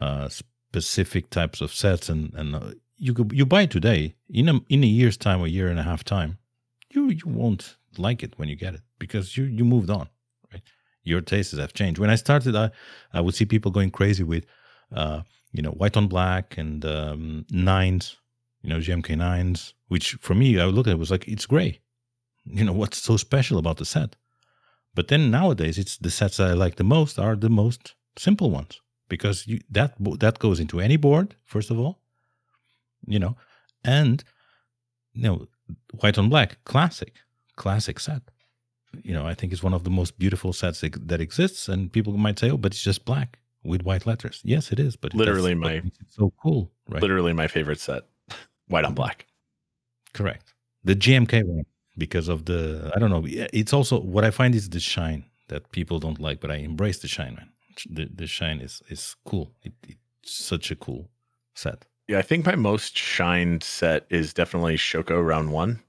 uh, 0.00 0.28
specific 0.28 1.30
types 1.30 1.60
of 1.60 1.72
sets, 1.72 2.08
and 2.08 2.32
and 2.34 2.54
uh, 2.54 2.72
you 2.96 3.14
could, 3.14 3.32
you 3.32 3.46
buy 3.46 3.66
today 3.66 4.14
in 4.28 4.48
a 4.48 4.60
in 4.68 4.84
a 4.84 4.86
year's 4.86 5.16
time, 5.16 5.40
a 5.40 5.48
year 5.48 5.68
and 5.68 5.78
a 5.78 5.82
half 5.82 6.04
time, 6.04 6.38
you 6.90 7.08
you 7.08 7.26
won't 7.26 7.76
like 7.98 8.22
it 8.22 8.34
when 8.38 8.48
you 8.48 8.56
get 8.56 8.74
it 8.74 8.82
because 8.98 9.36
you 9.36 9.44
you 9.44 9.64
moved 9.64 9.90
on, 9.90 10.08
right? 10.52 10.62
Your 11.02 11.20
tastes 11.20 11.56
have 11.56 11.72
changed. 11.72 11.98
When 11.98 12.10
I 12.10 12.16
started, 12.16 12.54
I 12.56 12.70
I 13.12 13.20
would 13.20 13.34
see 13.34 13.46
people 13.46 13.70
going 13.70 13.90
crazy 13.90 14.22
with, 14.24 14.44
uh, 14.92 15.22
you 15.52 15.62
know, 15.62 15.72
white 15.72 15.96
on 15.96 16.08
black 16.08 16.58
and 16.58 16.84
um, 16.84 17.46
nines, 17.50 18.16
you 18.62 18.68
know, 18.70 18.78
GMK 18.78 19.16
nines, 19.16 19.74
which 19.88 20.12
for 20.20 20.34
me 20.34 20.60
I 20.60 20.66
would 20.66 20.74
look 20.74 20.86
at 20.86 20.92
it 20.92 20.98
was 20.98 21.10
like 21.10 21.26
it's 21.28 21.46
gray. 21.46 21.80
You 22.44 22.64
know 22.64 22.72
what's 22.72 22.98
so 22.98 23.16
special 23.16 23.58
about 23.58 23.78
the 23.78 23.84
set? 23.84 24.16
But 24.94 25.08
then 25.08 25.30
nowadays, 25.30 25.78
it's 25.78 25.98
the 25.98 26.10
sets 26.10 26.38
that 26.38 26.48
I 26.48 26.54
like 26.54 26.76
the 26.76 26.84
most 26.84 27.18
are 27.18 27.36
the 27.36 27.50
most 27.50 27.94
simple 28.18 28.50
ones 28.50 28.80
because 29.08 29.46
you, 29.46 29.60
that 29.70 29.94
that 30.20 30.38
goes 30.38 30.60
into 30.60 30.80
any 30.80 30.96
board 30.96 31.34
first 31.44 31.70
of 31.70 31.78
all, 31.78 31.98
you 33.06 33.18
know, 33.18 33.36
and 33.84 34.24
you 35.14 35.22
know 35.22 35.46
white 36.00 36.18
on 36.18 36.28
black 36.28 36.58
classic 36.64 37.14
classic 37.56 38.00
set. 38.00 38.22
You 39.02 39.12
know, 39.12 39.26
I 39.26 39.34
think 39.34 39.52
it's 39.52 39.62
one 39.62 39.74
of 39.74 39.84
the 39.84 39.90
most 39.90 40.18
beautiful 40.18 40.52
sets 40.52 40.80
that 40.80 41.20
exists, 41.20 41.68
and 41.68 41.92
people 41.92 42.16
might 42.16 42.38
say, 42.38 42.50
"Oh, 42.50 42.56
but 42.56 42.72
it's 42.72 42.82
just 42.82 43.04
black 43.04 43.38
with 43.62 43.82
white 43.82 44.06
letters." 44.06 44.40
Yes, 44.42 44.72
it 44.72 44.80
is, 44.80 44.96
but 44.96 45.12
literally 45.14 45.54
my 45.54 45.82
so 46.08 46.32
cool, 46.42 46.70
right? 46.88 47.02
Literally 47.02 47.34
my 47.34 47.46
favorite 47.46 47.80
set, 47.80 48.04
white 48.68 48.84
on 48.84 48.94
black. 48.94 49.26
Correct. 50.14 50.54
The 50.84 50.96
GMK 50.96 51.44
one 51.44 51.66
because 51.98 52.28
of 52.28 52.46
the 52.46 52.90
I 52.94 52.98
don't 52.98 53.10
know. 53.10 53.24
It's 53.26 53.72
also 53.72 54.00
what 54.00 54.24
I 54.24 54.30
find 54.30 54.54
is 54.54 54.70
the 54.70 54.80
shine 54.80 55.24
that 55.48 55.70
people 55.72 55.98
don't 55.98 56.20
like, 56.20 56.40
but 56.40 56.50
I 56.50 56.56
embrace 56.56 56.98
the 56.98 57.08
shine, 57.08 57.34
man. 57.34 57.50
The 57.88 58.08
the 58.14 58.26
shine 58.26 58.60
is 58.60 58.82
is 58.88 59.16
cool. 59.24 59.50
It, 59.62 59.72
it's 59.88 60.32
such 60.32 60.70
a 60.70 60.76
cool 60.76 61.08
set. 61.54 61.84
Yeah, 62.08 62.18
I 62.18 62.22
think 62.22 62.46
my 62.46 62.54
most 62.54 62.96
shined 62.96 63.62
set 63.62 64.06
is 64.10 64.32
definitely 64.32 64.76
Shoko 64.76 65.26
round 65.26 65.50
one. 65.50 65.80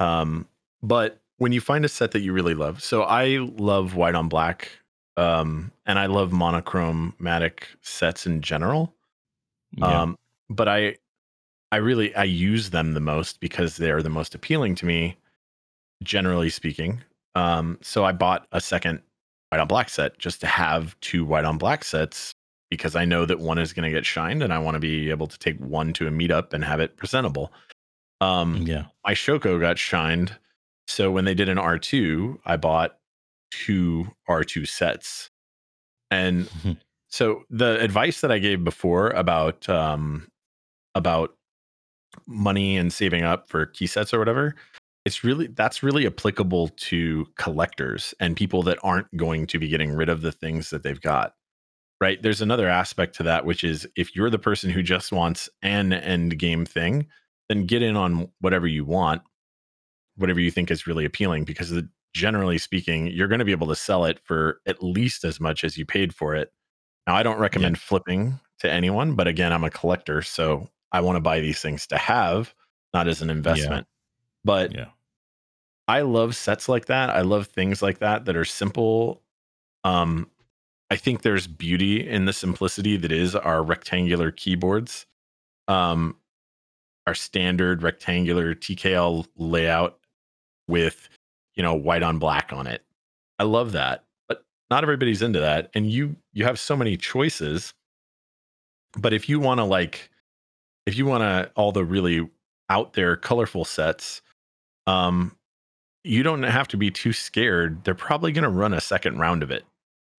Um, 0.00 0.46
but 0.82 1.20
when 1.36 1.52
you 1.52 1.60
find 1.60 1.84
a 1.84 1.88
set 1.88 2.12
that 2.12 2.20
you 2.20 2.32
really 2.32 2.54
love, 2.54 2.82
so 2.82 3.02
I 3.02 3.38
love 3.58 3.94
white 3.94 4.14
on 4.14 4.28
black, 4.28 4.70
um, 5.16 5.70
and 5.86 5.98
I 5.98 6.06
love 6.06 6.32
monochromatic 6.32 7.68
sets 7.82 8.26
in 8.26 8.40
general. 8.40 8.94
Yeah. 9.72 10.02
Um, 10.02 10.18
but 10.48 10.68
I 10.68 10.96
I 11.70 11.76
really 11.76 12.14
I 12.14 12.24
use 12.24 12.70
them 12.70 12.94
the 12.94 13.00
most 13.00 13.40
because 13.40 13.76
they're 13.76 14.02
the 14.02 14.10
most 14.10 14.34
appealing 14.34 14.74
to 14.76 14.86
me 14.86 15.16
generally 16.02 16.50
speaking. 16.50 17.02
Um, 17.34 17.78
so 17.80 18.04
I 18.04 18.12
bought 18.12 18.46
a 18.52 18.60
second 18.60 19.00
white 19.52 19.60
on 19.60 19.68
black 19.68 19.90
set 19.90 20.18
just 20.18 20.40
to 20.40 20.46
have 20.46 20.98
two 21.00 21.26
white 21.26 21.44
on 21.44 21.58
black 21.58 21.84
sets 21.84 22.32
because 22.70 22.96
I 22.96 23.04
know 23.04 23.26
that 23.26 23.38
one 23.38 23.58
is 23.58 23.74
going 23.74 23.84
to 23.84 23.94
get 23.94 24.06
shined 24.06 24.42
and 24.42 24.50
I 24.50 24.58
want 24.58 24.76
to 24.76 24.80
be 24.80 25.10
able 25.10 25.26
to 25.26 25.38
take 25.38 25.58
one 25.58 25.92
to 25.92 26.06
a 26.06 26.10
meetup 26.10 26.54
and 26.54 26.64
have 26.64 26.80
it 26.80 26.96
presentable. 26.96 27.52
Um, 28.22 28.62
yeah. 28.62 28.86
My 29.04 29.12
Shoko 29.12 29.60
got 29.60 29.78
shined. 29.78 30.38
So 30.88 31.10
when 31.10 31.26
they 31.26 31.34
did 31.34 31.50
an 31.50 31.58
R2, 31.58 32.38
I 32.46 32.56
bought 32.56 32.96
two 33.50 34.08
R2 34.26 34.66
sets. 34.66 35.28
And 36.10 36.48
so 37.08 37.42
the 37.50 37.78
advice 37.78 38.22
that 38.22 38.32
I 38.32 38.38
gave 38.38 38.64
before 38.64 39.10
about 39.10 39.68
um, 39.68 40.28
about 40.94 41.34
money 42.26 42.78
and 42.78 42.90
saving 42.90 43.22
up 43.22 43.48
for 43.48 43.66
key 43.66 43.86
sets 43.86 44.14
or 44.14 44.18
whatever, 44.18 44.54
it's 45.04 45.24
really 45.24 45.48
that's 45.48 45.82
really 45.82 46.06
applicable 46.06 46.68
to 46.68 47.26
collectors 47.36 48.14
and 48.20 48.36
people 48.36 48.62
that 48.62 48.78
aren't 48.82 49.14
going 49.16 49.46
to 49.48 49.58
be 49.58 49.68
getting 49.68 49.92
rid 49.92 50.08
of 50.08 50.22
the 50.22 50.32
things 50.32 50.70
that 50.70 50.82
they've 50.82 51.00
got 51.00 51.34
right? 52.00 52.20
There's 52.20 52.42
another 52.42 52.68
aspect 52.68 53.14
to 53.16 53.22
that 53.24 53.44
which 53.44 53.62
is 53.62 53.86
if 53.96 54.16
you're 54.16 54.30
the 54.30 54.38
person 54.38 54.70
who 54.70 54.82
just 54.82 55.12
wants 55.12 55.48
an 55.62 55.92
end 55.92 56.38
game 56.38 56.64
thing 56.64 57.06
then 57.48 57.66
get 57.66 57.82
in 57.82 57.96
on 57.96 58.28
whatever 58.40 58.66
you 58.66 58.84
want 58.84 59.22
whatever 60.16 60.40
you 60.40 60.50
think 60.50 60.70
is 60.70 60.86
really 60.86 61.04
appealing 61.04 61.44
because 61.44 61.70
the, 61.70 61.88
generally 62.14 62.58
speaking 62.58 63.06
you're 63.06 63.28
going 63.28 63.38
to 63.38 63.44
be 63.44 63.52
able 63.52 63.68
to 63.68 63.76
sell 63.76 64.04
it 64.04 64.20
for 64.24 64.60
at 64.66 64.82
least 64.82 65.24
as 65.24 65.40
much 65.40 65.64
as 65.64 65.78
you 65.78 65.86
paid 65.86 66.14
for 66.14 66.34
it. 66.34 66.52
Now 67.06 67.14
i 67.16 67.22
don't 67.22 67.38
recommend 67.38 67.76
yeah. 67.76 67.82
flipping 67.82 68.40
to 68.60 68.70
anyone 68.70 69.14
but 69.14 69.26
again 69.26 69.52
i'm 69.52 69.64
a 69.64 69.70
collector 69.70 70.22
so 70.22 70.68
i 70.92 71.00
want 71.00 71.16
to 71.16 71.20
buy 71.20 71.40
these 71.40 71.60
things 71.60 71.86
to 71.88 71.98
have 71.98 72.54
not 72.94 73.08
as 73.08 73.22
an 73.22 73.30
investment 73.30 73.86
but 74.44 74.74
yeah. 74.74 74.86
I 75.88 76.02
love 76.02 76.36
sets 76.36 76.68
like 76.68 76.86
that. 76.86 77.10
I 77.10 77.22
love 77.22 77.48
things 77.48 77.82
like 77.82 77.98
that 77.98 78.24
that 78.24 78.36
are 78.36 78.44
simple. 78.44 79.20
Um, 79.84 80.30
I 80.90 80.96
think 80.96 81.22
there's 81.22 81.46
beauty 81.46 82.06
in 82.08 82.26
the 82.26 82.32
simplicity 82.32 82.96
that 82.98 83.12
is 83.12 83.34
our 83.34 83.62
rectangular 83.62 84.30
keyboards. 84.30 85.06
Um, 85.68 86.16
our 87.06 87.14
standard 87.14 87.82
rectangular 87.82 88.54
TKL 88.54 89.26
layout 89.36 89.98
with, 90.68 91.08
you 91.54 91.62
know, 91.62 91.74
white 91.74 92.02
on 92.02 92.18
black 92.18 92.52
on 92.52 92.66
it. 92.66 92.84
I 93.38 93.44
love 93.44 93.72
that. 93.72 94.04
But 94.28 94.44
not 94.70 94.84
everybody's 94.84 95.22
into 95.22 95.40
that. 95.40 95.70
And 95.74 95.90
you 95.90 96.16
you 96.32 96.44
have 96.44 96.58
so 96.58 96.76
many 96.76 96.96
choices. 96.96 97.74
But 98.96 99.12
if 99.12 99.28
you 99.28 99.40
want 99.40 99.58
to 99.58 99.64
like 99.64 100.10
if 100.86 100.96
you 100.96 101.06
want 101.06 101.22
to 101.22 101.50
all 101.56 101.72
the 101.72 101.84
really 101.84 102.28
out 102.68 102.92
there 102.92 103.16
colorful 103.16 103.64
sets, 103.64 104.22
um, 104.86 105.36
you 106.04 106.22
don't 106.22 106.42
have 106.42 106.68
to 106.68 106.76
be 106.76 106.90
too 106.90 107.12
scared. 107.12 107.84
They're 107.84 107.94
probably 107.94 108.32
going 108.32 108.44
to 108.44 108.50
run 108.50 108.74
a 108.74 108.80
second 108.80 109.18
round 109.18 109.42
of 109.42 109.50
it. 109.50 109.64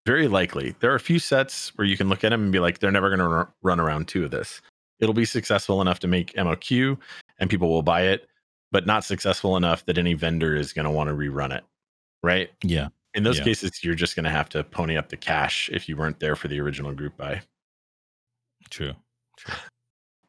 Very 0.06 0.28
likely. 0.28 0.76
There 0.80 0.92
are 0.92 0.96
a 0.96 1.00
few 1.00 1.20
sets 1.20 1.76
where 1.78 1.86
you 1.86 1.98
can 1.98 2.10
look 2.10 2.24
at 2.24 2.30
them 2.30 2.44
and 2.44 2.52
be 2.52 2.60
like, 2.60 2.80
they're 2.80 2.92
never 2.92 3.10
going 3.10 3.20
to 3.20 3.26
r- 3.26 3.54
run 3.62 3.80
around 3.80 4.08
two 4.08 4.26
of 4.26 4.32
this. 4.32 4.62
It'll 5.00 5.14
be 5.14 5.26
successful 5.26 5.82
enough 5.82 6.00
to 6.00 6.08
make 6.08 6.34
MOQ 6.34 6.98
and 7.40 7.50
people 7.50 7.70
will 7.70 7.84
buy 7.84 8.04
it, 8.04 8.28
but 8.72 8.86
not 8.86 9.04
successful 9.04 9.58
enough 9.58 9.86
that 9.86 9.98
any 9.98 10.14
vendor 10.14 10.56
is 10.56 10.74
going 10.74 10.86
to 10.86 10.92
want 10.92 11.10
to 11.10 11.16
rerun 11.16 11.56
it. 11.56 11.64
Right. 12.22 12.50
Yeah. 12.64 12.90
In 13.14 13.24
those 13.24 13.38
yeah. 13.38 13.44
cases, 13.44 13.84
you're 13.84 13.96
just 13.96 14.16
going 14.16 14.24
to 14.24 14.30
have 14.30 14.50
to 14.50 14.64
pony 14.64 14.98
up 14.98 15.10
the 15.10 15.18
cash 15.18 15.70
if 15.72 15.88
you 15.88 15.96
weren't 15.96 16.20
there 16.20 16.36
for 16.36 16.48
the 16.48 16.60
original 16.60 16.94
group 16.94 17.16
buy. 17.18 17.42
True. 18.70 18.94
True. 19.38 19.56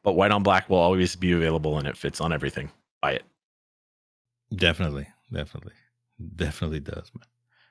But 0.03 0.13
white 0.13 0.31
on 0.31 0.43
black 0.43 0.69
will 0.69 0.77
always 0.77 1.15
be 1.15 1.31
available 1.31 1.77
and 1.77 1.87
it 1.87 1.97
fits 1.97 2.21
on 2.21 2.31
everything. 2.31 2.69
Buy 3.01 3.13
it. 3.13 3.23
Definitely, 4.53 5.07
definitely, 5.31 5.73
definitely 6.35 6.79
does, 6.79 7.11
man. 7.17 7.27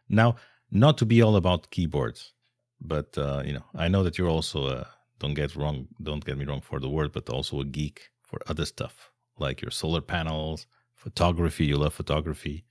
Now, 0.09 0.37
not 0.71 0.99
to 0.99 1.07
be 1.07 1.23
all 1.23 1.37
about 1.37 1.71
keyboards, 1.71 2.33
but 2.81 3.17
uh, 3.17 3.43
you 3.45 3.53
know, 3.53 3.65
I 3.75 3.89
know 3.89 4.03
that 4.03 4.19
you're 4.19 4.29
also 4.29 4.67
a 4.69 4.89
don't 5.19 5.35
get 5.35 5.57
wrong, 5.57 5.89
don't 6.03 6.25
get 6.25 6.37
me 6.37 6.45
wrong 6.45 6.61
for 6.61 6.81
the 6.81 6.89
word, 6.89 7.13
but 7.13 7.29
also 7.31 7.61
a 7.61 7.65
geek 7.65 8.11
for 8.23 8.41
other 8.49 8.65
stuff 8.65 9.11
like 9.39 9.63
your 9.63 9.71
solar 9.71 10.01
panels, 10.01 10.67
photography. 10.95 11.67
You 11.67 11.77
love 11.77 11.95
photography, 11.95 12.65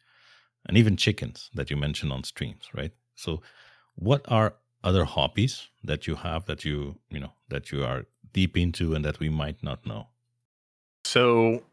and 0.67 0.77
even 0.77 0.97
chickens 0.97 1.49
that 1.53 1.69
you 1.69 1.77
mentioned 1.77 2.11
on 2.11 2.23
streams, 2.23 2.69
right? 2.73 2.91
So, 3.15 3.41
what 3.95 4.21
are 4.27 4.55
other 4.83 5.05
hobbies 5.05 5.69
that 5.83 6.07
you 6.07 6.15
have 6.15 6.45
that 6.45 6.65
you 6.65 6.99
you 7.09 7.19
know 7.19 7.33
that 7.49 7.71
you 7.71 7.83
are 7.85 8.05
deep 8.33 8.57
into 8.57 8.93
and 8.95 9.05
that 9.05 9.19
we 9.19 9.29
might 9.29 9.63
not 9.63 9.85
know? 9.85 10.07
So 11.05 11.63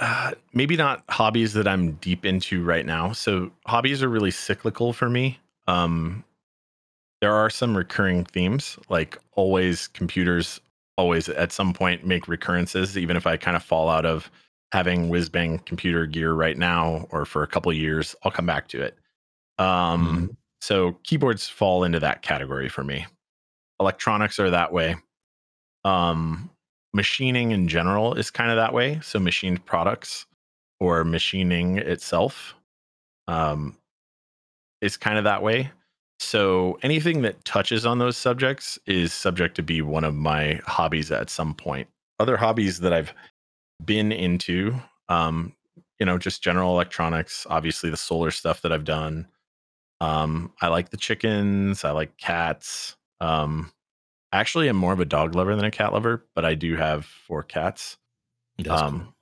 uh, 0.00 0.32
maybe 0.52 0.76
not 0.76 1.02
hobbies 1.08 1.54
that 1.54 1.66
I'm 1.66 1.92
deep 1.92 2.26
into 2.26 2.62
right 2.62 2.84
now. 2.84 3.12
So 3.12 3.50
hobbies 3.66 4.02
are 4.02 4.08
really 4.08 4.30
cyclical 4.30 4.92
for 4.92 5.08
me. 5.08 5.38
Um, 5.66 6.24
there 7.20 7.34
are 7.34 7.50
some 7.50 7.76
recurring 7.76 8.24
themes, 8.24 8.78
like 8.88 9.18
always 9.34 9.88
computers 9.88 10.60
always 10.98 11.28
at 11.28 11.52
some 11.52 11.72
point 11.72 12.04
make 12.04 12.26
recurrences, 12.26 12.98
even 12.98 13.16
if 13.16 13.26
I 13.26 13.36
kind 13.36 13.56
of 13.56 13.62
fall 13.62 13.88
out 13.88 14.04
of 14.04 14.30
having 14.72 15.08
whiz 15.08 15.28
bang 15.28 15.60
computer 15.60 16.04
gear 16.06 16.32
right 16.32 16.58
now 16.58 17.06
or 17.10 17.24
for 17.24 17.42
a 17.42 17.46
couple 17.46 17.72
years, 17.72 18.14
I'll 18.22 18.32
come 18.32 18.46
back 18.46 18.68
to 18.68 18.82
it. 18.82 18.98
Um, 19.58 19.66
mm-hmm. 20.06 20.26
So 20.60 20.98
keyboards 21.04 21.48
fall 21.48 21.84
into 21.84 22.00
that 22.00 22.22
category 22.22 22.68
for 22.68 22.82
me. 22.82 23.06
Electronics 23.80 24.40
are 24.40 24.50
that 24.50 24.72
way. 24.72 24.96
Um, 25.84 26.50
machining 26.92 27.50
in 27.52 27.68
general 27.68 28.14
is 28.14 28.30
kind 28.30 28.50
of 28.50 28.56
that 28.56 28.72
way. 28.72 29.00
So 29.02 29.18
machined 29.18 29.64
products 29.64 30.26
or 30.80 31.04
machining 31.04 31.78
itself 31.78 32.54
um, 33.26 33.76
is 34.80 34.96
kind 34.96 35.18
of 35.18 35.24
that 35.24 35.42
way. 35.42 35.70
So 36.20 36.78
anything 36.82 37.22
that 37.22 37.44
touches 37.44 37.86
on 37.86 37.98
those 37.98 38.16
subjects 38.16 38.78
is 38.86 39.12
subject 39.12 39.54
to 39.56 39.62
be 39.62 39.82
one 39.82 40.04
of 40.04 40.14
my 40.14 40.60
hobbies 40.64 41.12
at 41.12 41.30
some 41.30 41.54
point. 41.54 41.88
Other 42.18 42.36
hobbies 42.36 42.80
that 42.80 42.92
I've 42.92 43.12
been 43.84 44.10
into, 44.10 44.74
um, 45.08 45.54
you 46.00 46.06
know, 46.06 46.18
just 46.18 46.42
general 46.42 46.72
electronics, 46.72 47.46
obviously 47.48 47.90
the 47.90 47.96
solar 47.96 48.30
stuff 48.30 48.62
that 48.62 48.72
I've 48.72 48.84
done. 48.84 49.28
Um, 50.00 50.52
I 50.60 50.68
like 50.68 50.90
the 50.90 50.96
chickens, 50.96 51.84
I 51.84 51.90
like 51.90 52.16
cats. 52.18 52.96
Um, 53.20 53.70
Actually, 54.32 54.68
I'm 54.68 54.76
more 54.76 54.92
of 54.92 55.00
a 55.00 55.04
dog 55.04 55.34
lover 55.34 55.56
than 55.56 55.64
a 55.64 55.70
cat 55.70 55.92
lover, 55.92 56.26
but 56.34 56.44
I 56.44 56.54
do 56.54 56.76
have 56.76 57.06
four 57.06 57.42
cats. 57.42 57.96
That's 58.58 58.82
um, 58.82 59.00
cool. 59.00 59.14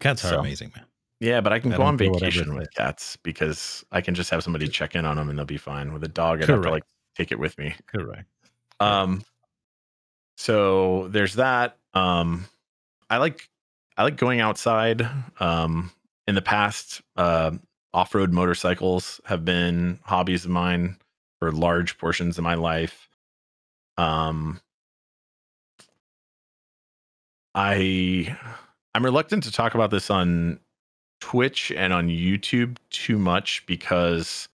Cats 0.00 0.24
are 0.24 0.28
so, 0.28 0.40
amazing, 0.40 0.72
man. 0.76 0.84
Yeah, 1.20 1.40
but 1.40 1.52
I 1.52 1.58
can 1.58 1.72
I 1.72 1.76
go 1.76 1.82
on 1.82 1.96
vacation 1.96 2.54
with 2.54 2.72
cats 2.72 3.16
because 3.16 3.84
I 3.90 4.00
can 4.00 4.14
just 4.14 4.30
have 4.30 4.44
somebody 4.44 4.68
check 4.68 4.94
in 4.94 5.04
on 5.04 5.16
them 5.16 5.28
and 5.28 5.36
they'll 5.36 5.44
be 5.46 5.56
fine. 5.56 5.92
With 5.92 6.04
a 6.04 6.08
dog, 6.08 6.40
I'd 6.40 6.46
Correct. 6.46 6.58
have 6.58 6.62
to 6.64 6.70
like 6.70 6.84
take 7.16 7.32
it 7.32 7.38
with 7.38 7.58
me. 7.58 7.74
Correct. 7.86 8.26
Um, 8.78 9.24
so 10.36 11.08
there's 11.08 11.34
that. 11.34 11.76
Um, 11.94 12.46
I 13.10 13.16
like 13.16 13.48
I 13.96 14.04
like 14.04 14.16
going 14.16 14.40
outside 14.40 15.08
um 15.40 15.90
in 16.28 16.34
the 16.36 16.42
past, 16.42 17.00
uh, 17.16 17.52
off-road 17.94 18.32
motorcycles 18.32 19.18
have 19.24 19.46
been 19.46 19.98
hobbies 20.04 20.44
of 20.44 20.50
mine 20.50 20.98
for 21.38 21.50
large 21.50 21.96
portions 21.96 22.36
of 22.36 22.44
my 22.44 22.54
life. 22.54 23.08
Um, 23.98 24.60
I 27.54 28.36
I'm 28.94 29.04
reluctant 29.04 29.42
to 29.44 29.52
talk 29.52 29.74
about 29.74 29.90
this 29.90 30.10
on 30.10 30.60
Twitch 31.20 31.72
and 31.72 31.92
on 31.92 32.08
YouTube 32.08 32.76
too 32.90 33.18
much 33.18 33.64
because 33.66 34.48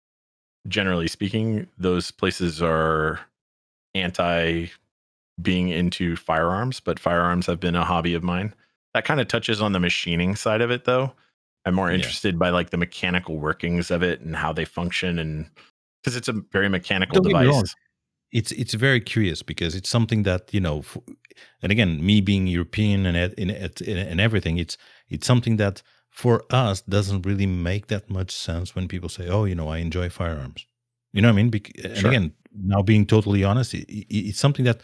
generally 0.68 1.08
speaking, 1.08 1.66
those 1.78 2.10
places 2.10 2.60
are 2.62 3.20
anti 3.94 4.66
being 5.40 5.70
into 5.70 6.16
firearms, 6.16 6.80
but 6.80 6.98
firearms 6.98 7.46
have 7.46 7.60
been 7.60 7.74
a 7.74 7.84
hobby 7.84 8.14
of 8.14 8.22
mine. 8.22 8.54
That 8.92 9.04
kind 9.06 9.20
of 9.20 9.28
touches 9.28 9.62
on 9.62 9.72
the 9.72 9.80
machining 9.80 10.36
side 10.36 10.60
of 10.60 10.70
it 10.70 10.84
though. 10.84 11.12
I'm 11.64 11.74
more 11.74 11.88
Yeah. 11.90 11.96
interested 11.96 12.38
by 12.38 12.50
like 12.50 12.70
the 12.70 12.76
mechanical 12.76 13.38
workings 13.38 13.90
of 13.90 14.02
it 14.02 14.20
and 14.20 14.36
how 14.36 14.52
they 14.52 14.64
function 14.66 15.18
and 15.18 15.48
because 16.02 16.16
it's 16.16 16.28
a 16.28 16.32
very 16.52 16.68
mechanical 16.68 17.14
Don't 17.22 17.28
get 17.28 17.38
me 17.38 17.46
wrong. 17.46 17.60
device. 17.60 17.74
It's 18.32 18.52
it's 18.52 18.74
very 18.74 19.00
curious 19.00 19.42
because 19.42 19.74
it's 19.74 19.88
something 19.88 20.22
that 20.24 20.52
you 20.54 20.60
know 20.60 20.82
and 21.62 21.72
again 21.72 22.04
me 22.04 22.20
being 22.20 22.46
european 22.46 23.06
and 23.06 23.16
et- 23.16 23.80
and 23.82 24.20
everything 24.20 24.58
it's 24.58 24.76
it's 25.08 25.26
something 25.26 25.56
that 25.56 25.82
for 26.10 26.44
us 26.50 26.80
doesn't 26.82 27.26
really 27.26 27.46
make 27.46 27.86
that 27.86 28.10
much 28.10 28.30
sense 28.30 28.74
when 28.74 28.88
people 28.88 29.08
say 29.08 29.28
oh 29.28 29.44
you 29.44 29.54
know 29.54 29.68
i 29.68 29.78
enjoy 29.78 30.08
firearms. 30.08 30.66
You 31.12 31.22
know 31.22 31.28
what 31.28 31.34
i 31.34 31.42
mean? 31.42 31.50
Bec- 31.50 31.72
and 31.84 31.96
Sure. 31.96 32.10
again 32.10 32.32
now 32.54 32.82
being 32.82 33.06
totally 33.06 33.44
honest 33.44 33.74
it, 33.74 33.88
it, 33.88 34.06
it's 34.28 34.40
something 34.40 34.64
that 34.64 34.80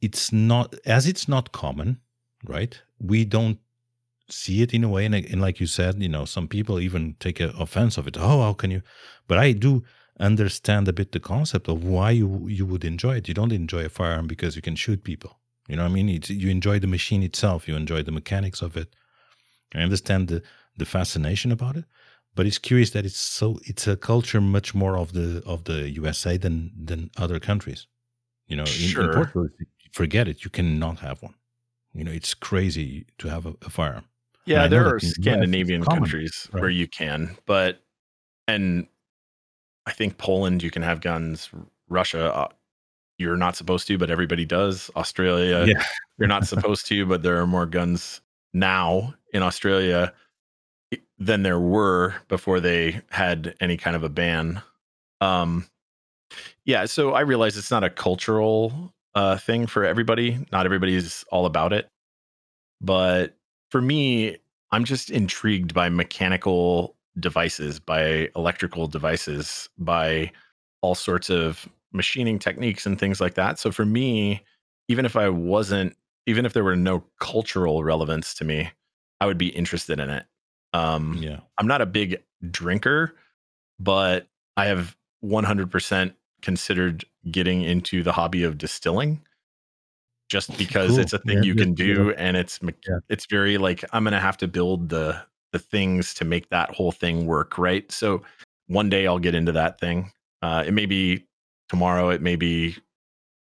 it's 0.00 0.32
not 0.32 0.74
as 0.84 1.06
it's 1.06 1.28
not 1.28 1.52
common 1.52 2.00
right 2.44 2.80
we 2.98 3.24
don't 3.24 3.58
see 4.30 4.62
it 4.62 4.72
in 4.74 4.84
a 4.84 4.88
way 4.88 5.04
and, 5.04 5.14
and 5.14 5.40
like 5.40 5.60
you 5.60 5.66
said 5.66 6.02
you 6.02 6.08
know 6.08 6.24
some 6.24 6.48
people 6.48 6.80
even 6.80 7.14
take 7.20 7.40
a 7.40 7.48
offense 7.58 7.98
of 7.98 8.06
it. 8.06 8.16
Oh 8.18 8.42
how 8.42 8.52
can 8.54 8.70
you? 8.70 8.82
But 9.28 9.38
i 9.38 9.52
do 9.52 9.82
understand 10.20 10.88
a 10.88 10.92
bit 10.92 11.12
the 11.12 11.20
concept 11.20 11.68
of 11.68 11.84
why 11.84 12.10
you 12.10 12.46
you 12.48 12.66
would 12.66 12.84
enjoy 12.84 13.16
it. 13.16 13.28
You 13.28 13.34
don't 13.34 13.52
enjoy 13.52 13.84
a 13.84 13.88
firearm 13.88 14.26
because 14.26 14.56
you 14.56 14.62
can 14.62 14.76
shoot 14.76 15.04
people. 15.04 15.38
You 15.68 15.76
know 15.76 15.84
what 15.84 15.90
i 15.90 15.94
mean? 15.94 16.08
It's, 16.08 16.28
you 16.28 16.50
enjoy 16.50 16.78
the 16.80 16.86
machine 16.86 17.22
itself. 17.22 17.68
You 17.68 17.76
enjoy 17.76 18.02
the 18.02 18.12
mechanics 18.12 18.62
of 18.62 18.76
it. 18.76 18.94
I 19.74 19.80
understand 19.80 20.28
the 20.28 20.42
the 20.76 20.86
fascination 20.86 21.52
about 21.52 21.76
it 21.76 21.84
but 22.34 22.46
it's 22.46 22.58
curious 22.58 22.90
that 22.90 23.04
it's 23.04 23.18
so 23.18 23.58
it's 23.64 23.86
a 23.86 23.96
culture 23.96 24.40
much 24.40 24.74
more 24.74 24.96
of 24.96 25.12
the 25.12 25.42
of 25.46 25.64
the 25.64 25.90
usa 25.90 26.36
than 26.36 26.72
than 26.76 27.10
other 27.16 27.38
countries. 27.38 27.86
You 28.46 28.56
know 28.56 28.64
in, 28.64 29.00
in 29.00 29.12
portugal 29.12 29.48
forget 29.92 30.28
it 30.28 30.44
you 30.44 30.50
cannot 30.50 31.00
have 31.00 31.22
one. 31.22 31.34
You 31.92 32.04
know 32.04 32.12
it's 32.12 32.34
crazy 32.34 33.06
to 33.18 33.28
have 33.28 33.46
a, 33.46 33.54
a 33.62 33.70
firearm. 33.70 34.04
Yeah, 34.44 34.66
there 34.66 34.86
are 34.86 34.98
Scandinavian 34.98 35.84
common, 35.84 36.02
countries 36.02 36.48
where 36.50 36.70
you 36.70 36.88
can, 36.88 37.36
but 37.46 37.82
and 38.48 38.88
I 39.86 39.92
think 39.92 40.18
Poland 40.18 40.62
you 40.62 40.70
can 40.70 40.82
have 40.82 41.00
guns. 41.00 41.50
Russia, 41.88 42.34
uh, 42.34 42.48
you're 43.18 43.36
not 43.36 43.56
supposed 43.56 43.86
to, 43.88 43.98
but 43.98 44.10
everybody 44.10 44.44
does. 44.44 44.90
Australia, 44.96 45.64
yeah 45.66 45.84
you're 46.22 46.28
not 46.28 46.46
supposed 46.46 46.86
to, 46.86 47.04
but 47.04 47.22
there 47.22 47.40
are 47.40 47.46
more 47.46 47.66
guns 47.66 48.20
now 48.54 49.14
in 49.32 49.42
Australia 49.42 50.12
than 51.18 51.42
there 51.42 51.58
were 51.58 52.14
before 52.28 52.60
they 52.60 53.00
had 53.10 53.54
any 53.60 53.76
kind 53.76 53.96
of 53.96 54.04
a 54.04 54.08
ban. 54.08 54.62
Um, 55.20 55.66
yeah, 56.64 56.86
so 56.86 57.12
I 57.12 57.20
realize 57.20 57.56
it's 57.56 57.70
not 57.70 57.84
a 57.84 57.90
cultural 57.90 58.94
uh, 59.14 59.36
thing 59.36 59.66
for 59.66 59.84
everybody. 59.84 60.46
Not 60.52 60.64
everybody's 60.64 61.24
all 61.32 61.46
about 61.46 61.72
it, 61.72 61.88
but 62.80 63.36
for 63.70 63.82
me, 63.82 64.38
I'm 64.70 64.84
just 64.84 65.10
intrigued 65.10 65.74
by 65.74 65.88
mechanical 65.88 66.94
devices, 67.20 67.78
by 67.80 68.28
electrical 68.36 68.86
devices, 68.86 69.68
by 69.78 70.30
all 70.80 70.94
sorts 70.94 71.30
of 71.30 71.68
machining 71.92 72.38
techniques 72.38 72.86
and 72.86 72.98
things 72.98 73.20
like 73.20 73.34
that. 73.34 73.58
So 73.58 73.70
for 73.70 73.84
me, 73.84 74.42
even 74.88 75.04
if 75.04 75.16
I 75.16 75.28
wasn't, 75.28 75.96
even 76.26 76.46
if 76.46 76.52
there 76.52 76.64
were 76.64 76.76
no 76.76 77.04
cultural 77.20 77.84
relevance 77.84 78.34
to 78.34 78.44
me, 78.44 78.70
I 79.20 79.26
would 79.26 79.38
be 79.38 79.48
interested 79.48 80.00
in 80.00 80.10
it. 80.10 80.24
Um, 80.72 81.18
yeah 81.20 81.40
I'm 81.58 81.66
not 81.66 81.82
a 81.82 81.86
big 81.86 82.22
drinker, 82.50 83.14
but 83.78 84.26
I 84.56 84.66
have 84.66 84.96
100% 85.24 86.14
considered 86.40 87.04
getting 87.30 87.62
into 87.62 88.02
the 88.02 88.12
hobby 88.12 88.42
of 88.42 88.58
distilling 88.58 89.20
just 90.28 90.56
because 90.56 90.88
Cool. 90.90 91.00
it's 91.00 91.12
a 91.12 91.18
thing 91.18 91.38
Yeah, 91.38 91.42
you 91.42 91.54
can 91.54 91.74
do 91.74 92.12
and 92.14 92.36
it's 92.36 92.58
Yeah. 92.62 92.98
it's 93.08 93.26
very 93.26 93.58
like 93.58 93.84
I'm 93.92 94.02
going 94.04 94.12
to 94.12 94.20
have 94.20 94.38
to 94.38 94.48
build 94.48 94.88
the 94.88 95.22
the 95.52 95.58
things 95.58 96.14
to 96.14 96.24
make 96.24 96.48
that 96.48 96.70
whole 96.70 96.92
thing 96.92 97.26
work, 97.26 97.58
right? 97.58 97.90
So 97.92 98.22
one 98.66 98.88
day 98.88 99.06
I'll 99.06 99.18
get 99.18 99.34
into 99.34 99.52
that 99.52 99.78
thing. 99.78 100.10
Uh 100.42 100.64
it 100.66 100.72
may 100.72 100.86
be 100.86 101.26
tomorrow, 101.68 102.08
it 102.10 102.20
may 102.22 102.36
be 102.36 102.76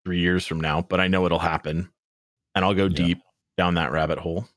3 0.04 0.18
years 0.18 0.46
from 0.46 0.60
now, 0.60 0.82
but 0.82 1.00
I 1.00 1.08
know 1.08 1.24
it'll 1.26 1.38
happen 1.38 1.88
and 2.54 2.64
I'll 2.64 2.74
go 2.74 2.84
Yeah. 2.84 2.88
deep 3.06 3.18
down 3.56 3.74
that 3.74 3.92
rabbit 3.92 4.18
hole. 4.18 4.48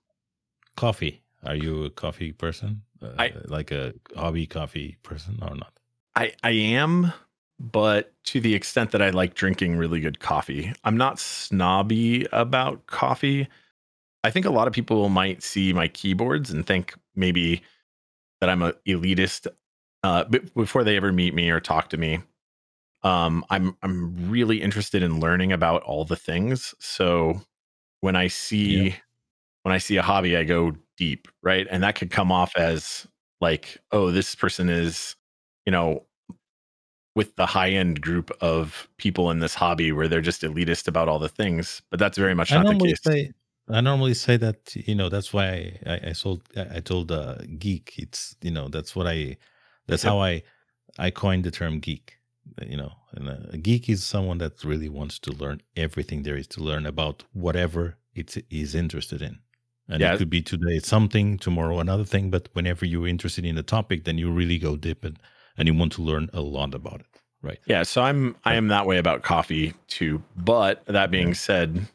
coffee 0.76 1.22
are 1.46 1.56
you 1.56 1.86
a 1.86 1.90
coffee 1.90 2.32
person 2.34 2.82
uh, 3.02 3.12
I- 3.18 3.34
like 3.46 3.72
a 3.72 3.94
hobby 4.16 4.46
coffee 4.48 4.98
person 5.04 5.38
or 5.42 5.56
not 5.56 5.72
I 6.18 6.34
I 6.44 6.52
am, 6.52 7.14
but 7.60 8.12
to 8.26 8.40
the 8.42 8.54
extent 8.56 8.92
that 8.92 9.02
I 9.02 9.10
like 9.12 9.34
drinking 9.36 9.76
really 9.78 10.00
good 10.00 10.20
coffee. 10.20 10.74
I'm 10.86 10.98
not 10.98 11.20
snobby 11.20 12.26
about 12.32 12.88
coffee. 12.88 13.48
I 14.26 14.32
think 14.32 14.48
a 14.48 14.52
lot 14.52 14.68
of 14.68 14.74
people 14.74 15.08
might 15.10 15.44
see 15.44 15.72
my 15.72 15.88
keyboards 15.88 16.50
and 16.50 16.66
think 16.66 16.96
maybe 17.16 17.62
that 18.42 18.50
I'm 18.50 18.64
a 18.64 18.74
elitist 18.88 19.46
uh, 20.02 20.24
before 20.56 20.84
they 20.84 20.98
ever 20.98 21.12
meet 21.12 21.36
me 21.36 21.52
or 21.52 21.60
talk 21.60 21.90
to 21.90 21.98
me. 21.98 22.22
Um, 23.04 23.46
I'm 23.52 23.78
I'm 23.84 24.32
really 24.32 24.64
interested 24.64 25.04
in 25.04 25.20
learning 25.20 25.52
about 25.52 25.84
all 25.84 26.06
the 26.06 26.16
things. 26.16 26.74
So 26.80 27.40
when 28.02 28.16
I 28.16 28.26
see 28.26 28.96
when 29.62 29.74
I 29.74 29.78
see 29.78 29.98
a 29.98 30.02
hobby, 30.02 30.36
I 30.36 30.44
go 30.44 30.74
deep, 30.98 31.28
right? 31.44 31.68
And 31.70 31.84
that 31.84 31.94
could 31.94 32.10
come 32.10 32.32
off 32.32 32.58
as 32.58 33.06
like, 33.42 33.78
oh, 33.92 34.10
this 34.10 34.34
person 34.34 34.70
is, 34.70 35.16
you 35.68 35.72
know, 35.72 36.02
with 37.16 37.36
the 37.36 37.46
high 37.46 37.70
end 37.70 38.02
group 38.02 38.32
of 38.42 38.90
people 38.98 39.30
in 39.30 39.38
this 39.38 39.54
hobby 39.54 39.92
where 39.92 40.08
they're 40.08 40.20
just 40.20 40.42
elitist 40.42 40.88
about 40.88 41.08
all 41.08 41.20
the 41.20 41.30
things. 41.30 41.84
But 41.92 42.00
that's 42.00 42.18
very 42.18 42.34
much 42.34 42.52
I 42.52 42.64
not 42.64 42.80
the 42.80 42.86
case. 42.88 43.04
say 43.04 43.32
I 43.70 43.82
normally 43.82 44.14
say 44.14 44.38
that 44.38 44.76
you 44.76 44.96
know 44.96 45.10
that's 45.10 45.34
why 45.34 45.46
I, 45.86 45.94
I, 45.94 46.00
I 46.10 46.14
sold 46.14 46.44
I 46.56 46.78
I 46.78 46.80
told 46.82 47.12
uh, 47.12 47.38
geek 47.58 47.94
it's 47.98 48.36
you 48.42 48.52
know 48.52 48.68
that's 48.70 48.96
what 48.96 49.08
I 49.08 49.38
that's 49.88 50.04
Yep. 50.04 50.12
how 50.12 50.20
I 50.20 50.44
I 51.00 51.10
coined 51.12 51.44
the 51.46 51.52
term 51.52 51.80
geek 51.80 52.18
you 52.62 52.78
know 52.78 52.92
and 53.14 53.30
uh, 53.30 53.38
a 53.52 53.58
geek 53.58 53.90
is 53.90 54.04
someone 54.04 54.38
that 54.40 54.64
really 54.64 54.90
wants 54.90 55.18
to 55.20 55.32
learn 55.32 55.62
everything 55.76 56.24
there 56.24 56.38
is 56.38 56.48
to 56.50 56.62
learn 56.62 56.86
about 56.86 57.24
whatever 57.34 57.98
it 58.14 58.38
is 58.52 58.76
interested 58.76 59.22
in 59.22 59.40
and 59.90 60.02
Yeah. 60.02 60.14
it 60.14 60.18
could 60.18 60.30
be 60.30 60.42
today 60.42 60.80
something 60.80 61.38
tomorrow 61.40 61.80
another 61.80 62.04
thing 62.06 62.30
but 62.30 62.50
whenever 62.54 62.86
you're 62.86 63.08
interested 63.08 63.46
in 63.46 63.58
a 63.58 63.64
topic 63.64 64.04
then 64.04 64.18
you 64.20 64.32
really 64.32 64.60
go 64.60 64.78
deep 64.78 65.04
and 65.04 65.18
and 65.58 65.68
you 65.68 65.74
want 65.74 65.92
to 65.94 66.02
learn 66.04 66.30
a 66.34 66.42
lot 66.42 66.74
about 66.76 67.00
it 67.02 67.22
right 67.42 67.60
Yeah, 67.66 67.84
so 67.84 68.04
I'm 68.04 68.36
I 68.46 68.56
am 68.56 68.68
that 68.68 68.86
way 68.86 68.98
about 68.98 69.24
coffee 69.24 69.74
too. 69.88 70.22
But 70.36 70.86
that 70.86 71.10
being 71.10 71.34
said, 71.34 71.88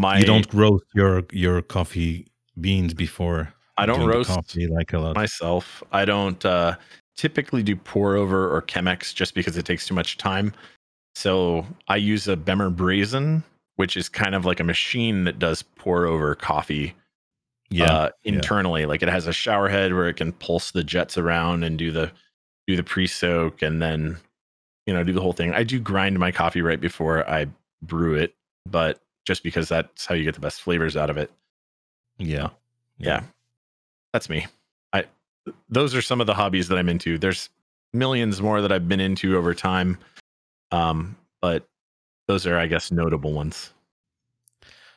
my 0.00 0.18
you 0.18 0.24
don't 0.24 0.52
roast 0.52 0.84
your 0.94 1.22
your 1.30 1.62
coffee 1.62 2.26
beans 2.60 2.94
before 2.94 3.52
I 3.76 3.86
don't 3.86 4.06
roast 4.06 4.30
coffee 4.30 4.66
like 4.66 4.92
a 4.92 4.98
lot 4.98 5.14
myself. 5.16 5.82
I 5.92 6.04
don't 6.04 6.44
uh, 6.44 6.76
typically 7.16 7.62
do 7.62 7.76
pour 7.76 8.16
over 8.16 8.54
or 8.54 8.62
Chemex 8.62 9.14
just 9.14 9.34
because 9.34 9.56
it 9.56 9.64
takes 9.64 9.86
too 9.86 9.94
much 9.94 10.18
time. 10.18 10.52
So 11.14 11.66
I 11.88 11.96
use 11.96 12.28
a 12.28 12.36
Behmor 12.36 12.74
Brazen, 12.74 13.42
which 13.76 13.96
is 13.96 14.08
kind 14.08 14.34
of 14.34 14.44
like 14.44 14.60
a 14.60 14.64
machine 14.64 15.24
that 15.24 15.38
does 15.38 15.62
pour 15.62 16.06
over 16.06 16.34
coffee 16.34 16.94
yeah 17.70 17.92
uh, 17.92 18.10
internally. 18.24 18.86
Like 18.86 19.02
it 19.02 19.08
has 19.08 19.26
a 19.26 19.32
shower 19.32 19.68
head 19.68 19.94
where 19.94 20.08
it 20.08 20.14
can 20.14 20.32
pulse 20.32 20.72
the 20.72 20.84
jets 20.84 21.16
around 21.16 21.64
and 21.64 21.78
do 21.78 21.90
the 21.90 22.10
do 22.66 22.76
the 22.76 22.84
pre 22.84 23.06
soak 23.06 23.62
and 23.62 23.80
then 23.80 24.18
you 24.86 24.92
know 24.92 25.04
do 25.04 25.12
the 25.12 25.20
whole 25.20 25.32
thing. 25.32 25.54
I 25.54 25.62
do 25.62 25.80
grind 25.80 26.18
my 26.18 26.32
coffee 26.32 26.62
right 26.62 26.80
before 26.80 27.28
I 27.28 27.46
brew 27.82 28.14
it, 28.14 28.34
but 28.66 29.00
just 29.30 29.44
because 29.44 29.68
that's 29.68 30.06
how 30.06 30.14
you 30.16 30.24
get 30.24 30.34
the 30.34 30.40
best 30.40 30.60
flavors 30.60 30.96
out 30.96 31.08
of 31.08 31.16
it. 31.16 31.30
yeah 32.18 32.48
Yeah, 32.98 33.22
that's 34.12 34.28
me. 34.28 34.44
I 34.92 35.04
those 35.68 35.94
are 35.94 36.02
some 36.02 36.20
of 36.20 36.26
the 36.26 36.34
hobbies 36.34 36.66
that 36.66 36.76
I'm 36.76 36.88
into. 36.88 37.16
There's 37.16 37.48
millions 37.92 38.42
more 38.42 38.60
that 38.60 38.72
I've 38.72 38.88
been 38.88 38.98
into 38.98 39.36
over 39.36 39.54
time, 39.54 39.98
um, 40.72 41.16
but 41.40 41.68
those 42.26 42.44
are, 42.44 42.58
I 42.58 42.66
guess, 42.66 42.90
notable 42.90 43.32
ones. 43.32 43.70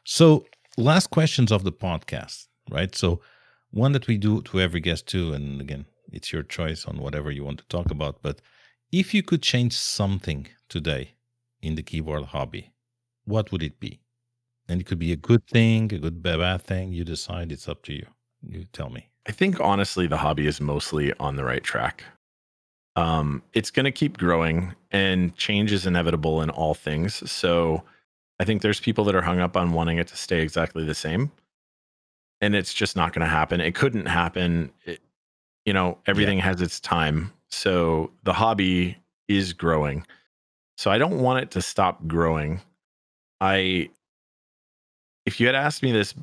So, 0.03 0.47
last 0.77 1.11
questions 1.11 1.51
of 1.51 1.63
the 1.63 1.71
podcast, 1.71 2.47
right? 2.71 2.95
So, 2.95 3.21
one 3.69 3.91
that 3.91 4.07
we 4.07 4.17
do 4.17 4.41
to 4.41 4.59
every 4.59 4.79
guest 4.79 5.05
too, 5.05 5.31
and 5.33 5.61
again, 5.61 5.85
it's 6.11 6.33
your 6.33 6.41
choice 6.41 6.85
on 6.85 6.97
whatever 6.97 7.29
you 7.29 7.43
want 7.43 7.59
to 7.59 7.67
talk 7.67 7.91
about. 7.91 8.23
But 8.23 8.41
if 8.91 9.13
you 9.13 9.21
could 9.21 9.43
change 9.43 9.77
something 9.77 10.47
today 10.69 11.11
in 11.61 11.75
the 11.75 11.83
keyboard 11.83 12.25
hobby, 12.33 12.71
what 13.25 13.51
would 13.51 13.61
it 13.61 13.79
be? 13.79 14.02
And 14.67 14.79
it 14.79 14.85
could 14.85 14.99
be 14.99 15.11
a 15.11 15.17
good 15.17 15.45
thing, 15.47 15.93
a 15.93 15.99
good 15.99 16.23
bad 16.23 16.61
thing. 16.61 16.93
You 16.93 17.03
decide. 17.03 17.51
It's 17.51 17.67
up 17.67 17.83
to 17.83 17.93
you. 17.93 18.05
You 18.47 18.65
tell 18.71 18.89
me. 18.89 19.09
I 19.27 19.31
think 19.31 19.59
honestly, 19.59 20.07
the 20.07 20.17
hobby 20.17 20.47
is 20.47 20.59
mostly 20.61 21.13
on 21.19 21.35
the 21.35 21.43
right 21.43 21.63
track. 21.63 22.03
Um, 22.95 23.41
it's 23.53 23.71
going 23.71 23.85
to 23.85 23.91
keep 23.91 24.17
growing, 24.17 24.75
and 24.91 25.35
change 25.35 25.71
is 25.71 25.85
inevitable 25.85 26.41
in 26.41 26.49
all 26.49 26.73
things. 26.73 27.29
So, 27.29 27.83
I 28.39 28.45
think 28.45 28.61
there's 28.61 28.79
people 28.79 29.03
that 29.05 29.15
are 29.15 29.21
hung 29.21 29.39
up 29.39 29.57
on 29.57 29.73
wanting 29.73 29.97
it 29.97 30.07
to 30.09 30.17
stay 30.17 30.41
exactly 30.41 30.85
the 30.85 30.93
same, 30.93 31.31
and 32.41 32.55
it's 32.55 32.73
just 32.73 32.95
not 32.95 33.13
going 33.13 33.25
to 33.25 33.31
happen. 33.31 33.61
It 33.61 33.73
couldn't 33.73 34.05
happen. 34.05 34.71
It, 34.85 34.99
you 35.65 35.73
know, 35.73 35.97
everything 36.05 36.37
yeah. 36.37 36.45
has 36.45 36.61
its 36.61 36.79
time. 36.79 37.31
So 37.49 38.11
the 38.23 38.33
hobby 38.33 38.97
is 39.27 39.53
growing. 39.53 40.05
So 40.77 40.91
I 40.91 40.97
don't 40.97 41.19
want 41.19 41.43
it 41.43 41.51
to 41.51 41.61
stop 41.61 42.05
growing. 42.07 42.61
I, 43.39 43.89
if 45.25 45.39
you 45.39 45.45
had 45.45 45.55
asked 45.55 45.83
me 45.83 45.91
this 45.91 46.13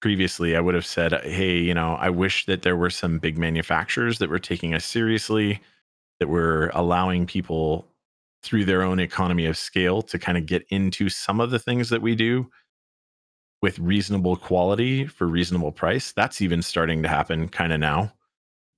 previously, 0.00 0.56
I 0.56 0.60
would 0.60 0.74
have 0.74 0.86
said, 0.86 1.12
hey, 1.24 1.58
you 1.58 1.74
know, 1.74 1.94
I 1.94 2.10
wish 2.10 2.46
that 2.46 2.62
there 2.62 2.76
were 2.76 2.90
some 2.90 3.18
big 3.18 3.38
manufacturers 3.38 4.18
that 4.18 4.28
were 4.28 4.38
taking 4.38 4.74
us 4.74 4.84
seriously, 4.84 5.60
that 6.20 6.28
were 6.28 6.70
allowing 6.74 7.26
people 7.26 7.86
through 8.42 8.64
their 8.66 8.82
own 8.82 9.00
economy 9.00 9.46
of 9.46 9.56
scale 9.56 10.02
to 10.02 10.18
kind 10.18 10.36
of 10.36 10.46
get 10.46 10.66
into 10.68 11.08
some 11.08 11.40
of 11.40 11.50
the 11.50 11.58
things 11.58 11.88
that 11.88 12.02
we 12.02 12.14
do 12.14 12.50
with 13.62 13.78
reasonable 13.78 14.36
quality 14.36 15.06
for 15.06 15.26
reasonable 15.26 15.72
price. 15.72 16.12
That's 16.12 16.42
even 16.42 16.60
starting 16.60 17.02
to 17.02 17.08
happen 17.08 17.48
kind 17.48 17.72
of 17.72 17.80
now. 17.80 18.12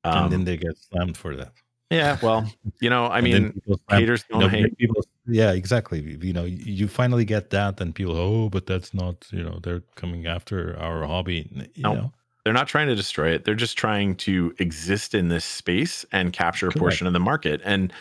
Um, 0.05 0.24
and 0.24 0.33
then 0.33 0.41
um, 0.41 0.45
they 0.45 0.57
get 0.57 0.78
slammed 0.78 1.16
for 1.16 1.35
that. 1.35 1.53
Yeah, 1.91 2.19
well, 2.21 2.51
you 2.81 2.91
know, 2.91 3.07
I 3.07 3.21
mean, 3.21 3.61
haters 3.89 4.25
don't 4.29 4.41
you 4.41 4.47
know, 4.47 4.51
hate. 4.51 4.77
People, 4.77 5.03
yeah, 5.27 5.53
exactly. 5.53 6.01
You 6.21 6.33
know, 6.33 6.45
you 6.45 6.89
finally 6.89 7.25
get 7.25 7.51
that, 7.51 7.81
and 7.81 7.95
people, 7.95 8.17
oh, 8.17 8.49
but 8.49 8.67
that's 8.67 8.93
not, 8.93 9.25
you 9.31 9.43
know, 9.45 9.61
they're 9.63 9.85
coming 9.95 10.27
after 10.27 10.77
our 10.81 11.07
hobby. 11.07 11.49
You 11.75 11.83
no, 11.85 11.95
know, 11.95 12.13
they're 12.43 12.53
not 12.53 12.67
trying 12.67 12.89
to 12.89 12.97
destroy 12.97 13.31
it. 13.31 13.45
They're 13.45 13.55
just 13.55 13.79
trying 13.79 14.17
to 14.17 14.53
exist 14.59 15.15
in 15.15 15.29
this 15.29 15.45
space 15.45 16.05
and 16.11 16.33
capture 16.33 16.67
a 16.67 16.71
Correct. 16.71 16.81
portion 16.81 17.07
of 17.07 17.13
the 17.13 17.21
market, 17.21 17.61
and 17.65 17.93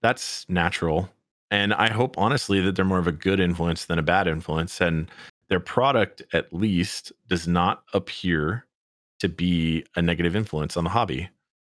that's 0.00 0.46
natural. 0.48 1.10
And 1.50 1.74
I 1.74 1.90
hope, 1.90 2.16
honestly, 2.16 2.62
that 2.62 2.76
they're 2.76 2.84
more 2.86 2.98
of 2.98 3.06
a 3.06 3.12
good 3.12 3.40
influence 3.40 3.84
than 3.84 3.98
a 3.98 4.02
bad 4.02 4.26
influence, 4.26 4.80
and 4.80 5.10
their 5.48 5.60
product, 5.60 6.22
at 6.32 6.50
least, 6.50 7.12
does 7.28 7.46
not 7.46 7.82
appear 7.92 8.64
to 9.18 9.28
be 9.28 9.84
a 9.96 10.02
negative 10.02 10.34
influence 10.34 10.78
on 10.78 10.84
the 10.84 10.90
hobby. 10.90 11.28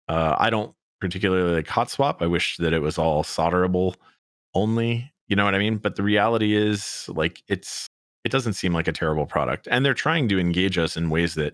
Uh, 0.07 0.35
I 0.39 0.49
don't 0.49 0.73
particularly 0.99 1.55
like 1.55 1.67
hot 1.67 1.89
swap. 1.89 2.21
I 2.21 2.27
wish 2.27 2.57
that 2.57 2.73
it 2.73 2.81
was 2.81 2.97
all 2.97 3.23
solderable 3.23 3.95
only. 4.53 5.11
You 5.27 5.35
know 5.35 5.45
what 5.45 5.55
I 5.55 5.59
mean? 5.59 5.77
But 5.77 5.95
the 5.95 6.03
reality 6.03 6.55
is, 6.55 7.09
like, 7.09 7.43
it's 7.47 7.87
it 8.23 8.31
doesn't 8.31 8.53
seem 8.53 8.73
like 8.73 8.87
a 8.87 8.93
terrible 8.93 9.25
product, 9.25 9.67
and 9.69 9.85
they're 9.85 9.93
trying 9.93 10.27
to 10.29 10.39
engage 10.39 10.77
us 10.77 10.97
in 10.97 11.09
ways 11.09 11.35
that 11.35 11.53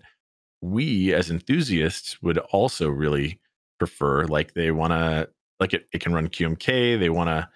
we 0.62 1.14
as 1.14 1.30
enthusiasts 1.30 2.22
would 2.22 2.38
also 2.38 2.90
really 2.90 3.40
prefer. 3.80 4.26
Like, 4.26 4.54
they 4.54 4.72
want 4.72 4.92
to 4.92 5.30
like 5.60 5.74
it. 5.74 5.88
It 5.92 6.02
can 6.02 6.14
run 6.14 6.30
QMK. 6.30 7.00
They 7.00 7.10
want 7.10 7.30
to 7.30 7.48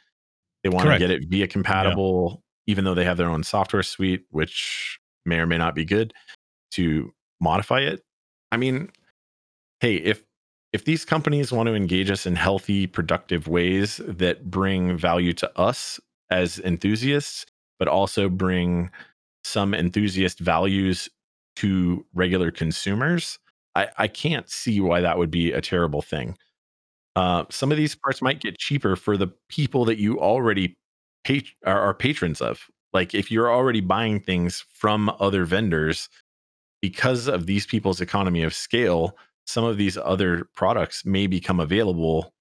they 0.64 0.70
want 0.70 0.90
to 0.90 1.00
get 1.00 1.12
it 1.12 1.30
VIA 1.30 1.48
compatible, 1.48 2.44
yeah. 2.66 2.72
even 2.72 2.84
though 2.84 2.96
they 2.96 3.06
have 3.06 3.18
their 3.18 3.30
own 3.30 3.44
software 3.44 3.84
suite, 3.84 4.26
which 4.32 5.00
may 5.26 5.40
or 5.40 5.46
may 5.46 5.58
not 5.58 5.76
be 5.76 5.86
good 5.86 6.14
to 6.72 7.14
modify 7.40 7.80
it. 7.82 8.02
I 8.52 8.58
mean, 8.58 8.90
hey, 9.80 9.96
if 9.96 10.24
if 10.74 10.86
these 10.86 11.06
companies 11.06 11.52
want 11.52 11.68
to 11.68 11.76
engage 11.76 12.12
us 12.12 12.26
in 12.26 12.36
healthy, 12.36 12.88
productive 12.88 13.48
ways 13.48 14.02
that 14.06 14.50
bring 14.50 14.98
value 14.98 15.34
to 15.34 15.60
us 15.60 16.00
as 16.30 16.60
enthusiasts, 16.60 17.46
but 17.80 17.88
also 17.88 18.30
bring 18.30 18.90
some 19.44 19.74
enthusiast 19.74 20.40
values 20.40 21.10
to 21.56 22.06
regular 22.14 22.52
consumers, 22.52 23.40
I, 23.76 23.88
I 23.98 24.08
can't 24.08 24.50
see 24.50 24.82
why 24.82 25.02
that 25.02 25.18
would 25.18 25.32
be 25.32 25.52
a 25.52 25.62
terrible 25.62 26.02
thing. 26.02 26.38
Uh, 27.16 27.46
some 27.50 27.72
of 27.72 27.78
these 27.78 27.96
parts 27.96 28.22
might 28.22 28.42
get 28.42 28.58
cheaper 28.58 28.96
for 28.96 29.18
the 29.18 29.30
people 29.50 29.86
that 29.86 29.98
you 29.98 30.20
already 30.20 30.76
pay, 31.24 31.44
are, 31.66 31.80
are 31.80 31.94
patrons 31.94 32.42
of. 32.42 32.68
Like 32.94 33.16
if 33.16 33.32
you're 33.32 33.52
already 33.52 33.82
buying 33.82 34.20
things 34.20 34.66
from 34.74 35.12
other 35.20 35.46
vendors, 35.46 36.10
because 36.82 37.28
of 37.28 37.48
these 37.48 37.66
people's 37.66 38.02
economy 38.02 38.44
of 38.44 38.54
scale, 38.54 39.18
some 39.48 39.64
of 39.64 39.78
these 39.78 39.98
other 39.98 40.48
products 40.56 41.06
may 41.06 41.26
become 41.26 41.60
available 41.60 42.34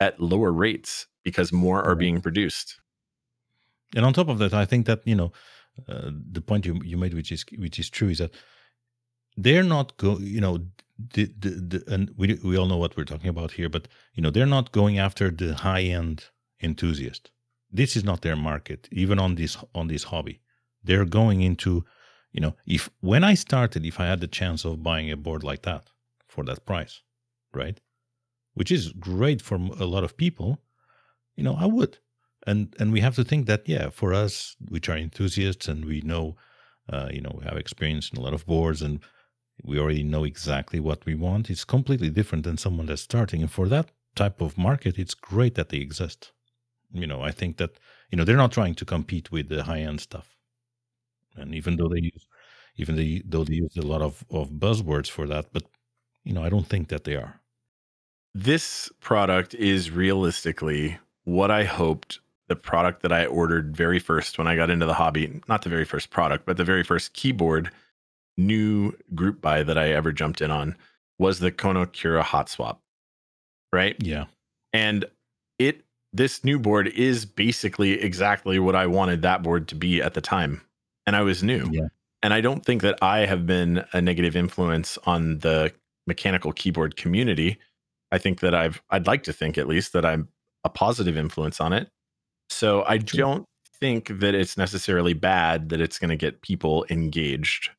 at 0.00 0.18
lower 0.18 0.52
rates 0.52 1.06
because 1.22 1.52
more 1.52 1.82
are 1.82 1.94
being 1.94 2.20
produced. 2.20 2.80
And 3.94 4.04
on 4.04 4.12
top 4.12 4.28
of 4.28 4.38
that, 4.38 4.54
I 4.54 4.64
think 4.64 4.86
that 4.86 5.00
you 5.04 5.14
know 5.14 5.32
uh, 5.88 6.10
the 6.32 6.40
point 6.40 6.66
you 6.66 6.80
you 6.82 6.96
made, 6.96 7.14
which 7.14 7.30
is 7.30 7.44
which 7.58 7.78
is 7.78 7.90
true, 7.90 8.08
is 8.08 8.18
that 8.18 8.34
they're 9.36 9.62
not 9.62 9.96
go. 9.98 10.18
You 10.18 10.40
know, 10.40 10.58
the, 11.14 11.26
the, 11.38 11.50
the 11.50 11.94
and 11.94 12.10
we 12.16 12.34
we 12.42 12.56
all 12.56 12.66
know 12.66 12.78
what 12.78 12.96
we're 12.96 13.04
talking 13.04 13.28
about 13.28 13.52
here, 13.52 13.68
but 13.68 13.86
you 14.14 14.22
know 14.22 14.30
they're 14.30 14.54
not 14.58 14.72
going 14.72 14.98
after 14.98 15.30
the 15.30 15.54
high 15.54 15.82
end 15.82 16.24
enthusiast. 16.62 17.30
This 17.70 17.96
is 17.96 18.04
not 18.04 18.22
their 18.22 18.36
market, 18.36 18.88
even 18.90 19.18
on 19.18 19.34
this 19.34 19.56
on 19.74 19.88
this 19.88 20.04
hobby. 20.04 20.40
They're 20.82 21.04
going 21.04 21.42
into, 21.42 21.84
you 22.32 22.40
know, 22.40 22.54
if 22.66 22.88
when 23.00 23.24
I 23.24 23.34
started, 23.34 23.84
if 23.84 24.00
I 24.00 24.06
had 24.06 24.20
the 24.20 24.28
chance 24.28 24.64
of 24.64 24.82
buying 24.82 25.10
a 25.10 25.16
board 25.16 25.42
like 25.42 25.62
that, 25.62 25.90
for 26.36 26.44
that 26.46 26.66
price, 26.66 27.02
right? 27.54 27.80
Which 28.54 28.72
is 28.72 28.92
great 28.92 29.42
for 29.42 29.56
a 29.56 29.86
lot 29.94 30.04
of 30.04 30.16
people. 30.16 30.60
You 31.36 31.44
know, 31.44 31.56
I 31.58 31.66
would, 31.66 31.98
and 32.46 32.74
and 32.80 32.92
we 32.92 33.00
have 33.02 33.16
to 33.16 33.24
think 33.24 33.46
that 33.46 33.68
yeah, 33.68 33.90
for 33.90 34.14
us, 34.14 34.56
which 34.74 34.88
are 34.90 34.98
enthusiasts 34.98 35.68
and 35.68 35.84
we 35.84 36.00
know, 36.02 36.36
uh, 36.92 37.08
you 37.12 37.22
know, 37.22 37.34
we 37.38 37.44
have 37.44 37.58
experience 37.58 38.10
in 38.10 38.18
a 38.18 38.22
lot 38.22 38.34
of 38.34 38.46
boards 38.46 38.82
and 38.82 39.00
we 39.64 39.78
already 39.80 40.04
know 40.04 40.24
exactly 40.24 40.80
what 40.80 41.06
we 41.06 41.14
want. 41.14 41.50
It's 41.50 41.64
completely 41.64 42.10
different 42.10 42.44
than 42.44 42.58
someone 42.58 42.86
that's 42.86 43.02
starting, 43.02 43.42
and 43.42 43.52
for 43.52 43.68
that 43.68 43.90
type 44.16 44.40
of 44.42 44.58
market, 44.58 44.98
it's 44.98 45.14
great 45.14 45.54
that 45.56 45.70
they 45.70 45.78
exist. 45.78 46.32
You 46.92 47.06
know, 47.08 47.22
I 47.22 47.32
think 47.32 47.58
that 47.58 47.72
you 48.10 48.16
know 48.18 48.24
they're 48.24 48.44
not 48.44 48.52
trying 48.52 48.76
to 48.76 48.86
compete 48.86 49.32
with 49.32 49.48
the 49.50 49.64
high 49.64 49.80
end 49.90 50.00
stuff, 50.02 50.36
and 51.36 51.54
even 51.54 51.76
though 51.76 51.88
they 51.88 52.00
use 52.00 52.26
even 52.76 52.96
they, 52.96 53.22
though 53.24 53.44
they 53.44 53.54
use 53.54 53.76
a 53.78 53.82
lot 53.82 54.02
of, 54.02 54.24
of 54.30 54.50
buzzwords 54.50 55.08
for 55.10 55.26
that, 55.26 55.46
but 55.52 55.64
you 56.26 56.32
know, 56.32 56.42
I 56.42 56.48
don't 56.48 56.66
think 56.66 56.88
that 56.88 57.04
they 57.04 57.14
are. 57.14 57.40
This 58.34 58.90
product 59.00 59.54
is 59.54 59.90
realistically 59.90 60.98
what 61.24 61.50
I 61.50 61.64
hoped 61.64 62.18
the 62.48 62.56
product 62.56 63.02
that 63.02 63.12
I 63.12 63.26
ordered 63.26 63.76
very 63.76 63.98
first 63.98 64.36
when 64.36 64.46
I 64.46 64.56
got 64.56 64.68
into 64.68 64.86
the 64.86 64.94
hobby, 64.94 65.40
not 65.48 65.62
the 65.62 65.70
very 65.70 65.84
first 65.84 66.10
product, 66.10 66.44
but 66.44 66.56
the 66.56 66.64
very 66.64 66.82
first 66.82 67.12
keyboard 67.12 67.70
new 68.36 68.92
group 69.14 69.40
buy 69.40 69.62
that 69.62 69.78
I 69.78 69.92
ever 69.92 70.12
jumped 70.12 70.40
in 70.40 70.50
on 70.50 70.76
was 71.18 71.38
the 71.38 71.50
Kono 71.50 71.86
Kira 71.86 72.22
Hot 72.22 72.48
Swap. 72.48 72.80
Right? 73.72 73.96
Yeah. 74.00 74.26
And 74.72 75.06
it 75.58 75.82
this 76.12 76.44
new 76.44 76.58
board 76.58 76.88
is 76.88 77.24
basically 77.24 78.00
exactly 78.00 78.58
what 78.58 78.74
I 78.74 78.86
wanted 78.86 79.22
that 79.22 79.42
board 79.42 79.68
to 79.68 79.74
be 79.74 80.02
at 80.02 80.14
the 80.14 80.20
time. 80.20 80.62
And 81.06 81.14
I 81.16 81.22
was 81.22 81.42
new. 81.42 81.68
Yeah. 81.70 81.88
And 82.22 82.34
I 82.34 82.40
don't 82.40 82.64
think 82.64 82.82
that 82.82 82.98
I 83.02 83.26
have 83.26 83.46
been 83.46 83.84
a 83.92 84.00
negative 84.00 84.34
influence 84.34 84.98
on 85.04 85.38
the 85.38 85.72
mechanical 86.06 86.52
keyboard 86.52 86.96
community. 86.96 87.58
I 88.12 88.18
think 88.18 88.40
that 88.40 88.54
I've 88.54 88.82
I'd 88.90 89.06
like 89.06 89.24
to 89.24 89.32
think 89.32 89.58
at 89.58 89.68
least 89.68 89.92
that 89.92 90.04
I'm 90.04 90.28
a 90.64 90.68
positive 90.68 91.16
influence 91.16 91.60
on 91.60 91.72
it. 91.72 91.88
So 92.48 92.84
I 92.86 92.98
don't 92.98 93.46
think 93.80 94.08
that 94.20 94.34
it's 94.34 94.56
necessarily 94.56 95.12
bad 95.12 95.68
that 95.70 95.80
it's 95.80 95.98
going 95.98 96.10
to 96.10 96.16
get 96.16 96.42
people 96.42 96.86
engaged. 96.90 97.70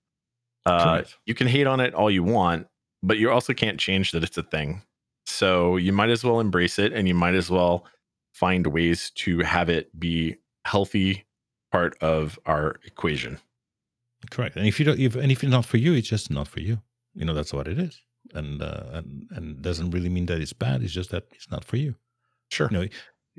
Uh, 0.65 1.03
you 1.25 1.33
can 1.33 1.47
hate 1.47 1.67
on 1.67 1.79
it 1.79 1.93
all 1.93 2.11
you 2.11 2.23
want, 2.23 2.67
but 3.01 3.17
you 3.17 3.31
also 3.31 3.53
can't 3.53 3.79
change 3.79 4.11
that 4.11 4.23
it's 4.23 4.37
a 4.37 4.43
thing. 4.43 4.81
So 5.25 5.77
you 5.77 5.93
might 5.93 6.09
as 6.09 6.23
well 6.23 6.39
embrace 6.39 6.77
it, 6.77 6.93
and 6.93 7.07
you 7.07 7.13
might 7.13 7.35
as 7.35 7.49
well 7.49 7.85
find 8.33 8.67
ways 8.67 9.11
to 9.11 9.39
have 9.39 9.69
it 9.69 9.97
be 9.97 10.35
healthy 10.65 11.25
part 11.71 11.97
of 12.01 12.37
our 12.45 12.75
equation. 12.85 13.39
Correct. 14.29 14.55
And 14.57 14.67
if 14.67 14.79
you 14.79 14.85
don't, 14.85 14.99
if, 14.99 15.15
and 15.15 15.31
if 15.31 15.43
it's 15.43 15.51
not 15.51 15.65
for 15.65 15.77
you, 15.77 15.93
it's 15.93 16.09
just 16.09 16.29
not 16.29 16.47
for 16.47 16.59
you. 16.59 16.81
You 17.15 17.25
know, 17.25 17.33
that's 17.33 17.53
what 17.53 17.67
it 17.67 17.79
is 17.79 18.01
and 18.37 18.61
uh, 18.61 18.83
and 18.97 19.07
and 19.35 19.61
doesn't 19.61 19.91
really 19.91 20.09
mean 20.09 20.27
that 20.27 20.41
it's 20.41 20.53
bad. 20.53 20.81
It's 20.83 20.93
just 20.93 21.09
that 21.11 21.25
it's 21.31 21.49
not 21.51 21.65
for 21.65 21.77
you. 21.77 21.95
Sure. 22.49 22.69
You 22.71 22.77
know, 22.77 22.87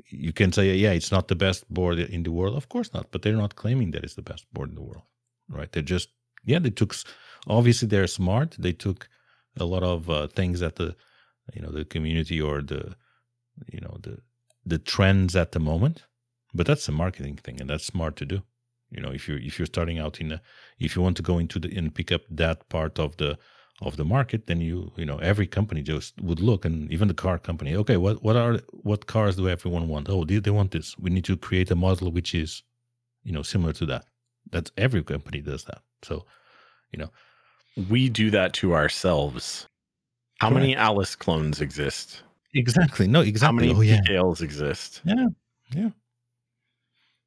you 0.09 0.33
can 0.33 0.51
say, 0.51 0.75
yeah, 0.75 0.91
it's 0.91 1.11
not 1.11 1.27
the 1.27 1.35
best 1.35 1.61
board 1.69 1.99
in 1.99 2.23
the 2.23 2.31
world. 2.31 2.55
Of 2.55 2.69
course 2.69 2.93
not, 2.93 3.11
but 3.11 3.21
they're 3.21 3.43
not 3.43 3.55
claiming 3.55 3.91
that 3.91 4.03
it's 4.03 4.15
the 4.15 4.21
best 4.31 4.45
board 4.53 4.69
in 4.69 4.75
the 4.75 4.87
world, 4.89 5.03
right? 5.49 5.71
They're 5.71 5.83
just, 5.95 6.09
yeah, 6.45 6.59
they 6.59 6.69
took. 6.71 6.95
Obviously, 7.47 7.87
they're 7.87 8.07
smart. 8.07 8.55
They 8.59 8.73
took 8.73 9.09
a 9.57 9.65
lot 9.65 9.83
of 9.83 10.09
uh, 10.09 10.27
things 10.27 10.59
that 10.59 10.75
the, 10.75 10.95
you 11.53 11.61
know, 11.61 11.71
the 11.71 11.85
community 11.85 12.39
or 12.41 12.61
the, 12.61 12.95
you 13.67 13.81
know, 13.81 13.97
the 14.01 14.19
the 14.65 14.77
trends 14.77 15.35
at 15.35 15.51
the 15.51 15.59
moment. 15.59 16.03
But 16.53 16.67
that's 16.67 16.87
a 16.89 16.91
marketing 16.91 17.37
thing, 17.37 17.61
and 17.61 17.69
that's 17.69 17.85
smart 17.85 18.15
to 18.17 18.25
do. 18.25 18.41
You 18.89 19.01
know, 19.01 19.11
if 19.11 19.27
you're 19.27 19.39
if 19.39 19.59
you're 19.59 19.73
starting 19.73 19.99
out 19.99 20.19
in 20.19 20.31
a, 20.31 20.41
if 20.79 20.95
you 20.95 21.01
want 21.01 21.17
to 21.17 21.23
go 21.23 21.39
into 21.39 21.59
the 21.59 21.75
and 21.77 21.93
pick 21.93 22.11
up 22.11 22.21
that 22.29 22.67
part 22.69 22.99
of 22.99 23.17
the 23.17 23.37
of 23.81 23.95
the 23.95 24.05
market, 24.05 24.47
then 24.47 24.59
you 24.61 24.91
you 24.97 25.05
know 25.05 25.17
every 25.19 25.47
company 25.47 25.81
just 25.81 26.19
would 26.21 26.39
look, 26.39 26.65
and 26.65 26.91
even 26.91 27.07
the 27.07 27.13
car 27.13 27.39
company. 27.39 27.75
Okay, 27.75 27.97
what 27.97 28.21
what 28.23 28.35
are 28.35 28.59
what 28.71 29.07
cars 29.07 29.35
do 29.35 29.47
everyone 29.47 29.87
want? 29.87 30.09
Oh, 30.09 30.25
they, 30.25 30.39
they 30.39 30.51
want 30.51 30.71
this. 30.71 30.97
We 30.97 31.09
need 31.09 31.25
to 31.25 31.37
create 31.37 31.71
a 31.71 31.75
model 31.75 32.11
which 32.11 32.35
is, 32.35 32.63
you 33.23 33.31
know, 33.31 33.43
similar 33.43 33.73
to 33.73 33.85
that. 33.87 34.05
That's 34.51 34.71
every 34.77 35.03
company 35.03 35.41
does 35.41 35.63
that. 35.65 35.81
So, 36.01 36.25
you 36.91 36.99
know, 36.99 37.11
we 37.89 38.09
do 38.09 38.31
that 38.31 38.53
to 38.53 38.73
ourselves. 38.73 39.67
How 40.39 40.49
many 40.49 40.75
Alice 40.75 41.15
clones 41.15 41.61
exist? 41.61 42.23
Exactly. 42.55 43.07
No, 43.07 43.21
exactly. 43.21 43.67
How 43.67 43.73
many 43.73 43.77
oh, 43.77 43.81
yeah. 43.81 44.31
Exist? 44.41 45.01
Yeah. 45.03 45.27
Yeah. 45.75 45.89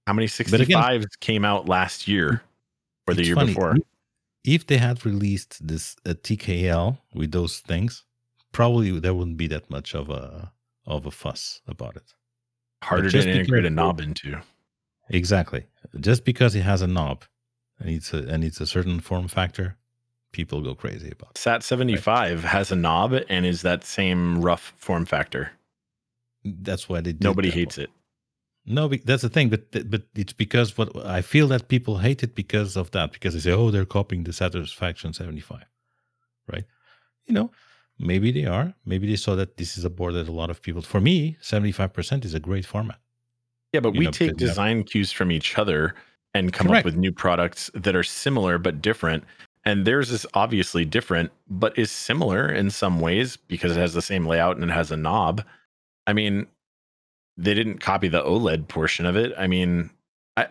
How 0.07 0.15
many 0.15 0.27
But 0.51 0.61
again- 0.61 0.79
65s 0.79 1.21
came 1.21 1.45
out 1.45 1.69
last 1.69 2.09
year 2.09 2.43
or 3.07 3.15
the 3.15 3.25
year 3.25 3.35
funny, 3.35 3.49
before? 3.55 3.77
If 4.45 4.67
they 4.67 4.79
had 4.79 5.05
released 5.07 5.67
this 5.67 5.97
uh, 6.05 6.11
TKL 6.11 6.99
with 7.15 7.33
those 7.33 7.61
things, 7.61 8.05
probably 8.51 8.99
there 8.99 9.15
wouldn't 9.15 9.37
be 9.37 9.47
that 9.49 9.71
much 9.71 9.95
of 9.95 10.11
a 10.11 10.53
of 10.87 11.07
a 11.07 11.11
fuss 11.11 11.61
about 11.69 11.97
it. 11.97 12.15
Harder 12.83 13.09
just 13.09 13.29
to 13.29 13.33
integrate 13.33 13.65
a 13.65 13.71
knob 13.71 14.01
into. 14.01 14.41
Exactly. 15.09 15.67
Just 16.01 16.25
because 16.25 16.55
it 16.57 16.63
has 16.63 16.83
a 16.83 16.87
knob 16.89 17.25
and 17.79 17.91
it's 17.91 18.13
a 18.13 18.19
and 18.29 18.43
it's 18.43 18.61
a 18.61 18.67
certain 18.67 18.99
form 18.99 19.29
factor, 19.29 19.77
people 20.33 20.61
go 20.61 20.75
crazy 20.75 21.11
about. 21.13 21.31
it. 21.33 21.39
Sat 21.39 21.63
75 21.63 22.43
has 22.43 22.73
a 22.73 22.77
knob 22.77 23.15
and 23.29 23.47
is 23.47 23.63
that 23.63 23.85
same 23.85 24.41
rough 24.43 24.73
form 24.77 25.05
factor. 25.05 25.53
That's 26.45 26.89
why 26.89 27.01
they 27.01 27.13
did 27.13 27.23
Nobody 27.23 27.51
hates 27.51 27.77
one. 27.77 27.85
it. 27.85 27.91
No, 28.65 28.89
that's 28.89 29.23
the 29.23 29.29
thing. 29.29 29.49
But 29.49 29.91
but 29.91 30.03
it's 30.15 30.33
because 30.33 30.79
what 30.79 30.95
I 31.05 31.21
feel 31.23 31.49
that 31.49 31.69
people 31.69 31.99
hate 31.99 32.23
it 32.23 32.35
because 32.35 32.77
of 32.77 32.91
that. 32.93 33.13
Because 33.13 33.35
they 33.35 33.41
say, 33.41 33.51
oh, 33.53 33.71
they're 33.71 33.85
copying 33.85 34.25
the 34.25 34.33
Satisfaction 34.33 35.13
75, 35.13 35.65
right? 36.49 36.65
You 37.27 37.35
know, 37.35 37.51
maybe 37.99 38.31
they 38.31 38.45
are. 38.47 38.75
Maybe 38.85 39.09
they 39.09 39.17
saw 39.17 39.35
that 39.35 39.57
this 39.57 39.77
is 39.77 39.85
a 39.85 39.91
board 39.91 40.15
that 40.15 40.29
a 40.29 40.33
lot 40.33 40.51
of 40.51 40.63
people. 40.63 40.81
For 40.83 41.01
me, 41.01 41.37
75% 41.43 42.25
is 42.25 42.35
a 42.35 42.41
great 42.41 42.65
format. 42.65 42.99
Yeah, 43.73 43.81
but 43.81 43.95
You 43.95 43.99
we 44.01 44.05
know, 44.07 44.11
take 44.13 44.21
you 44.29 44.35
have- 44.35 44.39
design 44.39 44.85
cues 44.85 45.11
from 45.11 45.33
each 45.33 45.59
other 45.59 45.95
and 46.35 46.53
come 46.53 46.69
Correct. 46.69 46.81
up 46.81 46.85
with 46.85 46.97
new 46.97 47.13
products 47.13 47.71
that 47.75 47.97
are 47.97 48.03
similar 48.05 48.59
but 48.59 48.81
different. 48.81 49.25
And 49.65 49.85
theirs 49.87 50.11
is 50.11 50.27
obviously 50.35 50.85
different, 50.85 51.31
but 51.49 51.77
is 51.79 51.91
similar 51.91 52.49
in 52.51 52.71
some 52.71 53.01
ways 53.01 53.37
because 53.37 53.77
it 53.77 53.81
has 53.81 53.95
the 53.95 54.03
same 54.03 54.27
layout 54.27 54.57
and 54.57 54.65
it 54.71 54.73
has 54.75 54.91
a 54.91 54.97
knob. 54.97 55.43
I 56.07 56.13
mean, 56.13 56.47
they 57.37 57.55
didn't 57.55 57.79
copy 57.79 58.09
the 58.09 58.23
OLED 58.23 58.69
portion 58.69 59.07
of 59.07 59.17
it. 59.17 59.33
I 59.39 59.47
mean, 59.47 59.91
I 60.37 60.49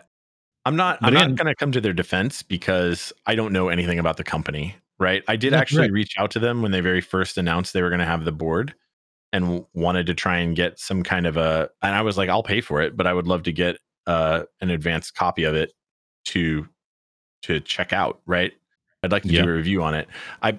I'm 0.64 0.76
not 0.76 1.00
But 1.00 1.08
I'm 1.08 1.16
again- 1.16 1.28
not 1.30 1.38
gonna 1.38 1.54
come 1.54 1.72
to 1.72 1.80
their 1.80 1.92
defense 1.92 2.42
because 2.42 3.12
I 3.26 3.34
don't 3.34 3.52
know 3.52 3.68
anything 3.68 3.98
about 3.98 4.16
the 4.16 4.24
company, 4.24 4.76
right? 4.98 5.22
I 5.28 5.36
did 5.36 5.54
actually 5.54 5.82
right. 5.82 5.92
reach 5.92 6.14
out 6.18 6.30
to 6.32 6.38
them 6.38 6.62
when 6.62 6.72
they 6.72 6.80
very 6.80 7.00
first 7.00 7.38
announced 7.38 7.72
they 7.72 7.82
were 7.82 7.90
gonna 7.90 8.06
have 8.06 8.24
the 8.24 8.32
board 8.32 8.74
and 9.32 9.64
wanted 9.72 10.06
to 10.06 10.14
try 10.14 10.36
and 10.38 10.54
get 10.54 10.78
some 10.78 11.02
kind 11.02 11.26
of 11.26 11.36
a 11.36 11.70
and 11.82 11.94
I 11.94 12.02
was 12.02 12.18
like, 12.18 12.28
I'll 12.28 12.42
pay 12.42 12.60
for 12.60 12.82
it, 12.82 12.96
but 12.96 13.06
I 13.06 13.12
would 13.14 13.26
love 13.26 13.42
to 13.44 13.52
get 13.52 13.78
uh 14.06 14.42
an 14.60 14.70
advanced 14.70 15.14
copy 15.14 15.44
of 15.44 15.54
it 15.54 15.72
to 16.26 16.68
to 17.42 17.60
check 17.60 17.92
out, 17.92 18.20
right? 18.26 18.52
I'd 19.02 19.10
like 19.12 19.22
to 19.24 19.28
Yeah. 19.30 19.42
do 19.42 19.50
a 19.50 19.54
review 19.54 19.82
on 19.82 19.94
it. 19.94 20.08
I 20.42 20.58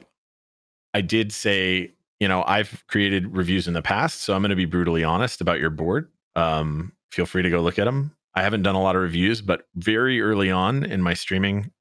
I 0.93 1.01
did 1.01 1.31
say, 1.31 1.91
you 2.19 2.27
know, 2.27 2.43
I've 2.45 2.83
created 2.87 3.35
reviews 3.35 3.67
in 3.67 3.73
the 3.73 3.81
past, 3.81 4.21
so 4.21 4.35
I'm 4.35 4.41
going 4.41 4.51
to 4.51 4.55
be 4.55 4.65
brutally 4.65 5.03
honest 5.03 5.41
about 5.41 5.59
your 5.59 5.69
board. 5.71 6.09
Um, 6.35 6.93
feel 7.11 7.26
free 7.26 7.43
to 7.43 7.49
go 7.49 7.61
look 7.61 7.80
at 7.80 7.85
them. 7.85 8.15
I 8.35 8.41
haven't 8.41 8.64
done 8.64 8.76
a 8.76 8.81
lot 8.81 8.95
of 8.95 9.01
reviews, 9.01 9.41
but 9.41 9.68
very 9.76 10.22
early 10.22 10.49
on 10.49 10.84
in 10.84 11.01
my 11.01 11.14
streaming, 11.14 11.72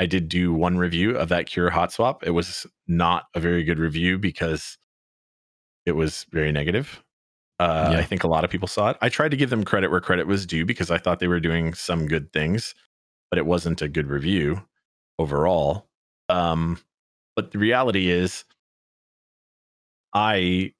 I 0.00 0.06
did 0.06 0.28
do 0.28 0.52
one 0.52 0.76
review 0.76 1.16
of 1.16 1.28
that 1.28 1.46
Cure 1.46 1.70
hot 1.70 1.92
swap. 1.92 2.24
It 2.26 2.30
was 2.32 2.66
not 2.88 3.26
a 3.34 3.40
very 3.40 3.62
good 3.62 3.78
review 3.78 4.18
because 4.18 4.76
it 5.86 5.92
was 5.92 6.26
very 6.32 6.50
negative. 6.50 7.02
Uh, 7.60 7.90
Yeah. 7.92 7.98
I 7.98 8.02
think 8.02 8.24
a 8.24 8.28
lot 8.28 8.42
of 8.42 8.50
people 8.50 8.66
saw 8.66 8.90
it. 8.90 8.96
I 9.00 9.08
tried 9.08 9.30
to 9.30 9.36
give 9.36 9.50
them 9.50 9.64
credit 9.64 9.90
where 9.90 10.00
credit 10.00 10.26
was 10.26 10.46
due 10.46 10.64
because 10.66 10.90
I 10.90 10.98
thought 10.98 11.20
they 11.20 11.28
were 11.28 11.38
doing 11.38 11.74
some 11.74 12.08
good 12.08 12.32
things, 12.32 12.74
but 13.30 13.38
it 13.38 13.46
wasn't 13.46 13.80
a 13.82 13.88
good 13.88 14.08
review 14.08 14.62
overall. 15.20 15.86
Um, 16.28 16.80
but 17.36 17.52
the 17.52 17.58
reality 17.58 18.10
is, 18.10 18.44
I 20.12 20.72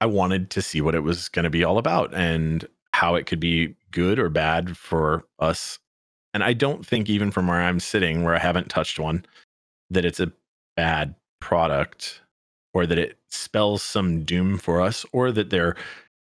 I 0.00 0.06
wanted 0.06 0.50
to 0.50 0.62
see 0.62 0.80
what 0.80 0.94
it 0.94 1.00
was 1.00 1.28
going 1.28 1.44
to 1.44 1.50
be 1.50 1.64
all 1.64 1.78
about 1.78 2.14
and 2.14 2.66
how 2.92 3.14
it 3.14 3.26
could 3.26 3.40
be 3.40 3.74
good 3.90 4.18
or 4.18 4.28
bad 4.28 4.76
for 4.76 5.24
us. 5.38 5.78
And 6.34 6.44
I 6.44 6.52
don't 6.52 6.86
think 6.86 7.08
even 7.08 7.30
from 7.30 7.48
where 7.48 7.60
I'm 7.60 7.80
sitting, 7.80 8.22
where 8.22 8.34
I 8.34 8.38
haven't 8.38 8.68
touched 8.68 8.98
one, 8.98 9.24
that 9.90 10.04
it's 10.04 10.20
a 10.20 10.32
bad 10.76 11.14
product 11.40 12.20
or 12.74 12.86
that 12.86 12.98
it 12.98 13.18
spells 13.28 13.82
some 13.82 14.24
doom 14.24 14.58
for 14.58 14.80
us 14.80 15.04
or 15.12 15.32
that 15.32 15.50
they're 15.50 15.74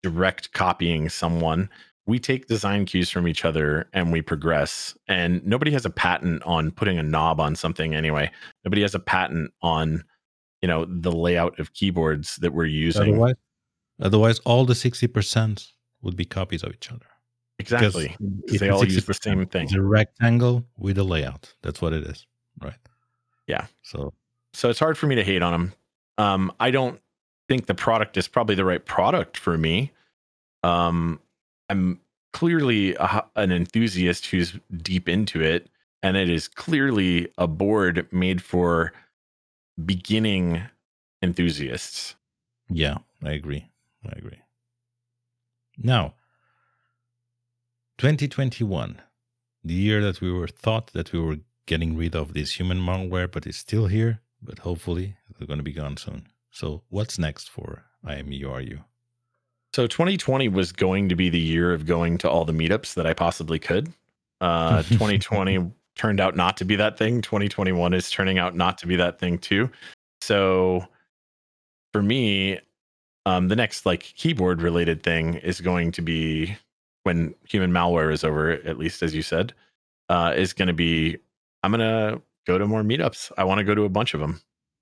direct 0.02 0.52
copying 0.52 1.08
someone. 1.08 1.68
We 2.06 2.18
take 2.18 2.48
design 2.48 2.84
cues 2.84 3.10
from 3.10 3.28
each 3.28 3.44
other 3.44 3.88
and 3.92 4.10
we 4.10 4.22
progress. 4.22 4.96
And 5.06 5.44
nobody 5.46 5.70
has 5.70 5.84
a 5.84 5.90
patent 5.90 6.42
on 6.42 6.72
putting 6.72 6.98
a 6.98 7.02
knob 7.02 7.38
on 7.38 7.54
something 7.54 7.94
anyway. 7.94 8.30
Nobody 8.64 8.82
has 8.82 8.94
a 8.94 8.98
patent 8.98 9.52
on, 9.62 10.02
you 10.62 10.68
know, 10.68 10.84
the 10.84 11.12
layout 11.12 11.60
of 11.60 11.74
keyboards 11.74 12.36
that 12.36 12.52
we're 12.52 12.64
using. 12.64 13.14
Otherwise, 13.14 13.34
otherwise, 14.00 14.38
all 14.40 14.64
the 14.64 14.74
60% 14.74 15.68
would 16.02 16.16
be 16.16 16.24
copies 16.24 16.62
of 16.62 16.72
each 16.72 16.90
other. 16.90 17.06
Because 17.58 17.72
exactly. 17.94 18.16
'cause 18.48 18.58
they 18.60 18.70
all 18.70 18.84
use 18.84 19.04
the 19.04 19.14
same 19.14 19.46
thing. 19.46 19.64
It's 19.64 19.74
a 19.74 19.82
rectangle 19.82 20.64
with 20.76 20.98
a 20.98 21.04
layout. 21.04 21.54
That's 21.62 21.80
what 21.80 21.92
it 21.92 22.04
is, 22.04 22.26
right? 22.60 22.78
Yeah. 23.46 23.66
So 23.82 24.12
so 24.54 24.68
it's 24.68 24.78
hard 24.78 24.98
for 24.98 25.06
me 25.06 25.14
to 25.14 25.24
hate 25.24 25.42
on 25.42 25.52
them. 25.52 25.72
Um, 26.18 26.52
I 26.60 26.70
don't 26.70 27.00
think 27.48 27.66
the 27.66 27.74
product 27.74 28.16
is 28.16 28.28
probably 28.28 28.54
the 28.54 28.64
right 28.64 28.84
product 28.84 29.36
for 29.36 29.56
me. 29.56 29.92
Um, 30.62 31.20
I'm 31.68 32.00
clearly 32.32 32.94
a, 32.96 33.24
an 33.36 33.52
enthusiast 33.52 34.26
who's 34.26 34.58
deep 34.82 35.08
into 35.08 35.40
it, 35.40 35.68
and 36.02 36.16
it 36.16 36.28
is 36.28 36.48
clearly 36.48 37.28
a 37.38 37.46
board 37.46 38.06
made 38.12 38.42
for 38.42 38.92
beginning 39.84 40.62
enthusiasts. 41.22 42.14
yeah, 42.68 42.98
I 43.24 43.32
agree. 43.32 43.66
I 44.06 44.12
agree. 44.16 44.40
Now, 45.78 46.14
2021, 47.98 49.00
the 49.64 49.74
year 49.74 50.02
that 50.02 50.20
we 50.20 50.32
were 50.32 50.48
thought 50.48 50.92
that 50.92 51.12
we 51.12 51.20
were 51.20 51.38
getting 51.66 51.96
rid 51.96 52.14
of 52.14 52.34
this 52.34 52.58
human 52.58 52.78
malware, 52.78 53.30
but 53.30 53.46
it's 53.46 53.58
still 53.58 53.86
here. 53.86 54.20
But 54.42 54.58
hopefully, 54.58 55.16
they're 55.38 55.46
going 55.46 55.58
to 55.60 55.64
be 55.64 55.72
gone 55.72 55.96
soon. 55.96 56.26
So, 56.50 56.82
what's 56.88 57.18
next 57.18 57.48
for 57.48 57.84
IMURU? 58.04 58.82
So 59.74 59.86
2020 59.86 60.48
was 60.48 60.70
going 60.70 61.08
to 61.08 61.16
be 61.16 61.30
the 61.30 61.38
year 61.38 61.72
of 61.72 61.86
going 61.86 62.18
to 62.18 62.28
all 62.28 62.44
the 62.44 62.52
meetups 62.52 62.94
that 62.94 63.06
I 63.06 63.14
possibly 63.14 63.58
could. 63.58 63.92
Uh, 64.40 64.82
2020 64.88 65.70
turned 65.94 66.20
out 66.20 66.36
not 66.36 66.56
to 66.58 66.64
be 66.64 66.76
that 66.76 66.98
thing. 66.98 67.22
2021 67.22 67.94
is 67.94 68.10
turning 68.10 68.38
out 68.38 68.54
not 68.54 68.76
to 68.78 68.86
be 68.86 68.96
that 68.96 69.18
thing 69.18 69.38
too. 69.38 69.70
So 70.20 70.86
for 71.92 72.02
me, 72.02 72.58
um, 73.26 73.48
the 73.48 73.56
next 73.56 73.86
like 73.86 74.00
keyboard 74.02 74.62
related 74.62 75.02
thing 75.02 75.34
is 75.36 75.60
going 75.60 75.92
to 75.92 76.02
be 76.02 76.56
when 77.04 77.34
human 77.48 77.70
malware 77.72 78.12
is 78.12 78.24
over, 78.24 78.52
at 78.52 78.78
least 78.78 79.02
as 79.02 79.14
you 79.14 79.22
said, 79.22 79.52
uh, 80.08 80.32
is 80.36 80.52
going 80.52 80.68
to 80.68 80.74
be 80.74 81.18
I'm 81.62 81.70
gonna 81.70 82.20
go 82.46 82.58
to 82.58 82.66
more 82.66 82.82
meetups. 82.82 83.30
I 83.38 83.44
want 83.44 83.58
to 83.58 83.64
go 83.64 83.74
to 83.74 83.84
a 83.84 83.88
bunch 83.88 84.14
of 84.14 84.20
them. 84.20 84.40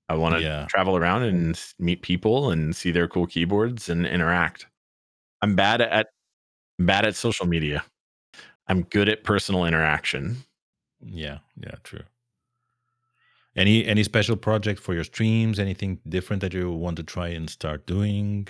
I 0.09 0.15
want 0.15 0.35
to 0.37 0.41
Yeah. 0.41 0.67
travel 0.69 0.97
around 0.97 1.23
and 1.23 1.61
meet 1.79 2.03
people 2.03 2.51
and 2.51 2.75
see 2.75 2.91
their 2.91 3.07
cool 3.07 3.27
keyboards 3.27 3.89
and 3.89 4.07
interact. 4.07 4.67
I'm 5.43 5.55
bad 5.55 5.81
at 5.83 6.09
bad 6.79 7.05
at 7.07 7.15
social 7.15 7.47
media. 7.47 7.85
I'm 8.67 8.83
good 8.85 9.09
at 9.09 9.25
personal 9.25 9.67
interaction. 9.67 10.39
Yeah, 11.03 11.39
yeah, 11.57 11.75
true. 11.85 12.03
Any 13.57 13.85
any 13.85 14.05
special 14.05 14.37
project 14.37 14.81
for 14.81 14.95
your 14.95 15.05
streams? 15.05 15.59
Anything 15.59 15.99
different 16.09 16.41
that 16.43 16.55
you 16.55 16.71
want 16.71 16.97
to 16.99 17.03
try 17.03 17.29
and 17.29 17.51
start 17.51 17.87
doing? 17.87 18.49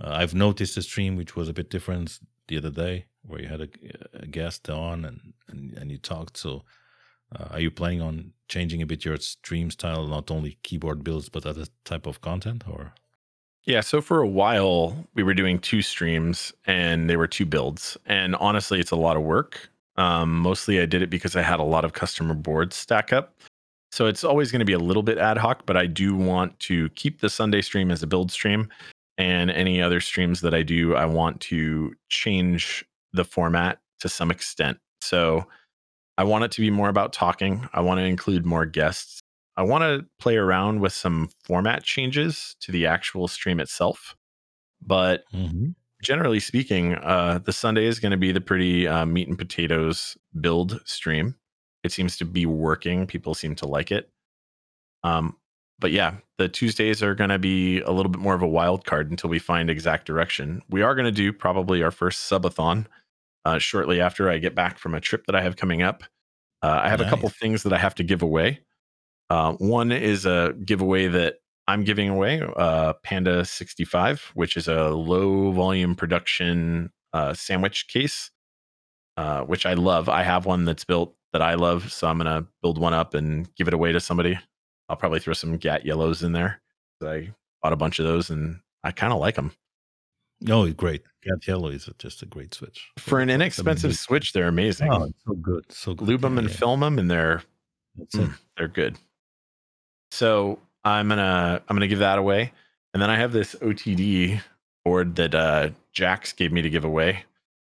Uh, 0.00 0.10
I've 0.10 0.34
noticed 0.34 0.76
a 0.76 0.82
stream 0.82 1.16
which 1.16 1.34
was 1.34 1.48
a 1.48 1.52
bit 1.52 1.68
different 1.68 2.20
the 2.46 2.56
other 2.56 2.70
day, 2.70 3.06
where 3.26 3.40
you 3.40 3.48
had 3.48 3.60
a, 3.60 3.68
a 4.14 4.26
guest 4.26 4.70
on 4.70 5.04
and, 5.04 5.32
and 5.48 5.72
and 5.76 5.90
you 5.90 5.98
talked. 5.98 6.36
So, 6.36 6.64
uh, 7.34 7.46
are 7.50 7.60
you 7.60 7.70
planning 7.70 8.00
on 8.00 8.32
changing 8.48 8.82
a 8.82 8.86
bit 8.86 9.04
your 9.04 9.16
stream 9.16 9.70
style, 9.70 10.06
not 10.06 10.30
only 10.30 10.58
keyboard 10.62 11.02
builds 11.02 11.28
but 11.28 11.44
other 11.44 11.66
type 11.84 12.06
of 12.06 12.20
content? 12.20 12.64
Or 12.68 12.92
Yeah, 13.64 13.80
so 13.80 14.00
for 14.00 14.20
a 14.20 14.28
while 14.28 15.08
we 15.14 15.24
were 15.24 15.34
doing 15.34 15.58
two 15.58 15.82
streams 15.82 16.52
and 16.66 17.10
they 17.10 17.16
were 17.16 17.28
two 17.28 17.46
builds. 17.46 17.96
And 18.06 18.36
honestly, 18.36 18.78
it's 18.78 18.92
a 18.92 18.96
lot 18.96 19.16
of 19.16 19.24
work. 19.24 19.70
Um, 19.96 20.38
mostly 20.38 20.80
I 20.80 20.86
did 20.86 21.02
it 21.02 21.10
because 21.10 21.36
I 21.36 21.42
had 21.42 21.60
a 21.60 21.64
lot 21.64 21.84
of 21.84 21.92
customer 21.92 22.34
boards 22.34 22.76
stack 22.76 23.12
up. 23.12 23.34
So 23.92 24.06
it's 24.06 24.24
always 24.24 24.52
going 24.52 24.60
to 24.60 24.64
be 24.64 24.72
a 24.72 24.78
little 24.78 25.02
bit 25.02 25.18
ad 25.18 25.36
hoc, 25.36 25.66
but 25.66 25.76
I 25.76 25.86
do 25.86 26.14
want 26.14 26.58
to 26.60 26.88
keep 26.90 27.20
the 27.20 27.28
Sunday 27.28 27.60
stream 27.60 27.90
as 27.90 28.02
a 28.02 28.06
build 28.06 28.30
stream. 28.30 28.68
And 29.18 29.50
any 29.50 29.82
other 29.82 30.00
streams 30.00 30.40
that 30.40 30.54
I 30.54 30.62
do, 30.62 30.94
I 30.94 31.04
want 31.04 31.40
to 31.42 31.92
change 32.08 32.84
the 33.12 33.24
format 33.24 33.80
to 34.00 34.08
some 34.08 34.30
extent. 34.30 34.78
So 35.00 35.44
I 36.16 36.24
want 36.24 36.44
it 36.44 36.52
to 36.52 36.60
be 36.60 36.70
more 36.70 36.88
about 36.88 37.12
talking. 37.12 37.68
I 37.72 37.80
want 37.80 37.98
to 37.98 38.04
include 38.04 38.46
more 38.46 38.64
guests. 38.64 39.20
I 39.56 39.62
want 39.62 39.82
to 39.82 40.06
play 40.18 40.36
around 40.36 40.80
with 40.80 40.92
some 40.92 41.28
format 41.44 41.82
changes 41.82 42.56
to 42.60 42.72
the 42.72 42.86
actual 42.86 43.28
stream 43.28 43.60
itself. 43.60 44.14
But 44.80 45.24
generally 46.02 46.40
speaking, 46.40 46.94
uh, 46.94 47.40
the 47.44 47.52
Sunday 47.52 47.84
is 47.84 47.98
going 47.98 48.12
to 48.12 48.16
be 48.16 48.32
the 48.32 48.40
pretty 48.40 48.88
uh, 48.88 49.04
meat 49.04 49.28
and 49.28 49.36
potatoes 49.36 50.16
build 50.40 50.80
stream. 50.86 51.34
It 51.82 51.92
seems 51.92 52.16
to 52.18 52.24
be 52.24 52.46
working. 52.46 53.06
People 53.06 53.34
seem 53.34 53.54
to 53.56 53.66
like 53.66 53.90
it. 53.90 54.10
Um, 55.02 55.36
but 55.78 55.92
yeah, 55.92 56.16
the 56.36 56.48
Tuesdays 56.48 57.02
are 57.02 57.14
going 57.14 57.30
to 57.30 57.38
be 57.38 57.80
a 57.80 57.90
little 57.90 58.10
bit 58.10 58.20
more 58.20 58.34
of 58.34 58.42
a 58.42 58.48
wild 58.48 58.84
card 58.84 59.10
until 59.10 59.30
we 59.30 59.38
find 59.38 59.70
exact 59.70 60.06
direction. 60.06 60.62
We 60.68 60.82
are 60.82 60.94
going 60.94 61.06
to 61.06 61.12
do 61.12 61.32
probably 61.32 61.82
our 61.82 61.90
first 61.90 62.30
subathon 62.30 62.86
uh, 63.44 63.58
shortly 63.58 64.00
after 64.00 64.28
I 64.28 64.38
get 64.38 64.54
back 64.54 64.78
from 64.78 64.94
a 64.94 65.00
trip 65.00 65.24
that 65.26 65.34
I 65.34 65.42
have 65.42 65.56
coming 65.56 65.82
up. 65.82 66.04
Uh, 66.62 66.80
I 66.82 66.90
have 66.90 67.00
nice. 67.00 67.08
a 67.08 67.10
couple 67.10 67.28
things 67.30 67.62
that 67.62 67.72
I 67.72 67.78
have 67.78 67.94
to 67.96 68.04
give 68.04 68.22
away. 68.22 68.60
Uh, 69.30 69.54
one 69.54 69.92
is 69.92 70.26
a 70.26 70.54
giveaway 70.64 71.06
that 71.06 71.36
I'm 71.66 71.84
giving 71.84 72.08
away 72.08 72.42
uh, 72.56 72.94
Panda 73.02 73.44
65, 73.44 74.32
which 74.34 74.56
is 74.56 74.68
a 74.68 74.90
low 74.90 75.52
volume 75.52 75.94
production 75.94 76.90
uh, 77.12 77.32
sandwich 77.32 77.88
case, 77.88 78.30
uh, 79.16 79.42
which 79.42 79.64
I 79.64 79.74
love. 79.74 80.08
I 80.08 80.24
have 80.24 80.46
one 80.46 80.64
that's 80.64 80.84
built 80.84 81.14
that 81.32 81.42
I 81.42 81.54
love, 81.54 81.92
so 81.92 82.08
I'm 82.08 82.18
gonna 82.18 82.46
build 82.62 82.78
one 82.78 82.94
up 82.94 83.14
and 83.14 83.52
give 83.54 83.68
it 83.68 83.74
away 83.74 83.92
to 83.92 84.00
somebody. 84.00 84.38
I'll 84.88 84.96
probably 84.96 85.20
throw 85.20 85.34
some 85.34 85.56
Gat 85.56 85.86
yellows 85.86 86.22
in 86.22 86.32
there. 86.32 86.60
I 87.02 87.30
bought 87.62 87.72
a 87.72 87.76
bunch 87.76 87.98
of 87.98 88.06
those 88.06 88.30
and 88.30 88.60
I 88.82 88.90
kind 88.90 89.12
of 89.12 89.20
like 89.20 89.36
them. 89.36 89.52
No, 90.40 90.62
oh, 90.62 90.72
great. 90.72 91.02
Gat 91.22 91.46
yellow 91.46 91.68
is 91.68 91.88
just 91.98 92.22
a 92.22 92.26
great 92.26 92.54
switch. 92.54 92.90
For 92.98 93.20
an 93.20 93.30
inexpensive 93.30 93.96
switch, 93.96 94.32
they're 94.32 94.48
amazing. 94.48 94.90
Oh, 94.90 95.12
so 95.26 95.34
good. 95.34 95.64
So 95.70 95.94
good. 95.94 96.08
Lube 96.08 96.22
them 96.22 96.34
yeah, 96.34 96.40
and 96.40 96.48
yeah. 96.48 96.56
film 96.56 96.80
them 96.80 96.98
and 96.98 97.10
they're 97.10 97.42
mm, 98.14 98.34
they're 98.56 98.68
good. 98.68 98.96
So 100.10 100.58
I'm 100.84 101.08
gonna 101.08 101.62
I'm 101.68 101.76
gonna 101.76 101.88
give 101.88 101.98
that 102.00 102.18
away. 102.18 102.52
And 102.92 103.02
then 103.02 103.10
I 103.10 103.16
have 103.16 103.32
this 103.32 103.54
OTD 103.56 104.40
board 104.84 105.16
that 105.16 105.34
uh 105.34 105.70
Jax 105.92 106.32
gave 106.32 106.52
me 106.52 106.62
to 106.62 106.70
give 106.70 106.84
away 106.84 107.24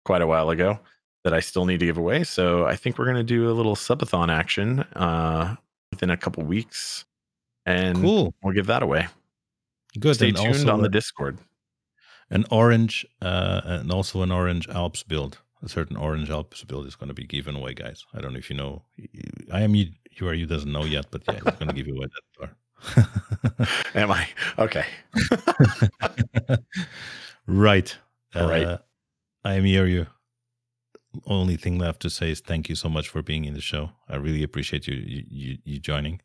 quite 0.05 0.21
a 0.21 0.27
while 0.27 0.49
ago 0.49 0.79
that 1.27 1.33
I 1.33 1.41
still 1.41 1.65
need 1.65 1.81
to 1.81 1.85
give 1.85 1.97
away. 1.97 2.23
So 2.23 2.65
I 2.65 2.77
think 2.77 2.97
we're 2.97 3.05
gonna 3.05 3.21
do 3.21 3.51
a 3.51 3.53
little 3.53 3.75
subathon 3.75 4.29
action 4.31 4.79
uh 4.95 5.57
within 5.91 6.09
a 6.09 6.15
couple 6.15 6.43
weeks 6.43 7.03
and 7.65 8.01
cool. 8.01 8.33
we'll 8.41 8.53
give 8.53 8.65
that 8.67 8.81
away. 8.81 9.07
Good. 9.99 10.15
Stay 10.15 10.29
and 10.29 10.37
tuned 10.37 10.69
on 10.69 10.81
the 10.81 10.89
Discord. 10.89 11.37
An 12.29 12.45
orange, 12.49 13.05
uh, 13.21 13.61
and 13.65 13.91
also 13.91 14.21
an 14.21 14.31
orange 14.31 14.67
Alps 14.69 15.03
build. 15.03 15.39
A 15.63 15.69
certain 15.69 15.97
orange 15.97 16.29
Alps 16.29 16.63
build 16.63 16.85
is 16.85 16.95
going 16.95 17.09
to 17.09 17.13
be 17.13 17.25
given 17.25 17.55
away, 17.55 17.73
guys. 17.73 18.05
I 18.13 18.21
don't 18.21 18.33
know 18.33 18.39
if 18.39 18.49
you 18.49 18.55
know. 18.55 18.83
I 19.51 19.61
am 19.61 19.75
you, 19.75 19.87
you 20.11 20.27
are 20.27 20.33
you 20.33 20.45
doesn't 20.45 20.71
know 20.71 20.85
yet, 20.85 21.07
but 21.11 21.23
yeah, 21.27 21.35
he's 21.35 21.43
going 21.43 21.67
to 21.67 21.73
give 21.73 21.87
you 21.87 21.95
away 21.95 22.07
that 22.07 22.49
car. 23.59 23.67
am 23.95 24.11
I 24.11 24.27
okay? 24.59 24.85
right. 27.47 27.97
Right. 28.35 28.65
Uh, 28.65 28.77
I 29.43 29.55
am 29.55 29.63
here 29.65 29.87
you. 29.87 30.07
Only 31.25 31.57
thing 31.57 31.77
left 31.77 32.01
to 32.01 32.09
say 32.09 32.31
is 32.31 32.41
thank 32.41 32.69
you 32.69 32.75
so 32.75 32.89
much 32.89 33.09
for 33.09 33.21
being 33.21 33.45
in 33.45 33.53
the 33.53 33.61
show. 33.61 33.91
I 34.09 34.15
really 34.15 34.43
appreciate 34.43 34.87
you 34.87 34.95
you, 34.95 35.57
you 35.63 35.79
joining. 35.79 36.21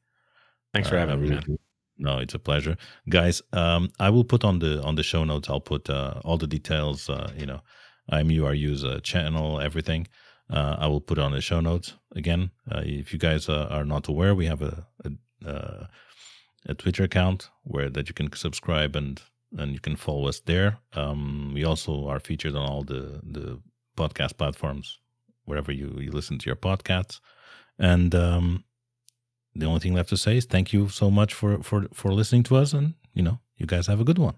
Thanks 0.73 0.89
for 0.89 0.97
uh, 0.97 1.01
having 1.01 1.21
me. 1.21 1.29
Really 1.31 1.59
no, 1.99 2.19
it's 2.19 2.35
a 2.35 2.39
pleasure, 2.39 2.77
guys. 3.09 3.43
Um, 3.53 3.91
I 4.01 4.11
will 4.11 4.25
put 4.25 4.45
on 4.45 4.59
the 4.59 4.83
on 4.83 4.97
the 4.97 5.03
show 5.03 5.25
notes. 5.25 5.49
I'll 5.49 5.61
put 5.61 5.89
uh, 5.89 6.21
all 6.25 6.39
the 6.39 6.47
details. 6.47 7.09
Uh, 7.09 7.31
you 7.37 7.47
know, 7.47 7.61
I'm 8.11 8.31
URU's 8.31 8.85
uh, 8.85 9.01
channel, 9.03 9.61
everything. 9.61 10.09
Uh, 10.51 10.77
I 10.79 10.87
will 10.87 11.01
put 11.01 11.19
on 11.19 11.33
the 11.33 11.41
show 11.41 11.61
notes 11.61 11.95
again. 12.15 12.51
Uh, 12.71 12.83
if 12.85 13.13
you 13.13 13.19
guys 13.19 13.49
uh, 13.49 13.69
are 13.71 13.85
not 13.85 14.09
aware, 14.09 14.35
we 14.35 14.47
have 14.47 14.63
a 14.63 14.87
a, 15.05 15.49
uh, 15.49 15.87
a, 16.67 16.75
Twitter 16.75 17.05
account 17.05 17.51
where 17.63 17.89
that 17.89 18.09
you 18.09 18.15
can 18.15 18.33
subscribe 18.33 18.97
and 18.97 19.23
and 19.59 19.73
you 19.73 19.81
can 19.81 19.97
follow 19.97 20.29
us 20.29 20.41
there. 20.41 20.79
Um, 20.95 21.53
we 21.55 21.65
also 21.65 22.09
are 22.09 22.21
featured 22.21 22.57
on 22.57 22.69
all 22.69 22.83
the 22.83 23.21
the 23.23 23.61
podcast 23.97 24.37
platforms 24.37 24.99
wherever 25.45 25.73
you, 25.73 25.97
you 25.99 26.11
listen 26.11 26.39
to 26.39 26.47
your 26.47 26.57
podcasts. 26.57 27.21
And 27.79 28.15
um, 28.15 28.65
the 29.55 29.67
only 29.67 29.81
thing 29.81 29.95
left 29.95 30.09
to 30.11 30.17
say 30.17 30.37
is 30.37 30.45
thank 30.45 30.73
you 30.73 30.89
so 30.89 31.11
much 31.11 31.35
for 31.35 31.63
for 31.63 31.87
for 31.93 32.13
listening 32.13 32.43
to 32.45 32.57
us, 32.57 32.73
and 32.73 32.95
you 33.15 33.23
know, 33.23 33.39
you 33.57 33.67
guys 33.67 33.87
have 33.87 34.01
a 34.01 34.05
good 34.05 34.19
one. 34.19 34.37